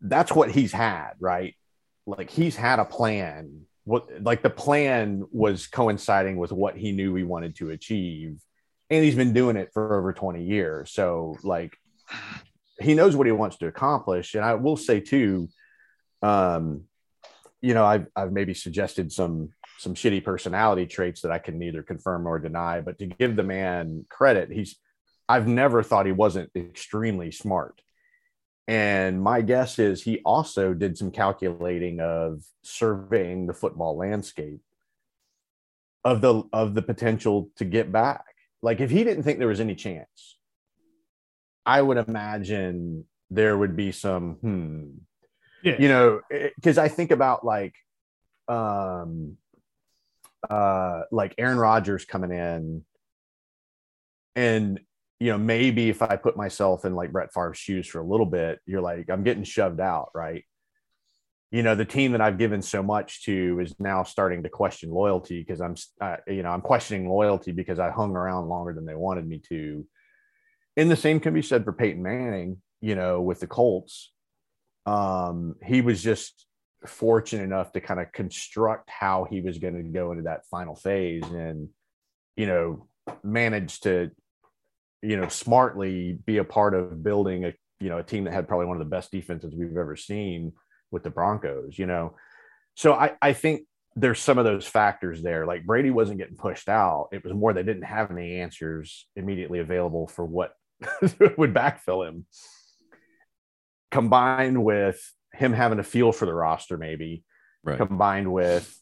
That's 0.01 0.33
what 0.33 0.51
he's 0.51 0.73
had, 0.73 1.13
right? 1.21 1.55
Like 2.19 2.31
he's 2.31 2.57
had 2.57 2.79
a 2.79 2.85
plan. 2.85 3.67
What, 3.85 4.23
like 4.23 4.43
the 4.43 4.51
plan 4.51 5.25
was 5.33 5.67
coinciding 5.67 6.37
with 6.37 6.53
what 6.53 6.77
he 6.77 6.93
knew 6.93 7.15
he 7.15 7.25
wanted 7.25 7.57
to 7.57 7.71
achieve, 7.71 8.41
and 8.91 9.05
he's 9.05 9.15
been 9.15 9.33
doing 9.33 9.57
it 9.57 9.71
for 9.73 9.99
over 9.99 10.13
twenty 10.13 10.45
years. 10.45 10.93
So, 10.93 11.37
like, 11.43 11.77
he 12.81 12.95
knows 12.95 13.17
what 13.17 13.27
he 13.27 13.33
wants 13.33 13.57
to 13.59 13.67
accomplish. 13.67 14.35
And 14.35 14.45
I 14.45 14.55
will 14.55 14.77
say 14.77 15.01
too, 15.01 15.49
um, 16.23 16.85
you 17.61 17.75
know, 17.75 17.85
I've 17.85 18.07
I've 18.15 18.33
maybe 18.33 18.55
suggested 18.55 19.13
some 19.13 19.51
some 19.79 19.95
shitty 19.95 20.23
personality 20.25 20.87
traits 20.87 21.23
that 21.23 21.33
I 21.33 21.39
can 21.39 21.59
neither 21.59 21.83
confirm 21.83 22.25
nor 22.25 22.39
deny. 22.39 22.81
But 22.81 22.99
to 22.99 23.07
give 23.07 23.35
the 23.35 23.43
man 23.43 24.05
credit, 24.09 24.51
he's 24.53 24.77
I've 25.29 25.49
never 25.49 25.83
thought 25.83 26.07
he 26.07 26.13
wasn't 26.13 26.51
extremely 26.55 27.31
smart. 27.31 27.81
And 28.69 29.21
my 29.21 29.41
guess 29.41 29.79
is 29.79 30.03
he 30.03 30.21
also 30.25 30.75
did 30.75 30.97
some 30.97 31.11
calculating 31.11 32.01
of 32.01 32.43
surveying 32.63 33.47
the 33.47 33.55
football 33.55 33.97
landscape 33.97 34.61
of 36.05 36.21
the 36.21 36.45
of 36.53 36.75
the 36.75 36.83
potential 36.83 37.51
to 37.57 37.65
get 37.65 37.91
back. 37.91 38.25
Like 38.63 38.81
if 38.81 38.91
he 38.91 39.05
didn't 39.05 39.25
think 39.25 39.39
there 39.39 39.49
was 39.49 39.61
any 39.61 39.75
chance, 39.75 40.39
I 41.67 41.83
would 41.83 41.97
imagine 41.97 43.05
there 43.31 43.57
would 43.57 43.77
be 43.77 43.93
some 43.93 44.35
hmm, 44.35 44.85
Yeah. 45.63 45.77
you 45.79 45.89
know, 45.89 46.21
because 46.31 46.79
I 46.79 46.89
think 46.89 47.11
about 47.11 47.45
like 47.45 47.75
um 48.49 49.37
uh 50.49 51.03
like 51.11 51.35
Aaron 51.39 51.59
Rodgers 51.59 52.05
coming 52.05 52.31
in 52.31 52.85
and 54.37 54.81
you 55.21 55.31
know, 55.31 55.39
maybe 55.39 55.91
if 55.91 56.01
I 56.01 56.17
put 56.17 56.37
myself 56.37 56.87
in 56.87 56.95
like 56.95 57.13
Brett 57.13 57.33
Favre's 57.33 57.59
shoes 57.59 57.87
for 57.87 58.01
a 58.01 58.07
little 58.07 58.27
bit, 58.27 58.59
you're 58.65 58.81
like, 58.81 59.11
I'm 59.11 59.23
getting 59.23 59.45
shoved 59.45 59.79
out, 59.79 60.09
right? 60.15 60.45
You 61.51 61.63
know, 61.63 61.75
the 61.75 61.85
team 61.85 62.13
that 62.13 62.23
I've 62.23 62.39
given 62.39 62.63
so 62.63 62.83
much 62.83 63.25
to 63.25 63.61
is 63.61 63.75
now 63.79 64.03
starting 64.03 64.43
to 64.45 64.49
question 64.49 64.91
loyalty 64.91 65.41
because 65.41 65.61
I'm, 65.61 65.75
uh, 66.01 66.17
you 66.27 66.43
know, 66.43 66.51
I'm 66.51 66.63
questioning 66.63 67.07
loyalty 67.07 67.53
because 67.53 67.79
I 67.79 67.91
hung 67.91 68.17
around 68.17 68.49
longer 68.49 68.73
than 68.73 68.87
they 68.87 68.95
wanted 68.95 69.29
me 69.29 69.43
to. 69.51 69.87
And 70.77 70.91
the 70.91 70.97
same 70.97 71.21
can 71.21 71.35
be 71.35 71.43
said 71.43 71.65
for 71.65 71.73
Peyton 71.73 72.03
Manning, 72.03 72.63
you 72.81 72.95
know, 72.95 73.21
with 73.21 73.41
the 73.41 73.47
Colts. 73.47 74.13
Um, 74.87 75.57
he 75.63 75.83
was 75.83 76.03
just 76.03 76.47
fortunate 76.87 77.43
enough 77.43 77.73
to 77.73 77.81
kind 77.83 78.01
of 78.01 78.11
construct 78.13 78.89
how 78.89 79.27
he 79.29 79.43
was 79.43 79.59
going 79.59 79.75
to 79.75 79.83
go 79.83 80.13
into 80.13 80.23
that 80.23 80.47
final 80.51 80.77
phase 80.77 81.25
and, 81.25 81.69
you 82.37 82.47
know, 82.47 82.89
managed 83.23 83.83
to 83.83 84.13
you 85.03 85.17
know, 85.17 85.29
smartly 85.29 86.19
be 86.27 86.39
a 86.39 86.45
part 86.45 86.75
of 86.75 87.03
building 87.03 87.45
a 87.45 87.55
you 87.81 87.89
know, 87.89 87.99
a 87.99 88.03
team 88.03 88.25
that 88.25 88.35
had 88.35 88.47
probably 88.47 88.67
one 88.67 88.77
of 88.77 88.87
the 88.87 88.91
best 88.91 89.11
defenses 89.11 89.55
we've 89.55 89.77
ever 89.77 89.97
seen 89.97 90.53
with 90.91 91.03
the 91.03 91.11
Broncos, 91.11 91.79
you 91.79 91.87
know. 91.87 92.15
So 92.75 92.93
I, 92.93 93.13
I 93.23 93.33
think 93.33 93.63
there's 93.97 94.21
some 94.21 94.39
of 94.39 94.45
those 94.45 94.67
factors 94.67 95.23
there. 95.23 95.47
Like 95.47 95.65
Brady 95.65 95.91
wasn't 95.91 96.19
getting 96.19 96.37
pushed 96.37 96.69
out. 96.69 97.09
It 97.13 97.25
was 97.25 97.33
more 97.33 97.53
they 97.53 97.63
didn't 97.63 97.85
have 97.85 98.11
any 98.11 98.41
answers 98.41 99.07
immediately 99.17 99.61
available 99.61 100.07
for 100.07 100.25
what 100.27 100.53
would 101.03 101.55
backfill 101.55 102.07
him. 102.07 102.27
Combined 103.91 104.63
with 104.63 105.01
him 105.33 105.53
having 105.53 105.79
a 105.79 105.85
feel 105.85 106.13
for 106.13 106.27
the 106.27 106.35
roster, 106.35 106.77
maybe 106.77 107.25
Right. 107.63 107.77
combined 107.77 108.33
with 108.33 108.75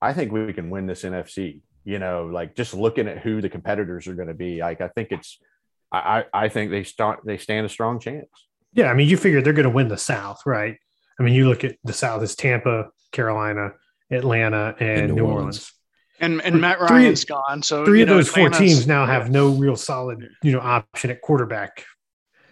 I 0.00 0.12
think 0.12 0.32
we 0.32 0.52
can 0.52 0.70
win 0.70 0.86
this 0.86 1.02
NFC. 1.02 1.60
You 1.88 1.98
know, 1.98 2.26
like 2.26 2.54
just 2.54 2.74
looking 2.74 3.08
at 3.08 3.18
who 3.20 3.40
the 3.40 3.48
competitors 3.48 4.06
are 4.08 4.14
going 4.14 4.28
to 4.28 4.34
be, 4.34 4.60
like 4.60 4.82
I 4.82 4.88
think 4.88 5.08
it's 5.10 5.38
I, 5.90 5.98
I 6.32 6.44
I 6.44 6.48
think 6.50 6.70
they 6.70 6.84
start 6.84 7.20
they 7.24 7.38
stand 7.38 7.64
a 7.64 7.68
strong 7.70 7.98
chance. 7.98 8.28
Yeah, 8.74 8.90
I 8.90 8.94
mean, 8.94 9.08
you 9.08 9.16
figure 9.16 9.40
they're 9.40 9.54
going 9.54 9.64
to 9.64 9.70
win 9.70 9.88
the 9.88 9.96
South, 9.96 10.42
right? 10.44 10.76
I 11.18 11.22
mean, 11.22 11.32
you 11.32 11.48
look 11.48 11.64
at 11.64 11.76
the 11.84 11.94
South 11.94 12.20
as 12.22 12.36
Tampa, 12.36 12.88
Carolina, 13.12 13.70
Atlanta, 14.10 14.76
and, 14.78 14.88
And 15.00 15.08
New 15.08 15.14
New, 15.16 15.24
Orleans. 15.24 15.38
Orleans. 15.40 15.72
And 16.20 16.42
and 16.42 16.60
Matt 16.60 16.78
Three- 16.78 16.88
Ryan's 16.88 17.24
gone. 17.24 17.62
So 17.62 17.86
Three 17.86 18.00
you 18.00 18.02
of 18.04 18.08
know, 18.10 18.16
those 18.16 18.28
four 18.28 18.50
teams 18.50 18.86
now 18.86 19.06
have 19.06 19.30
no 19.30 19.48
real 19.48 19.76
solid, 19.76 20.28
you 20.42 20.52
know, 20.52 20.60
option 20.60 21.08
at 21.10 21.22
quarterback. 21.22 21.84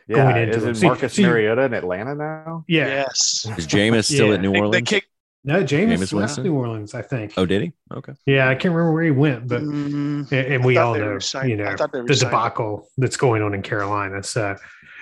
Yeah, 0.09 0.17
Going 0.33 0.37
into 0.45 0.57
is 0.57 0.63
them. 0.63 0.75
it 0.77 0.83
Marcus 0.83 1.13
see- 1.13 1.25
Mariota 1.25 1.63
in 1.65 1.75
Atlanta 1.75 2.15
now? 2.15 2.65
Yeah, 2.69 2.87
Yes. 2.87 3.45
Is 3.59 3.67
Jameis 3.67 4.05
still 4.05 4.29
Yeah. 4.29 4.35
at 4.35 4.41
New 4.41 4.55
Orleans? 4.57 4.73
they 4.73 4.83
kicked. 4.83 5.09
No, 5.47 5.63
Jameis, 5.63 5.95
Jameis 5.99 6.13
left 6.13 6.39
New 6.41 6.53
Orleans, 6.55 6.93
I 6.95 7.01
think. 7.03 7.33
oh, 7.39 7.47
did 7.47 7.63
he? 7.63 7.73
Okay. 7.95 8.13
Yeah, 8.27 8.49
I 8.49 8.55
can't 8.55 8.75
remember 8.75 8.93
where 8.93 9.05
he 9.05 9.11
went, 9.13 9.49
but 9.49 9.63
Mm, 9.63 10.31
and, 10.33 10.55
and 10.55 10.65
we 10.65 10.77
all 10.77 10.95
know, 10.95 11.13
resigned- 11.13 11.49
you 11.49 11.57
know, 11.57 11.67
I 11.67 11.77
thought 11.77 11.93
they 11.93 11.99
the 12.01 12.05
resigned. 12.05 12.31
debacle 12.33 12.89
that's 12.99 13.17
going 13.17 13.41
on 13.43 13.55
in 13.55 13.63
Carolina. 13.63 14.23
So, 14.23 14.57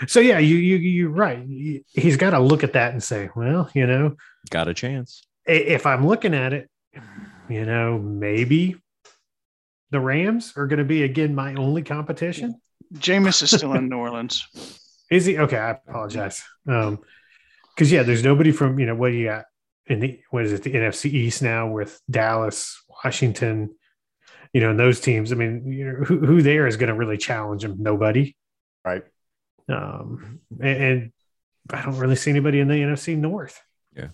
so 0.07 0.21
yeah, 0.21 0.39
you 0.39 0.57
you 0.57 0.77
you're 0.77 1.11
right. 1.11 1.43
He's 1.93 2.17
got 2.17 2.31
to 2.31 2.39
look 2.41 2.63
at 2.63 2.75
that 2.75 2.93
and 2.93 3.03
say, 3.03 3.31
well, 3.35 3.69
you 3.75 3.87
know, 3.87 4.17
Got 4.51 4.69
a 4.69 4.75
chance. 4.75 5.23
if 5.47 5.87
I'm 5.87 6.07
looking 6.07 6.35
at 6.35 6.53
it, 6.53 6.69
you 7.49 7.65
know, 7.65 7.99
maybe 7.99 8.77
the 9.91 10.01
Rams 10.01 10.53
are 10.57 10.67
going 10.67 10.79
to 10.79 10.85
be 10.85 11.03
again 11.05 11.35
my 11.35 11.55
only 11.55 11.83
competition. 11.83 12.61
Jameis 12.95 13.43
is 13.43 13.51
still 13.51 13.73
in 13.75 13.89
New 13.91 13.97
Orleans. 13.97 14.47
Is 15.11 15.25
he 15.27 15.39
okay? 15.39 15.59
I 15.59 15.71
apologize. 15.71 16.43
Um, 16.69 16.99
because 17.75 17.91
yeah, 17.93 18.03
there's 18.03 18.23
nobody 18.25 18.51
from 18.53 18.79
you 18.79 18.87
know 18.87 18.95
what 18.95 19.11
do 19.11 19.17
you 19.17 19.27
got 19.27 19.45
in 19.87 20.01
the 20.01 20.21
what 20.31 20.45
is 20.45 20.53
it 20.53 20.63
the 20.63 20.73
NFC 20.73 21.07
East 21.13 21.43
now 21.43 21.69
with 21.69 22.01
Dallas, 22.11 22.83
Washington, 23.05 23.75
you 24.53 24.61
know, 24.61 24.71
and 24.71 24.79
those 24.79 25.01
teams. 25.01 25.33
I 25.33 25.35
mean, 25.35 25.71
you 25.71 25.85
know, 25.85 26.05
who 26.05 26.21
who 26.21 26.43
there 26.43 26.67
is 26.67 26.77
going 26.77 26.89
to 26.89 26.95
really 26.95 27.19
challenge 27.19 27.63
them? 27.63 27.77
Nobody. 27.79 28.37
Right. 28.85 29.03
Um, 29.69 30.41
and, 30.61 30.83
and 30.83 31.13
I 31.71 31.83
don't 31.83 31.99
really 31.99 32.17
see 32.17 32.31
anybody 32.31 32.61
in 32.61 32.69
the 32.69 32.75
NFC 32.75 33.17
North. 33.17 33.61
Yeah. 33.95 34.09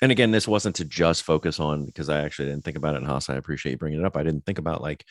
And 0.00 0.12
again, 0.12 0.30
this 0.30 0.48
wasn't 0.48 0.76
to 0.76 0.84
just 0.84 1.22
focus 1.22 1.60
on 1.60 1.86
because 1.86 2.08
I 2.08 2.20
actually 2.20 2.48
didn't 2.48 2.64
think 2.64 2.76
about 2.76 2.94
it. 2.94 2.98
And 2.98 3.06
Haas, 3.06 3.30
I 3.30 3.36
appreciate 3.36 3.72
you 3.72 3.78
bringing 3.78 4.00
it 4.00 4.04
up. 4.04 4.16
I 4.16 4.22
didn't 4.22 4.44
think 4.44 4.58
about 4.58 4.82
like, 4.82 5.04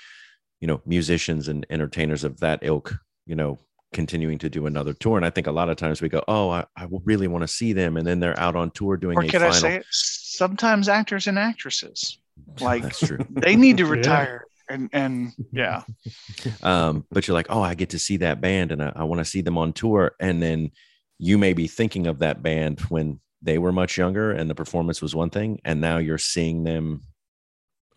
you 0.59 0.67
know, 0.67 0.81
musicians 0.85 1.47
and 1.47 1.65
entertainers 1.69 2.23
of 2.23 2.39
that 2.41 2.59
ilk, 2.61 2.95
you 3.25 3.35
know, 3.35 3.59
continuing 3.93 4.37
to 4.39 4.49
do 4.49 4.65
another 4.67 4.93
tour. 4.93 5.17
And 5.17 5.25
I 5.25 5.29
think 5.29 5.47
a 5.47 5.51
lot 5.51 5.69
of 5.69 5.77
times 5.77 6.01
we 6.01 6.09
go, 6.09 6.23
oh, 6.27 6.49
I, 6.49 6.65
I 6.77 6.87
really 7.03 7.27
want 7.27 7.41
to 7.43 7.47
see 7.47 7.73
them. 7.73 7.97
And 7.97 8.07
then 8.07 8.19
they're 8.19 8.39
out 8.39 8.55
on 8.55 8.71
tour 8.71 8.95
doing 8.97 9.17
Or 9.17 9.21
a 9.23 9.27
can 9.27 9.41
final. 9.41 9.55
I 9.55 9.59
say 9.59 9.75
it? 9.77 9.85
Sometimes 9.91 10.87
actors 10.89 11.27
and 11.27 11.37
actresses 11.37 12.17
like 12.61 12.83
That's 12.83 12.99
true. 12.99 13.19
they 13.29 13.55
need 13.55 13.77
to 13.77 13.83
Yeah. 13.85 13.89
retire. 13.91 14.45
And 14.69 14.89
and 14.93 15.33
yeah, 15.51 15.83
um, 16.63 17.05
but 17.11 17.27
you're 17.27 17.33
like, 17.35 17.47
oh, 17.49 17.61
I 17.61 17.73
get 17.75 17.89
to 17.89 17.99
see 17.99 18.17
that 18.17 18.39
band 18.39 18.71
and 18.71 18.81
I, 18.81 18.93
I 18.95 19.03
want 19.03 19.19
to 19.19 19.25
see 19.25 19.41
them 19.41 19.57
on 19.57 19.73
tour. 19.73 20.15
And 20.21 20.41
then 20.41 20.71
you 21.19 21.37
may 21.37 21.51
be 21.51 21.67
thinking 21.67 22.07
of 22.07 22.19
that 22.19 22.41
band 22.41 22.79
when 22.81 23.19
they 23.41 23.57
were 23.57 23.73
much 23.73 23.97
younger 23.97 24.31
and 24.31 24.49
the 24.49 24.55
performance 24.55 25.01
was 25.01 25.13
one 25.13 25.29
thing. 25.29 25.59
And 25.65 25.81
now 25.81 25.97
you're 25.97 26.17
seeing 26.17 26.63
them 26.63 27.01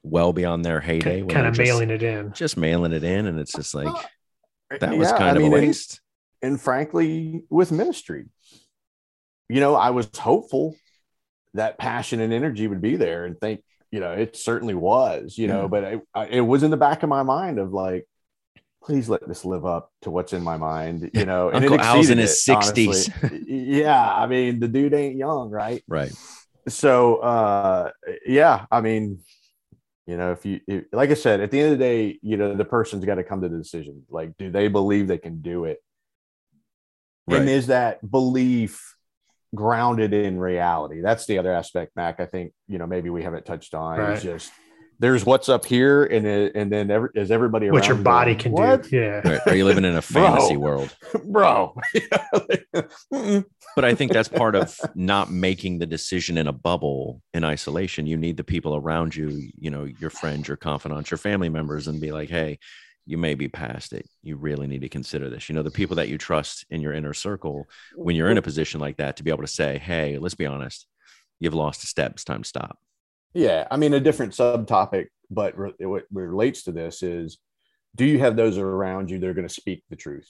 well 0.02 0.32
beyond 0.32 0.64
their 0.64 0.80
heyday. 0.80 1.22
when 1.22 1.28
kind 1.28 1.42
they're 1.44 1.50
of 1.50 1.54
just- 1.54 1.68
mailing 1.68 1.90
it 1.90 2.02
in. 2.02 2.32
just 2.32 2.56
mailing 2.56 2.92
it 2.92 3.04
in. 3.04 3.26
And 3.26 3.38
it's 3.38 3.52
just 3.52 3.72
like, 3.74 3.94
that 4.70 4.96
was 4.96 5.08
Yeah, 5.08 5.18
kind 5.18 5.22
I 5.24 5.30
of 5.30 5.38
mean, 5.38 5.52
a 5.52 5.54
waste. 5.54 6.00
and 6.42 6.60
frankly 6.60 7.44
with 7.50 7.70
ministry 7.72 8.26
you 9.48 9.60
know 9.60 9.74
i 9.74 9.90
was 9.90 10.08
hopeful 10.16 10.74
that 11.54 11.78
passion 11.78 12.20
and 12.20 12.32
energy 12.32 12.66
would 12.66 12.80
be 12.80 12.96
there 12.96 13.24
and 13.26 13.38
think 13.38 13.62
you 13.90 14.00
know 14.00 14.12
it 14.12 14.36
certainly 14.36 14.74
was 14.74 15.36
you 15.38 15.46
know 15.46 15.62
Yeah. 15.62 15.68
but 15.68 15.84
it, 15.84 16.00
I- 16.14 16.26
it 16.26 16.40
was 16.40 16.62
in 16.62 16.70
the 16.70 16.76
back 16.76 17.02
of 17.02 17.08
my 17.08 17.22
mind 17.22 17.58
of 17.58 17.72
like 17.72 18.06
please 18.82 19.08
let 19.08 19.26
this 19.26 19.44
live 19.44 19.64
up 19.64 19.90
to 20.02 20.10
what's 20.10 20.32
in 20.32 20.42
my 20.42 20.56
mind 20.56 21.10
you 21.14 21.24
know 21.26 21.48
and 21.50 21.64
Uncle 21.64 21.80
Al's 21.80 22.10
in 22.10 22.18
his 22.18 22.44
it, 22.48 22.52
60s. 22.52 23.44
yeah 23.46 24.12
i 24.14 24.26
mean 24.26 24.60
the 24.60 24.68
dude 24.68 24.94
ain't 24.94 25.16
young 25.16 25.50
right 25.50 25.82
Right. 25.88 26.12
so 26.68 27.16
uh 27.16 27.90
yeah 28.26 28.66
i 28.70 28.80
mean 28.80 29.20
you 30.06 30.16
know 30.16 30.32
if 30.32 30.44
you 30.44 30.60
if, 30.66 30.84
like 30.92 31.10
i 31.10 31.14
said 31.14 31.40
at 31.40 31.50
the 31.50 31.60
end 31.60 31.72
of 31.72 31.78
the 31.78 31.84
day 31.84 32.18
you 32.22 32.36
know 32.36 32.54
the 32.54 32.64
person's 32.64 33.04
got 33.04 33.14
to 33.16 33.24
come 33.24 33.40
to 33.42 33.48
the 33.48 33.56
decision 33.58 34.02
like 34.10 34.36
do 34.36 34.50
they 34.50 34.68
believe 34.68 35.08
they 35.08 35.18
can 35.18 35.40
do 35.40 35.64
it 35.64 35.78
Right. 37.26 37.40
and 37.40 37.48
is 37.48 37.68
that 37.68 38.08
belief 38.10 38.96
grounded 39.54 40.12
in 40.12 40.38
reality 40.38 41.00
that's 41.00 41.26
the 41.26 41.38
other 41.38 41.52
aspect 41.52 41.92
mac 41.96 42.20
i 42.20 42.26
think 42.26 42.52
you 42.68 42.76
know 42.78 42.86
maybe 42.86 43.08
we 43.08 43.22
haven't 43.22 43.46
touched 43.46 43.72
on 43.74 43.98
Right. 43.98 44.16
is 44.16 44.22
just 44.22 44.52
there's 44.98 45.24
what's 45.24 45.48
up 45.48 45.64
here 45.64 46.04
and 46.04 46.26
it, 46.26 46.52
and 46.54 46.70
then 46.70 46.90
every, 46.90 47.10
is 47.14 47.30
everybody 47.30 47.66
around 47.66 47.74
What 47.74 47.88
your 47.88 47.96
body 47.96 48.32
going, 48.32 48.42
can 48.42 48.52
what? 48.52 48.82
do. 48.84 48.96
Yeah. 48.96 49.28
Right. 49.28 49.40
Are 49.46 49.56
you 49.56 49.64
living 49.64 49.84
in 49.84 49.96
a 49.96 50.02
fantasy 50.16 50.56
Bro. 50.56 50.62
world? 50.62 50.96
bro 51.24 51.76
But 53.76 53.84
I 53.84 53.94
think 53.94 54.12
that's 54.12 54.28
part 54.28 54.54
of 54.54 54.78
not 54.94 55.32
making 55.32 55.78
the 55.78 55.86
decision 55.86 56.38
in 56.38 56.46
a 56.46 56.52
bubble 56.52 57.20
in 57.32 57.42
isolation. 57.42 58.06
You 58.06 58.16
need 58.16 58.36
the 58.36 58.44
people 58.44 58.76
around 58.76 59.16
you, 59.16 59.50
you 59.58 59.70
know, 59.70 59.84
your 59.84 60.10
friends, 60.10 60.46
your 60.46 60.56
confidants, 60.56 61.10
your 61.10 61.18
family 61.18 61.48
members, 61.48 61.88
and 61.88 62.00
be 62.00 62.12
like, 62.12 62.28
hey, 62.28 62.58
you 63.04 63.18
may 63.18 63.34
be 63.34 63.48
past 63.48 63.92
it. 63.92 64.08
You 64.22 64.36
really 64.36 64.66
need 64.66 64.82
to 64.82 64.88
consider 64.88 65.28
this. 65.28 65.48
You 65.48 65.54
know, 65.56 65.62
the 65.62 65.70
people 65.70 65.96
that 65.96 66.08
you 66.08 66.18
trust 66.18 66.64
in 66.70 66.80
your 66.80 66.92
inner 66.92 67.12
circle 67.14 67.66
when 67.96 68.16
you're 68.16 68.30
in 68.30 68.38
a 68.38 68.42
position 68.42 68.80
like 68.80 68.96
that 68.98 69.16
to 69.16 69.24
be 69.24 69.30
able 69.30 69.42
to 69.42 69.48
say, 69.48 69.78
hey, 69.78 70.18
let's 70.18 70.34
be 70.36 70.46
honest, 70.46 70.86
you've 71.40 71.54
lost 71.54 71.82
a 71.82 71.86
step. 71.86 72.12
It's 72.12 72.24
time 72.24 72.42
to 72.42 72.48
stop. 72.48 72.78
Yeah, 73.34 73.66
I 73.70 73.76
mean, 73.76 73.92
a 73.94 74.00
different 74.00 74.32
subtopic, 74.32 75.06
but 75.30 75.58
re- 75.58 75.74
what 75.80 76.04
relates 76.12 76.64
to 76.64 76.72
this 76.72 77.02
is 77.02 77.38
do 77.96 78.04
you 78.04 78.18
have 78.20 78.36
those 78.36 78.58
around 78.58 79.10
you 79.10 79.18
that 79.18 79.28
are 79.28 79.34
going 79.34 79.48
to 79.48 79.52
speak 79.54 79.82
the 79.90 79.96
truth? 79.96 80.28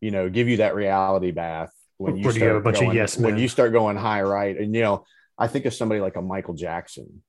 You 0.00 0.10
know, 0.10 0.28
give 0.28 0.48
you 0.48 0.58
that 0.58 0.74
reality 0.74 1.30
bath 1.32 1.72
when 1.96 2.16
you 2.16 2.28
Or 2.28 2.32
do 2.32 2.40
you 2.40 2.56
a 2.56 2.60
start 2.60 2.64
bunch 2.64 2.80
of 2.82 2.86
going, 2.86 2.96
yes 2.96 3.16
when 3.16 3.34
men? 3.34 3.38
you 3.38 3.48
start 3.48 3.72
going 3.72 3.96
high 3.96 4.22
right. 4.22 4.56
And 4.56 4.74
you 4.74 4.82
know, 4.82 5.04
I 5.38 5.48
think 5.48 5.64
of 5.66 5.74
somebody 5.74 6.00
like 6.00 6.16
a 6.16 6.22
Michael 6.22 6.54
Jackson, 6.54 7.22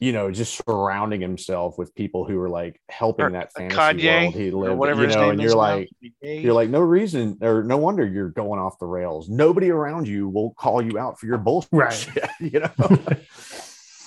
you 0.00 0.12
know, 0.12 0.30
just 0.30 0.60
surrounding 0.66 1.20
himself 1.20 1.78
with 1.78 1.94
people 1.94 2.24
who 2.26 2.38
are 2.40 2.48
like 2.48 2.80
helping 2.88 3.26
Or 3.26 3.30
that 3.32 3.52
a 3.56 3.60
fantasy 3.60 4.02
Kanye, 4.02 4.04
world 4.04 4.34
he 4.34 4.50
lived. 4.50 4.78
whatever 4.78 5.02
You 5.02 5.06
his 5.06 5.16
know, 5.16 5.20
name 5.20 5.32
and 5.32 5.40
is 5.40 5.54
you're 5.54 5.56
now. 5.56 5.82
like, 5.82 5.90
you're 6.22 6.54
like, 6.54 6.70
no 6.70 6.80
reason 6.80 7.38
or 7.42 7.62
no 7.64 7.76
wonder 7.76 8.06
you're 8.06 8.30
going 8.30 8.60
off 8.60 8.78
the 8.78 8.86
rails. 8.86 9.28
Nobody 9.28 9.70
around 9.70 10.08
you 10.08 10.28
will 10.28 10.52
call 10.54 10.82
you 10.82 10.98
out 10.98 11.18
for 11.20 11.26
your 11.26 11.38
bullshit. 11.38 11.70
Right. 11.72 12.08
you 12.40 12.60
know. 12.60 12.70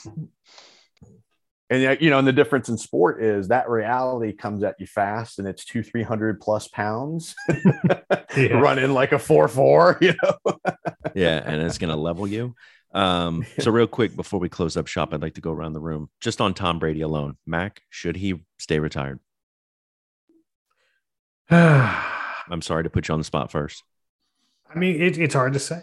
and 0.05 1.81
yet, 1.81 2.01
you 2.01 2.09
know, 2.09 2.19
and 2.19 2.27
the 2.27 2.33
difference 2.33 2.69
in 2.69 2.77
sport 2.77 3.23
is 3.23 3.47
that 3.47 3.69
reality 3.69 4.33
comes 4.33 4.63
at 4.63 4.75
you 4.79 4.85
fast, 4.87 5.39
and 5.39 5.47
it's 5.47 5.65
two, 5.65 5.81
three 5.83 6.03
hundred 6.03 6.39
plus 6.41 6.67
pounds, 6.67 7.35
Yeah. 8.37 8.59
running 8.59 8.93
like 8.93 9.11
a 9.11 9.19
four 9.19 9.47
four. 9.47 9.97
You 10.01 10.13
know. 10.23 10.57
yeah 11.15 11.41
and 11.45 11.61
it's 11.61 11.77
going 11.77 11.91
to 11.91 11.95
level 11.95 12.27
you 12.27 12.55
um 12.93 13.45
so 13.59 13.69
real 13.71 13.87
quick 13.87 14.15
before 14.15 14.39
we 14.39 14.49
close 14.49 14.77
up 14.77 14.85
shop 14.87 15.13
i'd 15.13 15.21
like 15.21 15.33
to 15.33 15.41
go 15.41 15.51
around 15.51 15.73
the 15.73 15.79
room 15.79 16.09
just 16.21 16.39
on 16.41 16.53
tom 16.53 16.77
brady 16.79 17.01
alone 17.01 17.35
mac 17.45 17.81
should 17.89 18.15
he 18.15 18.43
stay 18.59 18.79
retired 18.79 19.19
I 21.49 22.43
i'm 22.49 22.61
sorry 22.61 22.83
to 22.83 22.89
put 22.89 23.07
you 23.07 23.13
on 23.13 23.19
the 23.19 23.23
spot 23.23 23.51
first 23.51 23.83
i 24.73 24.77
mean, 24.77 25.01
it, 25.01 25.17
it's 25.17 25.33
hard 25.33 25.53
to 25.53 25.59
say. 25.59 25.81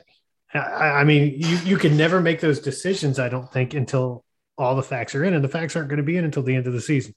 I, 0.53 1.05
mean, 1.05 1.35
you, 1.41 1.57
you 1.59 1.77
can 1.77 1.97
never 1.97 2.21
make 2.21 2.41
those 2.41 2.61
decisions, 2.61 3.19
I 3.19 3.29
don't 3.29 3.51
think, 3.53 3.75
until 3.75 4.25
all 4.59 4.75
the 4.75 4.83
facts 4.83 5.15
are 5.15 5.25
in, 5.25 5.35
and 5.35 5.45
the 5.45 5.49
facts 5.49 5.77
aren't 5.77 5.89
going 5.89 5.99
to 5.99 6.03
be 6.05 6.17
in 6.17 6.25
until 6.25 6.43
the 6.43 6.55
end 6.55 6.67
of 6.67 6.73
the 6.73 6.81
season. 6.81 7.15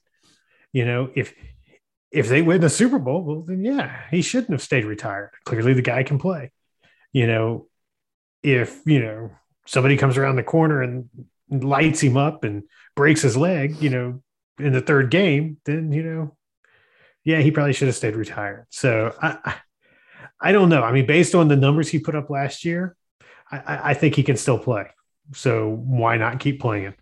You 0.72 0.84
know, 0.84 1.10
if 1.14 1.34
if 2.10 2.28
they 2.28 2.42
win 2.42 2.60
the 2.60 2.70
Super 2.70 2.98
Bowl, 2.98 3.22
well, 3.24 3.42
then 3.42 3.64
yeah, 3.64 4.02
he 4.10 4.22
shouldn't 4.22 4.52
have 4.52 4.62
stayed 4.62 4.84
retired. 4.84 5.30
Clearly, 5.44 5.72
the 5.72 5.82
guy 5.82 6.04
can 6.04 6.18
play. 6.18 6.52
You 7.12 7.26
know, 7.26 7.66
if 8.42 8.80
you 8.86 9.00
know 9.00 9.30
somebody 9.66 9.96
comes 9.96 10.16
around 10.16 10.36
the 10.36 10.42
corner 10.42 10.82
and 10.82 11.08
lights 11.50 12.00
him 12.00 12.16
up 12.16 12.44
and 12.44 12.64
breaks 12.94 13.22
his 13.22 13.36
leg, 13.36 13.80
you 13.82 13.90
know, 13.90 14.22
in 14.58 14.72
the 14.72 14.80
third 14.80 15.10
game, 15.10 15.58
then 15.64 15.92
you 15.92 16.02
know, 16.02 16.36
yeah, 17.24 17.40
he 17.40 17.50
probably 17.50 17.72
should 17.72 17.88
have 17.88 17.96
stayed 17.96 18.16
retired. 18.16 18.66
So 18.70 19.14
I, 19.20 19.56
I 20.40 20.52
don't 20.52 20.68
know. 20.68 20.82
I 20.82 20.92
mean, 20.92 21.06
based 21.06 21.34
on 21.34 21.48
the 21.48 21.56
numbers 21.56 21.88
he 21.88 21.98
put 21.98 22.14
up 22.14 22.30
last 22.30 22.64
year, 22.64 22.96
I, 23.50 23.58
I, 23.58 23.90
I 23.90 23.94
think 23.94 24.14
he 24.14 24.22
can 24.22 24.36
still 24.36 24.58
play. 24.58 24.86
So 25.32 25.70
why 25.70 26.16
not 26.16 26.40
keep 26.40 26.60
playing? 26.60 26.94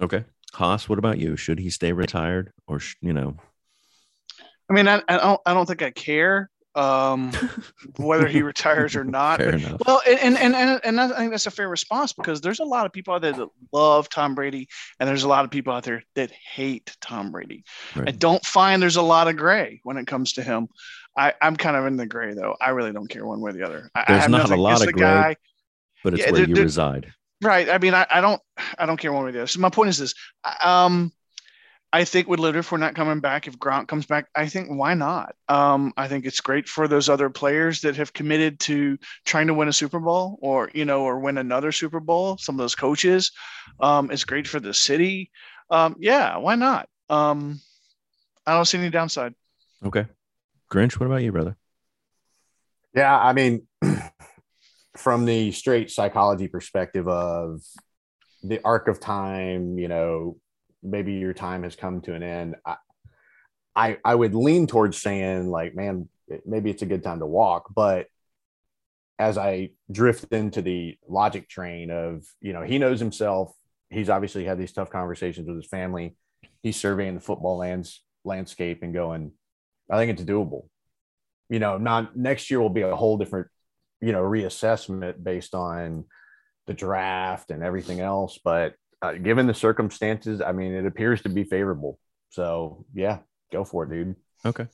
okay 0.00 0.24
haas 0.54 0.88
what 0.88 0.98
about 0.98 1.18
you 1.18 1.36
should 1.36 1.58
he 1.58 1.70
stay 1.70 1.92
retired 1.92 2.52
or 2.66 2.80
sh- 2.80 2.96
you 3.00 3.12
know 3.12 3.36
I 4.70 4.74
mean, 4.74 4.88
I, 4.88 5.02
I 5.06 5.18
don't 5.18 5.40
I 5.44 5.54
don't 5.54 5.66
think 5.66 5.82
I 5.82 5.90
care 5.90 6.48
um, 6.74 7.32
whether 7.98 8.26
he 8.26 8.42
retires 8.42 8.96
or 8.96 9.04
not. 9.04 9.38
Fair 9.40 9.52
But- 9.52 9.60
enough. 9.62 9.82
well, 9.86 10.02
and 10.06 10.36
and 10.38 10.54
and 10.54 10.80
and 10.84 11.00
I 11.00 11.08
think 11.18 11.30
that's 11.30 11.46
a 11.46 11.50
fair 11.50 11.68
response 11.68 12.12
because 12.12 12.40
there's 12.40 12.60
a 12.60 12.64
lot 12.64 12.86
of 12.86 12.92
people 12.92 13.14
out 13.14 13.22
there 13.22 13.32
that 13.32 13.48
love 13.72 14.08
Tom 14.08 14.34
Brady, 14.34 14.68
and 15.00 15.08
there's 15.08 15.22
a 15.24 15.28
lot 15.28 15.44
of 15.44 15.50
people 15.50 15.72
out 15.72 15.84
there 15.84 16.02
that 16.14 16.30
hate 16.30 16.96
Tom 17.00 17.30
Brady. 17.30 17.64
I 17.96 18.10
don't 18.12 18.44
find 18.44 18.82
there's 18.82 18.96
a 18.96 19.02
lot 19.02 19.28
of 19.28 19.36
gray 19.36 19.80
when 19.84 19.96
it 19.96 20.06
comes 20.06 20.34
to 20.34 20.42
him. 20.42 20.68
I, 21.16 21.34
I'm 21.42 21.56
kind 21.56 21.76
of 21.76 21.84
in 21.86 21.96
the 21.96 22.06
gray 22.06 22.32
though. 22.34 22.56
I 22.60 22.70
really 22.70 22.92
don't 22.92 23.08
care 23.08 23.26
one 23.26 23.40
way 23.40 23.50
or 23.50 23.52
the 23.52 23.64
other. 23.66 23.90
I, 23.94 24.00
I 24.00 24.04
There's 24.08 24.22
have 24.22 24.30
not 24.30 24.50
a 24.50 24.56
lot 24.56 24.80
of 24.86 24.92
gray. 24.94 25.00
guy. 25.00 25.36
But 26.02 26.14
it's 26.14 26.22
yeah, 26.24 26.30
where 26.32 26.40
there- 26.40 26.48
you 26.48 26.54
there- 26.54 26.64
reside. 26.64 27.12
Right. 27.42 27.68
I 27.68 27.78
mean, 27.78 27.92
I, 27.92 28.06
I 28.08 28.20
don't 28.20 28.40
I 28.78 28.86
don't 28.86 28.96
care 28.98 29.12
one 29.12 29.24
way 29.24 29.30
or 29.30 29.32
the 29.32 29.38
other. 29.40 29.46
So 29.48 29.58
my 29.60 29.68
point 29.68 29.88
is 29.90 29.98
this. 29.98 30.14
Um, 30.62 31.12
I 31.94 32.04
think 32.04 32.26
with 32.26 32.40
Litter, 32.40 32.60
if 32.60 32.72
we're 32.72 32.78
not 32.78 32.94
coming 32.94 33.20
back, 33.20 33.46
if 33.46 33.58
Grant 33.58 33.86
comes 33.86 34.06
back, 34.06 34.26
I 34.34 34.46
think 34.46 34.70
why 34.70 34.94
not? 34.94 35.34
Um, 35.48 35.92
I 35.96 36.08
think 36.08 36.24
it's 36.24 36.40
great 36.40 36.66
for 36.66 36.88
those 36.88 37.10
other 37.10 37.28
players 37.28 37.82
that 37.82 37.96
have 37.96 38.14
committed 38.14 38.58
to 38.60 38.96
trying 39.26 39.48
to 39.48 39.54
win 39.54 39.68
a 39.68 39.72
Super 39.72 40.00
Bowl 40.00 40.38
or 40.40 40.70
you 40.72 40.86
know 40.86 41.02
or 41.02 41.18
win 41.18 41.36
another 41.36 41.70
Super 41.70 42.00
Bowl. 42.00 42.38
Some 42.38 42.54
of 42.54 42.58
those 42.58 42.74
coaches, 42.74 43.32
um, 43.80 44.10
it's 44.10 44.24
great 44.24 44.48
for 44.48 44.58
the 44.58 44.72
city. 44.72 45.30
Um, 45.70 45.96
yeah, 45.98 46.38
why 46.38 46.54
not? 46.54 46.88
Um, 47.10 47.60
I 48.46 48.54
don't 48.54 48.64
see 48.64 48.78
any 48.78 48.90
downside. 48.90 49.34
Okay. 49.84 50.06
Grinch, 50.70 50.98
what 50.98 51.06
about 51.06 51.22
you, 51.22 51.32
brother? 51.32 51.56
Yeah, 52.94 53.18
I 53.18 53.34
mean, 53.34 53.66
from 54.96 55.26
the 55.26 55.52
straight 55.52 55.90
psychology 55.90 56.48
perspective 56.48 57.06
of 57.06 57.62
the 58.42 58.60
arc 58.64 58.88
of 58.88 59.00
time, 59.00 59.78
you 59.78 59.88
know, 59.88 60.36
maybe 60.82 61.14
your 61.14 61.34
time 61.34 61.62
has 61.62 61.76
come 61.76 62.00
to 62.02 62.14
an 62.14 62.22
end. 62.22 62.56
I, 62.64 62.76
I, 63.74 63.98
I 64.04 64.14
would 64.14 64.34
lean 64.34 64.66
towards 64.66 65.00
saying 65.00 65.48
like, 65.48 65.74
man, 65.74 66.08
maybe 66.44 66.70
it's 66.70 66.82
a 66.82 66.86
good 66.86 67.02
time 67.02 67.20
to 67.20 67.26
walk. 67.26 67.72
But 67.74 68.06
as 69.18 69.38
I 69.38 69.70
drift 69.90 70.32
into 70.32 70.62
the 70.62 70.96
logic 71.08 71.48
train 71.48 71.90
of, 71.90 72.24
you 72.40 72.52
know, 72.52 72.62
he 72.62 72.78
knows 72.78 72.98
himself. 73.00 73.54
He's 73.90 74.10
obviously 74.10 74.44
had 74.44 74.58
these 74.58 74.72
tough 74.72 74.90
conversations 74.90 75.46
with 75.46 75.56
his 75.56 75.66
family. 75.66 76.16
He's 76.62 76.76
surveying 76.76 77.14
the 77.14 77.20
football 77.20 77.58
lands 77.58 78.02
landscape 78.24 78.82
and 78.82 78.94
going, 78.94 79.32
I 79.90 79.96
think 79.96 80.12
it's 80.12 80.28
doable 80.28 80.64
you 81.52 81.58
know, 81.58 81.76
not 81.76 82.16
next 82.16 82.50
year 82.50 82.62
will 82.62 82.70
be 82.70 82.80
a 82.80 82.96
whole 82.96 83.18
different, 83.18 83.48
you 84.00 84.10
know, 84.10 84.22
reassessment 84.22 85.22
based 85.22 85.54
on 85.54 86.06
the 86.66 86.72
draft 86.72 87.50
and 87.50 87.62
everything 87.62 88.00
else. 88.00 88.40
But 88.42 88.72
uh, 89.02 89.14
given 89.14 89.46
the 89.46 89.54
circumstances, 89.54 90.40
I 90.40 90.52
mean, 90.52 90.72
it 90.72 90.86
appears 90.86 91.22
to 91.22 91.28
be 91.28 91.44
favorable. 91.44 91.98
So 92.30 92.86
yeah, 92.94 93.18
go 93.52 93.64
for 93.64 93.84
it, 93.84 93.90
dude. 93.90 94.16
Okay. 94.44 94.66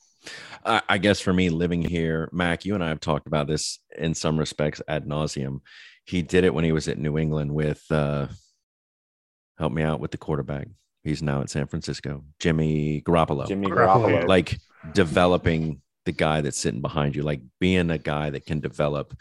I, 0.64 0.82
I 0.88 0.98
guess 0.98 1.20
for 1.20 1.32
me, 1.32 1.48
living 1.48 1.82
here, 1.82 2.28
Mac, 2.32 2.64
you 2.64 2.74
and 2.74 2.84
I 2.84 2.88
have 2.88 3.00
talked 3.00 3.26
about 3.26 3.46
this 3.46 3.78
in 3.96 4.14
some 4.14 4.38
respects 4.38 4.82
ad 4.86 5.06
nauseum. 5.06 5.60
He 6.04 6.22
did 6.22 6.44
it 6.44 6.54
when 6.54 6.64
he 6.64 6.72
was 6.72 6.88
at 6.88 6.98
New 6.98 7.18
England 7.18 7.52
with, 7.52 7.84
uh, 7.90 8.28
help 9.58 9.72
me 9.72 9.82
out 9.82 10.00
with 10.00 10.10
the 10.10 10.18
quarterback. 10.18 10.68
He's 11.04 11.22
now 11.22 11.40
at 11.40 11.50
San 11.50 11.66
Francisco, 11.66 12.24
Jimmy 12.38 13.02
Garoppolo. 13.02 13.46
Jimmy 13.46 13.66
Garoppolo. 13.68 14.22
Garoppolo. 14.22 14.28
like 14.28 14.58
developing 14.92 15.80
the 16.04 16.12
guy 16.12 16.40
that's 16.40 16.58
sitting 16.58 16.80
behind 16.80 17.16
you, 17.16 17.22
like 17.22 17.40
being 17.60 17.90
a 17.90 17.98
guy 17.98 18.30
that 18.30 18.46
can 18.46 18.60
develop. 18.60 19.16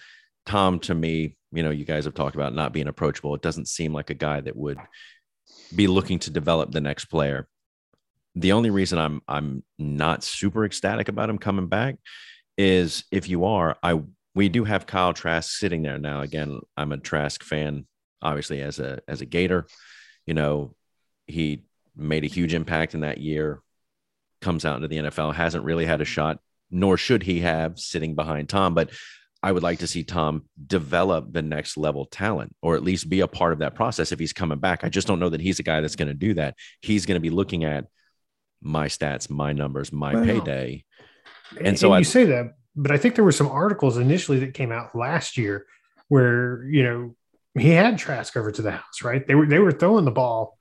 Tom, 0.45 0.79
to 0.79 0.95
me, 0.95 1.36
you 1.51 1.63
know, 1.63 1.69
you 1.69 1.85
guys 1.85 2.05
have 2.05 2.13
talked 2.13 2.35
about 2.35 2.53
not 2.53 2.73
being 2.73 2.87
approachable. 2.87 3.35
It 3.35 3.41
doesn't 3.41 3.67
seem 3.67 3.93
like 3.93 4.09
a 4.09 4.15
guy 4.15 4.41
that 4.41 4.55
would 4.55 4.79
be 5.75 5.87
looking 5.87 6.19
to 6.19 6.29
develop 6.29 6.71
the 6.71 6.81
next 6.81 7.05
player. 7.05 7.47
The 8.35 8.51
only 8.51 8.69
reason 8.69 8.99
I'm 8.99 9.21
I'm 9.27 9.63
not 9.79 10.23
super 10.23 10.65
ecstatic 10.65 11.07
about 11.07 11.29
him 11.29 11.37
coming 11.37 11.67
back 11.67 11.95
is 12.57 13.05
if 13.11 13.29
you 13.29 13.45
are, 13.45 13.77
I 13.81 14.01
we 14.35 14.49
do 14.49 14.63
have 14.63 14.85
Kyle 14.85 15.13
Trask 15.13 15.57
sitting 15.57 15.81
there 15.81 15.97
now. 15.97 16.21
Again, 16.21 16.59
I'm 16.75 16.91
a 16.91 16.97
Trask 16.97 17.43
fan, 17.43 17.87
obviously 18.21 18.61
as 18.61 18.79
a 18.79 18.99
as 19.07 19.21
a 19.21 19.25
Gator. 19.25 19.67
You 20.25 20.33
know, 20.33 20.75
he 21.25 21.63
made 21.95 22.23
a 22.23 22.27
huge 22.27 22.53
impact 22.53 22.93
in 22.93 23.01
that 23.01 23.19
year. 23.19 23.61
Comes 24.41 24.65
out 24.65 24.75
into 24.75 24.87
the 24.87 24.97
NFL, 24.97 25.33
hasn't 25.33 25.63
really 25.63 25.85
had 25.85 26.01
a 26.01 26.05
shot, 26.05 26.39
nor 26.69 26.97
should 26.97 27.23
he 27.23 27.39
have 27.39 27.79
sitting 27.79 28.13
behind 28.13 28.49
Tom. 28.49 28.75
But 28.75 28.91
I 29.43 29.51
would 29.51 29.63
like 29.63 29.79
to 29.79 29.87
see 29.87 30.03
Tom 30.03 30.45
develop 30.65 31.31
the 31.31 31.41
next 31.41 31.77
level 31.77 32.05
talent, 32.05 32.55
or 32.61 32.75
at 32.75 32.83
least 32.83 33.07
be 33.09 33.19
a 33.21 33.27
part 33.27 33.53
of 33.53 33.59
that 33.59 33.75
process 33.75 34.11
if 34.11 34.19
he's 34.19 34.33
coming 34.33 34.59
back. 34.59 34.83
I 34.83 34.89
just 34.89 35.07
don't 35.07 35.19
know 35.19 35.29
that 35.29 35.41
he's 35.41 35.59
a 35.59 35.63
guy 35.63 35.79
that's 35.81 35.95
going 35.95 36.07
to 36.07 36.13
do 36.13 36.33
that. 36.35 36.55
He's 36.81 37.05
going 37.05 37.15
to 37.17 37.21
be 37.21 37.29
looking 37.29 37.63
at 37.63 37.85
my 38.61 38.87
stats, 38.87 39.29
my 39.29 39.53
numbers, 39.53 39.91
my 39.91 40.15
payday. 40.15 40.83
And, 41.57 41.67
And 41.67 41.79
so 41.79 41.89
you 41.89 41.93
I- 41.95 42.01
say 42.01 42.25
that, 42.25 42.55
but 42.75 42.91
I 42.91 42.97
think 42.97 43.15
there 43.15 43.23
were 43.23 43.31
some 43.31 43.47
articles 43.47 43.97
initially 43.97 44.39
that 44.39 44.53
came 44.53 44.71
out 44.71 44.95
last 44.95 45.37
year 45.37 45.65
where 46.09 46.63
you 46.65 46.83
know 46.83 47.15
he 47.59 47.69
had 47.69 47.97
Trask 47.97 48.35
over 48.37 48.51
to 48.51 48.61
the 48.61 48.71
house, 48.71 49.01
right? 49.03 49.25
They 49.25 49.35
were 49.35 49.45
they 49.45 49.59
were 49.59 49.71
throwing 49.71 50.05
the 50.05 50.11
ball, 50.11 50.57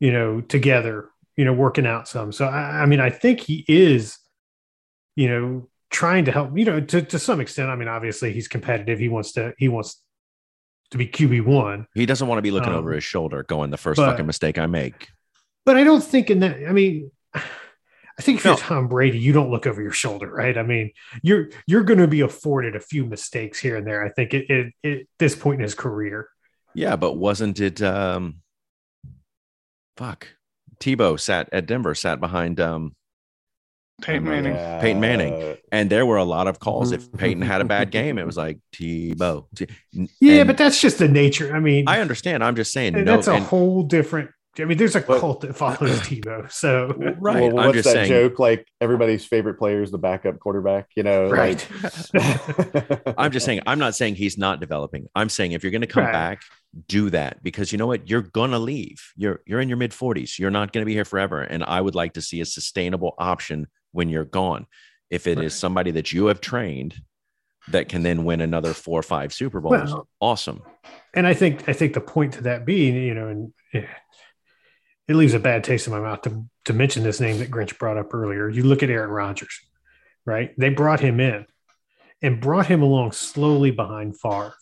you 0.00 0.12
know, 0.12 0.40
together, 0.40 1.10
you 1.36 1.44
know, 1.44 1.52
working 1.52 1.86
out 1.86 2.08
some. 2.08 2.32
So 2.32 2.46
I, 2.46 2.82
I 2.82 2.86
mean, 2.86 3.00
I 3.00 3.10
think 3.10 3.40
he 3.40 3.64
is, 3.68 4.18
you 5.16 5.28
know, 5.28 5.68
trying 5.94 6.24
to 6.26 6.32
help, 6.32 6.58
you 6.58 6.64
know, 6.64 6.80
to 6.80 7.02
to 7.02 7.18
some 7.18 7.40
extent. 7.40 7.70
I 7.70 7.76
mean, 7.76 7.88
obviously 7.88 8.32
he's 8.32 8.48
competitive. 8.48 8.98
He 8.98 9.08
wants 9.08 9.32
to 9.32 9.54
he 9.58 9.68
wants 9.68 10.02
to 10.90 10.98
be 10.98 11.06
QB 11.06 11.44
one, 11.46 11.86
He 11.94 12.04
doesn't 12.06 12.28
want 12.28 12.38
to 12.38 12.42
be 12.42 12.50
looking 12.50 12.72
Um, 12.72 12.78
over 12.80 12.92
his 12.92 13.02
shoulder, 13.04 13.42
going 13.42 13.70
the 13.70 13.76
first 13.78 13.96
but- 13.96 14.10
fucking 14.10 14.26
mistake 14.26 14.58
I 14.58 14.66
make. 14.66 15.08
but 15.64 15.76
I 15.76 15.84
don't 15.84 16.02
think 16.04 16.30
in 16.30 16.40
that. 16.40 16.68
I 16.68 16.72
mean, 16.72 17.10
I 17.34 18.22
think 18.22 18.38
if 18.38 18.44
No. 18.44 18.50
you're 18.52 18.58
Tom 18.58 18.86
Brady, 18.88 19.18
you 19.18 19.32
don't 19.32 19.50
look 19.50 19.66
over 19.66 19.80
your 19.82 19.92
shoulder, 19.92 20.30
right? 20.30 20.56
I 20.58 20.62
mean, 20.62 20.90
you're 21.22 21.48
you're 21.66 21.82
going 21.84 21.98
to 22.00 22.06
be 22.06 22.20
afforded 22.20 22.76
a 22.76 22.80
few 22.80 23.06
mistakes 23.06 23.58
here 23.58 23.76
and 23.76 23.86
there. 23.86 24.04
I 24.04 24.10
think 24.10 24.34
it, 24.34 24.48
it, 24.50 24.72
it 24.82 25.00
at 25.00 25.06
this 25.18 25.34
point 25.34 25.58
in 25.60 25.62
his 25.64 25.74
career. 25.74 26.28
Yeah, 26.74 26.96
but 26.96 27.14
wasn't 27.14 27.58
it? 27.60 27.80
um 27.82 28.40
Fuck, 29.96 30.28
Tebow 30.80 31.18
sat 31.18 31.48
at 31.52 31.66
Denver, 31.66 31.94
sat 31.94 32.20
behind, 32.20 32.60
um 32.60 32.94
Peyton 34.02 34.26
oh 34.26 34.30
Manning. 34.30 34.54
Yeah. 34.54 34.80
Peyton 34.80 35.00
Manning. 35.00 35.56
and 35.70 35.88
there 35.88 36.04
were 36.04 36.16
a 36.16 36.24
lot 36.24 36.46
of 36.48 36.58
calls. 36.60 36.92
If. 36.92 37.10
Peyton 37.16 37.42
had 37.42 37.60
a 37.60 37.64
bad 37.64 37.90
game, 37.90 38.18
it 38.18 38.26
was 38.26 38.36
like 38.36 38.58
Tebow. 38.74 39.46
T- 39.54 39.66
Yeah, 40.20 40.40
and 40.40 40.46
but 40.48 40.56
that's 40.58 40.80
just 40.80 40.98
the 40.98 41.08
nature. 41.08 41.54
I 41.54 41.60
mean, 41.60 41.84
I 41.86 42.00
understand. 42.00 42.42
I'm 42.42 42.56
just 42.56 42.72
saying. 42.72 42.94
and 42.96 43.04
No, 43.04 43.14
that's 43.16 43.28
a 43.28 43.34
and- 43.34 43.44
whole 43.44 43.82
different. 43.84 44.30
I 44.56 44.64
mean, 44.66 44.78
there's 44.78 44.94
a 44.94 45.00
But- 45.00 45.18
cult 45.18 45.40
that 45.40 45.56
follows 45.56 45.98
Tebow. 46.02 46.50
So 46.50 46.86
right. 47.18 47.52
Well, 47.52 47.58
I'm 47.58 47.66
what's 47.66 47.72
just 47.78 47.84
that 47.86 48.06
saying. 48.06 48.08
joke? 48.08 48.38
Like 48.38 48.66
everybody's 48.80 49.24
favorite 49.24 49.54
player 49.58 49.82
is 49.82 49.90
the 49.90 49.98
backup 49.98 50.38
quarterback. 50.38 50.90
You 50.96 51.02
know, 51.02 51.28
right. 51.28 51.66
Like, 52.14 53.14
I'm 53.18 53.32
just 53.32 53.46
saying. 53.46 53.60
I'm 53.66 53.78
not 53.80 53.94
saying 53.96 54.14
he's 54.16 54.38
not 54.38 54.60
developing. 54.60 55.08
I'm 55.14 55.28
saying 55.28 55.52
if 55.52 55.62
you're 55.64 55.72
going 55.72 55.80
to 55.80 55.86
come 55.88 56.04
Right. 56.04 56.12
back, 56.12 56.42
do 56.88 57.10
that 57.10 57.42
because 57.42 57.72
you 57.72 57.78
know 57.78 57.86
what? 57.88 58.08
You're 58.08 58.22
gonna 58.22 58.58
leave. 58.60 59.12
You're 59.16 59.40
you're 59.46 59.60
in 59.60 59.68
your 59.68 59.78
mid 59.78 59.90
40s. 59.92 60.38
You're 60.38 60.50
not 60.52 60.72
going 60.72 60.82
to 60.82 60.86
be 60.86 60.94
here 60.94 61.04
forever. 61.04 61.42
And 61.42 61.64
I 61.64 61.80
would 61.80 61.94
like 61.96 62.12
to 62.14 62.22
see 62.22 62.40
a 62.40 62.44
sustainable 62.44 63.14
option 63.18 63.66
when 63.94 64.08
you're 64.08 64.24
gone. 64.24 64.66
If 65.10 65.26
it 65.26 65.38
is 65.38 65.44
Right. 65.44 65.52
somebody 65.52 65.90
that 65.92 66.12
you 66.12 66.26
have 66.26 66.40
trained 66.40 67.00
that 67.68 67.88
can 67.88 68.02
then 68.02 68.24
win 68.24 68.40
another 68.40 68.74
four 68.74 68.98
or 69.00 69.02
five 69.02 69.32
Super 69.32 69.60
Bowls, 69.60 69.92
Well, 69.92 70.08
awesome. 70.20 70.62
and 71.14 71.26
I 71.26 71.32
think 71.34 71.68
I 71.68 71.72
think 71.72 71.94
the 71.94 72.00
point 72.00 72.34
to 72.34 72.42
that 72.42 72.66
being, 72.66 72.94
you 72.96 73.14
know, 73.14 73.28
and 73.28 73.52
eh, 73.72 73.86
it 75.08 75.14
leaves 75.14 75.34
a 75.34 75.38
bad 75.38 75.64
taste 75.64 75.86
in 75.86 75.92
my 75.92 76.00
mouth 76.00 76.22
to 76.22 76.44
to 76.66 76.72
mention 76.72 77.02
this 77.02 77.20
name 77.20 77.38
that 77.38 77.50
Grinch 77.50 77.78
brought 77.78 77.96
up 77.98 78.12
earlier. 78.12 78.48
You 78.48 78.64
look 78.64 78.82
at 78.82 78.90
Aaron 78.90 79.10
Rodgers, 79.10 79.60
right? 80.24 80.52
They 80.58 80.70
brought 80.70 81.00
him 81.00 81.20
in 81.20 81.46
and 82.22 82.40
brought 82.40 82.66
him 82.66 82.82
along 82.82 83.12
slowly 83.12 83.70
behind 83.70 84.18
Favre. 84.18 84.54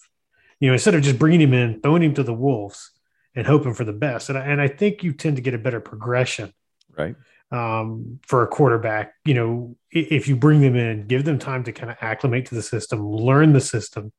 You 0.61 0.69
know, 0.69 0.74
instead 0.74 0.94
of 0.94 1.02
just 1.02 1.19
bringing 1.19 1.40
him 1.40 1.55
in, 1.55 1.81
throwing 1.81 2.02
him 2.02 2.15
to 2.15 2.23
the 2.23 2.35
wolves, 2.35 2.90
and 3.35 3.47
hoping 3.47 3.73
for 3.74 3.85
the 3.85 3.93
best. 3.93 4.28
And 4.28 4.36
I, 4.39 4.43
and 4.43 4.61
I 4.61 4.69
think 4.69 5.02
you 5.02 5.12
tend 5.12 5.36
to 5.36 5.43
get 5.43 5.55
a 5.55 5.59
better 5.59 5.81
progression 5.81 6.52
Right. 6.97 7.16
Um, 7.53 8.19
for 8.27 8.43
a 8.43 8.49
quarterback. 8.49 9.12
You 9.24 9.35
know, 9.35 9.77
if 9.91 10.27
you 10.27 10.35
bring 10.35 10.61
them 10.62 10.74
in, 10.74 11.07
give 11.07 11.24
them 11.24 11.39
time 11.39 11.62
to 11.65 11.73
kind 11.73 11.91
of 11.91 11.99
acclimate 12.01 12.47
to 12.47 12.55
the 12.55 12.62
system, 12.62 13.07
learn 13.07 13.53
the 13.53 13.61
system, 13.61 14.12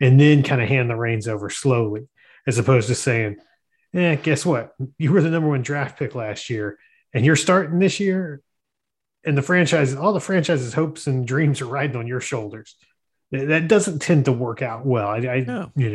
and 0.00 0.20
then 0.20 0.42
kind 0.42 0.62
of 0.62 0.68
hand 0.68 0.90
the 0.90 0.96
reins 0.96 1.26
over 1.26 1.48
slowly, 1.50 2.08
as 2.46 2.58
opposed 2.58 2.88
to 2.88 2.94
saying, 2.94 3.36
"Eh, 3.94 4.16
guess 4.16 4.44
what? 4.44 4.74
You 4.98 5.12
were 5.12 5.22
the 5.22 5.30
number 5.30 5.48
one 5.48 5.62
draft 5.62 5.98
pick 5.98 6.14
last 6.14 6.50
year, 6.50 6.78
and 7.14 7.24
you're 7.24 7.36
starting 7.36 7.78
this 7.78 7.98
year." 7.98 8.42
And 9.24 9.38
the 9.38 9.42
franchise, 9.42 9.94
all 9.94 10.12
the 10.12 10.20
franchise's 10.20 10.74
hopes 10.74 11.06
and 11.06 11.26
dreams 11.26 11.60
are 11.60 11.66
riding 11.66 11.96
on 11.96 12.06
your 12.08 12.20
shoulders. 12.20 12.76
That 13.30 13.68
doesn't 13.68 14.00
tend 14.00 14.26
to 14.26 14.32
work 14.32 14.60
out 14.60 14.84
well. 14.84 15.08
I, 15.08 15.18
I 15.18 15.40
No. 15.40 15.70
you 15.74 15.90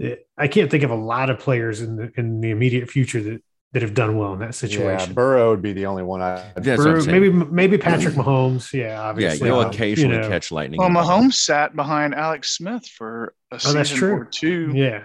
know, 0.00 0.16
I 0.36 0.48
can't 0.48 0.70
think 0.70 0.82
of 0.82 0.90
a 0.90 0.96
lot 0.96 1.30
of 1.30 1.38
players 1.38 1.80
in 1.80 1.96
the 1.96 2.12
in 2.16 2.40
the 2.40 2.50
immediate 2.50 2.90
future 2.90 3.22
that 3.22 3.42
that 3.72 3.82
have 3.82 3.92
done 3.94 4.16
well 4.16 4.32
in 4.32 4.38
that 4.38 4.46
yeah, 4.46 4.50
situation. 4.52 5.12
Burrow 5.14 5.50
would 5.50 5.60
be 5.62 5.72
the 5.74 5.86
only 5.86 6.02
one 6.02 6.22
I. 6.22 6.52
That's 6.56 6.82
Burrow- 6.82 7.04
maybe 7.04 7.28
maybe 7.30 7.76
Patrick 7.78 8.14
Mahomes. 8.14 8.72
Yeah, 8.72 9.00
obviously. 9.02 9.46
Yeah, 9.48 9.54
you'll 9.54 9.64
Uh, 9.64 9.68
occasionally 9.68 10.16
you 10.16 10.22
know, 10.22 10.28
catch 10.28 10.50
lightning. 10.50 10.78
Well, 10.78 10.88
in 10.88 10.96
a. 10.96 11.00
Mahomes 11.00 11.34
sat 11.34 11.76
behind 11.76 12.14
Alex 12.14 12.56
Smith 12.56 12.86
for 12.86 13.34
a 13.50 13.56
Oh, 13.64 13.72
that's 13.72 13.90
season 13.90 13.96
true. 13.98 14.12
or 14.14 14.24
two. 14.24 14.72
Yeah, 14.74 15.04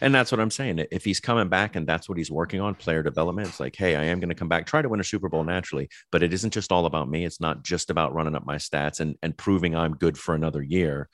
And 0.00 0.14
that's 0.14 0.32
what 0.32 0.40
I'm 0.40 0.50
saying. 0.50 0.84
If 0.90 1.04
he's 1.04 1.20
coming 1.20 1.48
back 1.50 1.76
and 1.76 1.86
that's 1.86 2.08
what 2.08 2.16
he's 2.16 2.30
working 2.30 2.60
on, 2.62 2.74
player 2.74 3.02
development, 3.02 3.48
it's 3.48 3.60
like, 3.60 3.76
hey, 3.76 3.96
I 3.96 4.04
am 4.04 4.18
going 4.18 4.30
to 4.30 4.34
come 4.34 4.48
back, 4.48 4.66
try 4.66 4.80
to 4.80 4.88
win 4.88 5.00
a 5.00 5.04
Super 5.04 5.28
Bowl 5.28 5.44
naturally. 5.44 5.90
But 6.10 6.22
it 6.22 6.32
isn't 6.32 6.54
just 6.54 6.72
all 6.72 6.86
about 6.86 7.10
me. 7.10 7.26
It's 7.26 7.40
not 7.40 7.62
just 7.62 7.90
about 7.90 8.14
running 8.14 8.34
up 8.34 8.46
my 8.46 8.56
stats 8.56 9.00
and, 9.00 9.16
and 9.22 9.36
proving 9.36 9.76
I'm 9.76 9.94
good 9.94 10.16
for 10.16 10.34
another 10.34 10.62
year. 10.62 11.10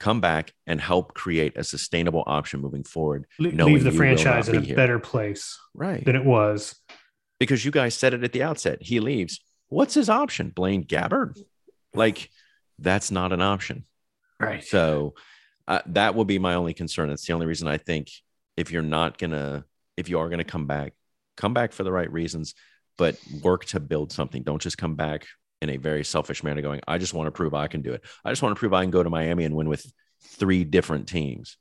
Come 0.00 0.20
back 0.20 0.52
and 0.66 0.80
help 0.80 1.14
create 1.14 1.56
a 1.56 1.64
sustainable 1.64 2.24
option 2.26 2.60
moving 2.60 2.84
forward. 2.84 3.26
Leave 3.38 3.84
the 3.84 3.92
franchise 3.92 4.48
in 4.48 4.56
a 4.56 4.60
here. 4.60 4.76
better 4.76 4.98
place 4.98 5.58
Right. 5.72 6.04
than 6.04 6.16
it 6.16 6.24
was. 6.24 6.74
Because 7.38 7.64
you 7.64 7.70
guys 7.70 7.94
said 7.94 8.14
it 8.14 8.24
at 8.24 8.32
the 8.32 8.42
outset. 8.42 8.78
He 8.82 9.00
leaves. 9.00 9.40
What's 9.68 9.94
his 9.94 10.08
option? 10.10 10.50
Blaine 10.50 10.84
Gabbert? 10.84 11.38
Like, 11.94 12.30
that's 12.78 13.10
not 13.10 13.32
an 13.32 13.40
option. 13.40 13.84
Right. 14.40 14.64
So 14.64 15.14
uh, 15.68 15.80
that 15.86 16.14
will 16.14 16.24
be 16.24 16.38
my 16.38 16.54
only 16.54 16.74
concern. 16.74 17.10
It's 17.10 17.26
the 17.26 17.32
only 17.32 17.46
reason 17.46 17.68
I 17.68 17.78
think 17.78 18.10
if 18.56 18.70
you're 18.72 18.82
not 18.82 19.16
gonna, 19.18 19.64
if 19.96 20.08
you 20.08 20.18
are 20.18 20.28
gonna 20.28 20.44
come 20.44 20.66
back, 20.66 20.92
come 21.36 21.54
back 21.54 21.72
for 21.72 21.84
the 21.84 21.92
right 21.92 22.10
reasons, 22.12 22.54
but 22.98 23.16
work 23.42 23.64
to 23.66 23.80
build 23.80 24.12
something. 24.12 24.42
Don't 24.42 24.60
just 24.62 24.78
come 24.78 24.94
back 24.96 25.26
in 25.62 25.70
a 25.70 25.76
very 25.76 26.04
selfish 26.04 26.42
manner, 26.42 26.62
going, 26.62 26.80
"I 26.86 26.98
just 26.98 27.14
want 27.14 27.26
to 27.26 27.30
prove 27.32 27.54
I 27.54 27.68
can 27.68 27.82
do 27.82 27.92
it. 27.92 28.04
I 28.24 28.30
just 28.30 28.42
want 28.42 28.54
to 28.54 28.58
prove 28.58 28.72
I 28.72 28.82
can 28.82 28.90
go 28.90 29.02
to 29.02 29.10
Miami 29.10 29.44
and 29.44 29.54
win 29.54 29.68
with 29.68 29.90
three 30.22 30.64
different 30.64 31.08
teams." 31.08 31.56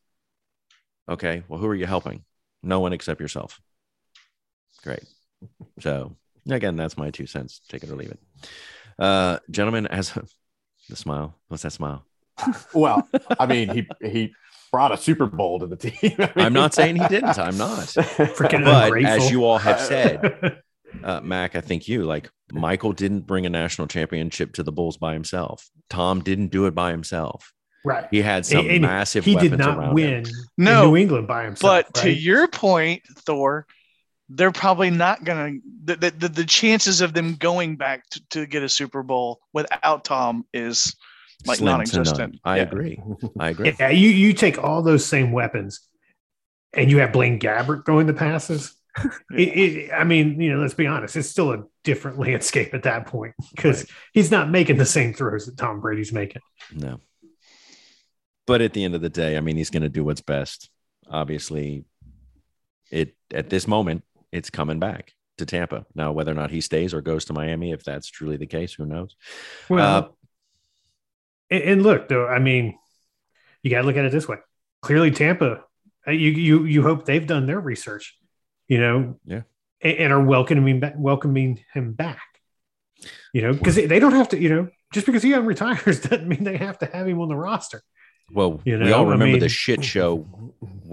Okay, 1.09 1.43
well, 1.47 1.59
who 1.59 1.67
are 1.67 1.75
you 1.75 1.85
helping? 1.85 2.23
No 2.61 2.79
one 2.79 2.93
except 2.93 3.19
yourself. 3.19 3.59
Great. 4.83 5.03
So 5.79 6.15
again, 6.49 6.75
that's 6.75 6.97
my 6.97 7.11
two 7.11 7.27
cents. 7.27 7.61
Take 7.69 7.83
it 7.83 7.89
or 7.89 7.95
leave 7.95 8.11
it. 8.11 8.19
Uh, 8.97 9.39
gentlemen, 9.49 9.87
as 9.87 10.17
the 10.89 10.95
smile, 10.95 11.35
what's 11.47 11.63
that 11.63 11.71
smile? 11.71 12.05
Well, 12.73 13.07
I 13.39 13.45
mean, 13.45 13.69
he 13.69 13.87
he 14.01 14.33
brought 14.71 14.91
a 14.91 14.97
Super 14.97 15.27
Bowl 15.27 15.59
to 15.59 15.67
the 15.67 15.75
team. 15.75 16.15
I 16.19 16.31
mean, 16.35 16.45
I'm 16.45 16.53
not 16.53 16.73
saying 16.73 16.95
he 16.95 17.07
didn't. 17.07 17.37
I'm 17.37 17.57
not. 17.57 17.93
But 17.95 19.05
as 19.05 19.29
you 19.29 19.45
all 19.45 19.59
have 19.59 19.79
said, 19.79 20.62
uh, 21.03 21.21
Mac, 21.21 21.55
I 21.55 21.61
think 21.61 21.87
you 21.87 22.03
like 22.03 22.29
Michael 22.51 22.91
didn't 22.93 23.21
bring 23.21 23.45
a 23.45 23.49
national 23.49 23.87
championship 23.87 24.53
to 24.53 24.63
the 24.63 24.71
Bulls 24.71 24.97
by 24.97 25.13
himself. 25.13 25.69
Tom 25.89 26.21
didn't 26.21 26.47
do 26.47 26.65
it 26.65 26.75
by 26.75 26.91
himself. 26.91 27.51
right. 27.85 28.05
He 28.11 28.21
had 28.21 28.45
some 28.45 28.67
And 28.69 28.81
massive. 28.81 29.25
he 29.25 29.35
did 29.35 29.57
not 29.57 29.93
win 29.93 30.25
him. 30.25 30.31
No, 30.57 30.83
in 30.83 30.89
New 30.89 30.97
England 30.97 31.27
by 31.27 31.43
himself. 31.45 31.85
But 31.93 32.01
to 32.01 32.11
your 32.11 32.47
point, 32.47 33.01
Thor, 33.25 33.65
they're 34.29 34.51
probably 34.51 34.89
not 34.89 35.23
going 35.25 35.61
to. 35.85 35.95
The, 35.97 36.11
the, 36.17 36.29
the 36.29 36.45
chances 36.45 37.01
of 37.01 37.13
them 37.13 37.35
going 37.35 37.75
back 37.75 38.09
to, 38.11 38.21
to 38.31 38.45
get 38.45 38.63
a 38.63 38.69
Super 38.69 39.03
Bowl 39.03 39.39
without 39.53 40.05
Tom 40.05 40.45
is 40.53 40.95
like 41.45 41.57
Slim 41.57 41.67
to 41.67 41.71
non-existent. 41.71 42.39
I 42.45 42.57
Yeah. 42.57 42.61
agree. 42.63 42.99
I 43.39 43.49
agree. 43.49 43.75
yeah, 43.79 43.89
you 43.89 44.09
you 44.09 44.31
take 44.33 44.57
all 44.63 44.81
those 44.81 45.05
same 45.05 45.33
weapons, 45.33 45.81
and 46.73 46.89
you 46.89 46.99
have 46.99 47.11
Blaine 47.11 47.37
Gabbert 47.39 47.85
throwing 47.85 48.07
the 48.07 48.13
passes. 48.13 48.73
It, 49.31 49.41
it, 49.57 49.91
I 49.91 50.03
mean, 50.03 50.39
you 50.39 50.53
know, 50.53 50.59
let's 50.61 50.75
be 50.75 50.85
honest, 50.87 51.15
it's 51.15 51.27
still 51.29 51.51
a 51.51 51.63
different 51.83 52.19
landscape 52.25 52.73
at 52.73 52.83
that 52.83 53.07
point 53.07 53.33
because 53.55 53.81
Right. 53.83 53.91
he's 54.13 54.29
not 54.31 54.49
making 54.51 54.77
the 54.77 54.85
same 54.85 55.13
throws 55.13 55.45
that 55.47 55.57
Tom 55.57 55.81
Brady's 55.81 56.13
making. 56.13 56.41
No. 56.71 56.99
But 58.45 58.61
at 58.61 58.73
the 58.73 58.83
end 58.83 58.93
of 58.93 59.01
the 59.01 59.09
day, 59.09 59.37
I 59.37 59.39
mean, 59.41 59.55
he's 59.55 59.69
going 59.69 59.83
to 59.83 59.89
do 59.89 60.03
what's 60.03 60.21
best. 60.21 60.69
Obviously, 61.09 61.85
it 62.91 63.15
at 63.33 63.49
this 63.49 63.67
moment, 63.67 64.03
it's 64.31 64.49
coming 64.49 64.79
back 64.79 65.13
to 65.37 65.45
Tampa. 65.45 65.85
Now, 65.95 66.11
whether 66.11 66.31
or 66.31 66.35
not 66.35 66.51
he 66.51 66.61
stays 66.61 66.93
or 66.93 67.01
goes 67.01 67.25
to 67.25 67.33
Miami, 67.33 67.71
if 67.71 67.83
that's 67.83 68.07
truly 68.07 68.37
the 68.37 68.45
case, 68.45 68.73
who 68.73 68.85
knows? 68.85 69.15
Well, 69.69 69.97
Uh, 71.49 71.55
and, 71.55 71.83
look, 71.83 72.07
though, 72.09 72.27
I 72.27 72.39
mean, 72.39 72.77
you 73.61 73.69
got 73.71 73.81
to 73.81 73.87
look 73.87 73.95
at 73.97 74.05
it 74.05 74.11
this 74.11 74.27
way. 74.27 74.37
Clearly, 74.81 75.11
Tampa, 75.11 75.63
uh, 76.07 76.11
you 76.11 76.31
you 76.31 76.65
you 76.65 76.81
hope 76.83 77.05
they've 77.05 77.25
done 77.25 77.45
their 77.45 77.59
research, 77.59 78.17
you 78.73 78.79
know, 78.79 79.15
Yeah. 79.25 79.41
and, 79.81 79.97
and 79.97 80.13
are 80.13 80.23
welcoming 80.23 80.81
welcoming 80.97 81.59
him 81.73 81.93
back. 81.93 82.21
You 83.33 83.41
know, 83.43 83.53
because 83.53 83.75
they, 83.75 83.85
they 83.85 83.99
don't 83.99 84.13
have 84.13 84.29
to, 84.29 84.39
you 84.39 84.49
know, 84.49 84.67
just 84.93 85.05
because 85.05 85.23
he 85.23 85.33
retires 85.35 85.99
doesn't 86.07 86.27
mean 86.27 86.43
they 86.43 86.57
have 86.57 86.77
to 86.79 86.85
have 86.87 87.07
him 87.07 87.19
on 87.21 87.27
the 87.27 87.35
roster. 87.35 87.81
Well, 88.31 88.61
You 88.65 88.77
we 88.79 88.85
know, 88.85 88.93
all 88.99 89.07
I 89.07 89.11
remember 89.11 89.37
the 89.39 89.49
shit 89.49 89.83
show 89.83 90.19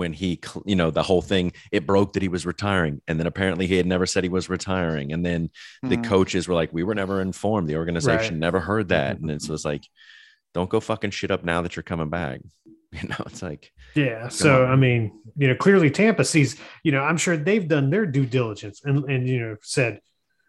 when 0.00 0.12
he, 0.12 0.40
you 0.66 0.74
know, 0.76 0.90
the 0.90 1.02
whole 1.02 1.22
thing. 1.22 1.52
It 1.70 1.86
broke 1.86 2.12
that 2.14 2.22
he 2.22 2.28
was 2.28 2.44
retiring, 2.44 3.00
and 3.08 3.18
then 3.18 3.26
apparently 3.26 3.66
he 3.66 3.76
had 3.76 3.86
never 3.86 4.04
said 4.04 4.24
he 4.24 4.28
was 4.30 4.50
retiring, 4.50 5.12
and 5.12 5.24
then 5.24 5.50
the 5.82 5.96
Mhm. 5.96 6.04
coaches 6.04 6.48
were 6.48 6.54
like, 6.54 6.72
"We 6.72 6.82
were 6.82 6.94
never 6.94 7.20
informed. 7.22 7.68
The 7.68 7.76
organization 7.76 8.34
Right. 8.34 8.40
never 8.40 8.60
heard 8.60 8.88
that," 8.88 9.18
and 9.20 9.30
it 9.30 9.48
was 9.48 9.64
like, 9.64 9.84
"Don't 10.52 10.68
go 10.68 10.80
fucking 10.80 11.12
shit 11.12 11.30
up 11.30 11.44
now 11.44 11.62
that 11.62 11.76
you're 11.76 11.82
coming 11.84 12.10
back." 12.10 12.40
You 13.02 13.08
know, 13.08 13.16
it's 13.26 13.40
like, 13.42 13.72
Yeah. 13.94 14.28
So 14.28 14.64
on. 14.64 14.72
I 14.72 14.76
mean, 14.76 15.20
you 15.36 15.46
know, 15.48 15.54
clearly 15.54 15.90
Tampa 15.90 16.24
sees, 16.24 16.56
you 16.82 16.90
know, 16.90 17.02
I'm 17.02 17.16
sure 17.16 17.36
they've 17.36 17.66
done 17.68 17.88
their 17.90 18.04
due 18.04 18.26
diligence 18.26 18.82
and 18.84 19.04
and 19.08 19.28
you 19.28 19.38
know 19.40 19.56
said, 19.62 20.00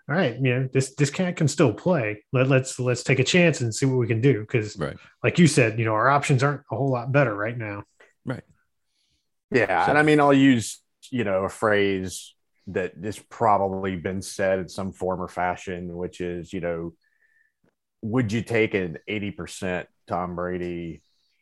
all 0.09 0.15
right, 0.15 0.35
you 0.35 0.41
know, 0.55 0.69
this 0.73 0.95
this 0.95 1.11
cat 1.11 1.35
can 1.35 1.47
still 1.47 1.71
play. 1.71 2.23
Let, 2.33 2.47
let's 2.47 2.79
let's 2.79 3.03
take 3.03 3.19
a 3.19 3.23
chance 3.23 3.61
and 3.61 3.73
see 3.73 3.85
what 3.85 3.97
we 3.99 4.07
can 4.07 4.21
do. 4.21 4.41
Because 4.41 4.75
right, 4.77 4.97
like 5.23 5.37
you 5.37 5.45
said, 5.47 5.77
you 5.77 5.85
know, 5.85 5.93
our 5.93 6.09
options 6.09 6.41
aren't 6.41 6.61
a 6.71 6.75
whole 6.75 6.89
lot 6.91 7.11
better 7.11 7.33
right 7.35 7.57
now. 7.57 7.83
right, 8.25 8.43
Yeah, 9.51 9.85
So- 9.85 9.91
and 9.91 9.99
I 9.99 10.01
mean, 10.03 10.19
I'll 10.19 10.33
use 10.33 10.81
you 11.11 11.23
know 11.23 11.43
a 11.45 11.49
phrase 11.49 12.33
that 12.67 12.93
has 13.03 13.19
probably 13.19 13.97
been 13.97 14.21
said 14.23 14.59
in 14.59 14.67
some 14.69 14.91
form 14.93 15.21
or 15.21 15.27
fashion, 15.27 15.95
which 15.95 16.21
is 16.21 16.51
you 16.51 16.59
know, 16.61 16.93
would 18.01 18.31
you 18.31 18.41
take 18.41 18.73
an 18.73 18.97
eighty 19.07 19.29
percent 19.31 19.87
Tom 20.07 20.35
Brady 20.35 21.01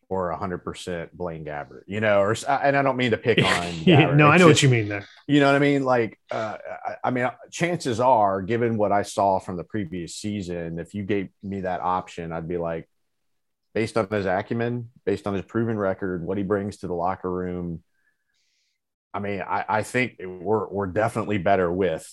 or 0.10 0.32
hundred 0.32 0.60
percent 0.60 1.16
Blaine 1.16 1.46
Gabbert? 1.46 1.84
You 1.88 2.02
know, 2.02 2.20
or 2.22 2.36
and 2.48 2.76
I 2.76 2.82
don't 2.82 2.98
mean 2.98 3.12
to 3.12 3.18
pick 3.18 3.38
on. 3.44 3.44
Gabbert. 3.46 4.16
no, 4.18 4.28
I 4.28 4.38
know 4.38 4.50
just- 4.50 4.62
what 4.62 4.64
you 4.64 4.70
mean 4.70 4.90
there. 4.90 5.06
You 5.28 5.40
know 5.40 5.46
what 5.46 5.56
I 5.56 5.60
mean? 5.60 5.84
Like, 5.84 6.20
uh, 6.32 6.58
I, 6.86 6.96
I 7.06 7.12
mean, 7.12 7.30
chances 7.52 8.00
are, 8.00 8.42
given 8.42 8.78
what 8.78 8.92
I 8.92 9.04
saw 9.04 9.38
from 9.40 9.58
the 9.58 9.64
previous 9.64 10.16
season, 10.16 10.80
if 10.80 10.94
you 10.96 11.04
gave 11.04 11.30
me 11.44 11.62
that 11.62 11.82
option, 11.82 12.32
I'd 12.32 12.48
be 12.48 12.58
like, 12.58 12.90
based 13.76 13.96
on 13.96 14.08
his 14.10 14.26
acumen, 14.26 14.90
based 15.06 15.28
on 15.28 15.36
his 15.36 15.46
proven 15.46 15.78
record, 15.78 16.26
what 16.26 16.40
he 16.40 16.44
brings 16.44 16.78
to 16.78 16.88
the 16.88 16.96
locker 16.96 17.30
room. 17.32 17.84
I 19.14 19.20
mean, 19.20 19.42
I, 19.42 19.64
I 19.70 19.84
think 19.84 20.16
we're 20.20 20.68
we're 20.68 20.88
definitely 20.88 21.38
better 21.38 21.72
with, 21.72 22.08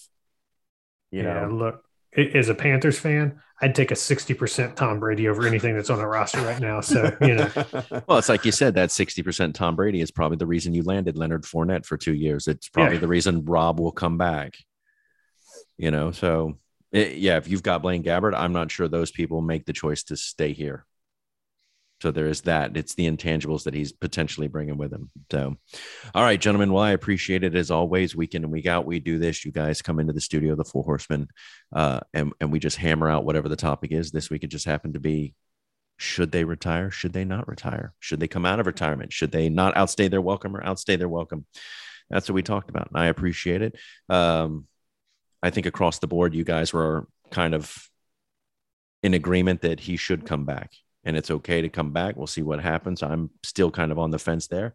you 1.10 1.22
yeah, 1.22 1.46
know, 1.46 1.50
look, 1.54 1.84
as 2.16 2.48
a 2.48 2.54
Panthers 2.54 2.98
fan, 2.98 3.40
I'd 3.60 3.74
take 3.74 3.90
a 3.90 3.94
60% 3.94 4.74
Tom 4.76 5.00
Brady 5.00 5.28
over 5.28 5.46
anything 5.46 5.74
that's 5.74 5.90
on 5.90 5.98
the 5.98 6.06
roster 6.06 6.40
right 6.42 6.60
now. 6.60 6.80
So, 6.80 7.16
you 7.20 7.34
know, 7.36 7.50
Well, 8.06 8.18
it's 8.18 8.28
like 8.28 8.44
you 8.44 8.52
said, 8.52 8.74
that 8.74 8.90
60% 8.90 9.54
Tom 9.54 9.76
Brady 9.76 10.00
is 10.00 10.10
probably 10.10 10.36
the 10.36 10.46
reason 10.46 10.74
you 10.74 10.82
landed 10.82 11.16
Leonard 11.16 11.44
Fournette 11.44 11.86
for 11.86 11.96
two 11.96 12.14
years. 12.14 12.48
It's 12.48 12.68
probably 12.68 12.94
Yeah. 12.94 13.00
the 13.00 13.08
reason 13.08 13.44
Rob 13.44 13.80
will 13.80 13.92
come 13.92 14.18
back. 14.18 14.56
You 15.78 15.90
know, 15.90 16.10
so 16.10 16.58
it, 16.92 17.16
yeah, 17.16 17.36
if 17.36 17.48
you've 17.48 17.62
got 17.62 17.82
Blaine 17.82 18.02
Gabbert, 18.02 18.34
I'm 18.34 18.52
not 18.52 18.70
sure 18.70 18.88
those 18.88 19.10
people 19.10 19.40
make 19.42 19.66
the 19.66 19.72
choice 19.74 20.04
to 20.04 20.16
stay 20.16 20.52
here. 20.52 20.84
So 22.02 22.10
there 22.10 22.26
is 22.26 22.42
that. 22.42 22.76
It's 22.76 22.94
the 22.94 23.10
intangibles 23.10 23.64
that 23.64 23.74
he's 23.74 23.92
potentially 23.92 24.48
bringing 24.48 24.76
with 24.76 24.92
him. 24.92 25.10
So, 25.30 25.56
all 26.14 26.22
right, 26.22 26.40
gentlemen. 26.40 26.72
Well, 26.72 26.82
I 26.82 26.90
appreciate 26.90 27.42
it 27.42 27.54
as 27.54 27.70
always. 27.70 28.14
Week 28.14 28.34
in 28.34 28.44
and 28.44 28.52
week 28.52 28.66
out, 28.66 28.84
we 28.84 29.00
do 29.00 29.18
this. 29.18 29.44
You 29.44 29.52
guys 29.52 29.80
come 29.80 29.98
into 29.98 30.12
the 30.12 30.20
studio, 30.20 30.54
the 30.54 30.64
Four 30.64 30.84
Horsemen, 30.84 31.28
uh, 31.74 32.00
and 32.12 32.34
and 32.40 32.52
we 32.52 32.58
just 32.58 32.76
hammer 32.76 33.08
out 33.08 33.24
whatever 33.24 33.48
the 33.48 33.56
topic 33.56 33.92
is. 33.92 34.10
This 34.10 34.28
week, 34.28 34.44
it 34.44 34.48
just 34.48 34.66
happened 34.66 34.94
to 34.94 35.00
be 35.00 35.34
should 35.96 36.32
they 36.32 36.44
retire? 36.44 36.90
Should 36.90 37.14
they 37.14 37.24
not 37.24 37.48
retire? 37.48 37.94
Should 38.00 38.20
they 38.20 38.28
come 38.28 38.44
out 38.44 38.60
of 38.60 38.66
retirement? 38.66 39.12
Should 39.12 39.32
they 39.32 39.48
not 39.48 39.76
outstay 39.76 40.08
their 40.08 40.20
welcome 40.20 40.54
or 40.54 40.64
outstay 40.64 40.96
their 40.96 41.08
welcome? 41.08 41.46
That's 42.10 42.28
what 42.28 42.34
we 42.34 42.42
talked 42.42 42.68
about. 42.68 42.90
And 42.90 43.00
I 43.00 43.06
appreciate 43.06 43.62
it. 43.62 43.74
Um, 44.08 44.66
I 45.42 45.50
think 45.50 45.66
across 45.66 45.98
the 45.98 46.06
board, 46.06 46.34
you 46.34 46.44
guys 46.44 46.72
were 46.72 47.08
kind 47.30 47.54
of 47.54 47.88
in 49.02 49.14
agreement 49.14 49.62
that 49.62 49.80
he 49.80 49.96
should 49.96 50.26
come 50.26 50.44
back 50.44 50.72
and 51.06 51.16
it's 51.16 51.30
okay 51.30 51.62
to 51.62 51.70
come 51.70 51.92
back. 51.92 52.16
We'll 52.16 52.26
see 52.26 52.42
what 52.42 52.60
happens. 52.60 53.02
I'm 53.02 53.30
still 53.42 53.70
kind 53.70 53.90
of 53.92 53.98
on 53.98 54.10
the 54.10 54.18
fence 54.18 54.48
there, 54.48 54.74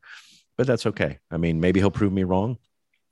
but 0.58 0.66
that's 0.66 0.88
okay. 0.88 1.20
I 1.30 1.38
mean, 1.38 1.60
maybe 1.60 1.80
he'll 1.80 1.92
prove 1.92 2.14
me 2.14 2.24
wrong. 2.24 2.58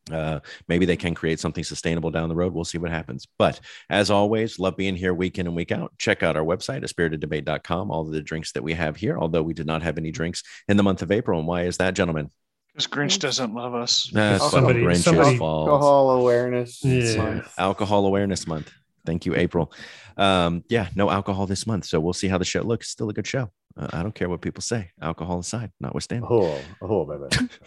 Uh, 0.09 0.39
maybe 0.67 0.87
they 0.87 0.95
can 0.97 1.13
create 1.13 1.39
something 1.39 1.63
sustainable 1.63 2.09
down 2.09 2.29
the 2.29 2.35
road. 2.35 2.53
We'll 2.53 2.65
see 2.65 2.79
what 2.79 2.89
happens. 2.89 3.27
But 3.37 3.59
as 3.91 4.09
always, 4.09 4.57
love 4.57 4.75
being 4.75 4.95
here 4.95 5.13
week 5.13 5.37
in 5.37 5.45
and 5.45 5.55
week 5.55 5.71
out. 5.71 5.91
Check 5.99 6.23
out 6.23 6.35
our 6.35 6.43
website, 6.43 6.83
aspiriteddebate.com, 6.83 7.91
all 7.91 8.01
of 8.07 8.11
the 8.11 8.21
drinks 8.21 8.53
that 8.53 8.63
we 8.63 8.73
have 8.73 8.95
here, 8.95 9.19
although 9.19 9.43
we 9.43 9.53
did 9.53 9.67
not 9.67 9.83
have 9.83 9.99
any 9.99 10.09
drinks 10.11 10.41
in 10.67 10.77
the 10.77 10.83
month 10.83 11.03
of 11.03 11.11
April. 11.11 11.37
And 11.37 11.47
why 11.47 11.63
is 11.63 11.77
that, 11.77 11.93
gentlemen? 11.93 12.29
Because 12.73 12.87
Grinch 12.87 13.19
doesn't 13.19 13.53
love 13.53 13.75
us. 13.75 14.09
That's 14.13 14.49
somebody- 14.49 14.81
Grinch's 14.81 15.03
somebody- 15.03 15.37
fault. 15.37 15.67
alcohol 15.69 16.11
awareness. 16.11 16.83
Yeah. 16.83 17.17
month. 17.17 17.53
Alcohol 17.57 18.05
Awareness 18.05 18.47
Month. 18.47 18.71
Thank 19.05 19.25
you, 19.25 19.35
April. 19.35 19.71
Um, 20.17 20.63
yeah, 20.69 20.89
no 20.95 21.09
alcohol 21.09 21.45
this 21.47 21.65
month. 21.67 21.85
So 21.85 21.99
we'll 21.99 22.13
see 22.13 22.27
how 22.27 22.37
the 22.37 22.45
show 22.45 22.61
looks. 22.61 22.89
Still 22.89 23.09
a 23.09 23.13
good 23.13 23.27
show. 23.27 23.49
Uh, 23.77 23.87
I 23.93 24.03
don't 24.03 24.13
care 24.15 24.29
what 24.29 24.41
people 24.41 24.61
say. 24.61 24.91
Alcohol 25.01 25.39
aside, 25.39 25.71
notwithstanding. 25.79 26.27
Oh, 26.31 26.59
oh, 26.81 27.05
baby. 27.05 27.47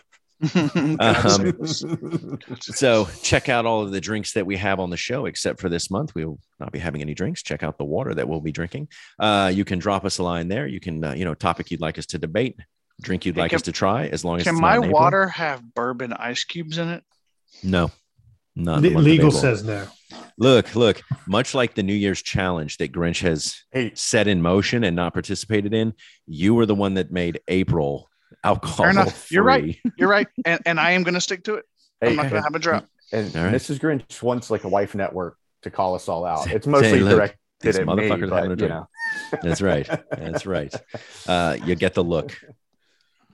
Um, 0.57 0.99
God. 0.99 2.53
So 2.61 3.09
check 3.23 3.49
out 3.49 3.65
all 3.65 3.83
of 3.83 3.93
the 3.93 4.01
drinks 4.01 4.33
that 4.33 4.45
we 4.45 4.57
have 4.57 4.81
on 4.81 4.91
the 4.91 4.97
show, 4.97 5.27
except 5.27 5.61
for 5.61 5.69
this 5.69 5.89
month. 5.89 6.17
We 6.17 6.25
will 6.25 6.41
not 6.59 6.73
be 6.73 6.81
having 6.81 7.01
any 7.01 7.15
drinks. 7.15 7.43
Check 7.45 7.63
out 7.63 7.79
the 7.79 7.85
water 7.85 8.13
that 8.15 8.29
we'll 8.29 8.41
be 8.41 8.51
drinking. 8.51 8.89
Uh, 9.21 9.53
you 9.55 9.65
can 9.65 9.79
drop 9.79 10.05
us 10.05 10.19
a 10.19 10.25
line 10.25 10.49
there. 10.49 10.67
You 10.67 10.81
can, 10.81 11.05
uh, 11.05 11.13
you 11.15 11.25
know, 11.25 11.35
topic 11.35 11.71
you'd 11.71 11.81
like 11.81 11.97
us 11.97 12.07
to 12.07 12.19
debate. 12.19 12.59
drink 13.01 13.25
you'd 13.25 13.37
Hey, 13.37 13.43
like 13.43 13.51
can- 13.51 13.57
us 13.57 13.63
to 13.63 13.73
try, 13.73 14.09
as 14.09 14.25
long 14.25 14.39
as 14.39 14.43
Can 14.45 14.57
my 14.57 14.71
not 14.75 14.79
in 14.79 14.85
April? 14.87 15.01
water 15.01 15.29
have 15.29 15.63
bourbon 15.75 16.13
ice 16.13 16.43
cubes 16.45 16.77
in 16.79 16.89
it? 16.89 17.05
No, 17.63 17.91
not 18.57 18.83
Le- 18.83 18.89
legal 18.99 19.29
April. 19.29 19.41
says 19.41 19.63
no. 19.63 19.87
Look, 20.39 20.75
look. 20.75 21.01
Much 21.27 21.55
like 21.55 21.75
the 21.75 21.83
New 21.83 21.95
Year's 21.95 22.23
challenge 22.23 22.79
that 22.79 22.93
Grinch 22.93 23.21
has 23.23 23.63
Hey, 23.71 23.93
set 23.95 24.27
in 24.29 24.43
motion 24.43 24.85
and 24.85 24.97
not 24.97 25.13
participated 25.13 25.75
in, 25.75 25.95
you 26.27 26.55
were 26.55 26.67
the 26.67 26.75
one 26.75 26.95
that 26.95 27.11
made 27.13 27.41
April 27.49 28.11
alcohol 28.45 28.89
enough. 28.89 29.31
You're 29.31 29.43
right. 29.45 29.79
You're 29.97 30.09
right, 30.09 30.27
and 30.45 30.61
and 30.67 30.81
I 30.81 30.93
am 30.93 31.03
going 31.03 31.15
to 31.15 31.21
stick 31.21 31.45
to 31.45 31.55
it. 31.55 31.65
hey, 32.01 32.11
I'm 32.11 32.17
not 32.17 32.23
going 32.31 32.35
to 32.35 32.43
have 32.43 32.55
a 32.55 32.59
drop. 32.59 32.87
and 33.13 33.35
All 33.37 33.45
right. 33.45 33.55
Mrs. 33.55 33.79
Grinch 33.79 34.23
wants 34.23 34.51
like 34.51 34.65
a 34.65 34.69
wife 34.69 34.95
network 34.95 35.37
to 35.63 35.71
call 35.71 35.95
us 35.95 36.09
all 36.09 36.25
out. 36.25 36.51
It's 36.51 36.67
mostly 36.67 36.91
say, 36.91 37.01
look, 37.01 37.17
directed 37.17 37.39
these 37.61 37.79
at 37.79 37.87
me, 37.87 37.93
motherfuckers 37.93 38.31
but, 38.31 38.37
having 38.37 38.51
a 38.51 38.55
you 38.55 38.57
drink. 38.57 38.71
know. 38.73 38.89
That's 39.43 39.63
right. 39.63 39.89
That's 40.11 40.47
right. 40.47 40.75
Uh, 41.29 41.57
you 41.65 41.75
get 41.77 41.95
the 41.95 42.03
look 42.03 42.37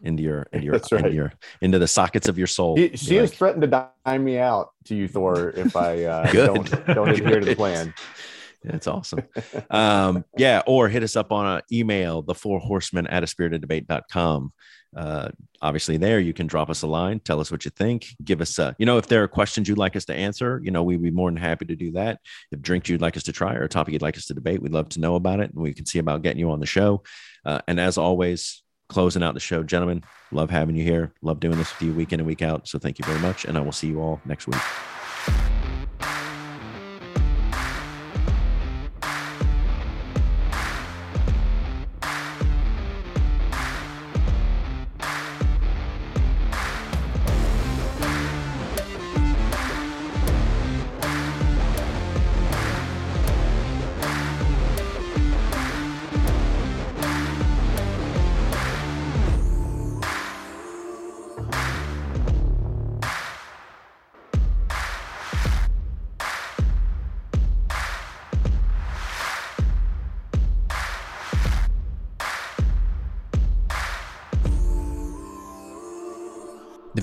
into 0.03 0.23
your 0.23 0.47
into 0.53 0.66
your, 0.66 0.75
right. 0.75 0.93
into 0.93 1.12
your 1.12 1.33
into 1.61 1.79
the 1.79 1.89
sockets 1.89 2.29
of 2.29 2.39
your 2.39 2.47
soul. 2.47 2.77
He, 2.77 2.97
she 2.97 3.15
You're 3.15 3.23
has 3.23 3.31
like, 3.31 3.39
threatened 3.39 3.62
to 3.62 3.89
dime 4.05 4.25
me 4.25 4.39
out 4.39 4.70
to 4.85 4.95
you, 4.95 5.09
Thor, 5.09 5.51
if 5.51 5.77
I 5.77 6.05
uh, 6.05 6.33
don't 6.33 6.87
don't 6.87 7.09
adhere 7.09 7.41
to 7.41 7.47
the 7.47 7.57
plan. 7.57 7.95
That's 8.65 8.89
awesome. 8.89 9.23
Um, 9.70 10.25
yeah, 10.37 10.62
or 10.66 10.89
hit 10.89 11.05
us 11.05 11.15
up 11.15 11.31
on 11.31 11.47
an 11.47 11.62
email, 11.73 12.23
the 12.23 12.35
four 12.35 12.59
horsemen 12.59 13.07
at 13.07 13.23
a 13.23 13.27
spirited 13.27 13.61
debate.com. 13.61 14.53
Uh, 14.97 15.29
obviously, 15.61 15.97
there 15.97 16.19
you 16.19 16.33
can 16.33 16.47
drop 16.47 16.70
us 16.70 16.83
a 16.83 16.87
line, 16.87 17.20
tell 17.20 17.41
us 17.41 17.51
what 17.51 17.65
you 17.65 17.70
think, 17.70 18.09
give 18.25 18.41
us 18.41 18.59
a, 18.59 18.75
you 18.79 18.87
know, 18.87 18.97
if 18.97 19.07
there 19.07 19.23
are 19.23 19.29
questions 19.29 19.69
you'd 19.69 19.79
like 19.79 19.95
us 19.97 20.07
to 20.07 20.15
answer, 20.15 20.61
you 20.65 20.70
know, 20.70 20.83
we'd 20.83 21.03
be 21.03 21.11
more 21.11 21.31
than 21.31 21.37
happy 21.37 21.66
to 21.66 21.77
do 21.77 21.93
that. 21.93 22.20
If 22.51 22.62
drinks 22.62 22.89
you'd 22.89 23.03
like 23.03 23.16
us 23.16 23.23
to 23.25 23.33
try 23.33 23.55
or 23.55 23.62
a 23.62 23.69
topic 23.69 23.93
you'd 23.93 24.03
like 24.03 24.16
us 24.16 24.27
to 24.27 24.35
debate, 24.35 24.62
we'd 24.62 24.73
love 24.73 24.89
to 24.91 25.01
know 25.01 25.15
about 25.15 25.41
it 25.41 25.53
and 25.53 25.62
we 25.62 25.75
can 25.75 25.87
see 25.87 25.99
about 25.99 26.23
getting 26.23 26.41
you 26.41 26.51
on 26.51 26.61
the 26.61 26.66
show. 26.66 27.03
Uh, 27.45 27.61
and 27.69 27.79
as 27.79 27.99
always, 27.99 28.62
closing 28.89 29.23
out 29.23 29.35
the 29.35 29.40
show, 29.40 29.62
gentlemen, 29.62 30.02
love 30.32 30.51
having 30.51 30.77
you 30.77 30.85
here. 30.85 31.12
Love 31.23 31.40
doing 31.40 31.59
this 31.59 31.73
with 31.73 31.82
you 31.82 31.94
week 31.94 32.12
in 32.12 32.20
and 32.20 32.27
week 32.27 32.43
out. 32.43 32.69
So 32.69 32.78
thank 32.78 32.98
you 32.98 33.05
very 33.05 33.20
much. 33.20 33.44
And 33.44 33.56
I 33.56 33.60
will 33.60 33.73
see 33.73 33.89
you 33.89 34.01
all 34.01 34.20
next 34.24 34.47
week. 34.47 34.60